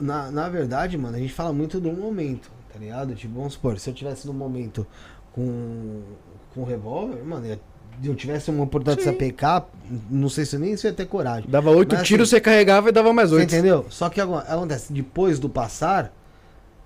[0.00, 3.14] Na, na verdade, mano, a gente fala muito do momento, tá ligado?
[3.14, 4.86] Tipo, vamos supor, se eu tivesse no momento
[5.32, 6.00] com,
[6.54, 7.58] com revólver, mano, eu,
[8.02, 9.66] eu tivesse uma oportunidade de se apecar,
[10.10, 11.50] não sei se eu nem se eu ia ter coragem.
[11.50, 13.44] Dava oito Mas, tiros, assim, você carregava e dava mais oito.
[13.52, 13.84] entendeu?
[13.90, 16.12] Só que agora, acontece, depois do passar,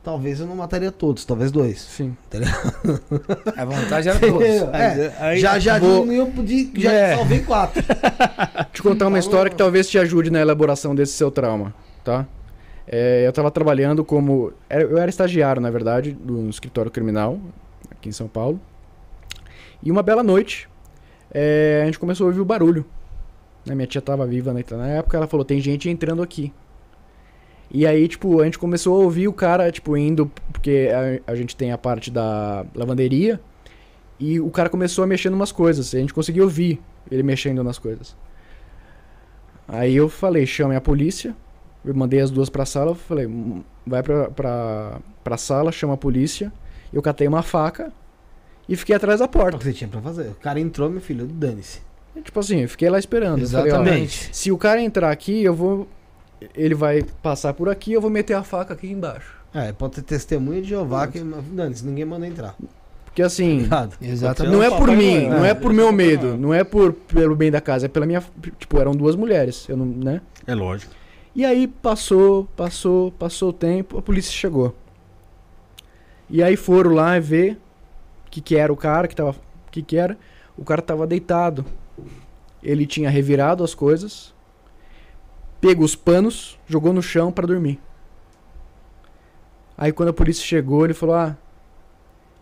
[0.03, 1.81] talvez eu não mataria todos, talvez dois.
[1.81, 2.17] Sim.
[3.57, 4.43] A vontade era todos.
[4.43, 6.73] É, Aí- já já vou- diminuiu de.
[6.81, 7.17] Já É.
[7.17, 7.83] salvei quatro.
[8.73, 12.27] te contar uma história que talvez te ajude na elaboração desse seu trauma, tá?
[12.87, 14.53] É, eu tava trabalhando como.
[14.69, 17.41] Eu era estagiário, na verdade, no escritório criminal,
[17.91, 18.61] aqui em São Paulo.
[19.83, 20.69] E uma bela noite,
[21.33, 22.85] é, a gente começou a ouvir o barulho.
[23.65, 26.53] Né, Minha tia tava viva na época, ela falou: tem gente entrando aqui.
[27.75, 30.91] E aí, tipo, a gente começou a ouvir o cara, tipo, indo, porque
[31.27, 33.41] a, a gente tem a parte da lavanderia.
[34.21, 35.95] E o cara começou a mexer em umas coisas.
[35.95, 36.81] A gente conseguiu ouvir
[37.11, 38.15] ele mexendo nas coisas.
[39.67, 41.35] Aí eu falei, chame a polícia.
[41.85, 42.93] Eu mandei as duas pra sala.
[42.93, 46.53] eu Falei, "Hum, vai pra, pra, pra sala, chama a polícia.
[46.93, 47.93] Eu catei uma faca
[48.69, 49.59] e fiquei atrás da É o porta.
[49.59, 50.29] que você tinha pra fazer.
[50.29, 51.81] O cara entrou, meu filho, dane-se.
[52.15, 53.41] E, tipo assim, eu fiquei lá esperando.
[53.43, 54.29] Eu falei, ó, Exatamente.
[54.33, 55.89] se o cara entrar aqui, eu vou.
[56.55, 59.41] Ele vai passar por aqui, eu vou meter a faca aqui embaixo.
[59.55, 61.21] É, pode ter testemunha de Jeová que.
[61.21, 62.55] Dane-se, ninguém manda entrar.
[63.05, 63.59] Porque assim.
[63.61, 63.97] Ligado?
[64.03, 64.53] Exatamente.
[64.55, 67.51] Não é por mim, não é É, por meu medo, não é por pelo bem
[67.51, 68.23] da casa, é pela minha.
[68.59, 70.21] Tipo, eram duas mulheres, eu não, né?
[70.47, 70.93] É lógico.
[71.35, 74.75] E aí passou, passou, passou o tempo, a polícia chegou.
[76.29, 77.59] E aí foram lá ver
[78.27, 79.35] o que, que era o cara, que tava.
[79.71, 80.19] Que, que era?
[80.57, 81.65] O cara tava deitado.
[82.63, 84.35] Ele tinha revirado as coisas,
[85.61, 87.81] pegou os panos, jogou no chão pra dormir.
[89.77, 91.37] Aí quando a polícia chegou, ele falou: Ah,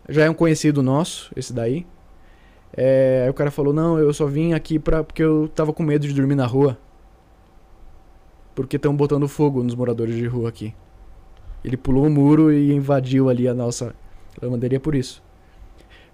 [0.08, 1.86] já é um conhecido nosso, esse daí.
[2.76, 5.82] É, aí o cara falou: Não, eu só vim aqui pra, porque eu tava com
[5.82, 6.76] medo de dormir na rua.
[8.62, 10.74] Porque estão botando fogo nos moradores de rua aqui.
[11.64, 13.94] Ele pulou o muro e invadiu ali a nossa
[14.40, 15.22] lavanderia por isso.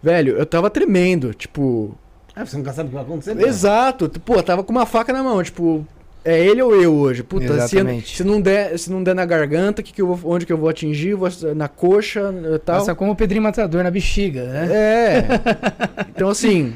[0.02, 1.96] Velho, eu tava tremendo, tipo.
[2.34, 3.40] É, você nunca sabe o que vai acontecer.
[3.40, 5.86] Exato, t- pô, tava com uma faca na mão, tipo.
[6.24, 7.22] É ele ou eu hoje?
[7.22, 8.16] Puta, se, Exatamente.
[8.16, 10.58] se não der, se não der na garganta, que que eu vou, onde que eu
[10.58, 11.14] vou atingir?
[11.14, 12.78] Vou, na coxa e tal.
[12.78, 14.68] Passa como o Pedrinho Matador na bexiga, né?
[14.72, 15.24] É.
[16.08, 16.74] Então, assim.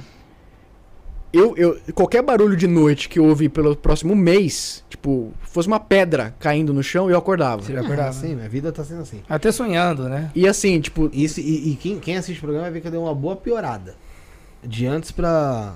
[1.32, 5.78] Eu, eu, qualquer barulho de noite que eu ouvi pelo próximo mês, tipo, fosse uma
[5.78, 7.62] pedra caindo no chão, eu acordava.
[7.62, 8.08] Você vai É, acordar.
[8.08, 9.20] assim, minha vida tá sendo assim.
[9.28, 10.30] Até sonhando, né?
[10.34, 12.90] E assim, tipo, Isso, e, e quem, quem assiste o programa vai ver que eu
[12.90, 13.94] dei uma boa piorada.
[14.62, 15.74] De antes pra.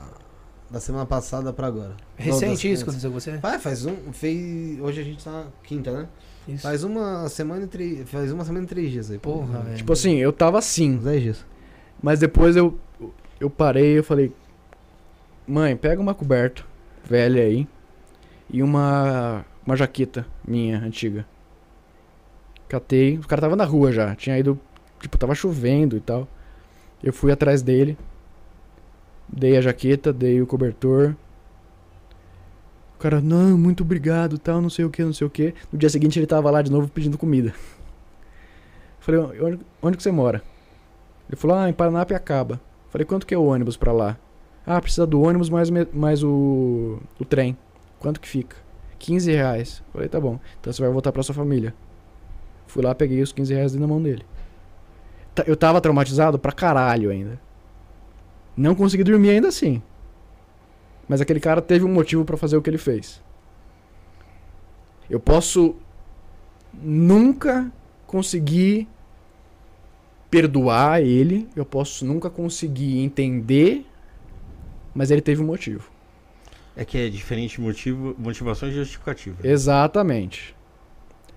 [0.71, 1.95] Da semana passada pra agora.
[2.17, 3.39] Recente isso que aconteceu com você?
[3.39, 3.95] Faz, faz um.
[4.13, 6.09] Fez, hoje a gente tá na quinta, né?
[6.49, 6.63] Isso.
[6.63, 8.11] Faz uma semana e três.
[8.11, 9.19] Faz uma semana e três dias aí.
[9.19, 9.77] Porra, velho.
[9.77, 10.97] tipo assim, eu tava assim.
[10.97, 11.45] 10 dias.
[12.03, 12.77] Mas depois eu,
[13.39, 14.33] eu parei eu falei,
[15.47, 16.65] mãe, pega uma coberta
[17.05, 17.67] velha aí
[18.51, 21.27] e uma, uma jaqueta minha, antiga.
[22.69, 24.59] Catei, o cara tava na rua já, tinha ido,
[25.01, 26.27] tipo, tava chovendo e tal.
[27.03, 27.97] Eu fui atrás dele,
[29.29, 31.15] dei a jaqueta, dei o cobertor.
[32.97, 35.55] O cara, não, muito obrigado, tal, não sei o que, não sei o que.
[35.71, 37.53] No dia seguinte ele tava lá de novo pedindo comida.
[38.99, 40.43] Falei, onde, onde que você mora?
[41.29, 42.59] Ele falou, ah, em Paranapiacaba.
[42.89, 44.17] Falei, quanto que é o ônibus pra lá?
[44.67, 47.57] Ah, precisa do ônibus mais, mais o, o trem.
[47.99, 48.57] Quanto que fica?
[48.99, 49.83] 15 reais.
[49.93, 50.39] Falei, tá bom.
[50.61, 51.75] Então você vai voltar pra sua família.
[52.67, 54.25] Fui lá, peguei os 15 reais na mão dele.
[55.35, 57.39] Ta- Eu tava traumatizado pra caralho ainda.
[58.57, 59.83] Não consegui dormir ainda assim.
[61.07, 63.23] Mas aquele cara teve um motivo pra fazer o que ele fez.
[65.11, 65.77] Eu posso
[66.73, 67.71] nunca
[68.07, 68.89] conseguir
[70.31, 73.87] perdoar ele, eu posso nunca conseguir entender,
[74.95, 75.91] mas ele teve um motivo.
[76.77, 79.37] É que é diferente motivo, motivação e justificativa.
[79.47, 80.55] Exatamente.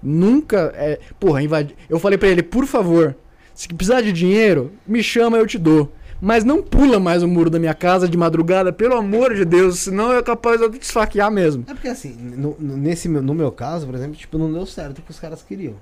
[0.01, 1.75] Nunca é, porra, invadi...
[1.89, 3.15] Eu falei pra ele, por favor,
[3.53, 5.91] se precisar de dinheiro, me chama, eu te dou.
[6.19, 9.79] Mas não pula mais o muro da minha casa de madrugada, pelo amor de Deus,
[9.79, 11.63] senão é capaz de eu te esfaquear mesmo.
[11.67, 14.97] É porque assim, no, nesse, meu- no meu caso, por exemplo, tipo, não deu certo
[14.99, 15.75] o que os caras queriam.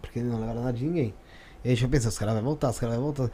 [0.00, 1.12] Porque não levaram nada de ninguém.
[1.64, 3.30] E a gente vai pensar, os caras vão voltar, os caras vão voltar.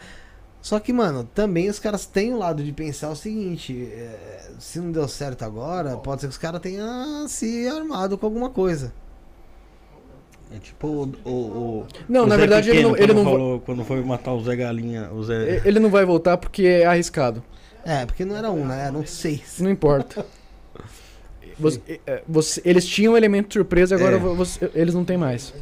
[0.63, 4.79] Só que, mano, também os caras têm o lado de pensar o seguinte: é, se
[4.79, 8.93] não deu certo agora, pode ser que os caras tenham se armado com alguma coisa.
[10.55, 11.13] É tipo o.
[11.25, 13.85] o, o- Não, o na Zé verdade ele Pequeno, não, ele quando não, falou, Quando
[13.85, 15.63] foi matar o Zé Galinha, o Zé.
[15.65, 17.43] ele não vai voltar porque é arriscado.
[17.85, 18.87] É, porque não era um, né?
[18.89, 19.57] Eram seis.
[19.61, 20.27] Não importa.
[21.59, 24.19] Você- é, você- eles tinham elemento de surpresa, agora É.
[24.19, 25.55] você- eles não têm mais.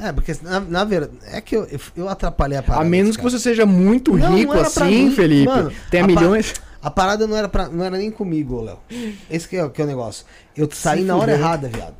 [0.00, 2.84] É, porque na, na verdade, é que eu, eu, atrapalhei a parada.
[2.84, 5.10] A menos dos que você seja muito Não, não rico pra assim.
[5.10, 5.44] Felipe.
[5.46, 6.54] Mano, Tenha a pa- milhões.
[6.82, 8.78] A parada não era, pra, não era nem comigo, Léo.
[9.30, 10.24] Esse que é, o- que é o negócio.
[10.56, 11.94] Eu saí Se na hora errada, viado.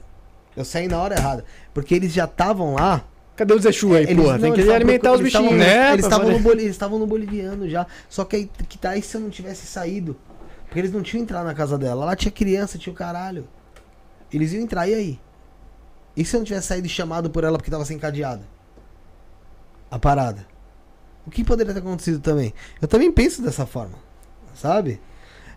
[0.57, 1.45] Eu saí na hora errada.
[1.75, 3.05] Porque eles já estavam lá.
[3.37, 4.39] Cadê o Zé Chu aí, Eles- porra?
[4.39, 5.93] não, Tem que alimentar os bichinhos, né?
[5.93, 7.87] Eles estavam no, boli- no boliviano já.
[8.09, 10.17] Só que aí, que tá aí se eu não tivesse saído.
[10.67, 12.05] Porque eles não tinham entrado na casa dela.
[12.07, 13.47] Lá tinha criança, tinha o caralho.
[14.33, 15.19] Eles iam entrar, e aí?
[16.21, 18.45] E se eu não tivesse saído chamado por ela porque tava sem cadeado?
[19.91, 20.47] a parada.
[21.27, 22.55] O que poderia ter acontecido também?
[22.81, 23.99] Eu também penso dessa forma,
[24.55, 25.01] sabe?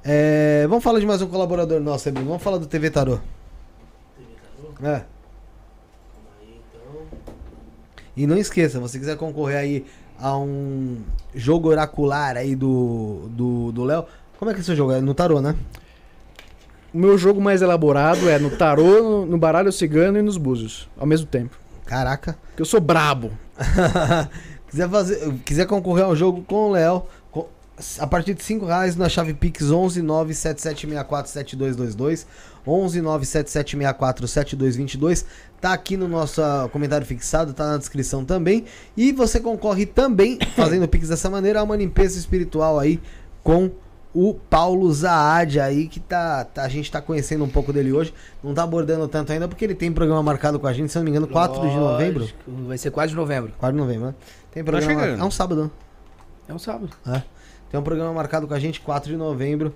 [0.04, 2.28] É, vamos falar de mais um colaborador nosso, Bruno.
[2.28, 3.20] Vamos falar do TV Tarô.
[4.18, 4.90] TV Tarô?
[4.90, 5.06] É.
[6.42, 7.20] Aí, então.
[8.18, 9.86] E não esqueça, você quiser concorrer aí
[10.20, 11.02] a um
[11.34, 13.30] jogo oracular aí do
[13.72, 14.06] do Léo,
[14.38, 14.92] como é que é seu jogo?
[14.92, 15.56] É no tarô, né?
[16.94, 20.88] O meu jogo mais elaborado é no tarô, no, no baralho cigano e nos búzios,
[20.98, 21.58] ao mesmo tempo.
[21.86, 22.38] Caraca.
[22.50, 23.32] Porque eu sou brabo.
[24.70, 27.04] quiser fazer, quiser concorrer ao jogo com o Léo,
[27.98, 32.28] a partir de 5 reais na chave Pix 11 97764 7222
[32.66, 35.26] 11 97764 7222
[35.60, 38.66] tá aqui no nosso ah, comentário fixado, tá na descrição também.
[38.98, 43.00] E você concorre também, fazendo o Pix dessa maneira, a uma limpeza espiritual aí
[43.42, 43.72] com
[44.14, 48.14] o Paulo Zaad aí, que tá, tá- a gente tá conhecendo um pouco dele hoje.
[48.44, 51.04] Não tá abordando tanto ainda, porque ele tem programa marcado com a gente, se não
[51.04, 52.20] me engano, 4 de novembro.
[52.22, 53.52] Lógico, Vai ser 4 de novembro.
[53.58, 54.16] 4 de novembro, né?
[54.52, 55.02] Tem programa chegando.
[55.08, 55.24] marcado.
[55.24, 55.70] É um sábado, né?
[56.48, 56.90] É um sábado.
[57.72, 59.74] Tem um programa marcado com a gente 4 de novembro.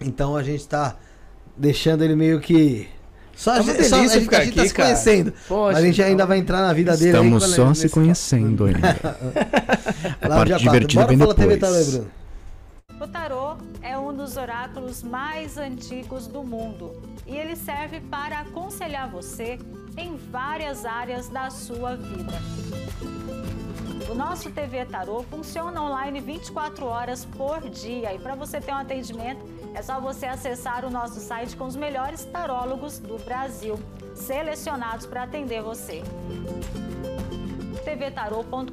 [0.00, 0.96] Então a gente tá
[1.56, 2.88] deixando ele meio que.
[3.36, 4.88] Só, É a uma gente, só a delícia gente, ficar a gente tá se cara.
[4.88, 5.32] conhecendo.
[5.48, 7.62] Poxa, Mas a gente então- ainda vai entrar na vida dele aí Estamos quando- só
[7.74, 8.80] se nesse- conhecendo ainda.
[10.20, 10.58] Lá A parte dia 4.
[10.58, 11.72] divertida Bora vem falar TV depois.
[11.72, 12.10] Tarô, Bruno.
[13.02, 19.10] O tarô é um dos oráculos mais antigos do mundo e ele serve para aconselhar
[19.10, 19.58] você
[19.96, 22.34] em várias áreas da sua vida.
[24.08, 28.76] O nosso TV Tarô funciona online 24 horas por dia e para você ter um
[28.76, 33.80] atendimento é só você acessar o nosso site com os melhores tarólogos do Brasil,
[34.14, 36.04] selecionados para atender você.
[37.84, 38.72] tvtarô.com.br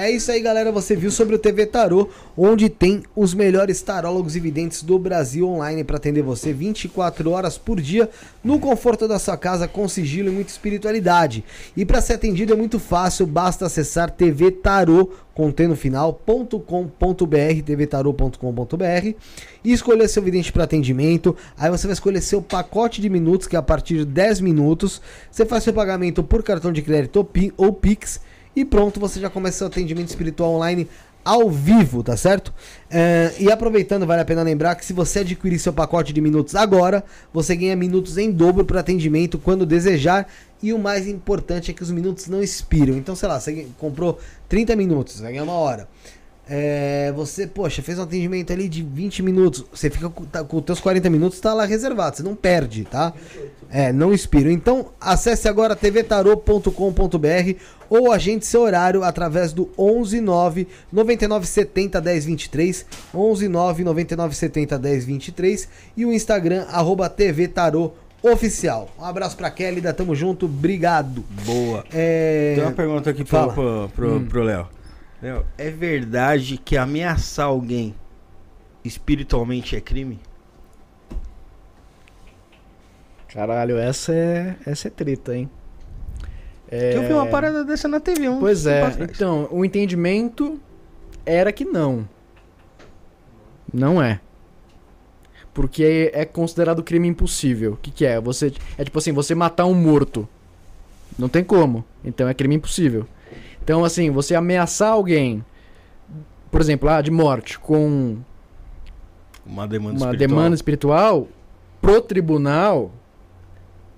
[0.00, 0.70] É isso aí, galera.
[0.70, 5.48] Você viu sobre o TV Tarô, onde tem os melhores tarólogos e videntes do Brasil
[5.48, 8.08] online para atender você 24 horas por dia,
[8.44, 11.42] no conforto da sua casa, com sigilo e muita espiritualidade.
[11.76, 16.62] E para ser atendido é muito fácil, basta acessar TV Tarô, contendo final.com.br,
[17.66, 19.14] tvtarô.com.br
[19.64, 21.34] e escolher seu vidente para atendimento.
[21.56, 25.02] Aí você vai escolher seu pacote de minutos, que é a partir de 10 minutos.
[25.28, 28.20] Você faz seu pagamento por cartão de crédito ou Pi- ou Pix.
[28.58, 30.88] E pronto, você já começa seu atendimento espiritual online
[31.24, 32.52] ao vivo, tá certo?
[32.90, 36.56] É, e aproveitando, vale a pena lembrar que se você adquirir seu pacote de minutos
[36.56, 40.26] agora, você ganha minutos em dobro para atendimento quando desejar.
[40.60, 42.96] E o mais importante é que os minutos não expiram.
[42.96, 45.88] Então, sei lá, você comprou 30 minutos, vai ganhar uma hora.
[46.50, 50.56] É, você, poxa, fez um atendimento ali de 20 minutos, você fica com, tá, com
[50.56, 53.12] os teus 40 minutos, tá lá reservado, você não perde, tá?
[53.70, 54.50] É, não expira.
[54.50, 56.70] Então, acesse agora tvtarô.com.br
[57.90, 65.68] ou agende seu horário através do 119 9970 1023, 119 9970 1023
[65.98, 68.88] e o Instagram arroba tvtarô oficial.
[68.98, 71.22] Um abraço pra Kélida, tamo junto, obrigado.
[71.44, 71.84] Boa.
[71.92, 72.54] É...
[72.56, 74.77] Tem uma pergunta aqui pro, pro, pro, pro Léo.
[75.56, 77.94] É verdade que ameaçar alguém
[78.84, 80.20] espiritualmente é crime?
[83.28, 85.50] Caralho, essa é, essa é treta, hein?
[86.70, 86.96] É...
[86.96, 88.28] Eu vi uma parada dessa na TV.
[88.28, 90.58] Um Pois é, então, o entendimento
[91.26, 92.08] era que não.
[93.72, 94.20] Não é.
[95.52, 97.72] Porque é considerado crime impossível.
[97.72, 98.20] O que, que é?
[98.20, 100.28] Você é tipo assim, você matar um morto.
[101.18, 101.84] Não tem como.
[102.04, 103.06] Então é crime impossível.
[103.68, 105.44] Então assim, você ameaçar alguém,
[106.50, 108.16] por exemplo, ah, de morte com
[109.44, 110.16] Uma demanda uma espiritual.
[110.16, 111.28] demanda espiritual
[111.78, 112.90] pro tribunal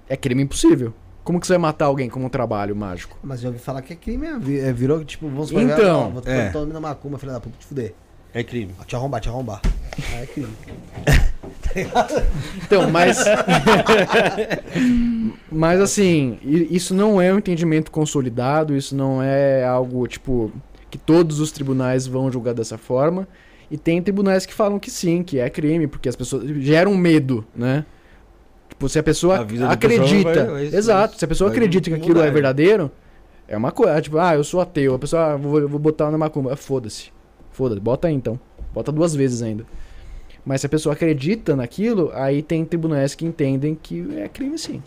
[0.08, 0.92] é crime impossível.
[1.23, 3.16] Como que você vai matar alguém com um trabalho mágico?
[3.23, 6.10] Mas já ouvi falar que é crime, é, é, virou tipo, vamos supor, Então, ó,
[6.10, 6.50] vou é.
[6.50, 7.94] tomando macumba, filha da puta, te fuder.
[8.34, 8.73] É crime.
[8.86, 9.60] Te arrombar, te arrombar.
[10.15, 10.49] Ah, é crime.
[12.65, 13.18] Então, mas.
[15.50, 20.50] mas assim, isso não é um entendimento consolidado, isso não é algo, tipo,
[20.91, 23.26] que todos os tribunais vão julgar dessa forma.
[23.70, 27.44] E tem tribunais que falam que sim, que é crime, porque as pessoas geram medo,
[27.55, 27.84] né?
[28.68, 30.44] Tipo, se a pessoa A vida da pessoa acredita.
[30.47, 32.33] vai- vai- exato, se a pessoa acredita que aquilo mudar, é né?
[32.33, 32.91] verdadeiro,
[33.47, 34.00] é uma coisa.
[34.02, 34.94] Tipo, ah, eu sou ateu.
[34.94, 36.57] A pessoa, ah, vou, vou botar na macumba.
[36.57, 37.12] Foda-se.
[37.52, 38.38] Foda-se, bota aí então.
[38.72, 39.66] Bota duas vezes ainda.
[40.44, 44.82] Mas se a pessoa acredita naquilo, aí tem tribunais que entendem que é crime sim.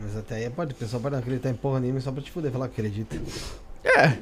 [0.00, 2.50] Mas até aí pode, o pessoal pode acreditar em porra nenhuma só pra te fuder,
[2.50, 3.16] falar que acredita.
[3.84, 4.18] É.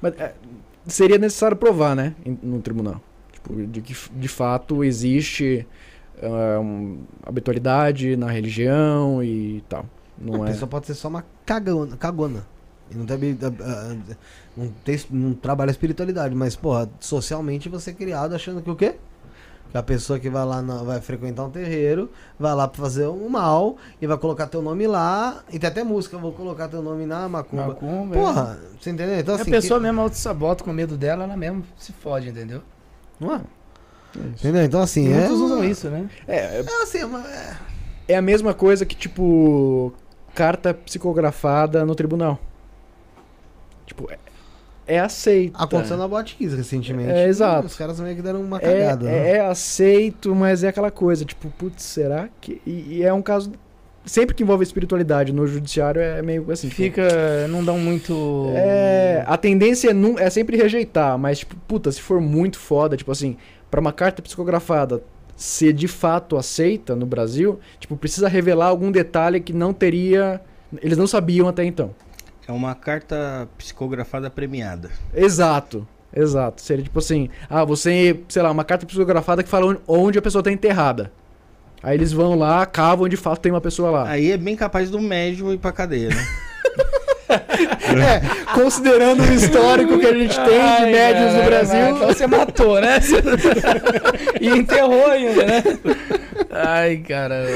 [0.00, 0.34] Mas é,
[0.86, 2.14] seria necessário provar, né?
[2.42, 3.00] No tribunal.
[3.32, 5.66] Tipo, de que de fato existe
[6.22, 9.84] ah, um, habitualidade na religião e tal.
[10.16, 10.52] Não a é.
[10.52, 11.96] pessoa pode ser só uma cagona.
[11.96, 12.46] cagona.
[12.92, 13.96] E não, tem, ah,
[14.56, 18.76] não, tem, não trabalha a espiritualidade, mas, porra, socialmente você é criado achando que o
[18.76, 18.96] quê?
[19.70, 23.06] Que a pessoa que vai lá, na- vai frequentar um terreiro, vai lá pra fazer
[23.08, 25.42] um mal e vai colocar teu nome lá.
[25.50, 27.68] E tem até música, vou colocar teu nome na macumba.
[27.68, 28.18] Macumba, é.
[28.20, 29.18] Porra, você entendeu?
[29.18, 32.60] Então, a assim, pessoa que- mesmo auto-sabota com medo dela, ela mesmo se fode, entendeu?
[33.18, 33.40] Não é?
[34.14, 34.62] Entendeu?
[34.62, 35.16] Então, assim, E é.
[35.20, 36.06] muitos usam isso, né?
[36.28, 37.56] É, É assim, é uma- é-
[38.08, 39.94] é a mesma coisa que, tipo,
[40.34, 42.38] carta psicografada no tribunal.
[43.92, 44.18] Tipo, é,
[44.86, 45.62] é aceita.
[45.62, 47.10] Aconteceu na Botkiss recentemente.
[47.10, 47.66] É, exato.
[47.66, 49.04] Os caras meio que deram uma é, cagada.
[49.04, 49.30] né?
[49.30, 52.60] é, é aceito, mas é aquela coisa, tipo, putz, será que.
[52.66, 53.52] E, e é um caso.
[54.04, 56.68] Sempre que envolve espiritualidade no judiciário é meio assim.
[56.68, 57.46] tipo, Fica.
[57.48, 58.50] Não dão muito.
[58.56, 63.12] É, a tendência é, é sempre rejeitar, mas, tipo, puta, se for muito foda, tipo
[63.12, 63.36] assim,
[63.70, 65.02] pra uma carta psicografada
[65.36, 70.40] ser de fato aceita no Brasil, tipo, precisa revelar algum detalhe que não teria.
[70.80, 71.94] Eles não sabiam até então.
[72.46, 74.90] É uma carta psicografada premiada.
[75.14, 75.86] Exato.
[76.14, 76.60] Exato.
[76.60, 80.42] Seria tipo assim, ah, você, sei lá, uma carta psicografada que fala onde- a pessoa
[80.42, 81.10] tá enterrada.
[81.82, 84.08] Aí eles vão lá, cavam onde de fato tem uma pessoa lá.
[84.08, 86.26] Aí é bem capaz do médium ir pra cadeia, né?
[87.32, 88.20] É,
[88.54, 91.88] considerando o histórico que a gente tem de Ai, médios no cara, Brasil.
[91.96, 92.98] Então você matou, né?
[94.40, 95.62] e enterrou ainda, né?
[96.50, 97.46] Ai, cara.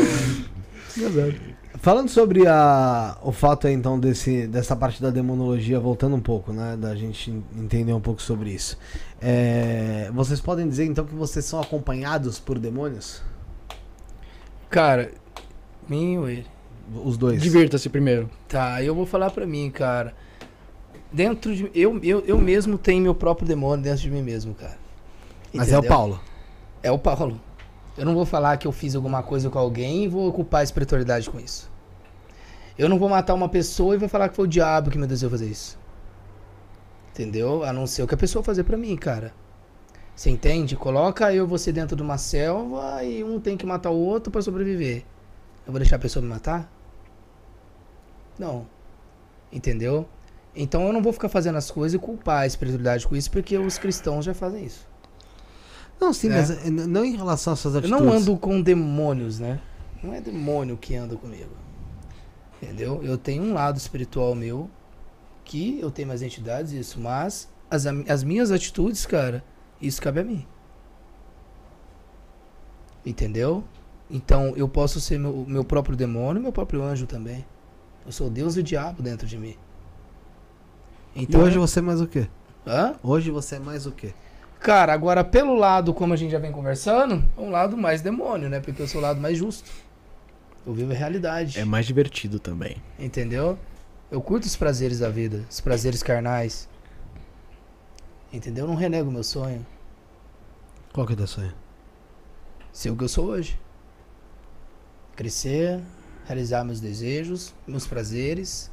[1.80, 6.52] Falando sobre a, o fato aí, então desse, dessa parte da demonologia, voltando um pouco,
[6.52, 6.76] né?
[6.76, 8.78] Da gente en- entender um pouco sobre isso.
[9.20, 13.22] É, vocês podem dizer então que vocês são acompanhados por demônios?
[14.70, 15.12] Cara,
[15.88, 16.46] mim ou ele?
[17.04, 17.42] Os dois.
[17.42, 18.30] Divirta-se primeiro.
[18.48, 20.14] Tá, eu vou falar pra mim, cara.
[21.12, 21.70] Dentro de.
[21.74, 24.76] Eu, eu, eu mesmo tenho meu próprio demônio dentro de mim mesmo, cara.
[25.52, 25.96] Mas é o Entendeu?
[25.96, 26.20] Paulo.
[26.82, 27.40] É o Paulo.
[27.96, 30.64] Eu não vou falar que eu fiz alguma coisa com alguém e vou ocupar a
[30.64, 31.70] espiritualidade com isso.
[32.78, 35.06] Eu não vou matar uma pessoa e vou falar que foi o diabo que me
[35.06, 35.78] desejou fazer isso.
[37.10, 37.64] Entendeu?
[37.64, 39.32] A não ser o que a pessoa fazer pra mim, cara.
[40.14, 40.76] Você entende?
[40.76, 44.30] Coloca eu e você dentro de uma selva e um tem que matar o outro
[44.30, 45.04] pra sobreviver.
[45.66, 46.70] Eu vou deixar a pessoa me matar?
[48.38, 48.66] Não.
[49.50, 50.06] Entendeu?
[50.54, 53.56] Então eu não vou ficar fazendo as coisas e culpar a espiritualidade com isso, porque
[53.56, 54.86] os cristãos já fazem isso.
[56.00, 56.32] Não, sim, É.
[56.36, 58.04] mas n- não em relação às suas Eu atitudes.
[58.04, 59.60] não ando com demônios, né?
[60.02, 61.50] Não é demônio que anda comigo.
[62.62, 63.02] Entendeu?
[63.02, 64.70] Eu tenho um lado espiritual meu
[65.44, 69.44] que eu tenho mais entidades, isso, mas as, as minhas atitudes, cara,
[69.80, 70.46] isso cabe a mim.
[73.04, 73.62] Entendeu?
[74.10, 77.44] Então eu posso ser meu, meu próprio demônio, meu próprio anjo também.
[78.04, 79.56] Eu sou Deus e o diabo dentro de mim.
[81.14, 82.28] E hoje você é mais o quê?
[82.66, 82.94] Hã?
[83.02, 84.12] Hoje você é mais o quê?
[84.60, 88.48] Cara, agora pelo lado, como a gente já vem conversando, é um lado mais demônio,
[88.48, 88.60] né?
[88.60, 89.70] Porque eu sou o lado mais justo.
[90.66, 91.58] Eu vivo a realidade.
[91.58, 92.82] É mais divertido também.
[92.98, 93.58] Entendeu?
[94.10, 96.68] Eu curto os prazeres da vida, os prazeres carnais.
[98.32, 98.64] Entendeu?
[98.64, 99.64] Eu não renego meu sonho.
[100.92, 101.54] Qual que é o teu sonho?
[102.72, 103.58] Ser o que eu sou hoje.
[105.14, 105.80] Crescer,
[106.26, 108.70] realizar meus desejos, meus prazeres,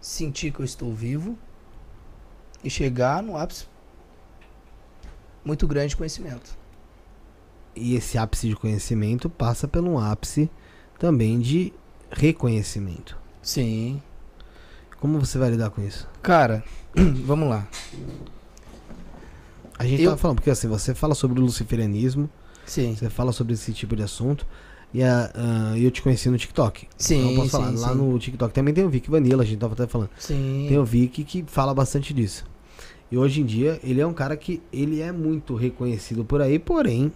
[0.00, 1.36] sentir que eu estou vivo
[2.62, 3.66] e chegar no ápice
[5.44, 6.56] muito grande de conhecimento.
[7.76, 10.48] E esse ápice de conhecimento passa por um ápice
[10.98, 11.72] também de
[12.10, 13.16] reconhecimento.
[13.42, 14.00] Sim.
[15.00, 16.08] Como você vai lidar com isso?
[16.22, 16.62] Cara,
[17.26, 17.66] vamos lá.
[19.78, 22.30] A gente Eu- tava falando, porque assim, você fala sobre o luciferianismo,
[22.64, 22.94] Sim.
[22.94, 24.46] você fala sobre esse tipo de assunto,
[24.92, 26.86] e a- ah, eu te conheci no TikTok.
[26.96, 27.94] Sim, então eu posso falar, sim, lá sim.
[27.96, 30.10] no TikTok também tem o Vic Vanilla, a gente tava até falando.
[30.16, 30.66] Sim.
[30.68, 32.44] Tem o Vic que fala bastante disso.
[33.14, 36.58] E hoje em dia, ele é um cara que ele é muito reconhecido por aí,
[36.58, 37.12] porém,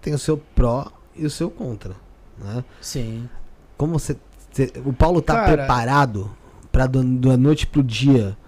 [0.00, 1.96] tem o seu pró e o seu contra,
[2.38, 2.64] né?
[2.80, 3.28] Sim.
[3.76, 4.16] Como você...
[4.52, 6.30] você- o Paulo tá Cara- preparado
[6.70, 8.38] pra do- da noite pro dia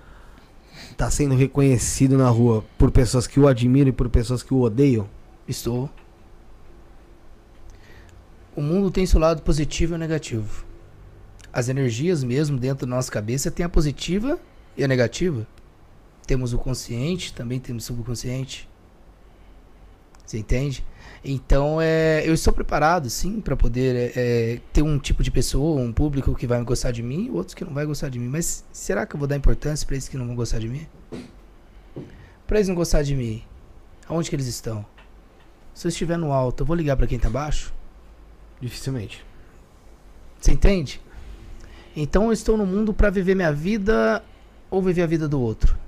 [0.96, 4.60] tá sendo reconhecido na rua por pessoas que o admiram e por pessoas que o
[4.60, 5.08] odeiam?
[5.48, 5.90] Estou.
[8.54, 10.64] O mundo tem seu lado positivo e o negativo.
[11.52, 14.38] As energias mesmo dentro da nossa cabeça tem a positiva
[14.76, 15.44] e a negativa.
[16.28, 18.68] Temos o consciente, também temos o subconsciente.
[20.26, 20.84] Você entende?
[21.24, 25.80] Então, é, eu estou preparado, sim, para poder é, é, ter um tipo de pessoa,
[25.80, 28.28] um público que vai gostar de mim e outros que não vai gostar de mim.
[28.28, 30.86] Mas será que eu vou dar importância para esses que não vão gostar de mim?
[32.46, 33.42] Para eles não gostar de mim,
[34.06, 34.84] aonde que eles estão?
[35.72, 37.72] Se eu estiver no alto, eu vou ligar para quem tá baixo?
[38.60, 39.24] Dificilmente.
[40.38, 41.00] Você entende?
[41.96, 44.22] Então eu estou no mundo para viver minha vida
[44.70, 45.87] ou viver a vida do outro.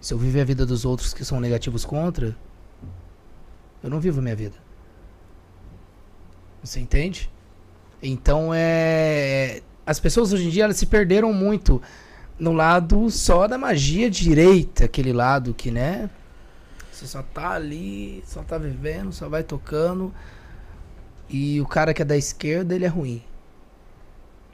[0.00, 2.36] Se eu viver a vida dos outros que são negativos contra,
[3.82, 4.56] eu não vivo a minha vida.
[6.62, 7.30] Você entende?
[8.02, 9.62] Então é.
[9.86, 11.80] As pessoas hoje em dia elas se perderam muito
[12.38, 16.08] no lado só da magia direita, aquele lado que, né?
[16.92, 20.12] Você só tá ali, só tá vivendo, só vai tocando.
[21.28, 23.22] E o cara que é da esquerda, ele é ruim.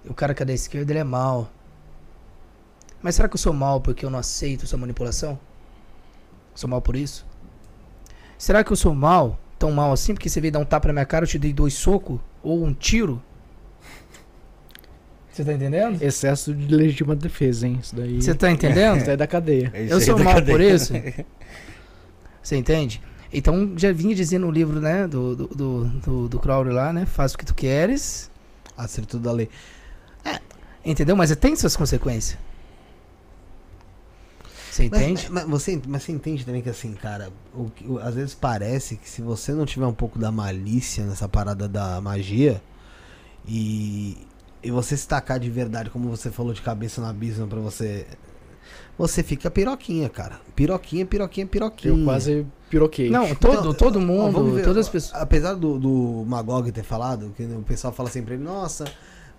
[0.04, 1.50] O cara que é da esquerda, ele é mal.
[3.04, 5.38] Mas será que eu sou mal porque eu não aceito essa manipulação?
[6.54, 7.26] Sou mal por isso?
[8.38, 10.94] Será que eu sou mal, tão mal assim, porque você veio dar um tapa na
[10.94, 12.18] minha cara, eu te dei dois socos?
[12.42, 13.22] Ou um tiro?
[15.30, 16.02] Você tá entendendo?
[16.02, 17.78] Excesso de legítima defesa, hein?
[17.82, 18.22] Isso daí.
[18.22, 18.96] Você tá entendendo?
[18.96, 19.70] Isso daí é da cadeia.
[19.74, 20.94] Eu sou mal por isso?
[22.42, 23.02] Você entende?
[23.30, 27.04] Então, já vinha dizendo no livro, né, do, do, do, do, do Crowley lá, né?
[27.04, 28.30] Faz o que tu queres.
[28.78, 29.50] Acerto da lei.
[30.82, 31.14] Entendeu?
[31.14, 32.38] Mas tem suas consequências.
[34.74, 35.28] Você Mas- entende?
[35.30, 38.96] Mas, você, mas você entende também que assim, cara, o, que- o- às vezes parece
[38.96, 42.60] que se você não tiver um pouco da malícia nessa parada da magia
[43.46, 44.18] e,
[44.60, 48.04] e você se tacar de verdade, como você falou, de cabeça no abismo pra você.
[48.98, 50.40] Você fica piroquinha, cara.
[50.56, 51.94] Piroquinha, piroquinha, piroquinha.
[51.96, 53.10] Eu quase piroquei.
[53.10, 55.20] Não, todo, Então, todo mundo, vamos ver, todas as pessoas.
[55.22, 58.84] Apesar do, do Magog ter falado, que o pessoal fala sempre, nossa,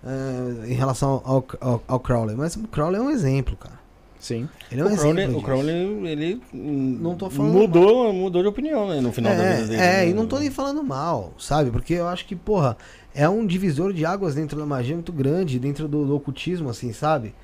[0.02, 3.84] eh, em relação ao, ao, ao Crowley, mas o Crowley é um exemplo, cara.
[4.18, 4.48] Sim.
[4.70, 5.42] Ele é um o Crowley, o.
[5.42, 9.80] Crowley, ele Não tô falando mudou, mudou de opinião, né, no final da vida dele.
[9.80, 10.08] É, é, né?
[10.10, 11.70] e não tô nem falando mal, sabe?
[11.70, 12.76] Porque eu acho que, porra,
[13.14, 16.92] é um divisor de águas dentro da magia muito grande, dentro do, do ocultismo, assim,
[16.92, 17.34] sabe?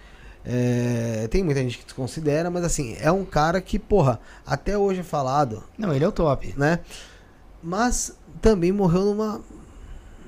[0.44, 5.00] É, tem muita gente que desconsidera, mas assim, é um cara que, porra, até hoje
[5.00, 6.52] é falado, Não, ele é o top.
[6.56, 6.80] né?
[7.62, 9.40] Mas também morreu numa.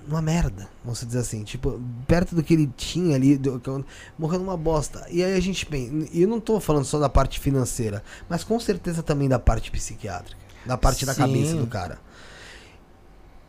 [0.06, 1.42] Uma merda, vamos dizer assim.
[1.44, 3.84] Tipo, perto do que ele tinha ali, do- que eu-
[4.18, 5.06] morreu numa bosta.
[5.10, 6.08] E aí a gente pensa.
[6.12, 9.70] E eu não tô falando só da parte financeira, mas com certeza também da parte
[9.70, 10.36] psiquiátrica.
[10.66, 11.20] Da parte da Sim.
[11.20, 11.98] cabeça do cara.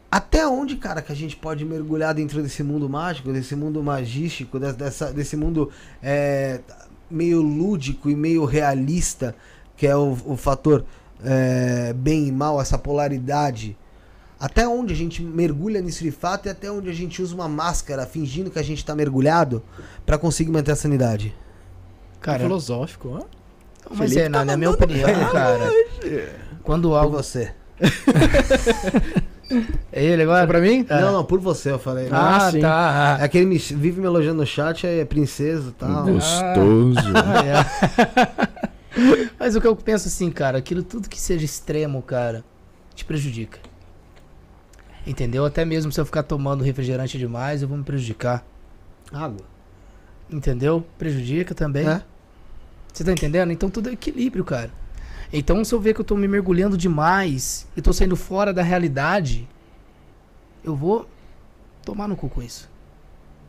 [0.09, 4.59] Até onde, cara, que a gente pode mergulhar dentro desse mundo mágico, desse mundo magístico,
[4.59, 5.69] des- dessa, desse mundo
[6.01, 6.61] é,
[7.09, 9.35] meio lúdico e meio realista,
[9.75, 10.85] que é o, o fator
[11.23, 13.77] é, bem e mal, essa polaridade.
[14.45, 17.49] Até onde a gente mergulha nisso de fato e até onde a gente usa uma
[17.49, 19.63] máscara fingindo que a gente tá mergulhado
[20.05, 21.33] pra conseguir manter a sanidade.
[22.21, 23.25] Cara, filosófico, ó.
[23.89, 25.29] mas Felipe é, na, tá na minha opinião, bem.
[25.31, 25.67] cara.
[26.61, 27.17] Quando Por algo.
[27.17, 27.53] você.
[29.91, 30.43] É ele agora?
[30.43, 30.83] É pra mim?
[30.89, 31.01] É.
[31.01, 32.07] Não, não, por você eu falei.
[32.11, 32.59] Ah, Ah, sim.
[32.59, 33.17] tá.
[33.21, 36.03] É que ele me, vive me elogiando no chat, aí é princesa e tal.
[36.05, 36.97] Gostoso.
[37.13, 39.29] Ah, é.
[39.39, 42.43] Mas o que eu penso assim, cara, aquilo tudo que seja extremo, cara,
[42.95, 43.59] te prejudica.
[45.05, 45.45] Entendeu?
[45.45, 48.43] Até mesmo se eu ficar tomando refrigerante demais, eu vou me prejudicar.
[49.11, 49.45] Água.
[50.29, 50.85] Entendeu?
[50.97, 51.87] Prejudica também.
[51.87, 52.01] É?
[52.91, 53.51] Você tá entendendo?
[53.51, 54.71] Então tudo é equilíbrio, cara.
[55.31, 58.63] Então se eu ver que eu tô me mergulhando demais e tô saindo fora da
[58.63, 59.47] realidade,
[60.63, 61.07] eu vou
[61.83, 62.69] tomar no cu com isso.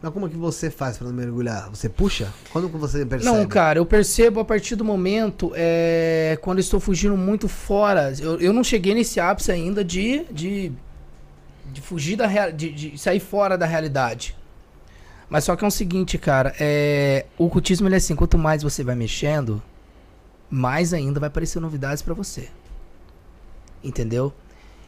[0.02, 1.70] Mas como que você faz pra não mergulhar?
[1.70, 2.32] Você puxa?
[2.52, 3.34] Quando você percebe?
[3.34, 8.12] Não, cara, eu percebo a partir do momento é, quando estou fugindo muito fora.
[8.18, 10.72] Eu, eu não cheguei nesse ápice ainda de, de,
[11.76, 14.34] de fugir da real, de, de sair fora da realidade.
[15.28, 18.62] Mas só que é o seguinte, cara, é, o ocultismo ele é assim, quanto mais
[18.62, 19.62] você vai mexendo,
[20.48, 22.48] mais ainda vai aparecer novidades pra você.
[23.84, 24.32] Entendeu?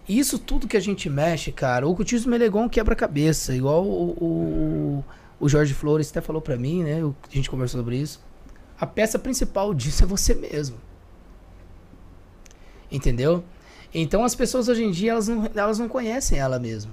[0.08, 3.54] E isso tudo que a gente mexe, cara, o ocultismo ele é igual um quebra-cabeça,
[3.54, 5.04] igual o, o,
[5.38, 7.02] o Jorge Flores até falou pra mim, né?
[7.02, 8.18] A gente conversou sobre isso.
[8.80, 10.78] A peça principal disso é você mesmo.
[12.90, 13.44] Entendeu?
[13.94, 16.92] Então as pessoas hoje em dia, elas não, elas não conhecem ela mesma.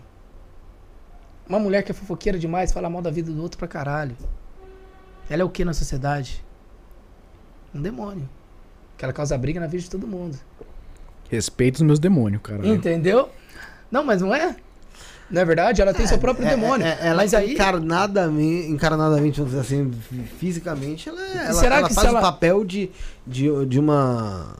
[1.47, 4.15] Uma mulher que é fofoqueira demais, fala mal da vida do outro pra caralho.
[5.29, 6.43] Ela é o que na sociedade?
[7.73, 8.27] Um demônio.
[8.97, 10.37] Que ela causa briga na vida de todo mundo.
[11.29, 12.65] Respeito os meus demônios, cara.
[12.67, 13.29] Entendeu?
[13.91, 14.55] Não, mas não é?
[15.29, 15.81] Não é verdade?
[15.81, 16.85] Ela tem seu próprio demônio.
[16.85, 17.53] É, é, ela mas aí.
[17.53, 22.13] encarnadamente, encarnadamente, vamos dizer assim, fi- fisicamente, ela, é- ela, será ela que faz se
[22.13, 22.91] o ela- papel de,
[23.25, 24.55] de, de uma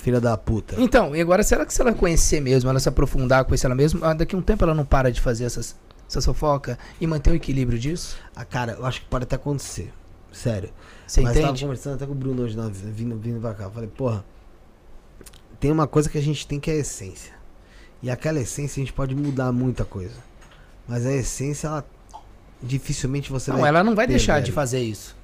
[0.00, 0.74] filha da puta.
[0.78, 4.04] Então, e agora, será que se ela conhecer mesmo, ela se aprofundar, conhecer ela mesmo,
[4.04, 5.76] ah, daqui a um tempo ela não para de fazer essas,
[6.08, 8.16] essas fofocas e manter o equilíbrio disso?
[8.34, 9.92] Ah, cara, eu acho que pode até acontecer.
[10.32, 10.70] Sério.
[11.06, 11.62] Você Mas tava entende?
[11.64, 13.64] conversando até com o Bruno hoje, na- vindo, vindo pra cá.
[13.64, 14.24] Eu Falei, porra,
[15.58, 17.32] tem uma coisa que a gente tem que é a essência.
[18.02, 20.14] E aquela essência a gente pode mudar muita coisa.
[20.88, 21.84] Mas a essência, ela
[22.62, 23.68] dificilmente você Não, vai.
[23.68, 25.16] ela não vai deixar de fazer isso.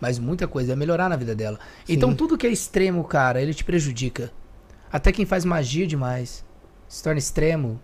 [0.00, 1.58] Mas muita coisa vai melhorar na vida dela.
[1.84, 1.94] Sim.
[1.94, 4.30] Então tudo que é extremo, cara, ele te prejudica.
[4.92, 6.44] Até quem faz magia demais
[6.88, 7.80] se torna extremo,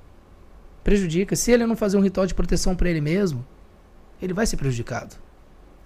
[0.85, 1.35] prejudica.
[1.35, 3.45] Se ele não fazer um ritual de proteção pra ele mesmo,
[4.21, 5.17] ele vai ser prejudicado.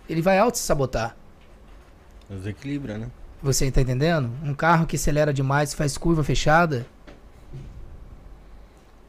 [0.09, 1.17] Ele vai auto-sabotar.
[2.29, 3.11] Desequilibra, né?
[3.43, 4.31] Você tá entendendo?
[4.43, 6.87] Um carro que acelera demais, faz curva fechada.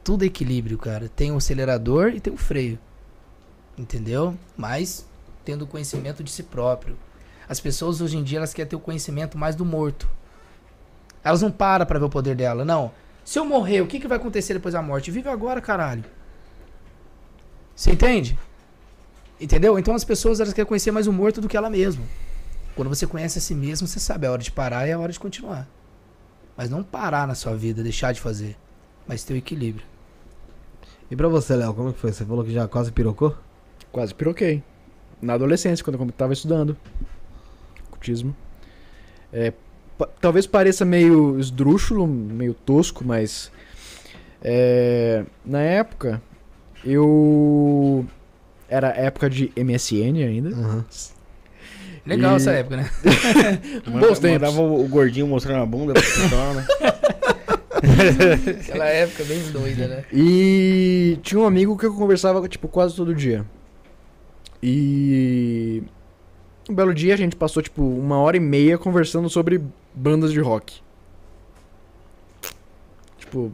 [0.04, 1.08] Tudo é equilíbrio, cara.
[1.08, 2.78] Tem o acelerador e tem o freio.
[3.76, 4.36] Entendeu?
[4.56, 5.06] Mas
[5.44, 6.96] tendo conhecimento de si próprio.
[7.48, 10.08] As pessoas hoje em dia elas querem ter o conhecimento mais do morto.
[11.24, 12.92] Elas não param pra ver o poder dela, não.
[13.24, 15.10] Se eu morrer, o que, que vai acontecer depois da morte?
[15.10, 16.04] Vive agora, caralho.
[17.74, 18.38] Você entende?
[19.40, 19.78] Entendeu?
[19.78, 22.04] Então as pessoas elas querem conhecer mais o morto do que ela mesma.
[22.74, 25.12] Quando você conhece a si mesmo, você sabe a hora de parar e a hora
[25.12, 25.68] de continuar.
[26.56, 28.56] Mas não parar na sua vida, deixar de fazer.
[29.06, 29.86] Mas ter o equilíbrio.
[31.10, 32.12] E pra você, Léo, como que foi?
[32.12, 33.36] Você falou que já quase pirocou?
[33.90, 34.62] Quase piroquei.
[35.20, 36.76] Na adolescência, quando eu tava estudando.
[37.98, 38.34] Cultismo.
[39.32, 39.52] É,
[39.98, 43.50] pa- talvez pareça meio esdrúxulo, meio tosco, mas.
[44.42, 46.22] é, na época,
[46.84, 48.06] eu.
[48.68, 50.50] Era época de MSN ainda.
[50.50, 50.84] Aham.
[52.06, 52.90] Legal E- essa época, né?
[53.86, 54.50] Bons tempos.
[54.50, 56.66] Mandava o gordinho mostrando a bunda pra pessoa, né?
[58.60, 60.04] Aquela época bem doida, né?
[60.12, 63.44] E tinha um amigo que eu conversava, tipo, quase todo dia.
[64.62, 65.82] E
[66.68, 69.60] um belo dia a gente passou, tipo, uma hora e meia conversando sobre
[69.94, 70.80] bandas de rock.
[73.18, 73.52] Tipo,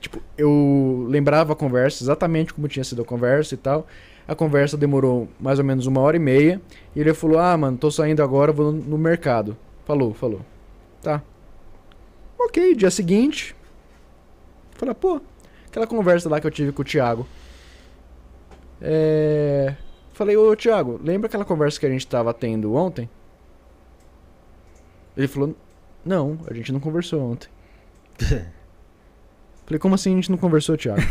[0.00, 3.86] tipo, eu lembrava a conversa, exatamente como tinha sido a conversa e tal.
[4.28, 6.60] A conversa demorou mais ou menos uma hora e meia.
[6.94, 9.56] E ele falou, ah, mano, tô saindo agora, vou no, no mercado.
[9.84, 10.40] Falou, falou.
[11.00, 11.22] Tá.
[12.38, 13.54] Ok, dia seguinte.
[14.72, 15.20] Falei, pô,
[15.66, 17.26] aquela conversa lá que eu tive com o Thiago.
[18.80, 19.74] É.
[20.16, 23.06] Falei, ô Thiago, lembra aquela conversa que a gente tava tendo ontem?
[25.14, 25.54] Ele falou,
[26.02, 27.50] não, a gente não conversou ontem.
[29.66, 31.02] Falei, como assim a gente não conversou, Thiago?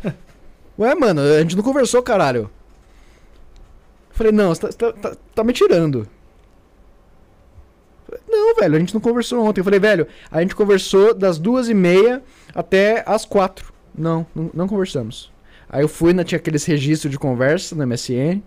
[0.78, 2.50] Ué, mano, a gente não conversou, caralho.
[4.10, 6.08] Falei, não, você tá, tá- tá- tá me tirando.
[8.06, 9.60] Falei, Não, velho, a gente não conversou ontem.
[9.60, 12.22] Eu falei, velho, a gente conversou das duas e meia
[12.54, 13.70] até as quatro.
[13.94, 15.30] Não, não, não conversamos.
[15.72, 18.42] Aí eu fui, na, tinha aqueles registros de conversa no MSN.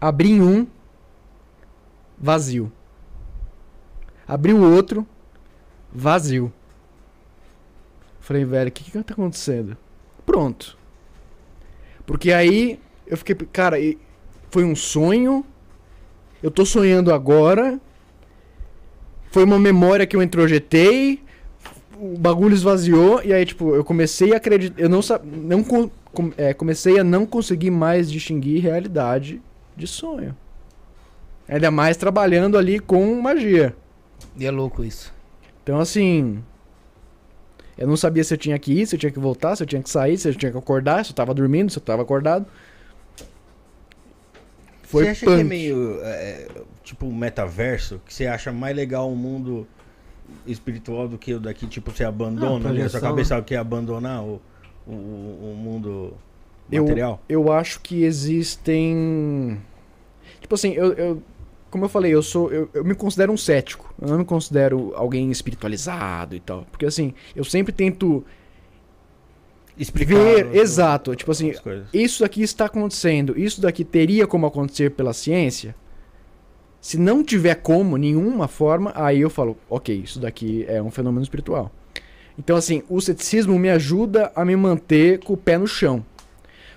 [0.00, 0.66] Abri um,
[2.18, 2.72] vazio.
[4.26, 5.06] Abri o outro,
[5.92, 6.50] vazio.
[8.18, 9.76] Falei, velho, o que que tá acontecendo?
[10.24, 10.78] Pronto.
[12.06, 13.76] Porque aí eu fiquei, cara,
[14.50, 15.44] foi um sonho.
[16.42, 17.78] Eu tô sonhando agora.
[19.30, 21.22] Foi uma memória que eu introjetei.
[22.00, 26.32] O bagulho esvaziou e aí tipo, eu comecei a acreditar, eu não não co- com-
[26.36, 29.40] é, comecei a não conseguir mais distinguir realidade
[29.76, 30.34] de sonho.
[31.46, 33.74] Ainda mais trabalhando ali com magia.
[34.36, 35.12] E é louco isso.
[35.62, 36.42] Então, assim.
[37.76, 39.66] Eu não sabia se eu tinha que ir, se eu tinha que voltar, se eu
[39.66, 42.02] tinha que sair, se eu tinha que acordar, se eu tava dormindo, se eu tava
[42.02, 42.46] acordado.
[44.82, 45.36] Foi você acha punk.
[45.36, 46.48] que é meio é,
[46.82, 48.00] tipo um metaverso?
[48.06, 49.66] Que você acha mais legal o mundo
[50.46, 51.66] espiritual do que o daqui?
[51.66, 54.40] Tipo, você abandona, Ah, ali, a sua cabeça quer abandonar o,
[54.86, 56.14] o, o mundo
[56.70, 57.20] Eu- material?
[57.28, 59.60] Eu acho que existem.
[60.40, 60.92] Tipo assim, eu.
[60.92, 61.22] eu-
[61.70, 62.50] como eu falei, eu sou.
[62.52, 63.94] Eu, eu me considero um cético.
[64.00, 66.66] Eu não me considero alguém espiritualizado e tal.
[66.70, 68.24] Porque assim, eu sempre tento
[69.78, 70.46] Explicar ver.
[70.46, 71.14] o- exato.
[71.14, 71.52] Tipo assim,
[71.92, 75.74] isso daqui está acontecendo, isso daqui teria como acontecer pela ciência.
[76.80, 81.22] Se não tiver como, nenhuma forma, aí eu falo, ok, isso daqui é um fenômeno
[81.22, 81.70] espiritual.
[82.38, 86.02] Então, assim, o ceticismo me ajuda a me manter com o pé no chão.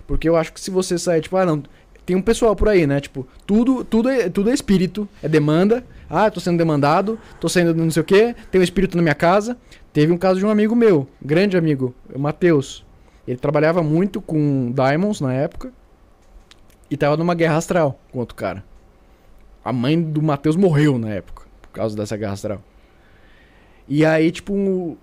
[0.06, 1.64] Porque eu acho que se você sair, tipo, ah, não.
[2.06, 3.00] Tem um pessoal por aí, né?
[3.00, 5.86] Tipo, tudo, tudo, é, tudo é espírito, é demanda.
[6.10, 9.16] Ah, tô sendo demandado, tô sendo não sei o quê, tem um espírito na minha
[9.16, 9.58] casa.
[9.94, 12.86] Teve um caso de um amigo meu, grande amigo, o Matheus.
[13.26, 15.72] Ele trabalhava muito com Diamonds na época.
[16.92, 18.66] E tava numa guerra astral com outro cara.
[19.64, 22.62] A mãe do Matheus morreu na época, por causa dessa guerra astral.
[23.88, 24.98] E aí, tipo, o,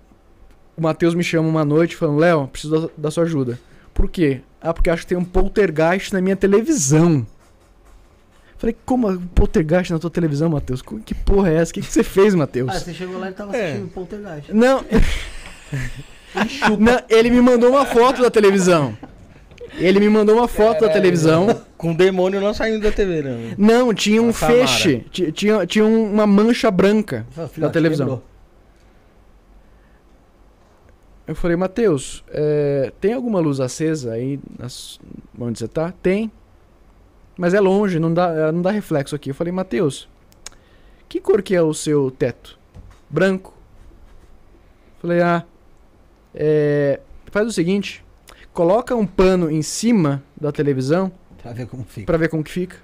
[0.77, 3.59] o Matheus me chama uma noite falando: Léo, preciso da, da sua ajuda.
[3.93, 4.41] Por quê?
[4.61, 7.25] Ah, porque acho que tem um poltergeist na minha televisão.
[8.57, 10.83] Falei, como um poltergeist na tua televisão, Matheus?
[11.03, 11.71] Que porra é essa?
[11.71, 12.69] O que, que você fez, Matheus?
[12.69, 13.69] Ah, você chegou lá e tava É.
[13.71, 14.53] assistindo Poltergeist.
[14.53, 14.85] Não.
[16.79, 18.95] Não, ele me mandou uma foto da televisão.
[19.75, 21.47] Ele me mandou uma foto da televisão.
[21.77, 23.55] Com o demônio não saindo da TV, né?
[23.57, 25.05] Não, tinha um Uma feixe.
[25.11, 28.05] ti- Tinha, tinha um- uma mancha branca na filhote, televisão.
[28.07, 28.23] quebrou.
[31.27, 34.99] Eu falei, Matheus, é, tem alguma luz acesa aí nas-
[35.39, 35.93] onde você tá?
[36.03, 36.31] Tem.
[37.37, 39.29] Mas é longe, não dá, eh, não dá reflexo aqui.
[39.31, 40.07] Eu falei, Matheus,
[41.07, 42.59] que cor que é o seu teto?
[43.09, 43.53] Branco.
[44.99, 45.43] Falei, ah,
[46.35, 46.99] é,
[47.31, 48.03] faz o seguinte,
[48.53, 52.05] coloca um pano em cima da televisão Pra ver como fica.
[52.05, 52.75] pra ver como que fica.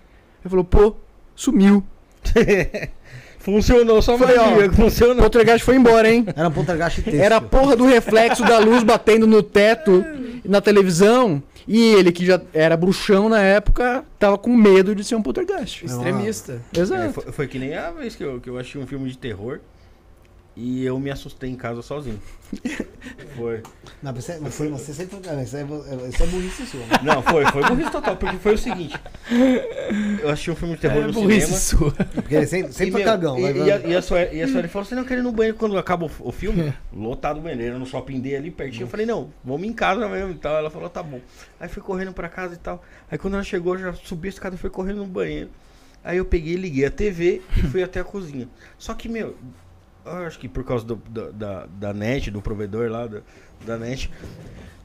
[0.44, 0.96] Ele falou, pô,
[1.36, 1.84] sumiu.
[3.40, 5.16] Funcionou só ó, magia, O funcionou.
[5.18, 6.26] poltergeist foi embora, hein?
[6.36, 7.16] Era um Poltergeist texto.
[7.22, 10.04] Era a porra do reflexo da luz batendo no teto
[10.44, 11.42] e na televisão.
[11.66, 15.84] E ele, que já era bruxão na época, tava com medo de ser um poltergeist.
[15.86, 16.62] Extremista.
[16.76, 17.14] É, Exato.
[17.22, 19.60] foi, foi que nem a vez que eu, que eu achei um filme de terror.
[20.60, 22.20] E eu me assustei em casa sozinho.
[23.38, 23.62] Foi.
[24.02, 25.18] Não, mas você, mas foi você sempre.
[25.24, 25.64] Não, isso, é,
[26.10, 26.80] isso é burrice sua.
[26.80, 26.88] né?
[27.04, 28.96] Não, foi, foi burrice total, porque foi o seguinte.
[30.22, 31.60] Eu assisti um filme de terror É no burrice cinema.
[31.60, 31.92] sua.
[31.92, 33.38] Porque ele sempre, sempre E, foi meu, cagão.
[33.38, 35.32] E, vai- e a, e a e a Sueli falou: você não quer ir no
[35.32, 36.74] banheiro quando acaba o, o filme?
[36.92, 38.84] Lotado o banheiro, no shopping D ali pertinho.
[38.84, 40.56] Eu falei: não, vamos em casa mesmo e tal.
[40.58, 41.20] Ela falou: tá bom.
[41.60, 42.84] Aí fui correndo pra casa e tal.
[43.12, 45.50] Aí quando ela chegou, eu já subi a escada e fui correndo no banheiro.
[46.04, 48.48] Aí eu peguei, liguei a TV e fui até a cozinha.
[48.78, 49.38] Só que, meu, eu
[50.26, 53.22] acho que por causa do- da, da, da net, do provedor lá, da,
[53.66, 54.10] da net,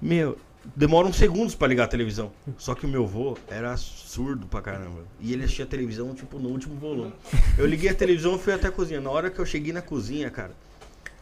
[0.00, 0.36] meu,
[0.76, 2.30] demora uns segundos pra ligar a televisão.
[2.58, 5.00] Só que o meu vô era surdo pra caramba.
[5.20, 7.12] E ele assistia a televisão, tipo, no último volume.
[7.58, 9.00] Eu liguei a televisão e fui até a cozinha.
[9.00, 10.52] Na hora que eu cheguei na cozinha, cara,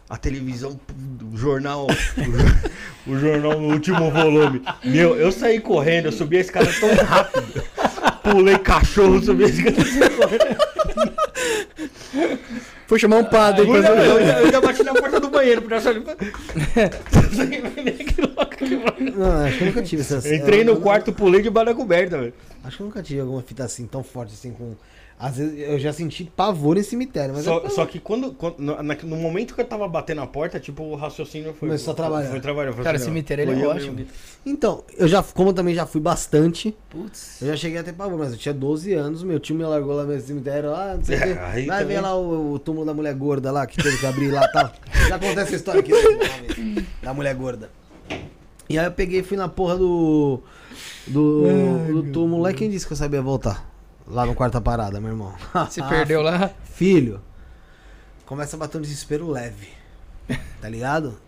[0.09, 0.79] a televisão,
[1.33, 4.61] o jornal, o, jo- o jornal no último volume.
[4.85, 7.62] Meu, eu saí correndo, eu subi a escada tão rápido.
[8.25, 10.61] Pulei cachorro, subi a escada saí correndo.
[12.91, 13.62] Foi chamar um padre.
[13.69, 16.02] Eu, pra- eu, eu ainda bati na porta do banheiro pra essa ali.
[19.17, 20.27] Não, acho que eu nunca tive essas.
[20.27, 22.35] Entrei eu- no eu- quarto, pulei debaixo da coberta, velho.
[22.65, 24.75] Acho que eu nunca tive alguma fita assim tão forte assim com.
[25.23, 28.57] Às vezes eu já senti pavor em cemitério, mas Só, é- só que quando, quando-
[28.59, 31.69] no, no momento que eu tava batendo a porta, tipo, o raciocínio foi.
[31.69, 32.31] Começou a trabalhar.
[32.31, 32.73] Foi trabalhar.
[32.73, 34.01] foi Cara, assim, cemitério, ele é ótimo.
[34.47, 37.43] Então, eu já, como eu também já fui bastante, Putz.
[37.43, 39.95] eu já cheguei a ter pavor, mas eu tinha 12 anos, meu tio me largou
[39.95, 41.39] lá no cemitério, lá, não sei o É, quê.
[41.39, 41.97] aí Vai também.
[41.97, 44.53] ver lá o, o túmulo da mulher gorda lá, que teve que abrir lá e
[44.53, 44.73] tal.
[45.07, 47.69] Já acontece essa história aqui né, da mulher gorda.
[48.71, 50.41] E aí eu peguei e fui na porra do.
[51.07, 52.51] Do, do túmulo lá.
[52.51, 53.70] e Quem disse que eu sabia voltar?
[54.11, 55.33] Lá no quarta parada, meu irmão.
[55.69, 56.51] Você perdeu lá?
[56.65, 57.21] Filho,
[58.27, 59.69] começa a bater um desespero leve.
[60.61, 61.19] Tá ligado?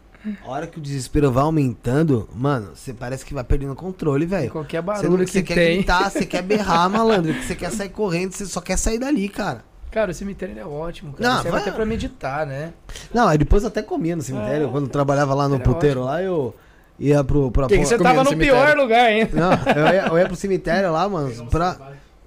[0.47, 4.25] A hora que o desespero vai aumentando, mano, você parece que vai perdendo o controle,
[4.25, 4.53] velho.
[4.53, 5.77] Qualquer Você, barulho você que quer tem.
[5.79, 9.29] gritar, você quer berrar, malandro, que você quer sair correndo, você só quer sair dali,
[9.29, 9.65] cara.
[9.91, 11.29] Cara, o cemitério é ótimo, cara.
[11.29, 12.73] Não, Serve vai- até pra meditar, né?
[13.13, 14.69] Não, aí depois eu até comia no cemitério.
[14.69, 16.13] É, quando eu trabalhava lá no era puteiro ótimo.
[16.15, 16.55] lá, eu
[17.01, 17.51] ia pro.
[17.51, 19.29] Pra, Porque pra- você comia tava no no pior lugar, hein?
[19.33, 21.77] Não, eu ia, eu ia pro cemitério lá, mano, pra.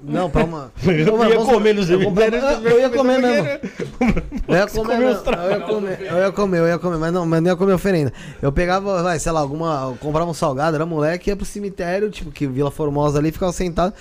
[0.08, 0.72] Não, pra uma.
[0.86, 0.94] Eu
[1.30, 2.02] ia comer no eu
[2.70, 3.48] Eu, ia comer mesmo.
[4.48, 5.00] Eu ia comer
[5.40, 7.74] Eu ia comer, eu ia comer, eu ia comer, mas não, mas não ia comer
[7.74, 8.14] oferenda.
[8.42, 9.96] Eu pegava, vai, sei lá, alguma.
[10.00, 13.94] Comprava um salgado, era moleque, ia pro cemitério, tipo, que Vila Formosa ali, ficava sentado.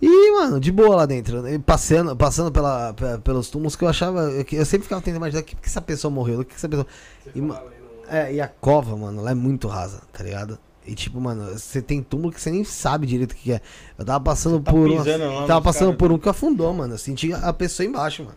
[0.00, 1.48] E, mano, de boa lá dentro.
[1.48, 4.30] E passando, passando pela, pe- pelos túmulos que eu achava.
[4.52, 6.86] Eu, sempre ficava tentando imaginar que, que essa pessoa morreu, o que, que essa pessoa.
[7.34, 7.40] E,
[8.14, 10.58] é, e a cova, mano, ela é muito rasa, tá ligado?
[10.86, 13.60] E tipo, mano, você tem túmulo que você nem sabe direito o que é.
[13.98, 14.88] Eu tava passando tá por.
[14.88, 15.98] lá tava passando caras.
[15.98, 16.94] por um que afundou, mano.
[16.94, 18.36] Eu senti a pessoa embaixo, mano.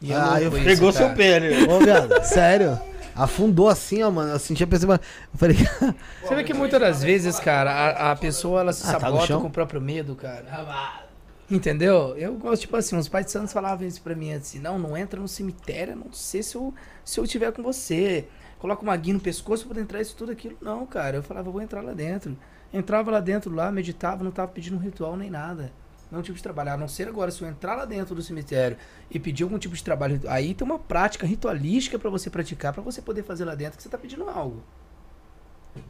[0.00, 1.14] E Ah, eu- isso, Pegou seu cara.
[1.16, 1.64] pé ali.
[1.70, 2.80] Ô, viado, sério.
[3.14, 4.32] Afundou assim, ó, mano.
[4.32, 4.94] Eu senti a pessoa.
[4.94, 5.04] embaixo.
[5.34, 5.56] Eu falei,
[6.26, 9.26] Você vê que muitas das vezes, cara, a, a pessoa ela se Ah, tá sabota
[9.26, 9.40] chão?
[9.42, 11.04] com o próprio medo, cara.
[11.50, 12.16] Entendeu?
[12.16, 14.96] Eu gosto, tipo assim, os pais de santos falavam isso pra mim assim, não, não
[14.96, 16.72] entra no cemitério, não sei se eu,
[17.04, 18.24] se eu tiver com você.
[18.60, 20.56] Coloca uma guia no pescoço poder entrar isso tudo aquilo.
[20.60, 22.36] Não, cara, eu falava, vou entrar lá dentro.
[22.72, 25.72] Entrava lá dentro, lá, meditava, não tava pedindo um ritual nem nada.
[26.10, 26.72] Não tipo de trabalho.
[26.72, 28.76] A não ser agora, se eu entrar lá dentro do cemitério
[29.10, 32.82] e pedir algum tipo de trabalho, aí tem uma prática ritualística pra você praticar, pra
[32.82, 34.62] você poder fazer lá dentro que você tá pedindo algo.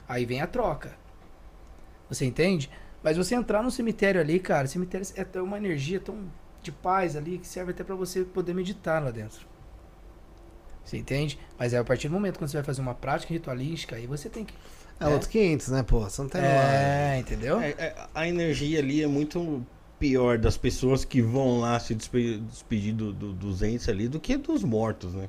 [0.08, 0.96] Aí vem a troca.
[2.08, 2.70] Você entende?
[3.02, 6.30] Mas você entrar no cemitério ali, cara, cemitério é uma energia tão
[6.62, 9.49] de paz ali que serve até pra você poder meditar lá dentro.
[10.84, 11.38] Você entende?
[11.58, 14.28] Mas é a partir do momento quando você vai fazer uma prática ritualística, aí você
[14.28, 14.54] tem que.
[14.98, 16.00] é outro 500, né, pô?
[16.00, 16.48] Você não tem lá.
[16.48, 17.60] É, entendeu?
[17.60, 19.64] É, é, a energia ali é muito
[19.98, 24.18] pior das pessoas que vão lá se despe- despedir do, do- dos entes ali do
[24.18, 25.28] que dos mortos, né?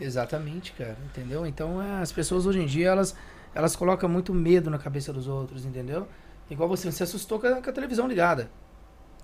[0.00, 1.46] Exatamente, cara, entendeu?
[1.46, 3.14] Então é, as pessoas hoje em dia elas,
[3.54, 6.06] elas colocam muito medo na cabeça dos outros, entendeu?
[6.50, 8.50] Igual você, você assustou com a, com a televisão ligada.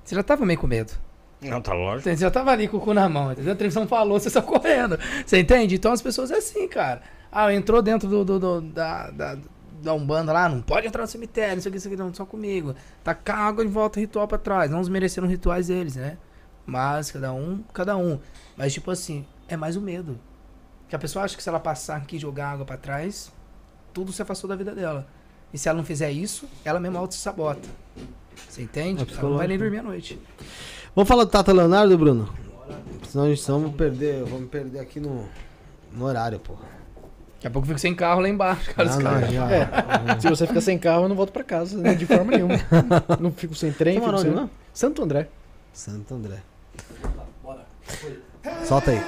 [0.05, 0.93] Você já tava meio com medo.
[1.41, 2.03] Não, tá lógico.
[2.11, 3.53] Você já tava ali com o cu na mão, entendeu?
[3.53, 4.99] A televisão falou, você saiu correndo.
[5.25, 5.77] Você entende?
[5.77, 7.01] Então as pessoas é assim, cara.
[7.31, 9.39] Ah, entrou dentro do, do- do- da, da,
[9.83, 12.13] da Umbanda lá, não pode entrar no cemitério, não sei o que, isso aqui, não,
[12.13, 12.75] só comigo.
[13.05, 14.71] Tacar água em volta, ritual pra trás.
[14.71, 16.19] Não desmerecendo rituais deles, né?
[16.67, 18.19] Mas cada um, cada um.
[18.57, 20.19] Mas tipo assim, é mais o medo.
[20.89, 23.31] Que a pessoa acha que se ela passar aqui e jogar água pra trás,
[23.93, 25.07] tudo se afastou da vida dela.
[25.53, 27.69] E se ela não fizer isso, ela mesma auto se sabota.
[28.49, 29.03] Você entende?
[29.03, 30.19] É ela não vai nem dormir à noite.
[30.95, 32.29] Vamos falar do Tata Leonardo, Bruno?
[33.09, 35.25] Senão a gente senão vamos perder, vamos perder aqui no,
[35.93, 36.55] no horário, pô.
[37.35, 38.89] Daqui a pouco eu fico sem carro lá embaixo, cara.
[38.97, 39.51] Não, não, já.
[39.51, 40.21] É.
[40.21, 42.55] Se você ficar sem carro, eu não volto pra casa, né, de forma nenhuma.
[43.21, 44.31] Não fico sem trem, fico mora sem...
[44.31, 44.51] não?
[44.73, 45.29] Santo André.
[45.73, 46.39] Santo André.
[48.67, 49.01] Solta aí.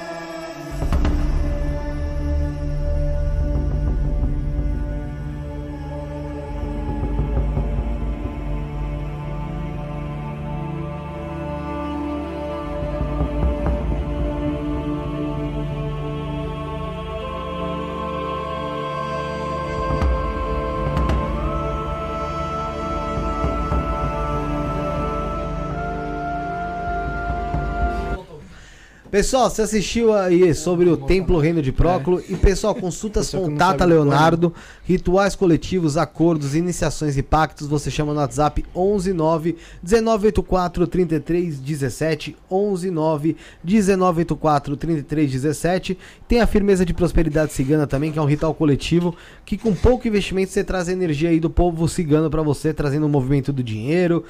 [29.11, 32.23] Pessoal, você assistiu aí sobre o Templo Reino de Próculo.
[32.29, 37.67] E, pessoal, consultas Pessoal contata sabe Leonardo, rituais coletivos, acordos, iniciações e pactos.
[37.67, 45.99] Você chama no WhatsApp 119 1984 3317 119 1984 3317.
[46.29, 50.07] Tem a firmeza de prosperidade cigana também, que é um ritual coletivo que com pouco
[50.07, 53.65] investimento você traz a energia aí do povo cigano pra você, trazendo o movimento do
[53.65, 54.25] dinheiro.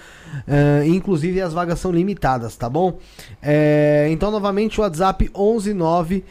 [0.49, 2.99] eh, inclusive as vagas são limitadas, tá bom?
[3.43, 6.25] É, então, novamente, o WhatsApp 119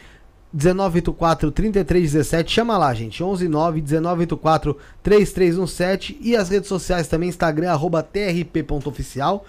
[0.52, 2.52] 1984 3317.
[2.52, 3.18] Chama lá, gente.
[3.18, 6.18] 119 1984 3317.
[6.20, 9.44] E as redes sociais também: Instagram, arroba trp.oficial.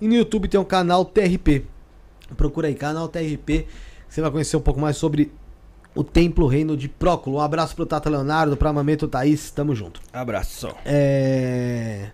[0.00, 1.64] E no YouTube tem o canal TRP.
[2.36, 3.66] Procura aí, canal TRP.
[4.08, 5.32] Você vai conhecer um pouco mais sobre
[5.94, 7.36] o Templo Reino de Próculo.
[7.36, 9.50] Um abraço pro Tata Leonardo, pra Mameto Thaís.
[9.50, 10.00] Tamo junto.
[10.12, 10.68] Abraço.
[10.84, 12.10] É...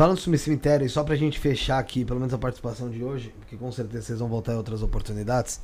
[0.00, 3.34] Falando sobre cemitério, e só pra gente fechar aqui, pelo menos a participação de hoje,
[3.38, 5.60] porque com certeza vocês vão voltar em outras oportunidades.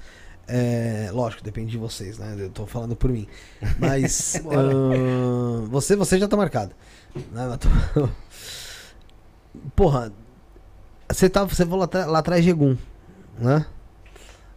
[0.46, 1.08] É...
[1.10, 2.36] Lógico, depende de vocês, né?
[2.38, 3.26] Eu tô falando por mim.
[3.78, 4.34] Mas.
[4.44, 6.74] ahn, você, você já tá marcado.
[7.32, 7.58] Né?
[7.94, 8.10] Tô-
[9.74, 10.12] Porra,
[11.10, 12.76] você, tá, você falou lá, atrás de Egum,
[13.38, 13.64] né?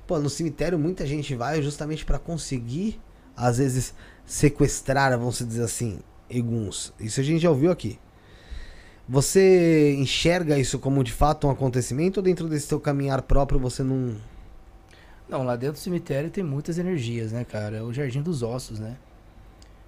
[0.06, 3.00] Pô, no cemitério muita gente vai justamente pra conseguir,
[3.34, 3.94] às vezes,
[4.26, 6.92] sequestrar, vamos dizer assim, Eguns.
[7.00, 7.98] Isso a gente já ouviu aqui.
[9.12, 13.82] Você enxerga isso como de fato um acontecimento ou dentro desse seu caminhar próprio você
[13.82, 14.16] não.
[15.28, 17.78] Não, lá dentro do cemitério tem muitas energias, né, cara?
[17.78, 18.98] É o jardim dos ossos, né?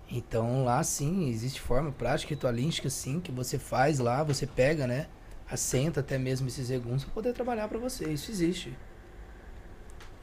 [0.10, 5.06] Então lá sim, existe forma prática ritualística sim, que você faz lá, você pega, né?
[5.48, 8.10] Assenta até mesmo esses eguns para poder trabalhar para você.
[8.10, 8.76] Isso existe.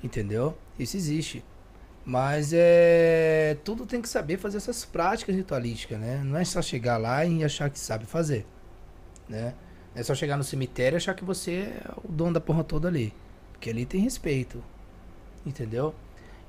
[0.02, 0.58] Entendeu?
[0.76, 1.44] Isso existe.
[2.04, 3.56] Mas é.
[3.62, 6.20] Tudo tem que saber fazer essas práticas ritualísticas, né?
[6.24, 8.44] Não é só chegar lá e achar que sabe fazer.
[9.28, 9.54] Né?
[9.94, 12.64] Não é só chegar no cemitério e achar que você é o dono da porra
[12.64, 13.12] toda ali.
[13.52, 14.62] Porque ali tem respeito.
[15.44, 15.94] Entendeu?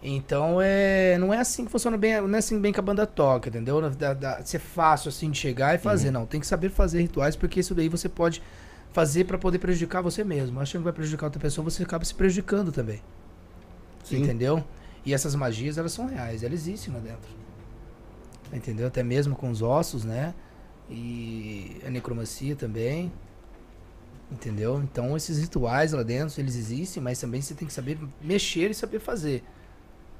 [0.02, 1.18] Então é.
[1.18, 2.22] Não é assim que funciona bem.
[2.22, 3.82] Não é assim bem que a banda toca, entendeu?
[3.92, 6.12] Da, da- ser fácil assim de chegar e fazer.
[6.12, 8.42] Não, tem que saber fazer rituais, porque isso daí você pode
[8.92, 10.60] fazer para poder prejudicar você mesmo.
[10.60, 13.02] Achando que vai prejudicar outra pessoa, você acaba se prejudicando também.
[14.04, 14.22] Sim.
[14.24, 14.64] Entendeu?
[15.06, 17.30] E essas magias, elas são reais, elas existem lá dentro.
[18.52, 18.88] Entendeu?
[18.88, 20.34] Até mesmo com os ossos, né?
[20.90, 23.12] E a necromancia também.
[24.32, 24.82] Entendeu?
[24.84, 28.74] Então esses rituais lá dentro, eles existem, mas também você tem que saber mexer e
[28.74, 29.44] saber fazer.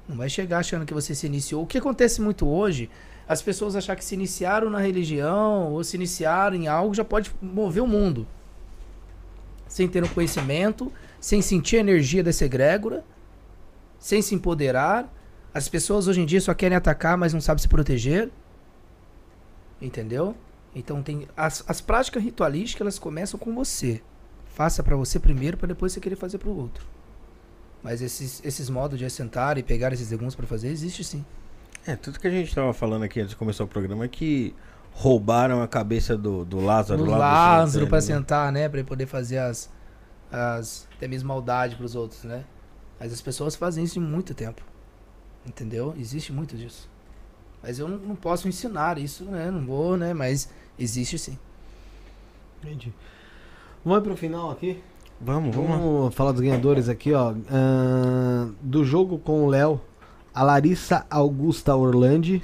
[0.08, 1.62] Não vai chegar achando que você se iniciou.
[1.62, 2.90] O que acontece muito hoje,
[3.28, 7.32] as pessoas achar que se iniciaram na religião ou se iniciaram em algo já pode
[7.40, 8.26] mover o mundo.
[9.68, 13.04] Sem ter um conhecimento, sem sentir a energia dessa egrégora,
[14.00, 15.08] sem se empoderar.
[15.54, 18.28] As pessoas hoje em dia só querem atacar, mas não sabem se proteger.
[19.80, 20.34] Entendeu?
[20.74, 24.00] Então tem as, as práticas ritualísticas, elas começam com você.
[24.54, 26.84] Faça pra você primeiro para depois você querer fazer pro outro.
[27.82, 31.24] Mas esses, esses modos de assentar e pegar esses legumes pra fazer existe sim.
[31.86, 34.54] É, tudo que a gente tava falando aqui antes de começar o programa é que
[34.92, 38.00] roubaram a cabeça do, do Lázaro do Lázaro né?
[38.00, 39.70] sentar, né, Pra ele poder fazer as
[40.30, 42.44] as até mesmo maldade pros outros, né?
[43.00, 44.62] Mas as pessoas fazem isso de muito tempo.
[45.44, 45.94] Entendeu?
[45.98, 46.88] Existe muito disso.
[47.62, 49.50] Mas eu não, não posso ensinar isso, né?
[49.50, 50.14] Não vou, né?
[50.14, 50.48] Mas
[50.80, 51.38] existe sim.
[52.62, 52.92] Entendi.
[53.84, 54.82] Vamos pro final aqui?
[55.20, 55.70] Vamos, vamos.
[55.70, 55.76] lá.
[55.76, 57.34] Vamos falar dos ganhadores aqui, ó.
[57.50, 59.80] Ahn, do jogo com o Léo,
[60.34, 62.42] a Larissa Augusta Orlandi.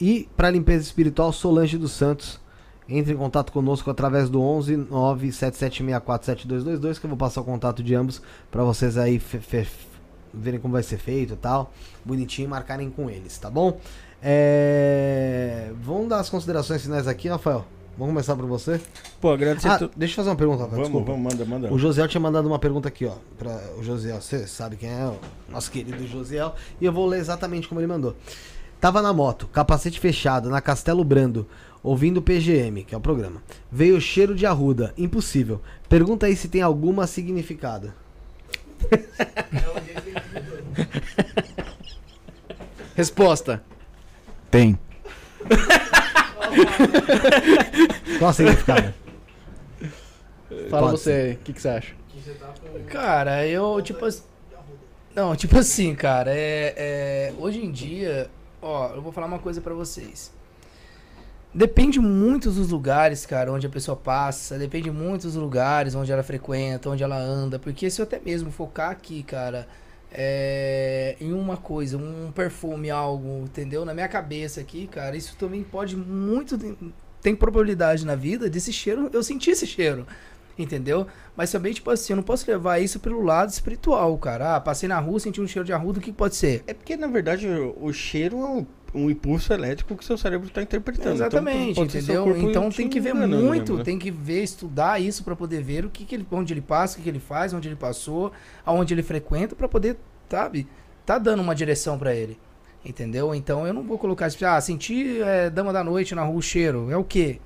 [0.00, 2.40] E para limpeza espiritual, Solange dos Santos.
[2.88, 7.82] Entre em contato conosco através do 11 97764 7222, que eu vou passar o contato
[7.82, 9.20] de ambos para vocês aí
[10.32, 11.70] verem como vai ser feito e tal.
[12.02, 13.78] Bonitinho e marcarem com eles, tá bom?
[14.22, 15.70] É...
[15.82, 17.64] Vamos dar as considerações finais aqui, Rafael.
[17.96, 18.80] Vamos começar por você.
[19.20, 19.90] Pô, agradecer Ah, tu...
[19.96, 20.82] deixa eu fazer uma pergunta, Rafael.
[20.82, 21.12] Vamos, desculpa.
[21.12, 21.74] vamos, manda, manda.
[21.74, 23.14] O Josiel tinha mandado uma pergunta aqui, ó.
[23.36, 25.06] Pra o Josiel, você sabe quem é?
[25.06, 25.16] O
[25.50, 26.54] nosso querido Josiel.
[26.80, 28.14] E eu vou ler exatamente como ele mandou.
[28.80, 31.48] Tava na moto, capacete fechado, na Castelo Brando,
[31.82, 33.42] ouvindo o PGM, que é o programa.
[33.70, 34.94] Veio o cheiro de arruda.
[34.96, 35.60] Impossível.
[35.88, 37.92] Pergunta aí se tem alguma significado.
[42.94, 43.62] Resposta.
[44.50, 44.78] Tem.
[48.18, 48.94] Qual a significado?
[50.70, 51.94] Fala Pode você aí, o que, que você acha?
[52.88, 54.22] Cara, eu, tipo assim.
[55.14, 58.30] Não, tipo assim, cara, é, é, Hoje em dia,
[58.62, 60.32] ó, eu vou falar uma coisa pra vocês.
[61.52, 66.22] Depende muito dos lugares, cara, onde a pessoa passa, depende muito dos lugares onde ela
[66.22, 69.66] frequenta, onde ela anda, porque se eu até mesmo focar aqui, cara,
[70.12, 73.84] é, em uma coisa, um perfume, algo, entendeu?
[73.84, 76.58] Na minha cabeça aqui, cara, isso também pode muito.
[77.20, 80.06] Tem probabilidade na vida desse cheiro, eu sentir esse cheiro.
[80.58, 81.06] Entendeu?
[81.36, 84.56] Mas também, tipo assim, eu não posso levar isso pelo lado espiritual, cara.
[84.56, 86.64] Ah, passei na rua, senti um cheiro de arruda, o que pode ser?
[86.66, 90.62] É porque, na verdade, o, o cheiro é um, impulso elétrico que seu cérebro está
[90.62, 91.14] interpretando.
[91.14, 92.50] Exatamente, então, ser seu entendeu?
[92.50, 93.84] Então te tem que ver enganando muito, mesmo, né?
[93.84, 96.94] tem que ver, estudar isso pra poder ver o que, que ele, onde ele passa,
[96.94, 98.32] o que, que ele faz, onde ele passou,
[98.64, 99.96] aonde ele frequenta, pra poder,
[100.28, 100.66] sabe,
[101.04, 102.38] tá dando uma direção pra ele.
[102.84, 103.34] Entendeu?
[103.34, 106.42] Então eu não vou colocar, tipo, ah, senti é, dama da noite na rua, o
[106.42, 107.40] cheiro, é o quê?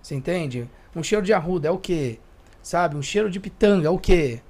[0.00, 0.68] Você entende?
[0.94, 2.18] Um cheiro de arruda é o quê?
[2.62, 2.96] Sabe?
[2.96, 4.40] Um cheiro de pitanga é o quê?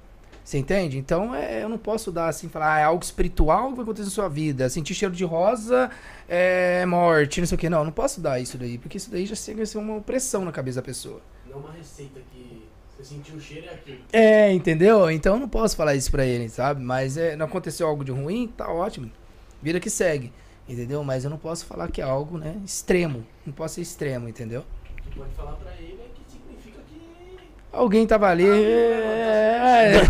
[0.51, 0.97] Você entende?
[0.97, 4.03] Então é, eu não posso dar assim, falar, ah, é algo espiritual que vai acontecer
[4.03, 4.67] na sua vida.
[4.67, 5.89] Sentir cheiro de rosa
[6.27, 7.69] é morte, não sei o que.
[7.69, 9.95] Não, eu não posso dar isso daí, porque isso daí já chega a ser uma
[9.95, 11.21] opressão na cabeça da pessoa.
[11.49, 13.99] Não uma receita que você sentiu o cheiro é aquilo.
[14.11, 15.09] É, entendeu?
[15.09, 16.83] Então eu não posso falar isso pra ele, sabe?
[16.83, 19.09] Mas é, não aconteceu algo de ruim, tá ótimo.
[19.61, 20.33] Vira que segue,
[20.67, 21.01] entendeu?
[21.01, 23.25] Mas eu não posso falar que é algo, né, extremo.
[23.45, 24.65] Não posso ser extremo, entendeu?
[25.01, 26.99] Que pode falar pra ele é que significa que.
[27.71, 28.45] Alguém tava ali.
[28.45, 30.01] é, é.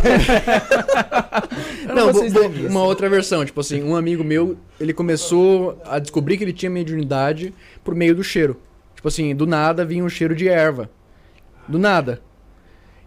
[1.87, 2.23] Eu Não, vou
[2.69, 6.69] uma outra versão, tipo assim, um amigo meu, ele começou a descobrir que ele tinha
[6.69, 8.59] mediunidade por meio do cheiro.
[8.95, 10.89] Tipo assim, do nada vinha um cheiro de erva.
[11.67, 12.21] Do nada.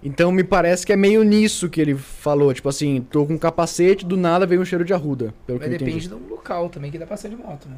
[0.02, 3.38] Então me parece que é meio nisso que ele falou, tipo assim, tô com um
[3.38, 6.22] capacete, do nada veio um cheiro de arruda, pelo que Mas eu depende entendi.
[6.26, 7.76] do local também que dá pra ser de moto, né?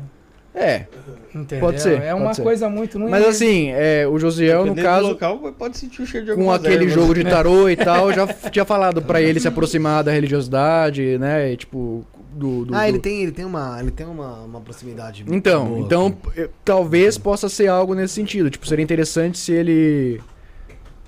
[0.57, 0.87] É,
[1.35, 1.61] Entendeu?
[1.67, 2.43] Pode ser, É uma ser.
[2.43, 2.99] coisa muito.
[2.99, 6.35] Mas é- assim, é, o Josiel, no Dependendo caso, local, pode sentir o cheiro de
[6.35, 6.93] com aquele ervas.
[6.93, 11.53] jogo de tarô e tal, já tinha falado pra ele se aproximar da religiosidade, né,
[11.53, 12.65] e, tipo, do...
[12.65, 15.27] do- Ah, do- ele tem, ele tem uma, ele tem uma, uma proximidade.
[15.29, 18.49] Então, boa então com- eu- talvez possa ser algo nesse sentido.
[18.49, 20.21] Tipo, seria interessante se ele.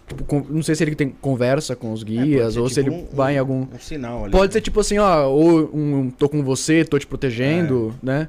[0.06, 2.82] tipo, con- não sei se ele tem conversa com os É, guias ser ou se
[2.82, 3.60] tipo ele um- vai em um- algum.
[3.62, 4.32] Um sinal ali.
[4.32, 8.06] Pode ser tipo assim, ó, ou um tô com você, tô te protegendo, É.
[8.06, 8.28] né?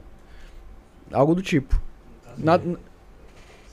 [1.11, 1.79] Algo do tipo.
[2.37, 2.79] Nada,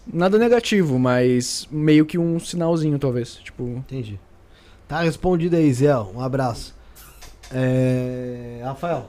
[0.07, 3.35] nada negativo, mas meio que um sinalzinho, talvez.
[3.37, 3.65] Tipo.
[3.65, 4.19] Entendi.
[4.89, 5.97] Tá respondido aí, Zé.
[5.97, 6.75] Um abraço.
[7.53, 8.61] É...
[8.65, 9.09] Rafael,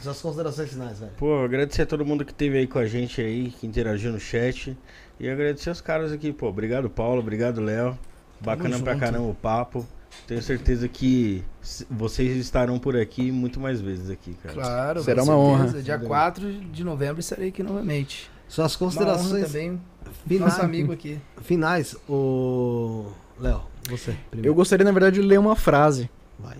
[0.00, 1.12] suas considerações finais, velho.
[1.16, 4.20] Pô, agradecer a todo mundo que esteve aí com a gente aí, que interagiu no
[4.20, 4.76] chat.
[5.18, 6.48] E agradecer os caras aqui, pô.
[6.48, 7.20] Obrigado, Paulo.
[7.20, 7.98] Obrigado, Léo.
[8.40, 9.86] Bacana pra caramba o papo.
[10.26, 11.42] Tenho certeza que
[11.90, 14.54] vocês estarão por aqui muito mais vezes aqui, cara.
[14.54, 15.76] Claro, Será com uma certeza.
[15.76, 15.82] honra.
[15.82, 18.30] Dia 4 de novembro estarei aqui novamente.
[18.48, 19.80] Suas Uma honra considerações também.
[20.26, 21.18] finais, Nosso amigo aqui.
[21.42, 23.06] finais, o
[23.40, 24.54] Léo, você Eu primeiro.
[24.54, 26.56] gostaria, na verdade, de ler uma frase Vai.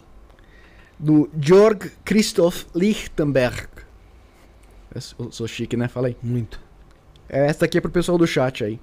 [0.98, 3.68] do Georg Christoph Lichtenberg.
[4.94, 5.88] Eu sou- chique, né?
[5.88, 6.16] Fala aí.
[6.22, 6.60] Muito.
[7.28, 8.80] Esta aqui é pro pessoal do chat aí.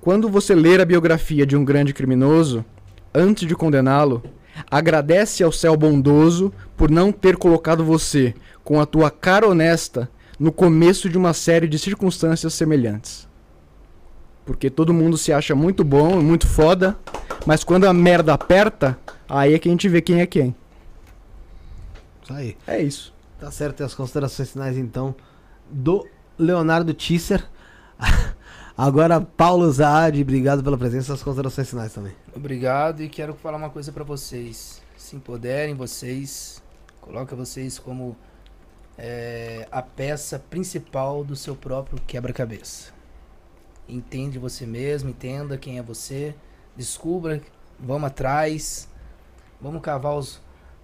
[0.00, 2.64] Quando você ler a biografia de um grande criminoso,
[3.14, 4.22] antes de condená-lo,
[4.70, 10.50] agradece ao céu bondoso por não ter colocado você, com a tua cara honesta, no
[10.50, 13.28] começo de uma série de circunstâncias semelhantes.
[14.44, 16.98] Porque todo mundo se acha muito bom, muito foda,
[17.46, 18.98] mas quando a merda aperta,
[19.28, 20.54] aí é que a gente vê quem é quem.
[22.22, 22.56] Isso aí.
[22.66, 23.14] É isso.
[23.38, 25.14] Tá certo, e as considerações finais então
[25.70, 26.06] do
[26.38, 27.44] Leonardo Tisser.
[28.82, 31.12] Agora, Paulo Zaad, obrigado pela presença.
[31.12, 32.14] As considerações finais também.
[32.34, 34.80] Obrigado e quero falar uma coisa pra vocês.
[34.96, 36.62] Se empoderem vocês,
[36.98, 38.16] coloca vocês como
[38.96, 42.90] é, a peça principal do seu próprio quebra-cabeça.
[43.86, 46.34] Entende você mesmo, entenda quem é você,
[46.74, 47.42] descubra,
[47.78, 48.88] vamos atrás,
[49.60, 50.40] vamos cavar os,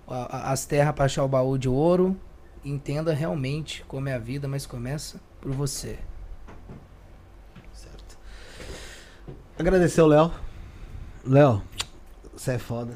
[0.07, 2.15] as terras para achar o baú de ouro.
[2.63, 5.99] Entenda realmente como é a vida, mas começa por você.
[7.73, 8.19] Certo.
[9.59, 10.31] Agradecer o Léo.
[11.27, 11.63] Léo,
[12.37, 12.93] você é foda.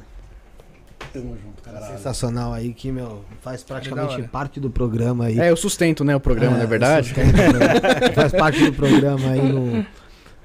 [1.11, 1.97] Tamo junto, Cara, caralho.
[1.97, 4.23] sensacional aí, que, meu, faz praticamente hora.
[4.29, 5.39] parte do programa aí.
[5.39, 7.07] É, eu sustento, né, o programa, não é verdade?
[7.07, 8.13] sustento, né?
[8.15, 9.85] Faz parte do programa aí no-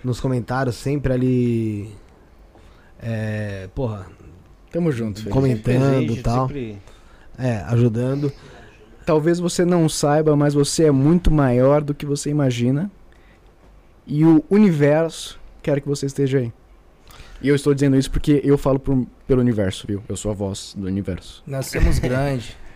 [0.02, 1.94] nos comentários, sempre ali.
[3.00, 4.06] É, porra,
[4.72, 5.28] Tamo junto.
[5.28, 6.48] comentando e tal.
[6.48, 6.78] sempre-
[7.38, 8.32] É, ajudando.
[9.04, 12.90] Talvez você não saiba, mas você é muito maior do que você imagina.
[14.06, 16.52] E o universo quer que você esteja aí.
[17.42, 20.02] E eu estou dizendo isso porque eu falo pro- pelo universo, viu?
[20.08, 21.42] Eu sou a voz do universo.
[21.46, 22.56] Nós somos grandes.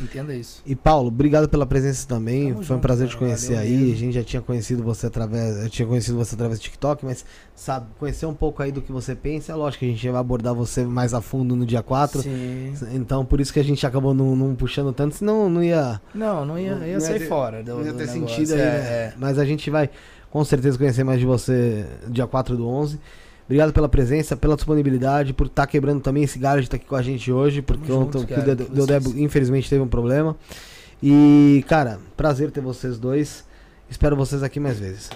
[0.00, 0.60] Entenda isso.
[0.66, 2.48] E Paulo, obrigado pela presença também.
[2.52, 3.76] Tamo Foi um junto, prazer te conhecer Valeu aí.
[3.76, 3.92] mesmo.
[3.94, 7.24] A gente já tinha conhecido você através, eu tinha conhecido você através do TikTok, mas
[7.54, 10.20] sabe, conhecer um pouco aí do que você pensa, é lógico que a gente vai
[10.20, 12.22] abordar você mais a fundo no dia 4.
[12.22, 12.74] Sim.
[12.92, 16.44] Então, por isso que a gente acabou não, não puxando tanto, senão não ia, Não,
[16.44, 17.62] não ia, Não ia ia sair ter- fora.
[17.62, 18.28] Do, não ia do ter negócio.
[18.36, 18.70] sentido aí, É, né?
[18.80, 19.14] é.
[19.16, 19.88] Mas a gente vai
[20.30, 22.98] com certeza conhecer mais de você dia 4 do 11.
[23.46, 26.96] Obrigado pela presença, pela disponibilidade, por estar quebrando também esse galho de estar aqui com
[26.96, 29.18] a gente hoje, porque ontem o cara, Deu- com Deu Debo, vocês.
[29.22, 30.36] infelizmente teve um problema.
[31.02, 33.46] E, cara, prazer ter vocês dois.
[33.88, 35.08] Espero vocês aqui mais vezes.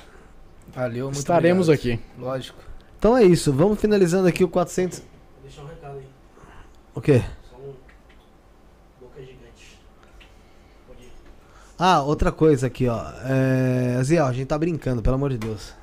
[0.75, 1.95] Valeu, muito Estaremos obrigado.
[1.99, 2.03] aqui.
[2.19, 2.59] Lógico.
[2.99, 5.01] Então é isso, vamos finalizando aqui o 400.
[5.01, 5.07] Vou
[5.43, 6.07] deixar um recado aí.
[6.95, 7.23] O quê?
[7.51, 7.75] Só um.
[9.01, 9.79] Boca gigante.
[10.89, 11.13] Pode ir.
[11.78, 13.02] Ah, outra coisa aqui, ó.
[13.25, 13.97] É...
[13.99, 15.75] A gente tá brincando, pelo amor de Deus.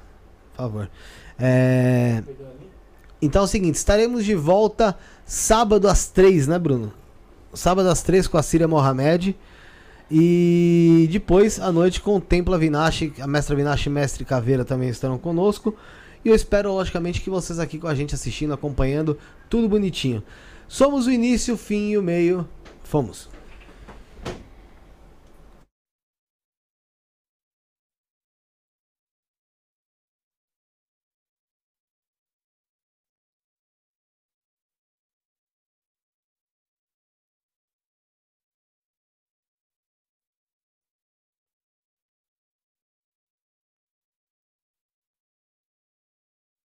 [0.52, 0.90] Por favor.
[1.38, 2.24] É...
[3.22, 6.94] Então é o seguinte, estaremos de volta sábado às três, né, Bruno?
[7.54, 9.36] Sábado às três com a Síria Mohamed.
[10.12, 14.90] E depois, à noite, com o Templa Vinache, a mestra Vinache e mestre Caveira também
[14.90, 15.76] estarão conosco.
[16.24, 19.18] E eu espero, logicamente, que vocês aqui com a gente assistindo, acompanhando,
[19.50, 20.24] tudo bonitinho.
[20.68, 22.48] Somos o início, o fim e o meio.
[22.84, 23.30] Fomos.